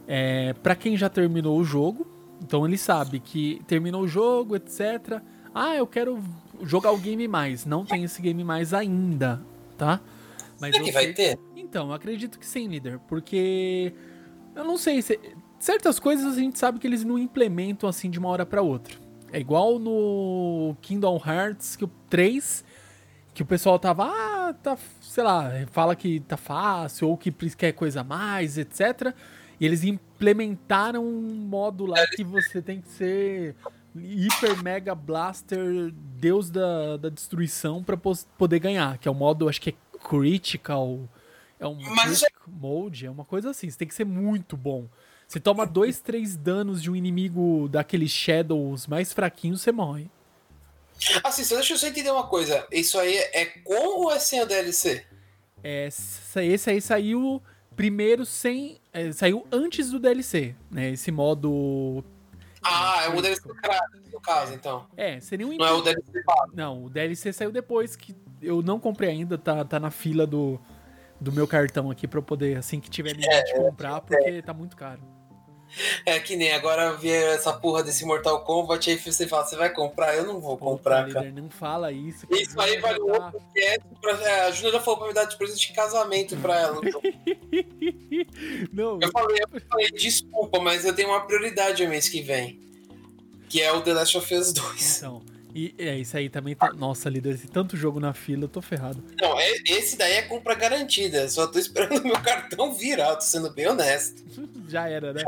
É, 0.06 0.52
para 0.62 0.76
quem 0.76 0.96
já 0.96 1.08
terminou 1.08 1.58
o 1.58 1.64
jogo, 1.64 2.06
então 2.40 2.64
ele 2.64 2.78
sabe 2.78 3.18
que 3.18 3.60
terminou 3.66 4.02
o 4.02 4.08
jogo, 4.08 4.54
etc. 4.54 5.20
Ah, 5.52 5.74
eu 5.74 5.88
quero 5.88 6.22
jogar 6.62 6.92
o 6.92 6.98
game 6.98 7.26
mais. 7.26 7.66
Não 7.66 7.84
tem 7.84 8.04
esse 8.04 8.22
game 8.22 8.44
mais 8.44 8.72
ainda, 8.72 9.40
tá? 9.76 10.00
Mas 10.60 10.72
Será 10.72 10.84
que 10.84 10.92
vai 10.92 11.12
ter? 11.12 11.38
Então, 11.56 11.92
acredito 11.92 12.38
que 12.38 12.46
sim, 12.46 12.66
líder. 12.68 12.98
Porque 13.00 13.92
eu 14.54 14.64
não 14.64 14.76
sei 14.76 15.00
se 15.02 15.18
certas 15.58 15.98
coisas 15.98 16.36
a 16.36 16.40
gente 16.40 16.58
sabe 16.58 16.78
que 16.78 16.86
eles 16.86 17.04
não 17.04 17.18
implementam 17.18 17.88
assim 17.88 18.10
de 18.10 18.18
uma 18.18 18.28
hora 18.28 18.44
para 18.44 18.62
outra. 18.62 18.96
É 19.32 19.38
igual 19.38 19.78
no 19.78 20.76
Kingdom 20.80 21.20
Hearts 21.24 21.76
que 21.76 21.84
o 21.84 21.90
3 22.08 22.64
que 23.34 23.42
o 23.42 23.46
pessoal 23.46 23.78
tava, 23.78 24.04
ah, 24.04 24.52
tá, 24.52 24.76
sei 25.00 25.22
lá, 25.22 25.48
fala 25.70 25.94
que 25.94 26.18
tá 26.18 26.36
fácil 26.36 27.08
ou 27.08 27.16
que 27.16 27.30
quer 27.30 27.70
coisa 27.70 28.00
a 28.00 28.04
mais, 28.04 28.58
etc. 28.58 29.14
E 29.60 29.64
eles 29.64 29.84
implementaram 29.84 31.06
um 31.06 31.46
modo 31.46 31.86
lá 31.86 32.04
que 32.16 32.24
você 32.24 32.60
tem 32.60 32.80
que 32.80 32.88
ser 32.88 33.54
hiper 33.94 34.60
mega 34.60 34.92
blaster 34.92 35.92
deus 35.92 36.50
da, 36.50 36.96
da 36.96 37.08
destruição 37.08 37.80
para 37.80 37.96
poder 37.96 38.58
ganhar, 38.58 38.98
que 38.98 39.06
é 39.06 39.10
o 39.10 39.14
modo, 39.14 39.48
acho 39.48 39.60
que 39.60 39.70
é 39.70 39.74
critical, 40.08 41.00
é 41.60 41.66
um 41.66 41.78
Mas... 41.94 42.24
mode, 42.46 43.04
é 43.04 43.10
uma 43.10 43.24
coisa 43.24 43.50
assim, 43.50 43.68
você 43.68 43.76
tem 43.76 43.88
que 43.88 43.94
ser 43.94 44.06
muito 44.06 44.56
bom. 44.56 44.88
Você 45.26 45.38
toma 45.38 45.66
dois, 45.66 46.00
três 46.00 46.36
danos 46.36 46.82
de 46.82 46.90
um 46.90 46.96
inimigo 46.96 47.68
daqueles 47.68 48.10
shadows 48.10 48.86
mais 48.86 49.12
fraquinhos, 49.12 49.60
você 49.60 49.70
morre. 49.70 50.10
Assim, 51.22 51.44
só 51.44 51.56
deixa 51.56 51.74
eu 51.74 51.78
só 51.78 51.86
entender 51.86 52.10
uma 52.10 52.26
coisa. 52.26 52.66
Isso 52.72 52.98
aí 52.98 53.14
é 53.16 53.44
com 53.62 54.04
ou 54.04 54.10
é 54.10 54.18
sem 54.18 54.40
a 54.40 54.44
DLC? 54.44 55.04
É, 55.62 55.88
esse 55.88 56.70
aí 56.70 56.80
saiu 56.80 57.42
primeiro 57.76 58.24
sem. 58.24 58.80
É, 58.92 59.12
saiu 59.12 59.46
antes 59.52 59.90
do 59.90 59.98
DLC, 59.98 60.56
né? 60.70 60.90
Esse 60.90 61.12
modo. 61.12 62.02
Ah, 62.62 63.04
é 63.04 63.08
o 63.10 63.20
DLC 63.20 63.42
no 64.12 64.20
caso, 64.20 64.54
então. 64.54 64.86
É, 64.96 65.20
seria 65.20 65.46
um. 65.46 65.56
Não 65.56 65.66
é 65.66 65.72
o 65.72 65.82
DLC. 65.82 66.24
Não, 66.54 66.84
o 66.84 66.90
DLC 66.90 67.32
saiu 67.32 67.52
depois, 67.52 67.94
que 67.94 68.16
eu 68.40 68.62
não 68.62 68.78
comprei 68.78 69.10
ainda, 69.10 69.36
tá, 69.36 69.64
tá 69.64 69.80
na 69.80 69.90
fila 69.90 70.26
do, 70.26 70.60
do 71.20 71.32
meu 71.32 71.46
cartão 71.46 71.90
aqui 71.90 72.06
pra 72.06 72.18
eu 72.18 72.22
poder, 72.22 72.56
assim 72.56 72.80
que 72.80 72.90
tiver 72.90 73.12
limite, 73.12 73.32
é, 73.32 73.54
comprar, 73.54 74.00
porque 74.00 74.28
é. 74.28 74.42
tá 74.42 74.54
muito 74.54 74.76
caro. 74.76 75.00
É 76.06 76.18
que 76.18 76.34
nem 76.34 76.52
agora 76.52 76.94
ver 76.94 77.34
essa 77.34 77.52
porra 77.52 77.82
desse 77.82 78.04
Mortal 78.04 78.42
Kombat, 78.42 78.90
aí 78.90 78.96
você 78.96 79.26
fala, 79.26 79.44
você 79.44 79.56
vai 79.56 79.70
comprar? 79.70 80.16
Eu 80.16 80.24
não 80.24 80.40
vou 80.40 80.56
comprar, 80.56 81.06
Pô, 81.06 81.12
cara. 81.12 81.30
Não 81.30 81.50
fala 81.50 81.92
isso. 81.92 82.26
Isso 82.30 82.58
aí 82.58 82.78
vale 82.78 83.00
um 83.00 83.10
outro. 83.10 83.40
É, 83.54 83.78
a 84.46 84.50
Júlia 84.50 84.72
já 84.72 84.80
falou 84.80 85.00
pra 85.00 85.08
me 85.08 85.14
dar 85.14 85.24
de 85.24 85.36
presente 85.36 85.68
de 85.68 85.72
casamento 85.74 86.36
pra 86.38 86.58
ela. 86.58 86.80
não. 88.72 88.98
Eu 89.00 89.10
falei, 89.12 89.38
eu 89.42 89.60
falei, 89.68 89.90
desculpa, 89.90 90.58
mas 90.60 90.84
eu 90.84 90.94
tenho 90.94 91.08
uma 91.08 91.26
prioridade 91.26 91.84
o 91.84 91.88
mês 91.88 92.08
que 92.08 92.22
vem. 92.22 92.58
Que 93.48 93.60
é 93.60 93.72
o 93.72 93.82
The 93.82 93.92
Last 93.92 94.16
of 94.16 94.34
Us 94.34 94.52
2. 94.52 94.98
Então. 94.98 95.37
E 95.54 95.74
é 95.78 95.96
isso 95.96 96.16
aí 96.16 96.28
também 96.28 96.54
tá. 96.54 96.72
Nossa, 96.72 97.08
líder, 97.08 97.38
tanto 97.50 97.76
jogo 97.76 97.98
na 97.98 98.12
fila, 98.12 98.44
eu 98.44 98.48
tô 98.48 98.60
ferrado. 98.60 99.02
Não, 99.20 99.38
é, 99.38 99.50
esse 99.66 99.96
daí 99.96 100.14
é 100.14 100.22
compra 100.22 100.54
garantida. 100.54 101.28
Só 101.28 101.46
tô 101.46 101.58
esperando 101.58 102.02
meu 102.04 102.20
cartão 102.20 102.72
virar, 102.72 103.14
tô 103.16 103.22
sendo 103.22 103.50
bem 103.50 103.66
honesto. 103.66 104.22
Já 104.68 104.88
era, 104.88 105.12
né? 105.12 105.22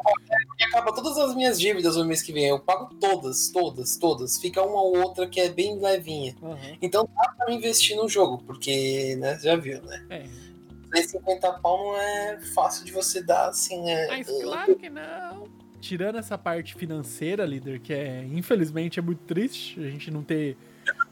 E 0.58 0.64
acaba 0.64 0.94
todas 0.94 1.16
as 1.16 1.34
minhas 1.34 1.58
dívidas 1.58 1.96
no 1.96 2.04
mês 2.04 2.22
que 2.22 2.32
vem. 2.32 2.48
Eu 2.48 2.60
pago 2.60 2.94
todas, 3.00 3.50
todas, 3.50 3.96
todas. 3.96 4.38
Fica 4.38 4.62
uma 4.62 4.82
ou 4.82 4.98
outra 4.98 5.26
que 5.26 5.40
é 5.40 5.48
bem 5.48 5.78
levinha. 5.78 6.36
Uhum. 6.42 6.76
Então 6.82 7.08
dá 7.16 7.32
pra 7.32 7.52
investir 7.52 7.96
no 7.96 8.08
jogo, 8.08 8.42
porque, 8.44 9.16
né, 9.16 9.38
já 9.42 9.56
viu, 9.56 9.82
né? 9.82 10.04
É. 10.10 11.02
50 11.02 11.52
pau 11.54 11.78
não 11.78 11.96
é 11.96 12.40
fácil 12.52 12.84
de 12.84 12.92
você 12.92 13.22
dar 13.22 13.48
assim, 13.48 13.80
né? 13.82 14.08
Mas 14.08 14.26
claro 14.26 14.76
que 14.76 14.90
não 14.90 15.59
tirando 15.80 16.16
essa 16.16 16.36
parte 16.36 16.74
financeira, 16.74 17.44
líder, 17.44 17.80
que 17.80 17.92
é 17.92 18.24
infelizmente 18.32 18.98
é 18.98 19.02
muito 19.02 19.22
triste 19.24 19.80
a 19.80 19.90
gente 19.90 20.10
não 20.10 20.22
ter 20.22 20.56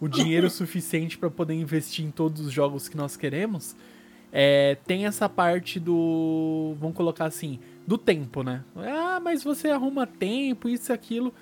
o 0.00 0.08
dinheiro 0.08 0.48
suficiente 0.50 1.16
para 1.16 1.30
poder 1.30 1.54
investir 1.54 2.04
em 2.04 2.10
todos 2.10 2.46
os 2.46 2.52
jogos 2.52 2.88
que 2.88 2.96
nós 2.96 3.16
queremos, 3.16 3.76
é, 4.32 4.76
tem 4.86 5.06
essa 5.06 5.28
parte 5.28 5.80
do, 5.80 6.76
vamos 6.78 6.96
colocar 6.96 7.26
assim, 7.26 7.58
do 7.86 7.96
tempo, 7.96 8.42
né? 8.42 8.62
Ah, 8.76 9.20
mas 9.20 9.42
você 9.42 9.68
arruma 9.68 10.06
tempo, 10.06 10.68
isso 10.68 10.92
e 10.92 10.94
aquilo. 10.94 11.32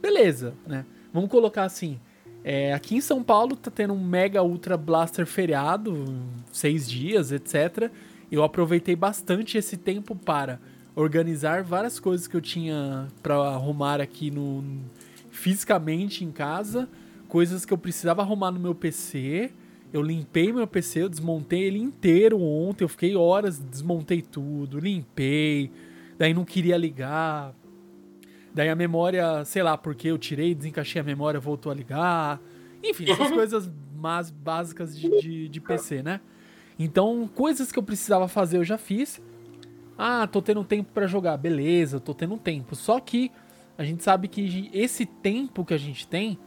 Beleza, 0.00 0.54
né? 0.66 0.84
Vamos 1.12 1.30
colocar 1.30 1.64
assim. 1.64 1.98
É, 2.42 2.74
aqui 2.74 2.94
em 2.94 3.00
São 3.00 3.22
Paulo 3.22 3.56
tá 3.56 3.70
tendo 3.70 3.94
um 3.94 4.04
mega 4.04 4.42
ultra 4.42 4.76
blaster 4.76 5.24
feriado, 5.24 6.04
seis 6.52 6.88
dias, 6.88 7.32
etc. 7.32 7.90
Eu 8.30 8.42
aproveitei 8.42 8.94
bastante 8.94 9.56
esse 9.56 9.78
tempo 9.78 10.14
para 10.14 10.60
organizar 10.94 11.62
várias 11.62 11.98
coisas 11.98 12.26
que 12.26 12.36
eu 12.36 12.40
tinha 12.40 13.08
para 13.22 13.34
arrumar 13.34 14.00
aqui 14.00 14.30
no 14.30 14.62
fisicamente 15.30 16.24
em 16.24 16.30
casa, 16.30 16.88
coisas 17.28 17.64
que 17.64 17.72
eu 17.72 17.78
precisava 17.78 18.22
arrumar 18.22 18.52
no 18.52 18.60
meu 18.60 18.74
PC. 18.74 19.50
Eu 19.92 20.02
limpei 20.02 20.52
meu 20.52 20.66
PC, 20.66 21.02
eu 21.02 21.08
desmontei 21.08 21.62
ele 21.62 21.78
inteiro 21.78 22.40
ontem, 22.40 22.84
eu 22.84 22.88
fiquei 22.88 23.14
horas, 23.14 23.58
desmontei 23.58 24.22
tudo, 24.22 24.80
limpei, 24.80 25.70
daí 26.18 26.34
não 26.34 26.44
queria 26.44 26.76
ligar. 26.76 27.54
Daí 28.52 28.68
a 28.68 28.76
memória, 28.76 29.44
sei 29.44 29.62
lá, 29.62 29.76
porque 29.76 30.08
eu 30.08 30.18
tirei, 30.18 30.54
desencaixei 30.54 31.00
a 31.00 31.04
memória, 31.04 31.38
voltou 31.40 31.70
a 31.70 31.74
ligar. 31.74 32.40
Enfim, 32.82 33.10
essas 33.10 33.30
coisas 33.32 33.70
mais 33.96 34.30
básicas 34.30 34.96
de, 34.96 35.20
de, 35.20 35.48
de 35.48 35.60
PC, 35.60 36.02
né? 36.02 36.20
Então, 36.78 37.28
coisas 37.32 37.70
que 37.72 37.78
eu 37.78 37.82
precisava 37.82 38.28
fazer 38.28 38.58
eu 38.58 38.64
já 38.64 38.78
fiz. 38.78 39.20
Ah, 39.96 40.26
tô 40.26 40.42
tendo 40.42 40.64
tempo 40.64 40.90
para 40.92 41.06
jogar. 41.06 41.36
Beleza, 41.36 42.00
tô 42.00 42.14
tendo 42.14 42.36
tempo. 42.36 42.74
Só 42.74 42.98
que 43.00 43.30
a 43.76 43.84
gente 43.84 44.02
sabe 44.02 44.28
que 44.28 44.70
esse 44.72 45.06
tempo 45.06 45.64
que 45.64 45.74
a 45.74 45.78
gente 45.78 46.06
tem, 46.06 46.38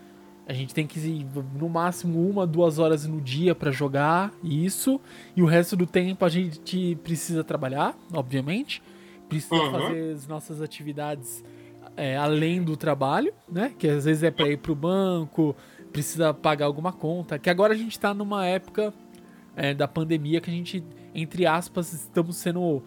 a 0.47 0.53
gente 0.53 0.73
tem 0.73 0.87
que 0.87 0.99
ir 0.99 1.25
no 1.57 1.67
máximo 1.67 2.27
uma, 2.27 2.47
duas 2.47 2.79
horas 2.79 3.05
no 3.05 3.19
dia 3.19 3.53
para 3.53 3.71
jogar 3.71 4.31
isso. 4.43 4.99
E 5.35 5.41
o 5.41 5.45
resto 5.45 5.75
do 5.75 5.85
tempo 5.85 6.23
a 6.23 6.29
gente 6.29 6.97
precisa 7.03 7.43
trabalhar, 7.43 7.97
obviamente. 8.13 8.81
Precisa 9.27 9.55
uhum. 9.55 9.71
fazer 9.71 10.13
as 10.13 10.27
nossas 10.27 10.61
atividades 10.61 11.43
é, 11.97 12.15
além 12.15 12.63
do 12.63 12.77
trabalho, 12.77 13.33
né? 13.49 13.73
Que 13.77 13.89
às 13.89 14.05
vezes 14.05 14.23
é 14.23 14.31
para 14.31 14.47
ir 14.47 14.57
pro 14.57 14.75
banco, 14.75 15.55
precisa 15.91 16.33
pagar 16.33 16.67
alguma 16.67 16.93
conta. 16.93 17.39
Que 17.39 17.49
agora 17.49 17.73
a 17.73 17.77
gente 17.77 17.99
tá 17.99 18.13
numa 18.13 18.45
época 18.45 18.93
é, 19.55 19.73
da 19.73 19.87
pandemia 19.87 20.39
que 20.39 20.49
a 20.49 20.53
gente, 20.53 20.83
entre 21.13 21.45
aspas, 21.45 21.91
estamos 21.91 22.37
sendo 22.37 22.83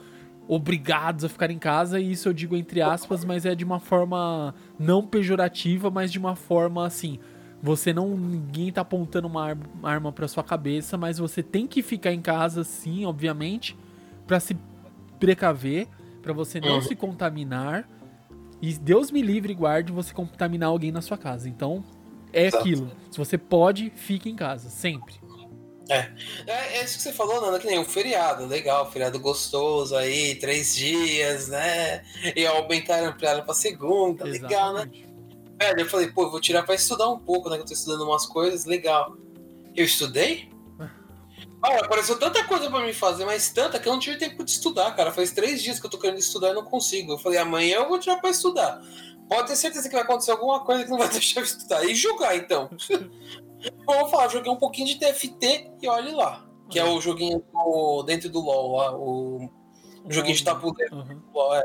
obrigados 0.49 1.25
a 1.25 1.29
ficar 1.29 1.51
em 1.51 1.59
casa, 1.59 2.01
e 2.01 2.13
isso 2.13 2.29
eu 2.29 2.33
digo 2.33 2.57
entre 2.57 2.81
aspas, 2.81 3.25
mas 3.25 3.47
é 3.47 3.55
de 3.55 3.65
uma 3.65 3.79
forma 3.79 4.55
não 4.79 5.07
pejorativa, 5.07 5.91
mas 5.91 6.11
de 6.11 6.19
uma 6.19 6.35
forma 6.35 6.87
assim. 6.87 7.19
Você 7.63 7.93
não. 7.93 8.17
Ninguém 8.17 8.73
tá 8.73 8.81
apontando 8.81 9.29
uma 9.29 9.57
arma 9.83 10.11
para 10.11 10.27
sua 10.27 10.43
cabeça, 10.43 10.97
mas 10.97 11.19
você 11.19 11.43
tem 11.43 11.67
que 11.67 11.83
ficar 11.83 12.13
em 12.13 12.21
casa, 12.21 12.65
sim, 12.65 13.05
obviamente, 13.05 13.77
para 14.27 14.41
se 14.41 14.57
precaver, 15.19 15.87
para 16.23 16.33
você 16.33 16.59
não 16.59 16.77
uhum. 16.77 16.83
se 16.83 16.97
contaminar. 16.97 17.87
E 18.63 18.73
Deus 18.75 19.11
me 19.11 19.23
livre 19.23 19.53
e 19.53 19.55
guarde 19.55 19.93
você 19.93 20.13
contaminar 20.13 20.71
alguém 20.71 20.91
na 20.91 21.03
sua 21.03 21.19
casa. 21.19 21.49
Então, 21.49 21.85
é 22.33 22.47
Exato. 22.47 22.63
aquilo. 22.63 22.91
Se 23.11 23.19
você 23.19 23.37
pode, 23.37 23.91
fique 23.95 24.31
em 24.31 24.37
casa, 24.37 24.71
sempre. 24.71 25.20
É. 25.91 26.11
é. 26.47 26.79
é, 26.79 26.85
isso 26.85 26.97
que 26.97 27.03
você 27.03 27.13
falou, 27.13 27.41
Nanda, 27.41 27.59
que 27.59 27.67
nem 27.67 27.79
um 27.79 27.85
feriado, 27.85 28.47
legal, 28.47 28.91
feriado 28.91 29.19
gostoso 29.19 29.97
aí, 29.97 30.37
três 30.37 30.75
dias, 30.75 31.49
né? 31.49 32.05
E 32.37 32.47
aumentaram, 32.47 33.09
ampliaram 33.09 33.45
pra 33.45 33.55
segunda, 33.55 34.29
Exatamente. 34.29 34.43
legal, 34.43 34.73
né? 34.73 34.91
Velho, 35.61 35.81
eu 35.81 35.89
falei, 35.89 36.07
pô, 36.11 36.23
eu 36.23 36.31
vou 36.31 36.41
tirar 36.41 36.63
pra 36.63 36.75
estudar 36.75 37.09
um 37.09 37.19
pouco, 37.19 37.51
né? 37.51 37.57
Que 37.57 37.63
eu 37.63 37.67
tô 37.67 37.75
estudando 37.75 38.03
umas 38.03 38.25
coisas, 38.25 38.65
legal. 38.65 39.17
Eu 39.77 39.85
estudei? 39.85 40.49
Olha, 41.63 41.81
apareceu 41.81 42.19
tanta 42.19 42.43
coisa 42.45 42.71
pra 42.71 42.81
me 42.81 42.95
fazer, 42.95 43.27
mas 43.27 43.51
tanta 43.51 43.79
que 43.79 43.87
eu 43.87 43.93
não 43.93 44.01
tive 44.01 44.17
tempo 44.17 44.43
de 44.43 44.51
estudar, 44.51 44.95
cara. 44.97 45.13
Faz 45.13 45.31
três 45.31 45.63
dias 45.63 45.79
que 45.79 45.85
eu 45.85 45.91
tô 45.91 45.99
querendo 45.99 46.19
estudar 46.19 46.51
e 46.51 46.55
não 46.55 46.65
consigo. 46.65 47.13
Eu 47.13 47.19
falei, 47.19 47.39
amanhã 47.39 47.77
eu 47.77 47.89
vou 47.89 47.99
tirar 47.99 48.17
pra 48.17 48.31
estudar. 48.31 48.81
Pode 49.29 49.49
ter 49.49 49.57
certeza 49.57 49.89
que 49.89 49.95
vai 49.95 50.03
acontecer 50.03 50.31
alguma 50.31 50.61
coisa 50.65 50.85
que 50.85 50.91
não 50.91 50.99
vai 50.99 51.09
deixar 51.11 51.41
eu 51.41 51.45
estudar. 51.45 51.85
E 51.85 51.95
jogar, 51.95 52.35
então. 52.37 52.71
vou 53.87 54.09
falar, 54.09 54.29
joguei 54.29 54.51
um 54.51 54.57
pouquinho 54.57 54.87
de 54.87 54.99
TFT 54.99 55.73
e 55.81 55.89
olhe 55.89 56.13
lá. 56.13 56.47
Que 56.69 56.79
é 56.79 56.85
o 56.85 57.01
joguinho 57.01 57.43
do, 57.53 58.03
dentro 58.05 58.29
do 58.29 58.41
LoL, 58.41 58.77
lá, 58.77 58.97
o, 58.97 59.51
o 60.05 60.13
joguinho 60.13 60.37
de 60.37 60.45
tabuleiro. 60.45 60.95
Uhum. 60.95 61.21
LOL, 61.35 61.57
é. 61.57 61.65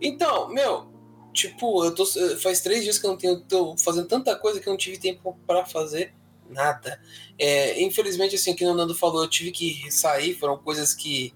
Então, 0.00 0.48
meu, 0.48 0.92
tipo, 1.32 1.84
eu 1.84 1.94
tô, 1.94 2.04
faz 2.40 2.60
três 2.60 2.82
dias 2.82 2.98
que 2.98 3.06
eu 3.06 3.10
não 3.10 3.16
tenho, 3.16 3.40
tô 3.42 3.76
fazendo 3.76 4.08
tanta 4.08 4.34
coisa 4.36 4.60
que 4.60 4.68
eu 4.68 4.72
não 4.72 4.78
tive 4.78 4.98
tempo 4.98 5.38
para 5.46 5.64
fazer 5.64 6.14
nada. 6.48 7.00
É, 7.38 7.80
infelizmente, 7.82 8.34
assim, 8.34 8.54
que 8.54 8.64
o 8.64 8.74
Nando 8.74 8.94
falou, 8.94 9.22
eu 9.22 9.28
tive 9.28 9.50
que 9.50 9.90
sair, 9.90 10.34
foram 10.34 10.58
coisas 10.58 10.94
que 10.94 11.34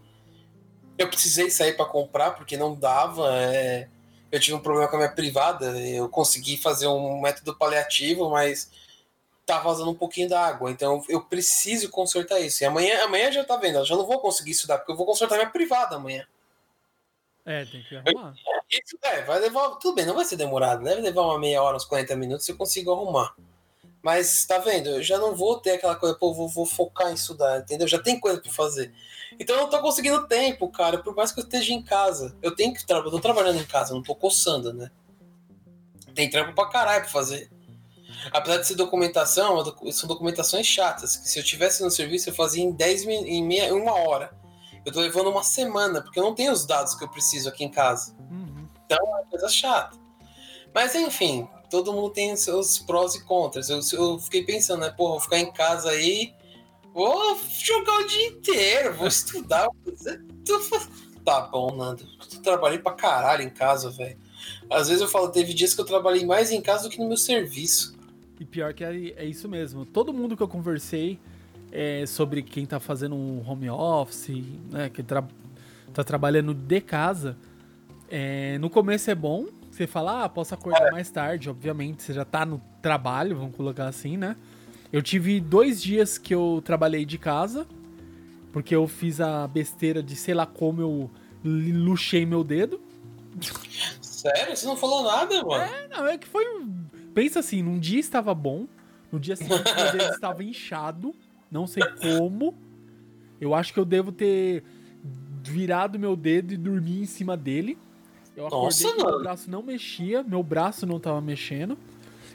eu 0.97 1.09
precisei 1.09 1.51
sair 1.51 1.77
para 1.77 1.86
comprar 1.86 2.32
porque 2.32 2.56
não 2.56 2.74
dava. 2.74 3.28
É, 3.36 3.89
eu 4.31 4.40
tive 4.40 4.56
um 4.56 4.60
problema 4.60 4.89
com 4.89 4.97
a 4.97 4.98
minha 5.01 5.12
privada, 5.12 5.78
eu 5.81 6.09
consegui 6.09 6.56
fazer 6.56 6.86
um 6.86 7.20
método 7.20 7.56
paliativo, 7.56 8.28
mas 8.31 8.70
tá 9.48 9.58
vazando 9.60 9.90
um 9.90 9.94
pouquinho 9.94 10.28
da 10.28 10.46
água, 10.46 10.70
então 10.70 11.02
eu 11.08 11.22
preciso 11.22 11.88
consertar 11.88 12.38
isso. 12.38 12.62
E 12.62 12.66
amanhã, 12.66 13.02
amanhã 13.02 13.32
já 13.32 13.42
tá 13.42 13.56
vendo, 13.56 13.78
eu 13.78 13.84
já 13.84 13.96
não 13.96 14.06
vou 14.06 14.20
conseguir 14.20 14.50
estudar 14.50 14.76
porque 14.76 14.92
eu 14.92 14.96
vou 14.96 15.06
consertar 15.06 15.36
minha 15.36 15.48
privada 15.48 15.96
amanhã. 15.96 16.26
É, 17.46 17.64
tem 17.64 17.82
que 17.82 17.96
arrumar. 17.96 18.34
Isso, 18.70 18.98
é, 19.00 19.22
vai 19.22 19.38
levar. 19.38 19.70
Tudo 19.76 19.94
bem, 19.94 20.04
não 20.04 20.14
vai 20.14 20.26
ser 20.26 20.36
demorado, 20.36 20.84
deve 20.84 21.00
levar 21.00 21.22
uma 21.22 21.38
meia 21.38 21.62
hora, 21.62 21.78
uns 21.78 21.86
40 21.86 22.14
minutos 22.14 22.46
eu 22.46 22.58
consigo 22.58 22.92
arrumar. 22.92 23.34
Mas 24.02 24.44
tá 24.44 24.58
vendo? 24.58 24.90
Eu 24.90 25.02
já 25.02 25.16
não 25.16 25.34
vou 25.34 25.58
ter 25.58 25.72
aquela 25.72 25.96
coisa, 25.96 26.14
pô, 26.14 26.34
vou, 26.34 26.46
vou 26.46 26.66
focar 26.66 27.10
em 27.10 27.14
estudar, 27.14 27.60
entendeu? 27.60 27.88
Já 27.88 27.98
tem 27.98 28.20
coisa 28.20 28.38
para 28.38 28.52
fazer. 28.52 28.92
Então 29.40 29.56
eu 29.56 29.62
não 29.62 29.70
tô 29.70 29.80
conseguindo 29.80 30.26
tempo, 30.28 30.68
cara, 30.68 30.98
por 30.98 31.16
mais 31.16 31.32
que 31.32 31.40
eu 31.40 31.44
esteja 31.44 31.72
em 31.72 31.82
casa. 31.82 32.36
Eu 32.42 32.54
tenho 32.54 32.74
que 32.74 32.86
trabalhar, 32.86 33.06
eu 33.06 33.12
tô 33.12 33.20
trabalhando 33.20 33.58
em 33.58 33.66
casa, 33.66 33.94
não 33.94 34.02
tô 34.02 34.14
coçando, 34.14 34.74
né? 34.74 34.90
Tem 36.14 36.28
trampo 36.28 36.54
pra 36.54 36.68
caralho 36.68 37.02
pra 37.02 37.10
fazer. 37.10 37.50
Apesar 38.32 38.58
de 38.58 38.66
ser 38.66 38.74
documentação, 38.74 39.64
são 39.92 40.08
documentações 40.08 40.66
chatas, 40.66 41.16
que 41.16 41.28
se 41.28 41.38
eu 41.38 41.44
tivesse 41.44 41.82
no 41.82 41.90
serviço 41.90 42.30
eu 42.30 42.34
fazia 42.34 42.62
em 42.62 42.72
10 42.72 43.06
em 43.06 43.44
meia, 43.44 43.74
uma 43.74 43.94
hora. 43.94 44.36
Eu 44.84 44.92
tô 44.92 45.00
levando 45.00 45.28
uma 45.30 45.42
semana, 45.42 46.00
porque 46.00 46.18
eu 46.18 46.22
não 46.22 46.34
tenho 46.34 46.52
os 46.52 46.64
dados 46.64 46.94
que 46.94 47.04
eu 47.04 47.08
preciso 47.08 47.48
aqui 47.48 47.64
em 47.64 47.70
casa. 47.70 48.14
Uhum. 48.30 48.68
Então 48.84 48.98
é 48.98 49.02
uma 49.02 49.24
coisa 49.26 49.48
chata. 49.48 49.96
Mas 50.74 50.94
enfim, 50.94 51.48
todo 51.70 51.92
mundo 51.92 52.10
tem 52.10 52.34
seus 52.36 52.78
prós 52.78 53.14
e 53.14 53.24
contras. 53.24 53.68
Eu, 53.68 53.80
eu 53.92 54.18
fiquei 54.18 54.44
pensando, 54.44 54.80
né, 54.80 54.90
porra, 54.90 55.12
vou 55.12 55.20
ficar 55.20 55.38
em 55.38 55.52
casa 55.52 55.90
aí, 55.90 56.34
vou 56.94 57.38
jogar 57.60 58.00
o 58.00 58.06
dia 58.06 58.28
inteiro, 58.28 58.94
vou 58.94 59.08
estudar. 59.08 59.68
Tá 61.24 61.42
bom, 61.42 61.74
Nando. 61.74 62.06
Eu 62.32 62.42
trabalhei 62.42 62.78
pra 62.78 62.92
caralho 62.92 63.42
em 63.42 63.50
casa, 63.50 63.90
velho. 63.90 64.18
Às 64.70 64.88
vezes 64.88 65.02
eu 65.02 65.08
falo, 65.08 65.28
teve 65.28 65.52
dias 65.52 65.74
que 65.74 65.80
eu 65.80 65.84
trabalhei 65.84 66.24
mais 66.24 66.50
em 66.50 66.60
casa 66.62 66.84
do 66.84 66.90
que 66.90 66.98
no 66.98 67.06
meu 67.06 67.16
serviço. 67.18 67.97
E 68.40 68.44
pior 68.44 68.73
que 68.73 68.85
é, 68.85 69.15
é 69.16 69.24
isso 69.24 69.48
mesmo. 69.48 69.85
Todo 69.85 70.12
mundo 70.12 70.36
que 70.36 70.43
eu 70.43 70.48
conversei 70.48 71.19
é, 71.73 72.06
sobre 72.06 72.43
quem 72.43 72.65
tá 72.65 72.78
fazendo 72.78 73.15
um 73.15 73.43
home 73.48 73.69
office, 73.69 74.44
né, 74.70 74.89
que 74.89 75.02
tra 75.02 75.24
tá 75.93 76.05
trabalhando 76.05 76.55
de 76.55 76.81
casa, 76.81 77.36
é, 78.10 78.59
no 78.59 78.70
começo 78.70 79.10
é 79.10 79.15
bom, 79.15 79.47
você 79.70 79.86
fala, 79.86 80.24
ah, 80.24 80.28
posso 80.28 80.55
acordar 80.55 80.93
mais 80.93 81.10
tarde, 81.10 81.48
obviamente, 81.48 82.02
você 82.02 82.12
já 82.12 82.24
tá 82.24 82.44
no 82.44 82.60
trabalho, 82.81 83.36
vamos 83.36 83.56
colocar 83.56 83.86
assim, 83.86 84.16
né? 84.16 84.36
Eu 84.93 85.02
tive 85.02 85.40
dois 85.40 85.82
dias 85.82 86.16
que 86.16 86.35
eu 86.35 86.62
trabalhei 86.65 87.05
de 87.05 87.19
casa, 87.19 87.66
porque 88.52 88.74
eu 88.74 88.86
fiz 88.89 89.20
a 89.20 89.47
besteira 89.47 90.02
de 90.02 90.16
sei 90.16 90.35
lá 90.35 90.47
como 90.47 90.81
eu 90.81 91.10
luxei 91.44 92.24
meu 92.24 92.43
dedo. 92.43 92.81
Sério? 94.01 94.56
Você 94.56 94.66
não 94.66 94.77
falou 94.77 95.05
nada, 95.05 95.44
mano? 95.44 95.62
É, 95.62 95.89
não, 95.89 96.06
é 96.06 96.19
que 96.19 96.27
foi. 96.27 96.44
Pensa 97.18 97.40
assim, 97.40 97.64
num 97.64 97.80
dia 97.80 97.98
estava 97.98 98.32
bom, 98.32 98.68
no 99.10 99.18
dia 99.18 99.34
seguinte 99.34 99.74
meu 99.74 99.90
dedo 99.90 100.04
estava 100.14 100.44
inchado, 100.44 101.12
não 101.50 101.66
sei 101.66 101.82
como. 102.00 102.54
Eu 103.40 103.56
acho 103.56 103.74
que 103.74 103.80
eu 103.80 103.84
devo 103.84 104.12
ter 104.12 104.62
virado 105.42 105.98
meu 105.98 106.14
dedo 106.14 106.54
e 106.54 106.56
dormir 106.56 107.00
em 107.00 107.06
cima 107.06 107.36
dele. 107.36 107.76
Eu 108.36 108.46
acordei 108.46 108.66
Nossa, 108.66 108.94
meu 108.94 109.20
braço 109.20 109.50
não 109.50 109.64
mexia, 109.64 110.22
meu 110.22 110.44
braço 110.44 110.86
não 110.86 111.00
tava 111.00 111.20
mexendo. 111.20 111.76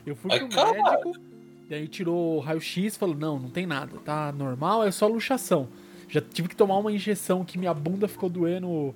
Eu 0.06 0.18
fui 0.18 0.30
Ai, 0.34 0.40
pro 0.40 0.50
caralho. 0.50 0.84
médico, 0.84 1.14
daí 1.70 1.88
tirou 1.88 2.36
o 2.36 2.40
raio-x 2.42 2.96
e 2.96 3.00
falou: 3.00 3.16
não, 3.16 3.40
não 3.40 3.50
tem 3.50 3.66
nada, 3.66 3.98
tá 4.00 4.34
normal, 4.34 4.84
é 4.84 4.92
só 4.92 5.08
luxação. 5.08 5.70
Já 6.10 6.20
tive 6.20 6.50
que 6.50 6.58
tomar 6.58 6.78
uma 6.78 6.92
injeção 6.92 7.46
que 7.46 7.58
minha 7.58 7.74
bunda 7.74 8.06
ficou 8.06 8.30
doendo. 8.30 8.94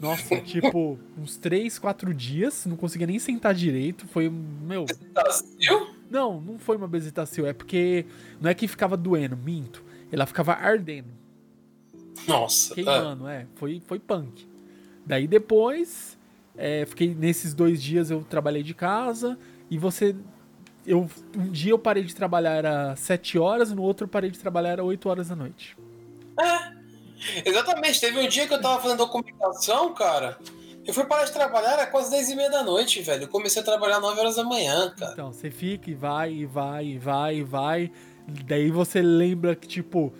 Nossa, 0.00 0.36
tipo, 0.42 0.98
uns 1.18 1.36
3, 1.36 1.78
4 1.78 2.12
dias, 2.14 2.66
não 2.66 2.76
conseguia 2.76 3.06
nem 3.06 3.18
sentar 3.18 3.54
direito. 3.54 4.06
Foi, 4.08 4.28
meu. 4.28 4.84
Bezetacil? 4.84 5.96
Não, 6.10 6.40
não 6.40 6.58
foi 6.58 6.76
uma 6.76 6.86
bezetacil, 6.86 7.46
é 7.46 7.52
porque 7.52 8.06
não 8.40 8.48
é 8.48 8.54
que 8.54 8.68
ficava 8.68 8.96
doendo, 8.96 9.36
minto. 9.36 9.84
Ela 10.12 10.26
ficava 10.26 10.52
ardendo. 10.52 11.08
Nossa. 12.28 12.74
Queimando, 12.74 13.26
é. 13.28 13.42
é 13.42 13.46
foi, 13.56 13.82
foi 13.84 13.98
punk. 13.98 14.46
Daí 15.04 15.26
depois 15.26 16.16
é, 16.56 16.86
fiquei 16.86 17.14
nesses 17.14 17.52
dois 17.52 17.82
dias 17.82 18.10
eu 18.10 18.24
trabalhei 18.24 18.62
de 18.62 18.74
casa 18.74 19.38
e 19.70 19.78
você. 19.78 20.16
Eu, 20.86 21.08
um 21.36 21.50
dia 21.50 21.72
eu 21.72 21.78
parei 21.78 22.04
de 22.04 22.14
trabalhar 22.14 22.64
às 22.64 23.00
7 23.00 23.38
horas, 23.38 23.72
no 23.72 23.82
outro 23.82 24.04
eu 24.04 24.08
parei 24.08 24.30
de 24.30 24.38
trabalhar 24.38 24.78
às 24.80 24.86
8 24.86 25.08
horas 25.08 25.28
da 25.28 25.36
noite. 25.36 25.76
É, 26.40 26.75
exatamente. 27.44 28.00
Teve 28.00 28.18
um 28.18 28.28
dia 28.28 28.46
que 28.46 28.54
eu 28.54 28.60
tava 28.60 28.80
fazendo 28.80 28.98
documentação, 28.98 29.92
cara. 29.94 30.38
Eu 30.86 30.94
fui 30.94 31.04
parar 31.04 31.24
de 31.24 31.32
trabalhar 31.32 31.78
às 31.80 31.90
quase 31.90 32.10
10 32.10 32.30
e 32.30 32.36
meia 32.36 32.50
da 32.50 32.62
noite, 32.62 33.02
velho. 33.02 33.24
Eu 33.24 33.28
comecei 33.28 33.60
a 33.60 33.64
trabalhar 33.64 33.96
às 33.96 34.02
9 34.02 34.20
horas 34.20 34.36
da 34.36 34.44
manhã, 34.44 34.94
cara. 34.96 35.12
Então, 35.12 35.32
você 35.32 35.50
fica 35.50 35.90
e 35.90 35.94
vai, 35.94 36.32
e 36.32 36.46
vai, 36.46 36.84
e 36.86 36.98
vai, 36.98 37.36
e 37.36 37.42
vai. 37.42 37.92
Daí 38.44 38.70
você 38.70 39.02
lembra 39.02 39.56
que, 39.56 39.66
tipo, 39.66 40.12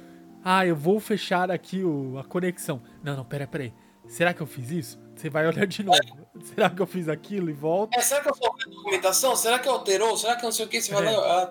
ah, 0.44 0.66
eu 0.66 0.74
vou 0.74 0.98
fechar 0.98 1.50
aqui 1.50 1.84
o, 1.84 2.18
a 2.18 2.24
conexão. 2.24 2.82
Não, 3.02 3.16
não, 3.16 3.24
pera, 3.24 3.46
pera 3.46 3.64
aí. 3.64 3.72
Será 4.08 4.34
que 4.34 4.40
eu 4.40 4.46
fiz 4.46 4.70
isso? 4.70 4.98
Você 5.14 5.30
vai 5.30 5.46
olhar 5.46 5.66
de 5.66 5.82
novo. 5.82 5.98
É. 5.98 6.44
Será 6.44 6.70
que 6.70 6.80
eu 6.80 6.86
fiz 6.86 7.08
aquilo 7.08 7.48
e 7.48 7.52
volta? 7.52 7.98
É, 7.98 8.02
será 8.02 8.20
que 8.20 8.28
eu 8.28 8.34
a 8.34 8.70
documentação? 8.70 9.34
Será 9.34 9.58
que 9.58 9.68
alterou? 9.68 10.16
Será 10.16 10.36
que 10.36 10.42
não 10.42 10.52
sei 10.52 10.66
o 10.66 10.68
que? 10.68 10.80
Você 10.80 10.92
é. 10.92 10.94
vai 10.94 11.04
lá. 11.04 11.42
Ah, 11.42 11.50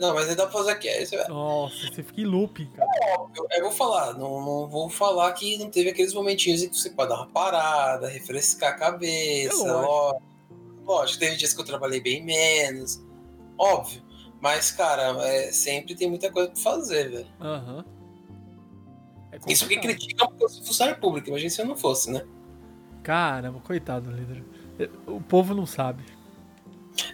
não, 0.00 0.14
mas 0.14 0.28
aí 0.28 0.34
dá 0.34 0.44
pra 0.44 0.52
fazer 0.52 0.72
aqui. 0.72 0.88
Aí 0.88 1.06
você 1.06 1.16
vai... 1.16 1.28
Nossa, 1.28 1.74
você 1.76 2.02
fica 2.02 2.20
em 2.20 2.24
looping, 2.24 2.66
cara. 2.66 2.90
É 3.02 3.14
óbvio, 3.18 3.46
eu 3.50 3.62
vou 3.62 3.72
falar, 3.72 4.14
não, 4.14 4.40
não 4.44 4.68
vou 4.68 4.90
falar 4.90 5.32
que 5.32 5.56
não 5.58 5.70
teve 5.70 5.90
aqueles 5.90 6.12
momentinhos 6.12 6.62
em 6.62 6.68
que 6.68 6.76
você 6.76 6.90
pode 6.90 7.10
dar 7.10 7.16
uma 7.16 7.28
parada, 7.28 8.08
refrescar 8.08 8.74
a 8.74 8.76
cabeça. 8.76 9.66
É 9.66 9.72
lógico. 9.72 10.22
lógico, 10.84 11.20
teve 11.20 11.36
dias 11.36 11.54
que 11.54 11.60
eu 11.60 11.64
trabalhei 11.64 12.00
bem 12.00 12.24
menos. 12.24 13.02
Óbvio. 13.58 14.02
Mas, 14.40 14.70
cara, 14.70 15.16
é, 15.26 15.50
sempre 15.52 15.94
tem 15.94 16.08
muita 16.08 16.30
coisa 16.30 16.50
pra 16.50 16.60
fazer, 16.60 17.10
velho. 17.10 17.26
Aham. 17.40 17.76
Uhum. 17.76 17.96
É 19.32 19.52
Isso 19.52 19.64
porque 19.64 19.80
criticam 19.80 20.28
porque 20.28 20.44
eu 20.44 20.48
sou 20.48 20.64
funcionário 20.64 21.00
público, 21.00 21.28
imagina 21.28 21.50
se 21.50 21.60
eu 21.60 21.66
não 21.66 21.76
fosse, 21.76 22.10
né? 22.10 22.24
Caramba, 23.02 23.60
coitado 23.60 24.10
do 24.10 24.16
líder. 24.16 24.42
O 25.06 25.20
povo 25.20 25.54
não 25.54 25.66
sabe. 25.66 26.04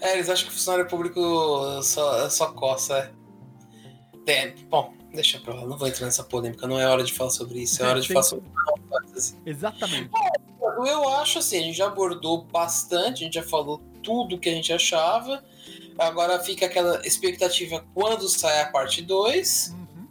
É, 0.00 0.14
eles 0.14 0.28
acham 0.28 0.46
que 0.46 0.52
o 0.52 0.56
funcionário 0.56 0.88
público 0.88 1.20
só, 1.82 2.28
só 2.28 2.52
coça. 2.52 3.12
É. 4.26 4.32
é. 4.32 4.54
bom, 4.68 4.94
deixa 5.12 5.38
pra 5.40 5.54
lá, 5.54 5.66
não 5.66 5.76
vou 5.76 5.88
entrar 5.88 6.06
nessa 6.06 6.24
polêmica, 6.24 6.66
não 6.66 6.78
é 6.78 6.86
hora 6.86 7.02
de 7.02 7.12
falar 7.12 7.30
sobre 7.30 7.60
isso, 7.60 7.82
é 7.82 7.86
hora 7.86 8.00
de 8.00 8.08
falar 8.08 8.22
sobre. 8.22 8.44
Exatamente. 9.44 10.10
Bom, 10.58 10.86
eu 10.86 11.08
acho 11.08 11.38
assim, 11.38 11.58
a 11.58 11.62
gente 11.62 11.76
já 11.76 11.86
abordou 11.86 12.44
bastante, 12.44 13.22
a 13.22 13.24
gente 13.24 13.34
já 13.34 13.42
falou 13.42 13.80
tudo 14.02 14.38
que 14.38 14.48
a 14.48 14.52
gente 14.52 14.72
achava. 14.72 15.42
Agora 15.98 16.40
fica 16.40 16.66
aquela 16.66 17.06
expectativa 17.06 17.84
quando 17.94 18.28
sai 18.28 18.60
a 18.62 18.70
parte 18.70 19.02
2. 19.02 19.74
Uhum. 19.74 20.08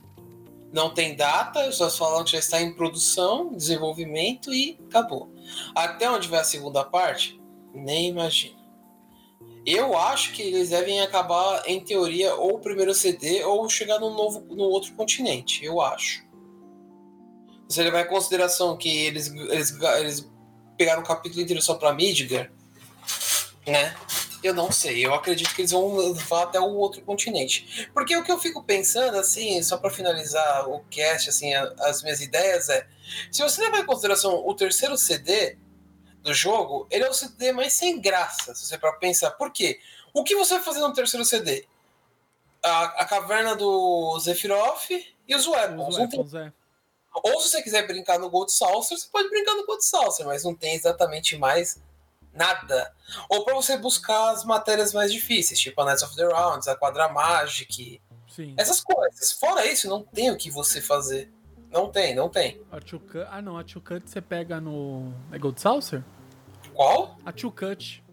Não 0.71 0.93
tem 0.93 1.15
data, 1.15 1.71
só 1.71 1.89
falam 1.89 2.23
que 2.23 2.31
já 2.31 2.39
está 2.39 2.61
em 2.61 2.73
produção, 2.73 3.53
desenvolvimento 3.53 4.53
e 4.53 4.79
acabou. 4.87 5.33
Até 5.75 6.09
onde 6.09 6.27
vai 6.27 6.39
a 6.39 6.45
segunda 6.45 6.83
parte? 6.83 7.41
Nem 7.73 8.09
imagino. 8.09 8.60
Eu 9.65 9.95
acho 9.97 10.33
que 10.33 10.41
eles 10.41 10.69
devem 10.69 11.01
acabar, 11.01 11.63
em 11.67 11.79
teoria, 11.79 12.33
ou 12.35 12.55
o 12.55 12.59
primeiro 12.59 12.93
CD 12.93 13.43
ou 13.43 13.69
chegar 13.69 13.99
no 13.99 14.09
novo 14.09 14.43
no 14.55 14.63
outro 14.63 14.93
continente. 14.93 15.63
Eu 15.63 15.79
acho. 15.79 16.23
Você 17.69 17.83
levar 17.83 18.01
em 18.01 18.07
consideração 18.07 18.75
que 18.75 18.89
eles, 18.89 19.27
eles, 19.27 19.79
eles 19.99 20.31
pegaram 20.77 21.01
o 21.01 21.05
capítulo 21.05 21.41
inteiro 21.41 21.61
só 21.61 21.75
pra 21.75 21.93
Midgar, 21.93 22.51
né? 23.65 23.95
Eu 24.43 24.55
não 24.55 24.71
sei, 24.71 25.05
eu 25.05 25.13
acredito 25.13 25.53
que 25.53 25.61
eles 25.61 25.69
vão 25.69 25.95
levar 25.95 26.43
até 26.43 26.59
o 26.59 26.73
outro 26.73 27.01
continente. 27.03 27.87
Porque 27.93 28.17
o 28.17 28.23
que 28.23 28.31
eu 28.31 28.39
fico 28.39 28.63
pensando, 28.63 29.15
assim, 29.17 29.61
só 29.61 29.77
para 29.77 29.91
finalizar 29.91 30.67
o 30.67 30.79
cast, 30.89 31.29
assim, 31.29 31.53
as 31.53 32.01
minhas 32.01 32.21
ideias 32.21 32.67
é: 32.67 32.87
se 33.31 33.43
você 33.43 33.61
levar 33.61 33.79
em 33.79 33.85
consideração 33.85 34.43
o 34.43 34.53
terceiro 34.55 34.97
CD 34.97 35.57
do 36.21 36.33
jogo, 36.33 36.87
ele 36.89 37.03
é 37.03 37.09
o 37.09 37.13
CD 37.13 37.51
mais 37.51 37.73
sem 37.73 37.99
graça, 37.99 38.53
se 38.53 38.65
você 38.65 38.77
para 38.77 38.93
pensar. 38.93 39.31
Por 39.31 39.51
quê? 39.51 39.79
O 40.13 40.23
que 40.23 40.35
você 40.35 40.55
vai 40.55 40.63
fazer 40.63 40.79
no 40.79 40.93
terceiro 40.93 41.25
CD? 41.25 41.67
A, 42.63 42.83
a 43.01 43.05
caverna 43.05 43.55
do 43.55 44.19
Zephyroth 44.19 44.89
e 45.27 45.35
os 45.35 45.47
Weapons. 45.47 45.97
Os 45.97 46.33
é. 46.33 46.53
Ou 47.13 47.41
se 47.41 47.49
você 47.49 47.61
quiser 47.61 47.85
brincar 47.87 48.19
no 48.19 48.29
Gold 48.29 48.51
Saucer, 48.51 48.97
você 48.97 49.07
pode 49.11 49.29
brincar 49.29 49.55
no 49.55 49.65
Gold 49.65 49.83
Saucer, 49.83 50.25
mas 50.25 50.43
não 50.43 50.55
tem 50.55 50.75
exatamente 50.75 51.37
mais 51.37 51.81
nada. 52.33 52.93
Ou 53.27 53.43
para 53.43 53.53
você 53.53 53.77
buscar 53.77 54.31
as 54.31 54.45
matérias 54.45 54.93
mais 54.93 55.11
difíceis, 55.11 55.59
tipo 55.59 55.81
a 55.81 55.85
Knights 55.85 56.03
of 56.03 56.15
the 56.15 56.25
Rounds, 56.25 56.67
a 56.67 56.75
Quadra 56.75 57.09
Magic, 57.09 58.01
Sim. 58.33 58.53
essas 58.57 58.79
coisas. 58.81 59.33
Fora 59.33 59.65
isso, 59.65 59.89
não 59.89 60.03
tem 60.03 60.31
o 60.31 60.37
que 60.37 60.49
você 60.49 60.79
fazer. 60.81 61.29
Não 61.71 61.89
tem, 61.89 62.13
não 62.13 62.27
tem. 62.27 62.61
A 62.71 62.79
Cut, 62.79 63.25
ah 63.29 63.41
não, 63.41 63.57
a 63.57 63.63
Two 63.63 63.81
Cut 63.81 64.09
você 64.09 64.21
pega 64.21 64.59
no. 64.59 65.13
É 65.31 65.39
Gold 65.39 65.59
Saucer? 65.59 66.03
Qual? 66.73 67.17
A 67.25 67.31
Two 67.31 67.51
Cut. 67.51 68.03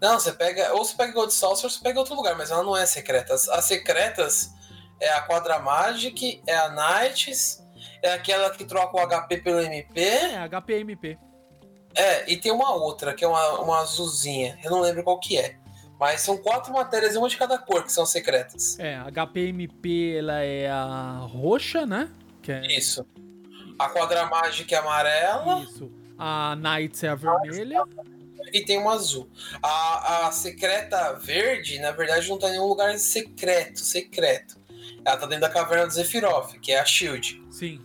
Não, 0.00 0.20
você 0.20 0.32
pega. 0.32 0.72
Ou 0.74 0.84
você 0.84 0.94
pega 0.94 1.12
Gold 1.12 1.32
Saucer 1.32 1.64
ou 1.64 1.70
você 1.70 1.80
pega 1.82 1.98
outro 1.98 2.14
lugar, 2.14 2.36
mas 2.36 2.50
ela 2.50 2.62
não 2.62 2.76
é 2.76 2.84
secreta. 2.84 3.34
As 3.34 3.64
secretas 3.64 4.52
é 5.00 5.10
a 5.10 5.22
Quadra 5.22 5.58
Magic, 5.58 6.42
é 6.46 6.54
a 6.54 6.68
Knights, 6.68 7.62
é 8.02 8.12
aquela 8.12 8.50
que 8.50 8.64
troca 8.64 8.96
o 8.96 9.06
HP 9.06 9.38
pelo 9.38 9.60
MP. 9.60 10.00
É, 10.00 10.48
HP 10.48 10.72
MP. 10.80 11.18
É, 11.94 12.30
e 12.30 12.36
tem 12.36 12.52
uma 12.52 12.74
outra, 12.74 13.14
que 13.14 13.24
é 13.24 13.28
uma, 13.28 13.60
uma 13.60 13.80
azulzinha. 13.80 14.58
Eu 14.62 14.70
não 14.70 14.80
lembro 14.80 15.02
qual 15.02 15.18
que 15.18 15.38
é. 15.38 15.56
Mas 15.98 16.22
são 16.22 16.36
quatro 16.36 16.72
matérias, 16.72 17.14
uma 17.14 17.28
de 17.28 17.36
cada 17.36 17.56
cor, 17.56 17.84
que 17.84 17.92
são 17.92 18.04
secretas. 18.04 18.78
É, 18.80 18.96
a 18.96 19.10
HPMP 19.10 20.16
ela 20.18 20.42
é 20.42 20.68
a 20.68 21.20
roxa, 21.30 21.86
né? 21.86 22.10
Que 22.44 22.52
é... 22.52 22.66
Isso. 22.66 23.04
A 23.76 23.88
Quadra 23.88 24.26
Mágica 24.26 24.76
é 24.76 24.78
amarela. 24.78 25.62
Isso. 25.62 25.90
A 26.16 26.54
Knights 26.54 27.02
é 27.02 27.08
a 27.08 27.16
vermelha. 27.16 27.82
E 28.52 28.64
tem 28.64 28.78
uma 28.78 28.92
azul. 28.92 29.28
A, 29.60 30.28
a 30.28 30.32
secreta 30.32 31.14
verde, 31.14 31.80
na 31.80 31.90
verdade, 31.90 32.28
não 32.28 32.38
tá 32.38 32.48
em 32.48 32.52
nenhum 32.52 32.68
lugar 32.68 32.96
secreto, 32.98 33.80
secreto. 33.80 34.62
Ela 35.04 35.16
tá 35.16 35.26
dentro 35.26 35.40
da 35.40 35.50
caverna 35.50 35.86
do 35.86 35.92
Zephyroth, 35.92 36.60
que 36.60 36.70
é 36.70 36.78
a 36.78 36.84
Shield. 36.84 37.42
Sim 37.50 37.80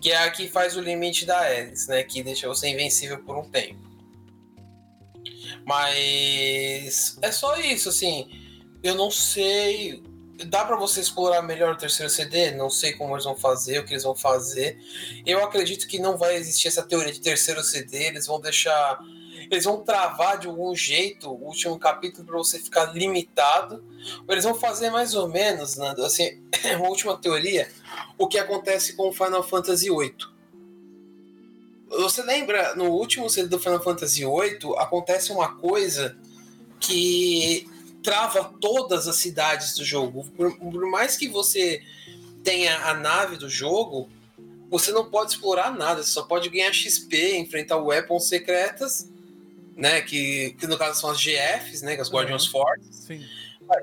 que 0.00 0.12
é 0.12 0.18
a 0.18 0.30
que 0.30 0.48
faz 0.48 0.76
o 0.76 0.80
limite 0.80 1.24
da 1.24 1.38
Alice, 1.40 1.88
né? 1.88 2.02
Que 2.02 2.22
deixa 2.22 2.48
você 2.48 2.68
invencível 2.68 3.18
por 3.22 3.36
um 3.36 3.48
tempo. 3.48 3.80
Mas 5.64 7.18
é 7.22 7.32
só 7.32 7.56
isso, 7.58 7.88
assim. 7.88 8.28
Eu 8.82 8.94
não 8.94 9.10
sei. 9.10 10.02
Dá 10.44 10.64
para 10.64 10.76
você 10.76 11.00
explorar 11.00 11.40
melhor 11.42 11.74
o 11.74 11.78
terceiro 11.78 12.10
CD? 12.10 12.50
Não 12.50 12.68
sei 12.68 12.92
como 12.92 13.14
eles 13.14 13.24
vão 13.24 13.36
fazer, 13.36 13.78
o 13.78 13.84
que 13.84 13.94
eles 13.94 14.02
vão 14.02 14.14
fazer. 14.14 14.78
Eu 15.24 15.42
acredito 15.42 15.88
que 15.88 15.98
não 15.98 16.16
vai 16.16 16.36
existir 16.36 16.68
essa 16.68 16.82
teoria 16.82 17.12
de 17.12 17.20
terceiro 17.20 17.62
CD. 17.62 18.04
Eles 18.04 18.26
vão 18.26 18.40
deixar 18.40 18.98
eles 19.50 19.64
vão 19.64 19.82
travar 19.82 20.38
de 20.38 20.46
algum 20.46 20.74
jeito 20.74 21.30
o 21.30 21.44
último 21.44 21.78
capítulo 21.78 22.26
para 22.26 22.36
você 22.36 22.58
ficar 22.58 22.86
limitado. 22.86 23.84
Eles 24.28 24.44
vão 24.44 24.54
fazer 24.54 24.90
mais 24.90 25.14
ou 25.14 25.28
menos, 25.28 25.76
Nando, 25.76 26.04
assim, 26.04 26.42
uma 26.76 26.88
última 26.88 27.16
teoria, 27.16 27.68
o 28.18 28.26
que 28.26 28.38
acontece 28.38 28.94
com 28.94 29.08
o 29.08 29.12
Final 29.12 29.42
Fantasy 29.42 29.88
VIII. 29.88 30.16
Você 31.88 32.22
lembra, 32.22 32.74
no 32.74 32.90
último 32.90 33.30
CD 33.30 33.48
do 33.48 33.60
Final 33.60 33.82
Fantasy 33.82 34.24
VIII, 34.24 34.74
acontece 34.78 35.30
uma 35.30 35.56
coisa 35.56 36.16
que 36.80 37.68
trava 38.06 38.54
todas 38.60 39.08
as 39.08 39.16
cidades 39.16 39.74
do 39.74 39.84
jogo. 39.84 40.24
Por, 40.36 40.56
por 40.56 40.86
mais 40.86 41.16
que 41.16 41.28
você 41.28 41.82
tenha 42.44 42.78
a 42.86 42.94
nave 42.94 43.36
do 43.36 43.50
jogo, 43.50 44.08
você 44.70 44.92
não 44.92 45.10
pode 45.10 45.32
explorar 45.32 45.76
nada, 45.76 46.02
você 46.04 46.10
só 46.10 46.22
pode 46.22 46.48
ganhar 46.48 46.72
XP, 46.72 47.36
enfrentar 47.36 47.78
weapons 47.78 48.28
secretas 48.28 49.08
né? 49.76 50.00
Que, 50.00 50.56
que 50.58 50.66
no 50.66 50.78
caso 50.78 51.00
são 51.00 51.10
as 51.10 51.20
GFs, 51.20 51.82
né? 51.82 51.94
Que 51.94 52.00
as 52.00 52.10
Guardians 52.10 52.46
uhum. 52.46 52.52
Forces. 52.52 52.96
Sim. 52.96 53.24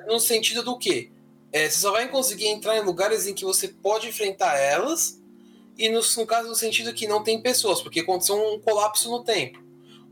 No 0.07 0.19
sentido 0.19 0.63
do 0.63 0.77
quê? 0.77 1.11
É, 1.51 1.69
você 1.69 1.79
só 1.79 1.91
vai 1.91 2.09
conseguir 2.09 2.47
entrar 2.47 2.75
em 2.77 2.81
lugares 2.81 3.27
em 3.27 3.33
que 3.33 3.45
você 3.45 3.67
pode 3.67 4.07
enfrentar 4.07 4.57
elas, 4.57 5.21
e 5.77 5.87
no, 5.89 5.99
no 6.17 6.25
caso 6.25 6.49
no 6.49 6.55
sentido 6.55 6.93
que 6.93 7.07
não 7.07 7.23
tem 7.23 7.41
pessoas, 7.41 7.79
porque 7.81 7.99
aconteceu 7.99 8.35
um 8.35 8.59
colapso 8.59 9.09
no 9.11 9.23
tempo. 9.23 9.62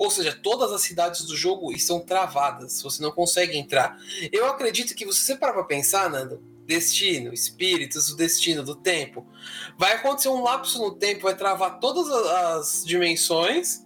Ou 0.01 0.09
seja, 0.09 0.33
todas 0.33 0.71
as 0.71 0.81
cidades 0.81 1.21
do 1.27 1.37
jogo 1.37 1.71
estão 1.71 1.99
travadas, 1.99 2.81
você 2.81 3.03
não 3.03 3.11
consegue 3.11 3.55
entrar. 3.55 3.99
Eu 4.31 4.47
acredito 4.47 4.95
que 4.95 5.05
você 5.05 5.35
parar 5.35 5.53
pra 5.53 5.63
pensar, 5.63 6.09
Nando, 6.09 6.41
destino, 6.65 7.31
espíritos, 7.31 8.09
o 8.09 8.17
destino 8.17 8.63
do 8.63 8.73
tempo, 8.73 9.27
vai 9.77 9.93
acontecer 9.93 10.29
um 10.29 10.41
lapso 10.41 10.79
no 10.81 10.95
tempo, 10.95 11.21
vai 11.21 11.35
travar 11.37 11.79
todas 11.79 12.09
as 12.09 12.83
dimensões 12.83 13.85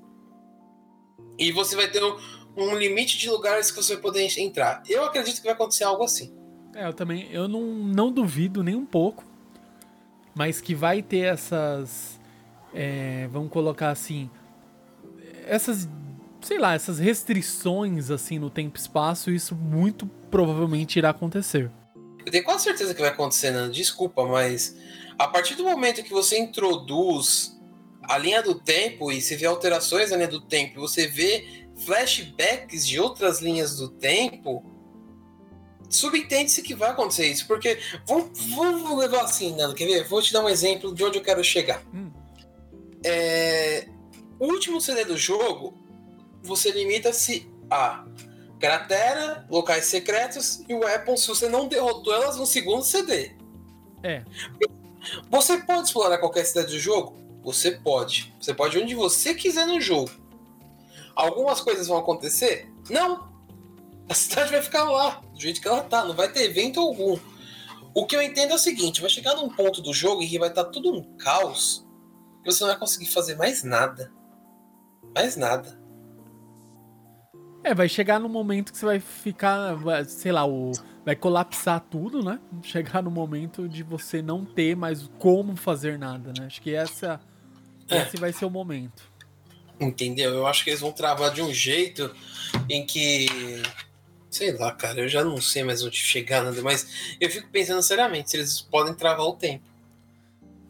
e 1.38 1.52
você 1.52 1.76
vai 1.76 1.92
ter 1.92 2.02
um, 2.02 2.18
um, 2.56 2.78
limite 2.78 3.18
de 3.18 3.30
lugares 3.30 3.70
que 3.70 3.76
você 3.76 3.96
vai 3.96 4.02
poder 4.02 4.26
entrar. 4.40 4.84
Eu 4.88 5.04
acredito 5.04 5.40
que 5.40 5.44
vai 5.44 5.54
acontecer 5.54 5.84
algo 5.84 6.06
assim. 6.06 6.34
É, 6.74 6.88
eu 6.88 6.94
também. 6.94 7.30
Eu 7.30 7.50
não, 7.50 7.62
não 7.62 8.10
duvido 8.10 8.64
nem 8.64 8.74
um 8.74 8.86
pouco. 8.86 9.22
Mas 10.34 10.62
que 10.62 10.74
vai 10.74 11.02
ter 11.02 11.26
essas. 11.26 12.18
É, 12.74 13.28
vamos 13.34 13.52
colocar 13.52 13.90
assim. 13.90 14.30
Essas. 15.46 15.90
Sei 16.46 16.60
lá, 16.60 16.76
essas 16.76 17.00
restrições 17.00 18.12
assim 18.12 18.38
no 18.38 18.52
tempo 18.52 18.78
e 18.78 18.80
espaço, 18.80 19.32
isso 19.32 19.56
muito 19.56 20.06
provavelmente 20.30 21.00
irá 21.00 21.10
acontecer. 21.10 21.72
Eu 22.24 22.32
tenho 22.32 22.44
quase 22.44 22.66
certeza 22.66 22.94
que 22.94 23.02
vai 23.02 23.10
acontecer, 23.10 23.50
Nando. 23.50 23.74
Desculpa, 23.74 24.24
mas 24.28 24.78
a 25.18 25.28
partir 25.28 25.56
do 25.56 25.64
momento 25.64 26.04
que 26.04 26.12
você 26.12 26.38
introduz 26.38 27.60
a 28.04 28.16
linha 28.20 28.44
do 28.44 28.54
tempo 28.54 29.12
e 29.12 29.20
você 29.20 29.36
vê 29.36 29.48
alterações 29.48 30.12
na 30.12 30.18
linha 30.18 30.28
do 30.28 30.40
tempo, 30.40 30.80
você 30.80 31.08
vê 31.08 31.66
flashbacks 31.84 32.86
de 32.86 33.00
outras 33.00 33.42
linhas 33.42 33.78
do 33.78 33.90
tempo, 33.90 34.64
subentende-se 35.90 36.62
que 36.62 36.76
vai 36.76 36.92
acontecer 36.92 37.26
isso. 37.26 37.48
Porque 37.48 37.80
vamos, 38.06 38.40
vamos 38.56 39.00
levar 39.00 39.24
assim, 39.24 39.56
Nando, 39.56 39.74
quer 39.74 39.88
ver? 39.88 40.08
Vou 40.08 40.22
te 40.22 40.32
dar 40.32 40.44
um 40.44 40.50
exemplo 40.50 40.94
de 40.94 41.04
onde 41.04 41.18
eu 41.18 41.24
quero 41.24 41.44
chegar. 41.44 41.82
Hum. 41.92 42.12
É, 43.04 43.88
o 44.40 44.46
último 44.46 44.80
CD 44.80 45.06
do 45.06 45.18
jogo, 45.18 45.84
você 46.46 46.72
limita-se 46.72 47.50
a 47.70 48.06
cratera, 48.60 49.46
locais 49.50 49.86
secretos 49.86 50.64
e 50.68 50.74
weapons 50.74 51.22
se 51.22 51.28
você 51.28 51.50
não 51.50 51.68
derrotou 51.68 52.14
elas 52.14 52.38
no 52.38 52.46
segundo 52.46 52.84
CD. 52.84 53.36
É. 54.04 54.24
Você 55.30 55.58
pode 55.58 55.88
explorar 55.88 56.18
qualquer 56.18 56.46
cidade 56.46 56.72
do 56.72 56.80
jogo? 56.80 57.18
Você 57.44 57.72
pode. 57.72 58.34
Você 58.40 58.54
pode 58.54 58.78
onde 58.78 58.96
você 58.96 59.34
quiser 59.34 59.68
no 59.68 59.80
jogo. 59.80 60.12
Algumas 61.16 61.62
coisas 61.62 61.88
vão 61.88 61.98
acontecer? 61.98 62.72
Não. 62.90 63.34
A 64.10 64.14
cidade 64.14 64.52
vai 64.52 64.62
ficar 64.62 64.84
lá, 64.84 65.22
do 65.34 65.40
jeito 65.40 65.62
que 65.62 65.68
ela 65.68 65.82
tá. 65.82 66.06
Não 66.06 66.16
vai 66.16 66.32
ter 66.32 66.44
evento 66.44 66.80
algum. 66.80 67.18
O 67.94 68.06
que 68.06 68.16
eu 68.16 68.22
entendo 68.22 68.52
é 68.52 68.56
o 68.56 68.60
seguinte: 68.60 69.02
vai 69.02 69.10
chegar 69.10 69.36
num 69.36 69.50
ponto 69.50 69.82
do 69.82 69.94
jogo 69.94 70.22
em 70.22 70.28
que 70.28 70.40
vai 70.40 70.50
estar 70.50 70.66
tá 70.66 70.70
tudo 70.70 70.92
um 70.92 71.18
caos 71.18 71.86
e 72.44 72.52
você 72.52 72.64
não 72.64 72.70
vai 72.70 72.80
conseguir 72.80 73.08
fazer 73.08 73.36
mais 73.36 73.64
nada. 73.64 74.12
Mais 75.16 75.36
nada. 75.36 75.80
É, 77.66 77.74
vai 77.74 77.90
chegar 77.90 78.20
no 78.20 78.30
momento 78.30 78.72
que 78.72 78.78
você 78.78 78.86
vai 78.86 79.00
ficar, 79.00 79.76
sei 80.06 80.32
lá, 80.32 80.46
o 80.46 80.72
vai 81.04 81.16
colapsar 81.16 81.80
tudo, 81.80 82.24
né? 82.24 82.40
Chegar 82.62 83.02
no 83.02 83.10
momento 83.10 83.68
de 83.68 83.82
você 83.82 84.22
não 84.22 84.46
ter 84.46 84.76
mais 84.76 85.10
como 85.18 85.56
fazer 85.56 85.98
nada, 85.98 86.32
né? 86.38 86.46
Acho 86.46 86.62
que 86.62 86.76
essa 86.76 87.20
é. 87.90 88.04
Esse 88.04 88.18
vai 88.18 88.32
ser 88.32 88.46
o 88.46 88.52
momento. 88.52 89.10
Entendeu? 89.80 90.32
Eu 90.32 90.46
acho 90.46 90.64
que 90.64 90.70
eles 90.70 90.80
vão 90.80 90.92
travar 90.92 91.34
de 91.34 91.42
um 91.42 91.52
jeito 91.52 92.16
em 92.70 92.86
que. 92.86 93.26
Sei 94.30 94.56
lá, 94.56 94.72
cara, 94.72 95.00
eu 95.00 95.08
já 95.10 95.24
não 95.24 95.42
sei 95.42 95.64
mais 95.64 95.84
onde 95.84 95.98
chegar, 95.98 96.44
nada, 96.44 96.62
mas 96.62 97.18
eu 97.20 97.32
fico 97.32 97.50
pensando 97.50 97.82
seriamente 97.82 98.30
se 98.30 98.38
eles 98.38 98.62
podem 98.62 98.94
travar 98.94 99.26
o 99.26 99.34
tempo. 99.34 99.66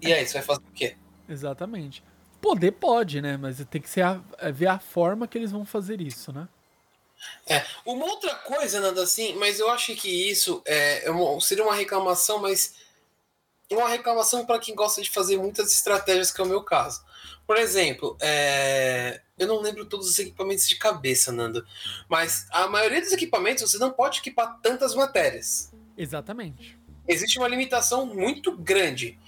E 0.02 0.14
aí, 0.14 0.26
você 0.26 0.36
vai 0.36 0.44
fazer 0.44 0.62
o 0.62 0.72
quê? 0.74 0.96
Exatamente. 1.28 2.02
Poder 2.40 2.72
pode, 2.72 3.22
né? 3.22 3.36
Mas 3.36 3.62
tem 3.70 3.82
que 3.82 3.90
ser 3.90 4.04
a, 4.04 4.22
é 4.38 4.50
ver 4.50 4.68
a 4.68 4.80
forma 4.80 5.28
que 5.28 5.38
eles 5.38 5.52
vão 5.52 5.66
fazer 5.66 6.00
isso, 6.00 6.32
né? 6.32 6.48
É, 7.48 7.66
uma 7.86 8.06
outra 8.06 8.36
coisa, 8.36 8.80
nada 8.80 9.04
assim, 9.04 9.34
mas 9.36 9.60
eu 9.60 9.70
acho 9.70 9.96
que 9.96 10.30
isso 10.30 10.62
é, 10.66 11.10
é 11.10 11.40
seria 11.40 11.64
uma 11.64 11.76
reclamação, 11.76 12.40
mas 12.40 12.76
uma 13.72 13.90
reclamação 13.90 14.46
para 14.46 14.60
quem 14.60 14.76
gosta 14.76 15.02
de 15.02 15.10
fazer 15.10 15.38
muitas 15.38 15.72
estratégias, 15.72 16.32
que 16.32 16.42
é 16.42 16.44
o 16.44 16.48
meu 16.48 16.64
caso. 16.64 17.04
Por 17.46 17.58
exemplo, 17.58 18.18
é... 18.20 19.22
eu 19.38 19.48
não 19.48 19.62
lembro 19.62 19.86
todos 19.86 20.10
os 20.10 20.18
equipamentos 20.18 20.68
de 20.68 20.76
cabeça, 20.78 21.32
Nando, 21.32 21.66
mas 22.10 22.48
a 22.52 22.68
maioria 22.68 23.02
dos 23.02 23.12
equipamentos 23.12 23.70
você 23.70 23.78
não 23.78 23.92
pode 23.92 24.20
equipar 24.20 24.60
tantas 24.62 24.96
matérias. 24.96 25.72
Exatamente. 25.98 26.78
Existe 27.08 27.38
uma 27.38 27.48
limitação 27.48 28.06
muito 28.06 28.58
grande. 28.58 29.20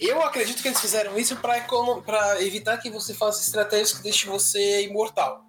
Eu 0.00 0.20
acredito 0.22 0.60
que 0.60 0.68
eles 0.68 0.80
fizeram 0.80 1.16
isso 1.16 1.36
para 1.36 2.42
evitar 2.42 2.78
que 2.78 2.90
você 2.90 3.14
faça 3.14 3.40
estratégias 3.40 3.92
que 3.92 4.02
deixem 4.02 4.28
você 4.28 4.84
imortal. 4.84 5.46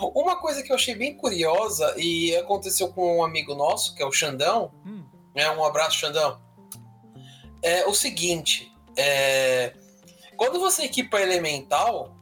Uma 0.00 0.36
coisa 0.36 0.62
que 0.62 0.70
eu 0.70 0.76
achei 0.76 0.94
bem 0.94 1.14
curiosa 1.14 1.94
e 1.96 2.36
aconteceu 2.36 2.88
com 2.88 3.18
um 3.18 3.24
amigo 3.24 3.54
nosso, 3.54 3.94
que 3.94 4.02
é 4.02 4.06
o 4.06 4.12
Xandão, 4.12 4.72
hum. 4.86 5.04
né? 5.34 5.50
Um 5.50 5.64
abraço, 5.64 5.98
Xandão. 5.98 6.40
É 7.62 7.86
o 7.86 7.94
seguinte: 7.94 8.72
é, 8.96 9.74
quando 10.36 10.60
você 10.60 10.84
equipa 10.84 11.20
elemental, 11.20 12.16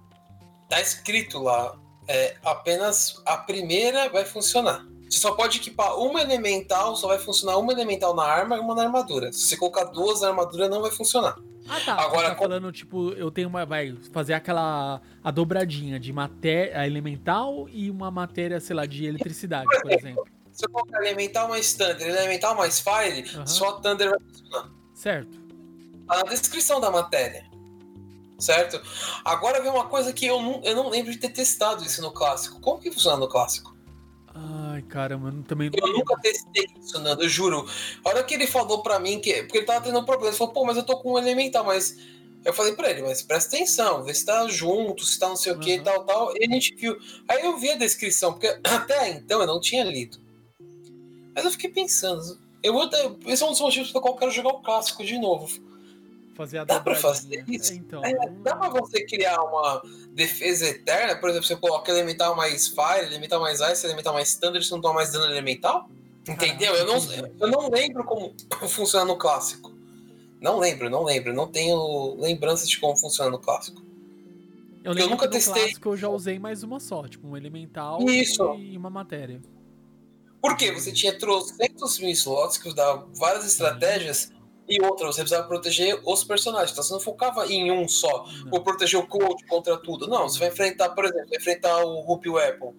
tá 0.69 0.81
escrito 0.81 1.39
lá, 1.39 1.77
é, 2.09 2.36
apenas 2.44 3.20
a 3.27 3.36
primeira 3.36 4.09
vai 4.09 4.24
funcionar. 4.24 4.86
Você 5.09 5.19
só 5.19 5.32
pode 5.32 5.59
equipar 5.59 5.98
uma 5.98 6.20
elemental, 6.20 6.97
só 6.97 7.09
vai 7.09 7.19
funcionar 7.19 7.59
uma 7.59 7.73
elemental 7.73 8.15
na 8.15 8.24
arma 8.24 8.57
e 8.57 8.59
uma 8.59 8.74
na 8.74 8.82
armadura. 8.82 9.32
Se 9.32 9.47
você 9.47 9.57
colocar 9.57 9.85
duas 9.85 10.20
na 10.20 10.28
armadura, 10.28 10.69
não 10.69 10.82
vai 10.82 10.90
funcionar. 10.90 11.36
Ah, 11.68 11.80
tá. 11.84 11.94
Agora, 11.94 12.28
você 12.28 12.34
tá 12.34 12.36
falando, 12.36 12.72
tipo, 12.72 13.10
eu 13.12 13.30
tenho 13.30 13.48
uma. 13.48 13.64
Vai 13.66 13.97
fazer 14.12 14.34
aquela. 14.34 15.01
A 15.22 15.30
dobradinha 15.30 15.98
de 15.98 16.12
matéria 16.12 16.86
elemental 16.86 17.68
e 17.68 17.90
uma 17.90 18.10
matéria, 18.10 18.60
sei 18.60 18.76
lá, 18.76 18.86
de 18.86 19.05
eletricidade, 19.05 19.68
por 19.82 19.93
exemplo. 19.93 20.24
Se 20.52 20.64
eu 20.64 20.70
colocar 20.70 20.98
elemental 21.02 21.48
mais 21.48 21.74
Thunder, 21.74 22.09
elemental 22.09 22.55
mais 22.55 22.80
Fire, 22.80 23.36
uhum. 23.36 23.47
só 23.47 23.72
Thunder 23.72 24.10
vai 24.10 24.18
funcionar. 24.20 24.70
Certo. 24.94 25.38
Tá 26.06 26.16
na 26.16 26.22
descrição 26.22 26.80
da 26.80 26.90
matéria. 26.90 27.44
Certo? 28.38 28.80
Agora 29.24 29.60
vem 29.60 29.70
uma 29.70 29.86
coisa 29.86 30.12
que 30.12 30.26
eu 30.26 30.40
não, 30.40 30.62
eu 30.62 30.74
não 30.74 30.88
lembro 30.88 31.12
de 31.12 31.18
ter 31.18 31.30
testado 31.30 31.84
isso 31.84 32.01
no 32.01 32.10
clássico. 32.10 32.60
Como 32.60 32.80
que 32.80 32.90
funciona 32.90 33.18
no 33.18 33.28
clássico? 33.28 33.76
Ai, 34.38 34.82
caramba, 34.82 35.30
eu 35.30 35.42
também 35.44 35.70
Eu 35.72 35.92
nunca 35.92 36.14
testei 36.20 36.66
isso, 36.78 37.00
Nando, 37.00 37.22
eu 37.22 37.28
juro. 37.28 37.66
A 38.04 38.08
hora 38.10 38.22
que 38.22 38.34
ele 38.34 38.46
falou 38.46 38.82
pra 38.82 38.98
mim 38.98 39.18
que. 39.18 39.42
Porque 39.42 39.58
ele 39.58 39.66
tava 39.66 39.84
tendo 39.84 39.98
um 39.98 40.04
problema, 40.04 40.28
ele 40.28 40.36
falou, 40.36 40.52
pô, 40.52 40.64
mas 40.64 40.76
eu 40.76 40.82
tô 40.82 40.98
com 40.98 41.14
um 41.14 41.18
elemental, 41.18 41.64
mas. 41.64 41.96
Eu 42.44 42.52
falei 42.52 42.74
pra 42.74 42.90
ele, 42.90 43.02
mas 43.02 43.22
presta 43.22 43.56
atenção, 43.56 44.04
vê 44.04 44.14
se 44.14 44.24
tá 44.24 44.46
junto, 44.46 45.04
se 45.04 45.18
tá 45.18 45.28
não 45.28 45.34
sei 45.34 45.52
o 45.52 45.58
que, 45.58 45.78
uhum. 45.78 45.82
tal, 45.82 46.04
tal. 46.04 46.36
E 46.36 46.44
a 46.44 46.48
gente 46.48 46.76
viu. 46.76 46.96
Aí 47.26 47.44
eu 47.44 47.56
vi 47.58 47.70
a 47.70 47.76
descrição, 47.76 48.32
porque 48.32 48.46
até 48.62 49.10
então 49.10 49.40
eu 49.40 49.46
não 49.46 49.60
tinha 49.60 49.82
lido. 49.82 50.18
Mas 51.34 51.44
eu 51.44 51.50
fiquei 51.50 51.70
pensando, 51.70 52.38
eu 52.62 52.72
vou. 52.72 52.88
Esse 53.26 53.42
é 53.42 53.46
um 53.46 53.50
dos 53.50 53.60
motivos 53.60 53.90
pelo 53.90 54.02
qual 54.02 54.14
eu 54.14 54.18
quero 54.18 54.30
jogar 54.30 54.50
o 54.50 54.62
clássico 54.62 55.04
de 55.04 55.18
novo 55.18 55.76
fazer 56.36 56.58
a 56.58 56.64
Dá 56.64 56.80
pra 56.80 56.94
fazer 56.94 57.44
isso? 57.48 57.72
É, 57.72 57.76
então, 57.76 58.04
é, 58.04 58.12
dá 58.42 58.54
pra 58.54 58.68
você 58.68 59.04
criar 59.04 59.42
uma 59.42 59.82
defesa 60.12 60.66
eterna? 60.66 61.16
Por 61.16 61.30
exemplo, 61.30 61.46
você 61.46 61.56
coloca 61.56 61.90
elemental 61.90 62.36
mais 62.36 62.68
fire, 62.68 63.06
elemental 63.06 63.40
mais 63.40 63.60
ice, 63.60 63.86
elemental 63.86 64.14
mais 64.14 64.28
standard, 64.28 64.64
você 64.64 64.72
não 64.72 64.80
toma 64.80 64.94
mais 64.94 65.12
dano 65.12 65.24
elemental? 65.26 65.88
Entendeu? 66.28 66.74
eu, 66.74 66.86
não, 66.86 66.96
eu 67.40 67.48
não 67.48 67.70
lembro 67.70 68.04
como 68.04 68.34
funciona 68.68 69.04
no 69.04 69.16
clássico. 69.16 69.74
Não 70.40 70.58
lembro, 70.58 70.90
não 70.90 71.02
lembro. 71.02 71.32
Não 71.32 71.46
tenho 71.46 72.14
lembranças 72.20 72.68
de 72.68 72.78
como 72.78 72.96
funciona 72.96 73.30
no 73.30 73.38
clássico. 73.38 73.82
Eu, 74.84 74.92
eu 74.94 75.08
nunca 75.08 75.28
testei. 75.28 75.54
clássico 75.54 75.88
eu 75.88 75.96
já 75.96 76.08
usei 76.08 76.38
mais 76.38 76.62
uma 76.62 76.78
só, 76.78 77.08
tipo 77.08 77.26
um 77.26 77.36
elemental 77.36 78.00
Isso. 78.02 78.54
e 78.54 78.76
uma 78.76 78.90
matéria. 78.90 79.40
Por 80.40 80.56
quê? 80.56 80.70
Você 80.70 80.92
tinha 80.92 81.18
trocentos 81.18 81.98
mil 81.98 82.10
slots 82.10 82.58
que 82.58 82.72
davam 82.72 83.08
várias 83.14 83.44
estratégias 83.44 84.30
e 84.68 84.80
outra, 84.82 85.06
você 85.06 85.20
precisava 85.20 85.47
proteger 85.47 86.01
os 86.05 86.24
personagens. 86.24 86.72
Então 86.72 86.82
você 86.82 86.93
não 86.93 87.01
focava 87.01 87.47
em 87.47 87.70
um 87.70 87.88
só, 87.88 88.26
ou 88.51 88.62
proteger 88.62 88.98
o 88.98 89.06
Cold 89.06 89.44
contra 89.47 89.76
tudo. 89.76 90.06
Não, 90.09 90.28
você 90.28 90.38
vai 90.38 90.48
enfrentar, 90.48 90.90
por 90.90 91.05
exemplo, 91.05 91.28
vai 91.28 91.38
enfrentar 91.38 91.84
o 91.84 92.01
Rupi 92.01 92.28
Weapon. 92.28 92.74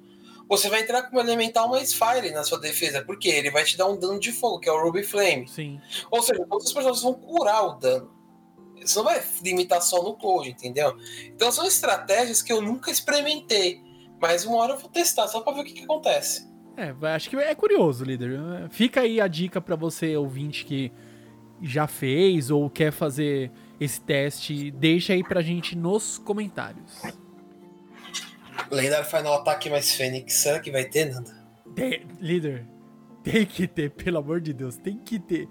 Você 0.50 0.70
vai 0.70 0.82
entrar 0.82 1.04
com 1.04 1.18
um 1.18 1.20
elemental 1.20 1.68
mais 1.70 1.94
Fire 1.94 2.32
na 2.32 2.44
sua 2.44 2.60
defesa, 2.60 3.04
porque 3.04 3.28
ele 3.28 3.52
vai 3.52 3.66
te 3.66 3.78
dar 3.78 3.88
um 3.88 3.98
dano 3.98 4.20
de 4.20 4.32
fogo, 4.32 4.60
que 4.60 4.70
é 4.70 4.72
o 4.72 4.82
Ruby 4.82 5.04
Flame. 5.04 5.48
Sim. 5.48 5.80
Ou 6.10 6.22
seja, 6.22 6.46
todos 6.46 6.68
os 6.68 6.74
personagens 6.74 7.04
vão 7.04 7.14
curar 7.14 7.66
o 7.66 7.74
dano. 7.74 8.16
Você 8.82 8.98
não 8.98 9.06
vai 9.06 9.22
limitar 9.44 9.82
só 9.82 10.02
no 10.02 10.16
Cold, 10.16 10.50
entendeu? 10.50 10.96
Então 11.26 11.52
são 11.52 11.66
estratégias 11.66 12.42
que 12.42 12.54
eu 12.54 12.62
nunca 12.62 12.90
experimentei. 12.90 13.82
Mas 14.22 14.46
uma 14.46 14.58
hora 14.58 14.74
eu 14.74 14.78
vou 14.78 14.90
testar, 14.90 15.28
só 15.28 15.42
pra 15.42 15.54
ver 15.54 15.62
o 15.62 15.64
que, 15.64 15.74
que 15.74 15.84
acontece. 15.84 16.48
É, 16.78 16.94
acho 17.08 17.30
que 17.30 17.36
é 17.36 17.54
curioso, 17.56 18.04
líder. 18.04 18.40
Fica 18.70 19.02
aí 19.02 19.20
a 19.20 19.28
dica 19.28 19.60
para 19.60 19.76
você, 19.76 20.16
ouvinte, 20.16 20.64
que 20.64 20.92
já 21.62 21.88
fez 21.88 22.52
ou 22.52 22.70
quer 22.70 22.92
fazer 22.92 23.52
esse 23.80 24.02
teste, 24.02 24.72
deixa 24.72 25.14
aí 25.14 25.24
pra 25.24 25.42
gente 25.42 25.76
nos 25.76 26.18
comentários. 26.18 27.02
Lendário 28.72 29.06
Final 29.06 29.36
Attack 29.36 29.70
mais 29.70 29.94
Fênix, 29.94 30.34
será 30.34 30.60
que 30.60 30.72
vai 30.72 30.86
ter, 30.86 31.06
Nanda? 31.06 31.38
líder, 32.20 32.66
tem 33.24 33.46
que 33.46 33.68
ter, 33.68 33.92
pelo 33.92 34.18
amor 34.18 34.42
de 34.42 34.52
Deus, 34.52 34.78
tem 34.78 34.98
que 34.98 35.20
ter. 35.20 35.48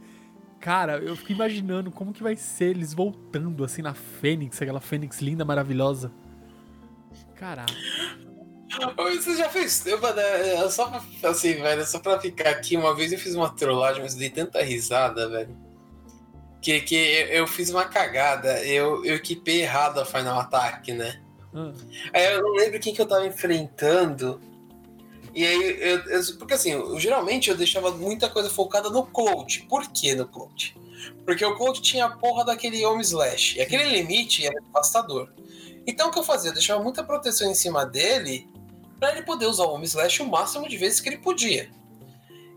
Cara, 0.59 0.99
eu 0.99 1.15
fico 1.15 1.33
imaginando 1.33 1.93
como 1.93 2.13
que 2.13 2.23
vai 2.23 2.35
ser 2.35 2.71
eles 2.71 2.93
voltando 2.93 3.65
assim 3.65 3.83
na 3.83 3.95
Fênix, 3.95 4.61
aquela 4.61 4.81
Fênix 4.81 5.21
linda, 5.21 5.45
maravilhosa. 5.45 6.11
Caraca. 7.37 7.73
Você 8.97 9.37
já 9.37 9.49
fez. 9.49 9.87
Eu, 9.87 10.01
só 10.71 10.91
pra, 10.91 11.31
assim, 11.31 11.55
velho, 11.55 11.87
só 11.87 12.01
pra 12.01 12.19
ficar 12.19 12.51
aqui, 12.51 12.77
uma 12.77 12.95
vez 12.95 13.13
eu 13.13 13.19
fiz 13.19 13.35
uma 13.35 13.49
trollagem, 13.51 14.03
mas 14.03 14.15
dei 14.15 14.29
tanta 14.29 14.61
risada, 14.63 15.29
velho 15.29 15.66
que, 16.61 16.81
que 16.81 16.95
eu 16.95 17.47
fiz 17.47 17.71
uma 17.71 17.85
cagada. 17.85 18.65
Eu, 18.65 19.05
eu 19.05 19.17
equipei 19.17 19.63
errado 19.63 20.01
a 20.01 20.05
Final 20.05 20.41
Attack, 20.41 20.93
né? 20.93 21.21
Hum. 21.55 21.73
Aí 22.13 22.35
eu 22.35 22.43
não 22.43 22.53
lembro 22.53 22.81
quem 22.81 22.95
que 22.95 23.01
eu 23.01 23.07
tava 23.07 23.27
enfrentando. 23.27 24.41
E 25.35 25.45
aí, 25.47 25.79
eu, 25.81 25.99
eu, 26.09 26.39
porque 26.39 26.55
assim, 26.55 26.73
eu, 26.73 26.99
geralmente 26.99 27.51
eu 27.51 27.57
deixava 27.57 27.91
muita 27.91 28.29
coisa 28.29 28.49
focada 28.51 28.91
no 28.91 29.05
Cloud. 29.05 29.67
Por 29.69 29.87
que 29.89 30.15
no 30.15 30.27
Cloud? 30.27 30.77
Porque 31.25 31.45
o 31.45 31.57
Cloud 31.57 31.81
tinha 31.83 32.07
a 32.07 32.11
porra 32.11 32.45
daquele 32.45 32.85
Home 32.85 33.03
Slash. 33.03 33.59
E 33.59 33.61
aquele 33.61 33.85
limite 33.85 34.47
era 34.47 34.61
devastador. 34.61 35.31
Então 35.87 36.09
o 36.09 36.13
que 36.13 36.19
eu 36.19 36.25
fazia? 36.25 36.51
Eu 36.51 36.55
deixava 36.55 36.83
muita 36.83 37.05
proteção 37.05 37.51
em 37.51 37.55
cima 37.55 37.85
dele 37.87 38.49
para 38.99 39.13
ele 39.13 39.23
poder 39.23 39.47
usar 39.47 39.65
o 39.65 39.75
Home 39.75 39.85
Slash 39.85 40.23
o 40.23 40.27
máximo 40.27 40.69
de 40.69 40.77
vezes 40.77 41.01
que 41.01 41.09
ele 41.09 41.19
podia. 41.19 41.71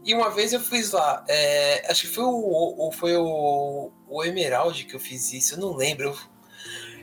E 0.04 0.14
uma 0.14 0.30
vez 0.30 0.54
eu 0.54 0.60
fiz 0.60 0.92
lá, 0.92 1.24
é, 1.28 1.86
acho 1.90 2.08
que 2.08 2.14
foi 2.14 2.24
o, 2.24 2.88
o, 2.88 2.92
foi 2.92 3.16
o, 3.18 3.92
o 4.08 4.24
Emerald 4.24 4.86
que 4.86 4.96
eu 4.96 5.00
fiz 5.00 5.32
isso, 5.34 5.56
eu 5.56 5.60
não 5.60 5.76
lembro. 5.76 6.18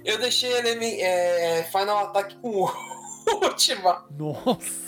Eu 0.05 0.19
deixei 0.19 0.53
ele 0.53 1.01
é, 1.01 1.65
Final 1.65 1.99
Attack 1.99 2.37
com 2.37 2.69
última. 3.43 4.07
Nossa! 4.11 4.87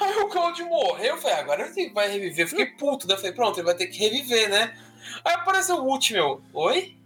Aí 0.00 0.16
o 0.18 0.28
Claudio 0.28 0.66
morreu, 0.66 1.16
eu 1.16 1.20
falei, 1.20 1.36
agora 1.36 1.72
ele 1.76 1.92
vai 1.92 2.10
reviver. 2.10 2.44
Eu 2.44 2.48
fiquei 2.48 2.66
puto, 2.66 3.06
daí 3.06 3.16
eu 3.16 3.20
falei, 3.20 3.34
pronto, 3.34 3.58
ele 3.58 3.66
vai 3.66 3.74
ter 3.74 3.86
que 3.86 3.98
reviver, 3.98 4.48
né? 4.48 4.76
Aí 5.24 5.34
apareceu 5.34 5.76
o 5.76 5.86
último, 5.86 6.42
oi? 6.52 6.96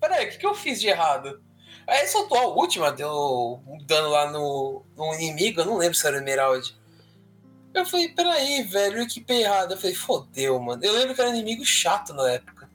Peraí, 0.00 0.26
o 0.26 0.30
que, 0.30 0.38
que 0.38 0.46
eu 0.46 0.54
fiz 0.54 0.80
de 0.80 0.88
errado? 0.88 1.42
Aí 1.86 2.06
soltou 2.06 2.38
a 2.38 2.46
última, 2.46 2.92
deu 2.92 3.60
um 3.66 3.78
dano 3.84 4.08
lá 4.08 4.30
no, 4.30 4.84
no 4.96 5.14
inimigo, 5.14 5.60
eu 5.60 5.66
não 5.66 5.76
lembro 5.76 5.94
se 5.94 6.06
era 6.06 6.16
o 6.16 6.20
Emerald. 6.20 6.74
Eu 7.74 7.84
falei, 7.84 8.08
peraí, 8.08 8.62
velho, 8.62 8.98
eu 8.98 9.02
equipei 9.02 9.42
errado. 9.42 9.72
Eu 9.72 9.76
falei, 9.76 9.94
fodeu, 9.94 10.60
mano. 10.60 10.84
Eu 10.84 10.92
lembro 10.92 11.14
que 11.14 11.20
era 11.20 11.30
inimigo 11.30 11.64
chato 11.64 12.14
na 12.14 12.30
época. 12.30 12.70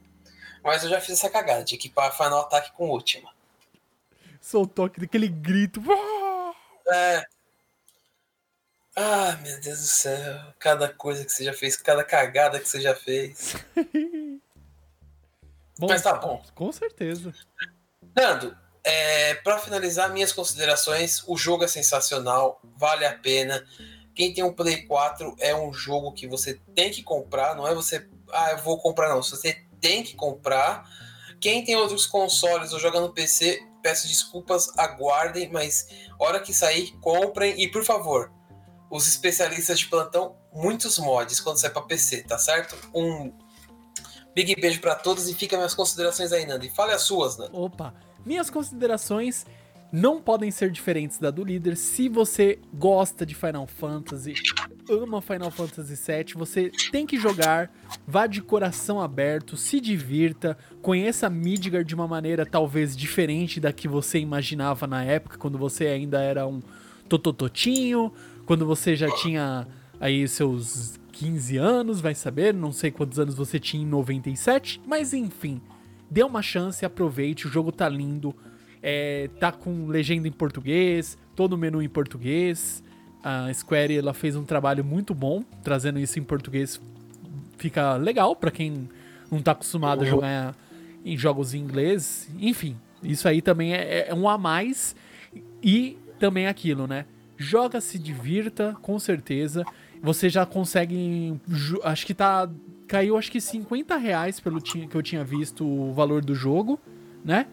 Mas 0.61 0.83
eu 0.83 0.89
já 0.89 0.99
fiz 0.99 1.11
essa 1.11 1.29
cagada 1.29 1.63
de 1.63 1.75
equipar 1.75 2.15
Final 2.15 2.41
Attack 2.41 2.73
com 2.73 2.89
última. 2.89 3.33
Soltou 4.41 4.85
aquele 4.85 5.29
grito. 5.29 5.81
É. 6.91 7.25
Ah, 8.95 9.37
meu 9.41 9.61
Deus 9.61 9.79
do 9.79 9.85
céu. 9.85 10.53
Cada 10.59 10.89
coisa 10.89 11.23
que 11.23 11.31
você 11.31 11.45
já 11.45 11.53
fez, 11.53 11.77
cada 11.77 12.03
cagada 12.03 12.59
que 12.59 12.67
você 12.67 12.81
já 12.81 12.93
fez. 12.93 13.55
bom, 15.79 15.87
Mas 15.87 16.01
tá 16.01 16.15
bom. 16.15 16.43
Com 16.53 16.71
certeza. 16.73 17.33
Nando, 18.13 18.57
é, 18.83 19.35
para 19.35 19.59
finalizar 19.59 20.11
minhas 20.11 20.33
considerações, 20.33 21.23
o 21.27 21.37
jogo 21.37 21.63
é 21.63 21.67
sensacional, 21.67 22.59
vale 22.63 23.05
a 23.05 23.17
pena. 23.17 23.65
Quem 24.19 24.33
tem 24.33 24.43
um 24.43 24.51
Play 24.51 24.81
4 24.81 25.33
é 25.39 25.55
um 25.55 25.71
jogo 25.71 26.11
que 26.11 26.27
você 26.27 26.59
tem 26.75 26.91
que 26.91 27.01
comprar, 27.01 27.55
não 27.55 27.65
é 27.65 27.73
você, 27.73 28.05
ah, 28.33 28.51
eu 28.51 28.57
vou 28.57 28.77
comprar, 28.77 29.07
não. 29.07 29.23
Você 29.23 29.63
tem 29.79 30.03
que 30.03 30.13
comprar. 30.13 30.83
Quem 31.39 31.63
tem 31.63 31.77
outros 31.77 32.05
consoles 32.05 32.73
ou 32.73 32.79
joga 32.81 32.99
no 32.99 33.13
PC, 33.13 33.65
peço 33.81 34.09
desculpas, 34.09 34.77
aguardem, 34.77 35.49
mas 35.49 35.87
hora 36.19 36.41
que 36.41 36.53
sair, 36.53 36.91
comprem 36.99 37.63
e 37.63 37.71
por 37.71 37.85
favor, 37.85 38.29
os 38.91 39.07
especialistas 39.07 39.79
de 39.79 39.85
plantão, 39.85 40.35
muitos 40.51 40.99
mods 40.99 41.39
quando 41.39 41.55
sai 41.55 41.69
para 41.69 41.83
PC, 41.83 42.23
tá 42.23 42.37
certo? 42.37 42.75
Um 42.93 43.31
big 44.35 44.53
beijo 44.59 44.81
para 44.81 44.95
todos 44.95 45.29
e 45.29 45.33
fica 45.33 45.55
minhas 45.55 45.73
considerações 45.73 46.33
aí, 46.33 46.45
Nando. 46.45 46.65
E 46.65 46.69
fale 46.69 46.91
as 46.91 47.03
suas, 47.03 47.37
Nando. 47.37 47.57
Opa, 47.57 47.93
minhas 48.25 48.49
considerações 48.49 49.45
não 49.91 50.21
podem 50.21 50.51
ser 50.51 50.71
diferentes 50.71 51.17
da 51.17 51.31
do 51.31 51.43
líder. 51.43 51.75
Se 51.75 52.07
você 52.07 52.59
gosta 52.73 53.25
de 53.25 53.33
Final 53.33 53.65
Fantasy, 53.65 54.33
ama 54.89 55.21
Final 55.21 55.51
Fantasy 55.51 55.95
VII, 55.95 56.33
você 56.35 56.71
tem 56.91 57.05
que 57.05 57.17
jogar, 57.17 57.71
vá 58.07 58.27
de 58.27 58.41
coração 58.41 59.01
aberto, 59.01 59.57
se 59.57 59.81
divirta, 59.81 60.57
conheça 60.81 61.29
Midgar 61.29 61.83
de 61.83 61.95
uma 61.95 62.07
maneira 62.07 62.45
talvez 62.45 62.95
diferente 62.95 63.59
da 63.59 63.73
que 63.73 63.87
você 63.87 64.19
imaginava 64.19 64.85
na 64.85 65.03
época, 65.03 65.37
quando 65.37 65.57
você 65.57 65.87
ainda 65.87 66.21
era 66.21 66.45
um 66.45 66.61
totototinho, 67.07 68.11
quando 68.45 68.65
você 68.65 68.95
já 68.95 69.09
tinha 69.17 69.67
aí 69.99 70.27
seus 70.27 70.99
15 71.11 71.57
anos, 71.57 71.99
vai 71.99 72.13
saber, 72.13 72.53
não 72.53 72.71
sei 72.71 72.91
quantos 72.91 73.19
anos 73.19 73.35
você 73.35 73.59
tinha 73.59 73.83
em 73.83 73.87
97, 73.87 74.81
mas 74.85 75.13
enfim, 75.13 75.59
dê 76.09 76.23
uma 76.23 76.41
chance, 76.41 76.85
aproveite, 76.85 77.47
o 77.47 77.49
jogo 77.49 77.71
tá 77.71 77.89
lindo 77.89 78.33
é, 78.81 79.29
tá 79.39 79.51
com 79.51 79.87
legenda 79.87 80.27
em 80.27 80.31
português, 80.31 81.17
todo 81.35 81.53
o 81.53 81.57
menu 81.57 81.81
em 81.81 81.89
português. 81.89 82.83
A 83.23 83.53
Square 83.53 83.97
ela 83.97 84.13
fez 84.13 84.35
um 84.35 84.43
trabalho 84.43 84.83
muito 84.83 85.13
bom 85.13 85.43
trazendo 85.63 85.99
isso 85.99 86.19
em 86.19 86.23
português. 86.23 86.79
Fica 87.57 87.95
legal 87.95 88.35
para 88.35 88.51
quem 88.51 88.89
não 89.29 89.41
tá 89.41 89.51
acostumado 89.51 89.99
uhum. 89.99 90.05
a 90.05 90.09
jogar 90.09 90.55
em 91.03 91.17
jogos 91.17 91.53
em 91.53 91.59
inglês. 91.59 92.29
Enfim, 92.39 92.77
isso 93.03 93.27
aí 93.27 93.41
também 93.41 93.73
é, 93.73 94.09
é 94.09 94.15
um 94.15 94.27
a 94.27 94.37
mais. 94.37 94.95
E 95.61 95.97
também 96.17 96.47
aquilo, 96.47 96.87
né? 96.87 97.05
Joga, 97.37 97.79
se 97.81 97.97
divirta, 97.99 98.75
com 98.81 98.97
certeza. 98.99 99.65
Você 100.01 100.29
já 100.29 100.45
consegue. 100.45 101.39
Acho 101.83 102.05
que 102.05 102.13
tá. 102.13 102.49
Caiu 102.87 103.17
acho 103.17 103.31
que 103.31 103.39
50 103.39 103.95
reais 103.97 104.39
pelo 104.39 104.59
que 104.59 104.89
eu 104.91 105.03
tinha 105.03 105.23
visto 105.23 105.63
o 105.63 105.93
valor 105.93 106.25
do 106.25 106.33
jogo, 106.33 106.79
né? 107.23 107.45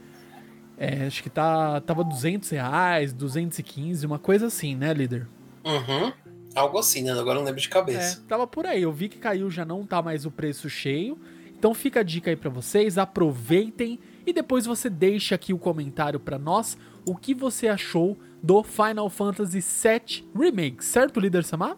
É, 0.78 1.06
acho 1.06 1.22
que 1.22 1.30
tá, 1.30 1.80
tava 1.80 2.04
200 2.04 2.50
reais, 2.50 3.12
215, 3.12 4.04
uma 4.04 4.18
coisa 4.18 4.46
assim, 4.46 4.74
né, 4.74 4.92
líder? 4.92 5.26
Uhum. 5.64 6.12
Algo 6.54 6.78
assim, 6.78 7.02
né? 7.02 7.12
Agora 7.12 7.38
não 7.38 7.44
lembro 7.44 7.60
de 7.60 7.68
cabeça. 7.68 8.20
É, 8.24 8.28
tava 8.28 8.46
por 8.46 8.66
aí. 8.66 8.82
Eu 8.82 8.92
vi 8.92 9.08
que 9.08 9.18
caiu, 9.18 9.50
já 9.50 9.64
não 9.64 9.84
tá 9.84 10.00
mais 10.02 10.24
o 10.24 10.30
preço 10.30 10.68
cheio. 10.68 11.18
Então 11.58 11.74
fica 11.74 12.00
a 12.00 12.02
dica 12.02 12.30
aí 12.30 12.36
para 12.36 12.50
vocês, 12.50 12.98
aproveitem 12.98 13.98
e 14.26 14.32
depois 14.32 14.66
você 14.66 14.90
deixa 14.90 15.34
aqui 15.34 15.52
o 15.54 15.58
comentário 15.58 16.20
para 16.20 16.38
nós 16.38 16.76
o 17.06 17.16
que 17.16 17.34
você 17.34 17.68
achou 17.68 18.16
do 18.42 18.62
Final 18.62 19.08
Fantasy 19.08 19.60
VII 19.60 20.28
Remake, 20.34 20.84
certo, 20.84 21.18
líder 21.18 21.44
Samar? 21.44 21.76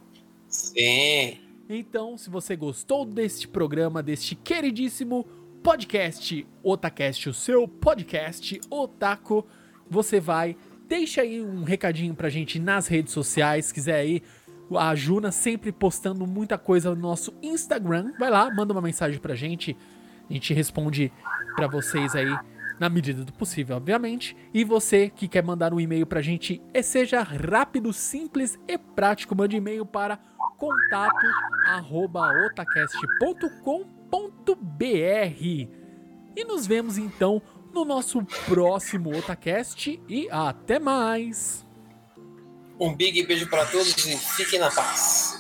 Sim. 0.49 1.39
Então, 1.69 2.17
se 2.17 2.31
você 2.31 2.57
gostou 2.57 3.05
deste 3.05 3.47
programa, 3.47 4.03
deste 4.03 4.35
queridíssimo 4.35 5.27
podcast 5.63 6.47
Otacast, 6.63 7.29
o 7.29 7.35
seu 7.35 7.67
podcast 7.67 8.61
Otaku, 8.71 9.47
você 9.91 10.21
vai, 10.21 10.57
deixa 10.87 11.23
aí 11.23 11.43
um 11.43 11.65
recadinho 11.65 12.15
pra 12.15 12.29
gente 12.29 12.59
nas 12.59 12.87
redes 12.87 13.13
sociais, 13.13 13.67
se 13.67 13.75
quiser 13.75 13.97
aí, 13.97 14.23
a 14.77 14.95
Juna 14.95 15.33
sempre 15.33 15.73
postando 15.73 16.27
muita 16.27 16.59
coisa 16.59 16.95
no 16.95 17.01
nosso 17.01 17.33
Instagram, 17.43 18.13
vai 18.19 18.31
lá, 18.31 18.53
manda 18.55 18.73
uma 18.73 18.83
mensagem 18.83 19.19
pra 19.19 19.35
gente, 19.35 19.77
a 20.29 20.33
gente 20.33 20.53
responde 20.53 21.13
para 21.57 21.67
vocês 21.67 22.15
aí 22.15 22.37
na 22.79 22.89
medida 22.89 23.25
do 23.25 23.33
possível, 23.33 23.77
obviamente. 23.77 24.37
E 24.55 24.63
você 24.63 25.11
que 25.11 25.27
quer 25.27 25.43
mandar 25.43 25.75
um 25.75 25.81
e-mail 25.81 26.07
pra 26.07 26.23
gente, 26.23 26.63
seja 26.83 27.23
rápido, 27.23 27.93
simples 27.93 28.59
e 28.69 28.79
prático, 28.79 29.35
mande 29.35 29.57
e-mail 29.57 29.85
para 29.85 30.19
contato@otacast.com.br. 34.11 35.69
E 36.37 36.45
nos 36.45 36.67
vemos 36.67 36.97
então 36.99 37.43
no 37.73 37.85
nosso 37.85 38.25
próximo 38.47 39.17
Otacast 39.17 40.01
e 40.09 40.29
até 40.31 40.79
mais. 40.79 41.67
Um 42.81 42.95
big 42.95 43.27
beijo 43.27 43.49
para 43.49 43.67
todos 43.67 44.07
e 44.07 44.17
fiquem 44.17 44.61
na 44.61 44.71
paz. 44.71 45.38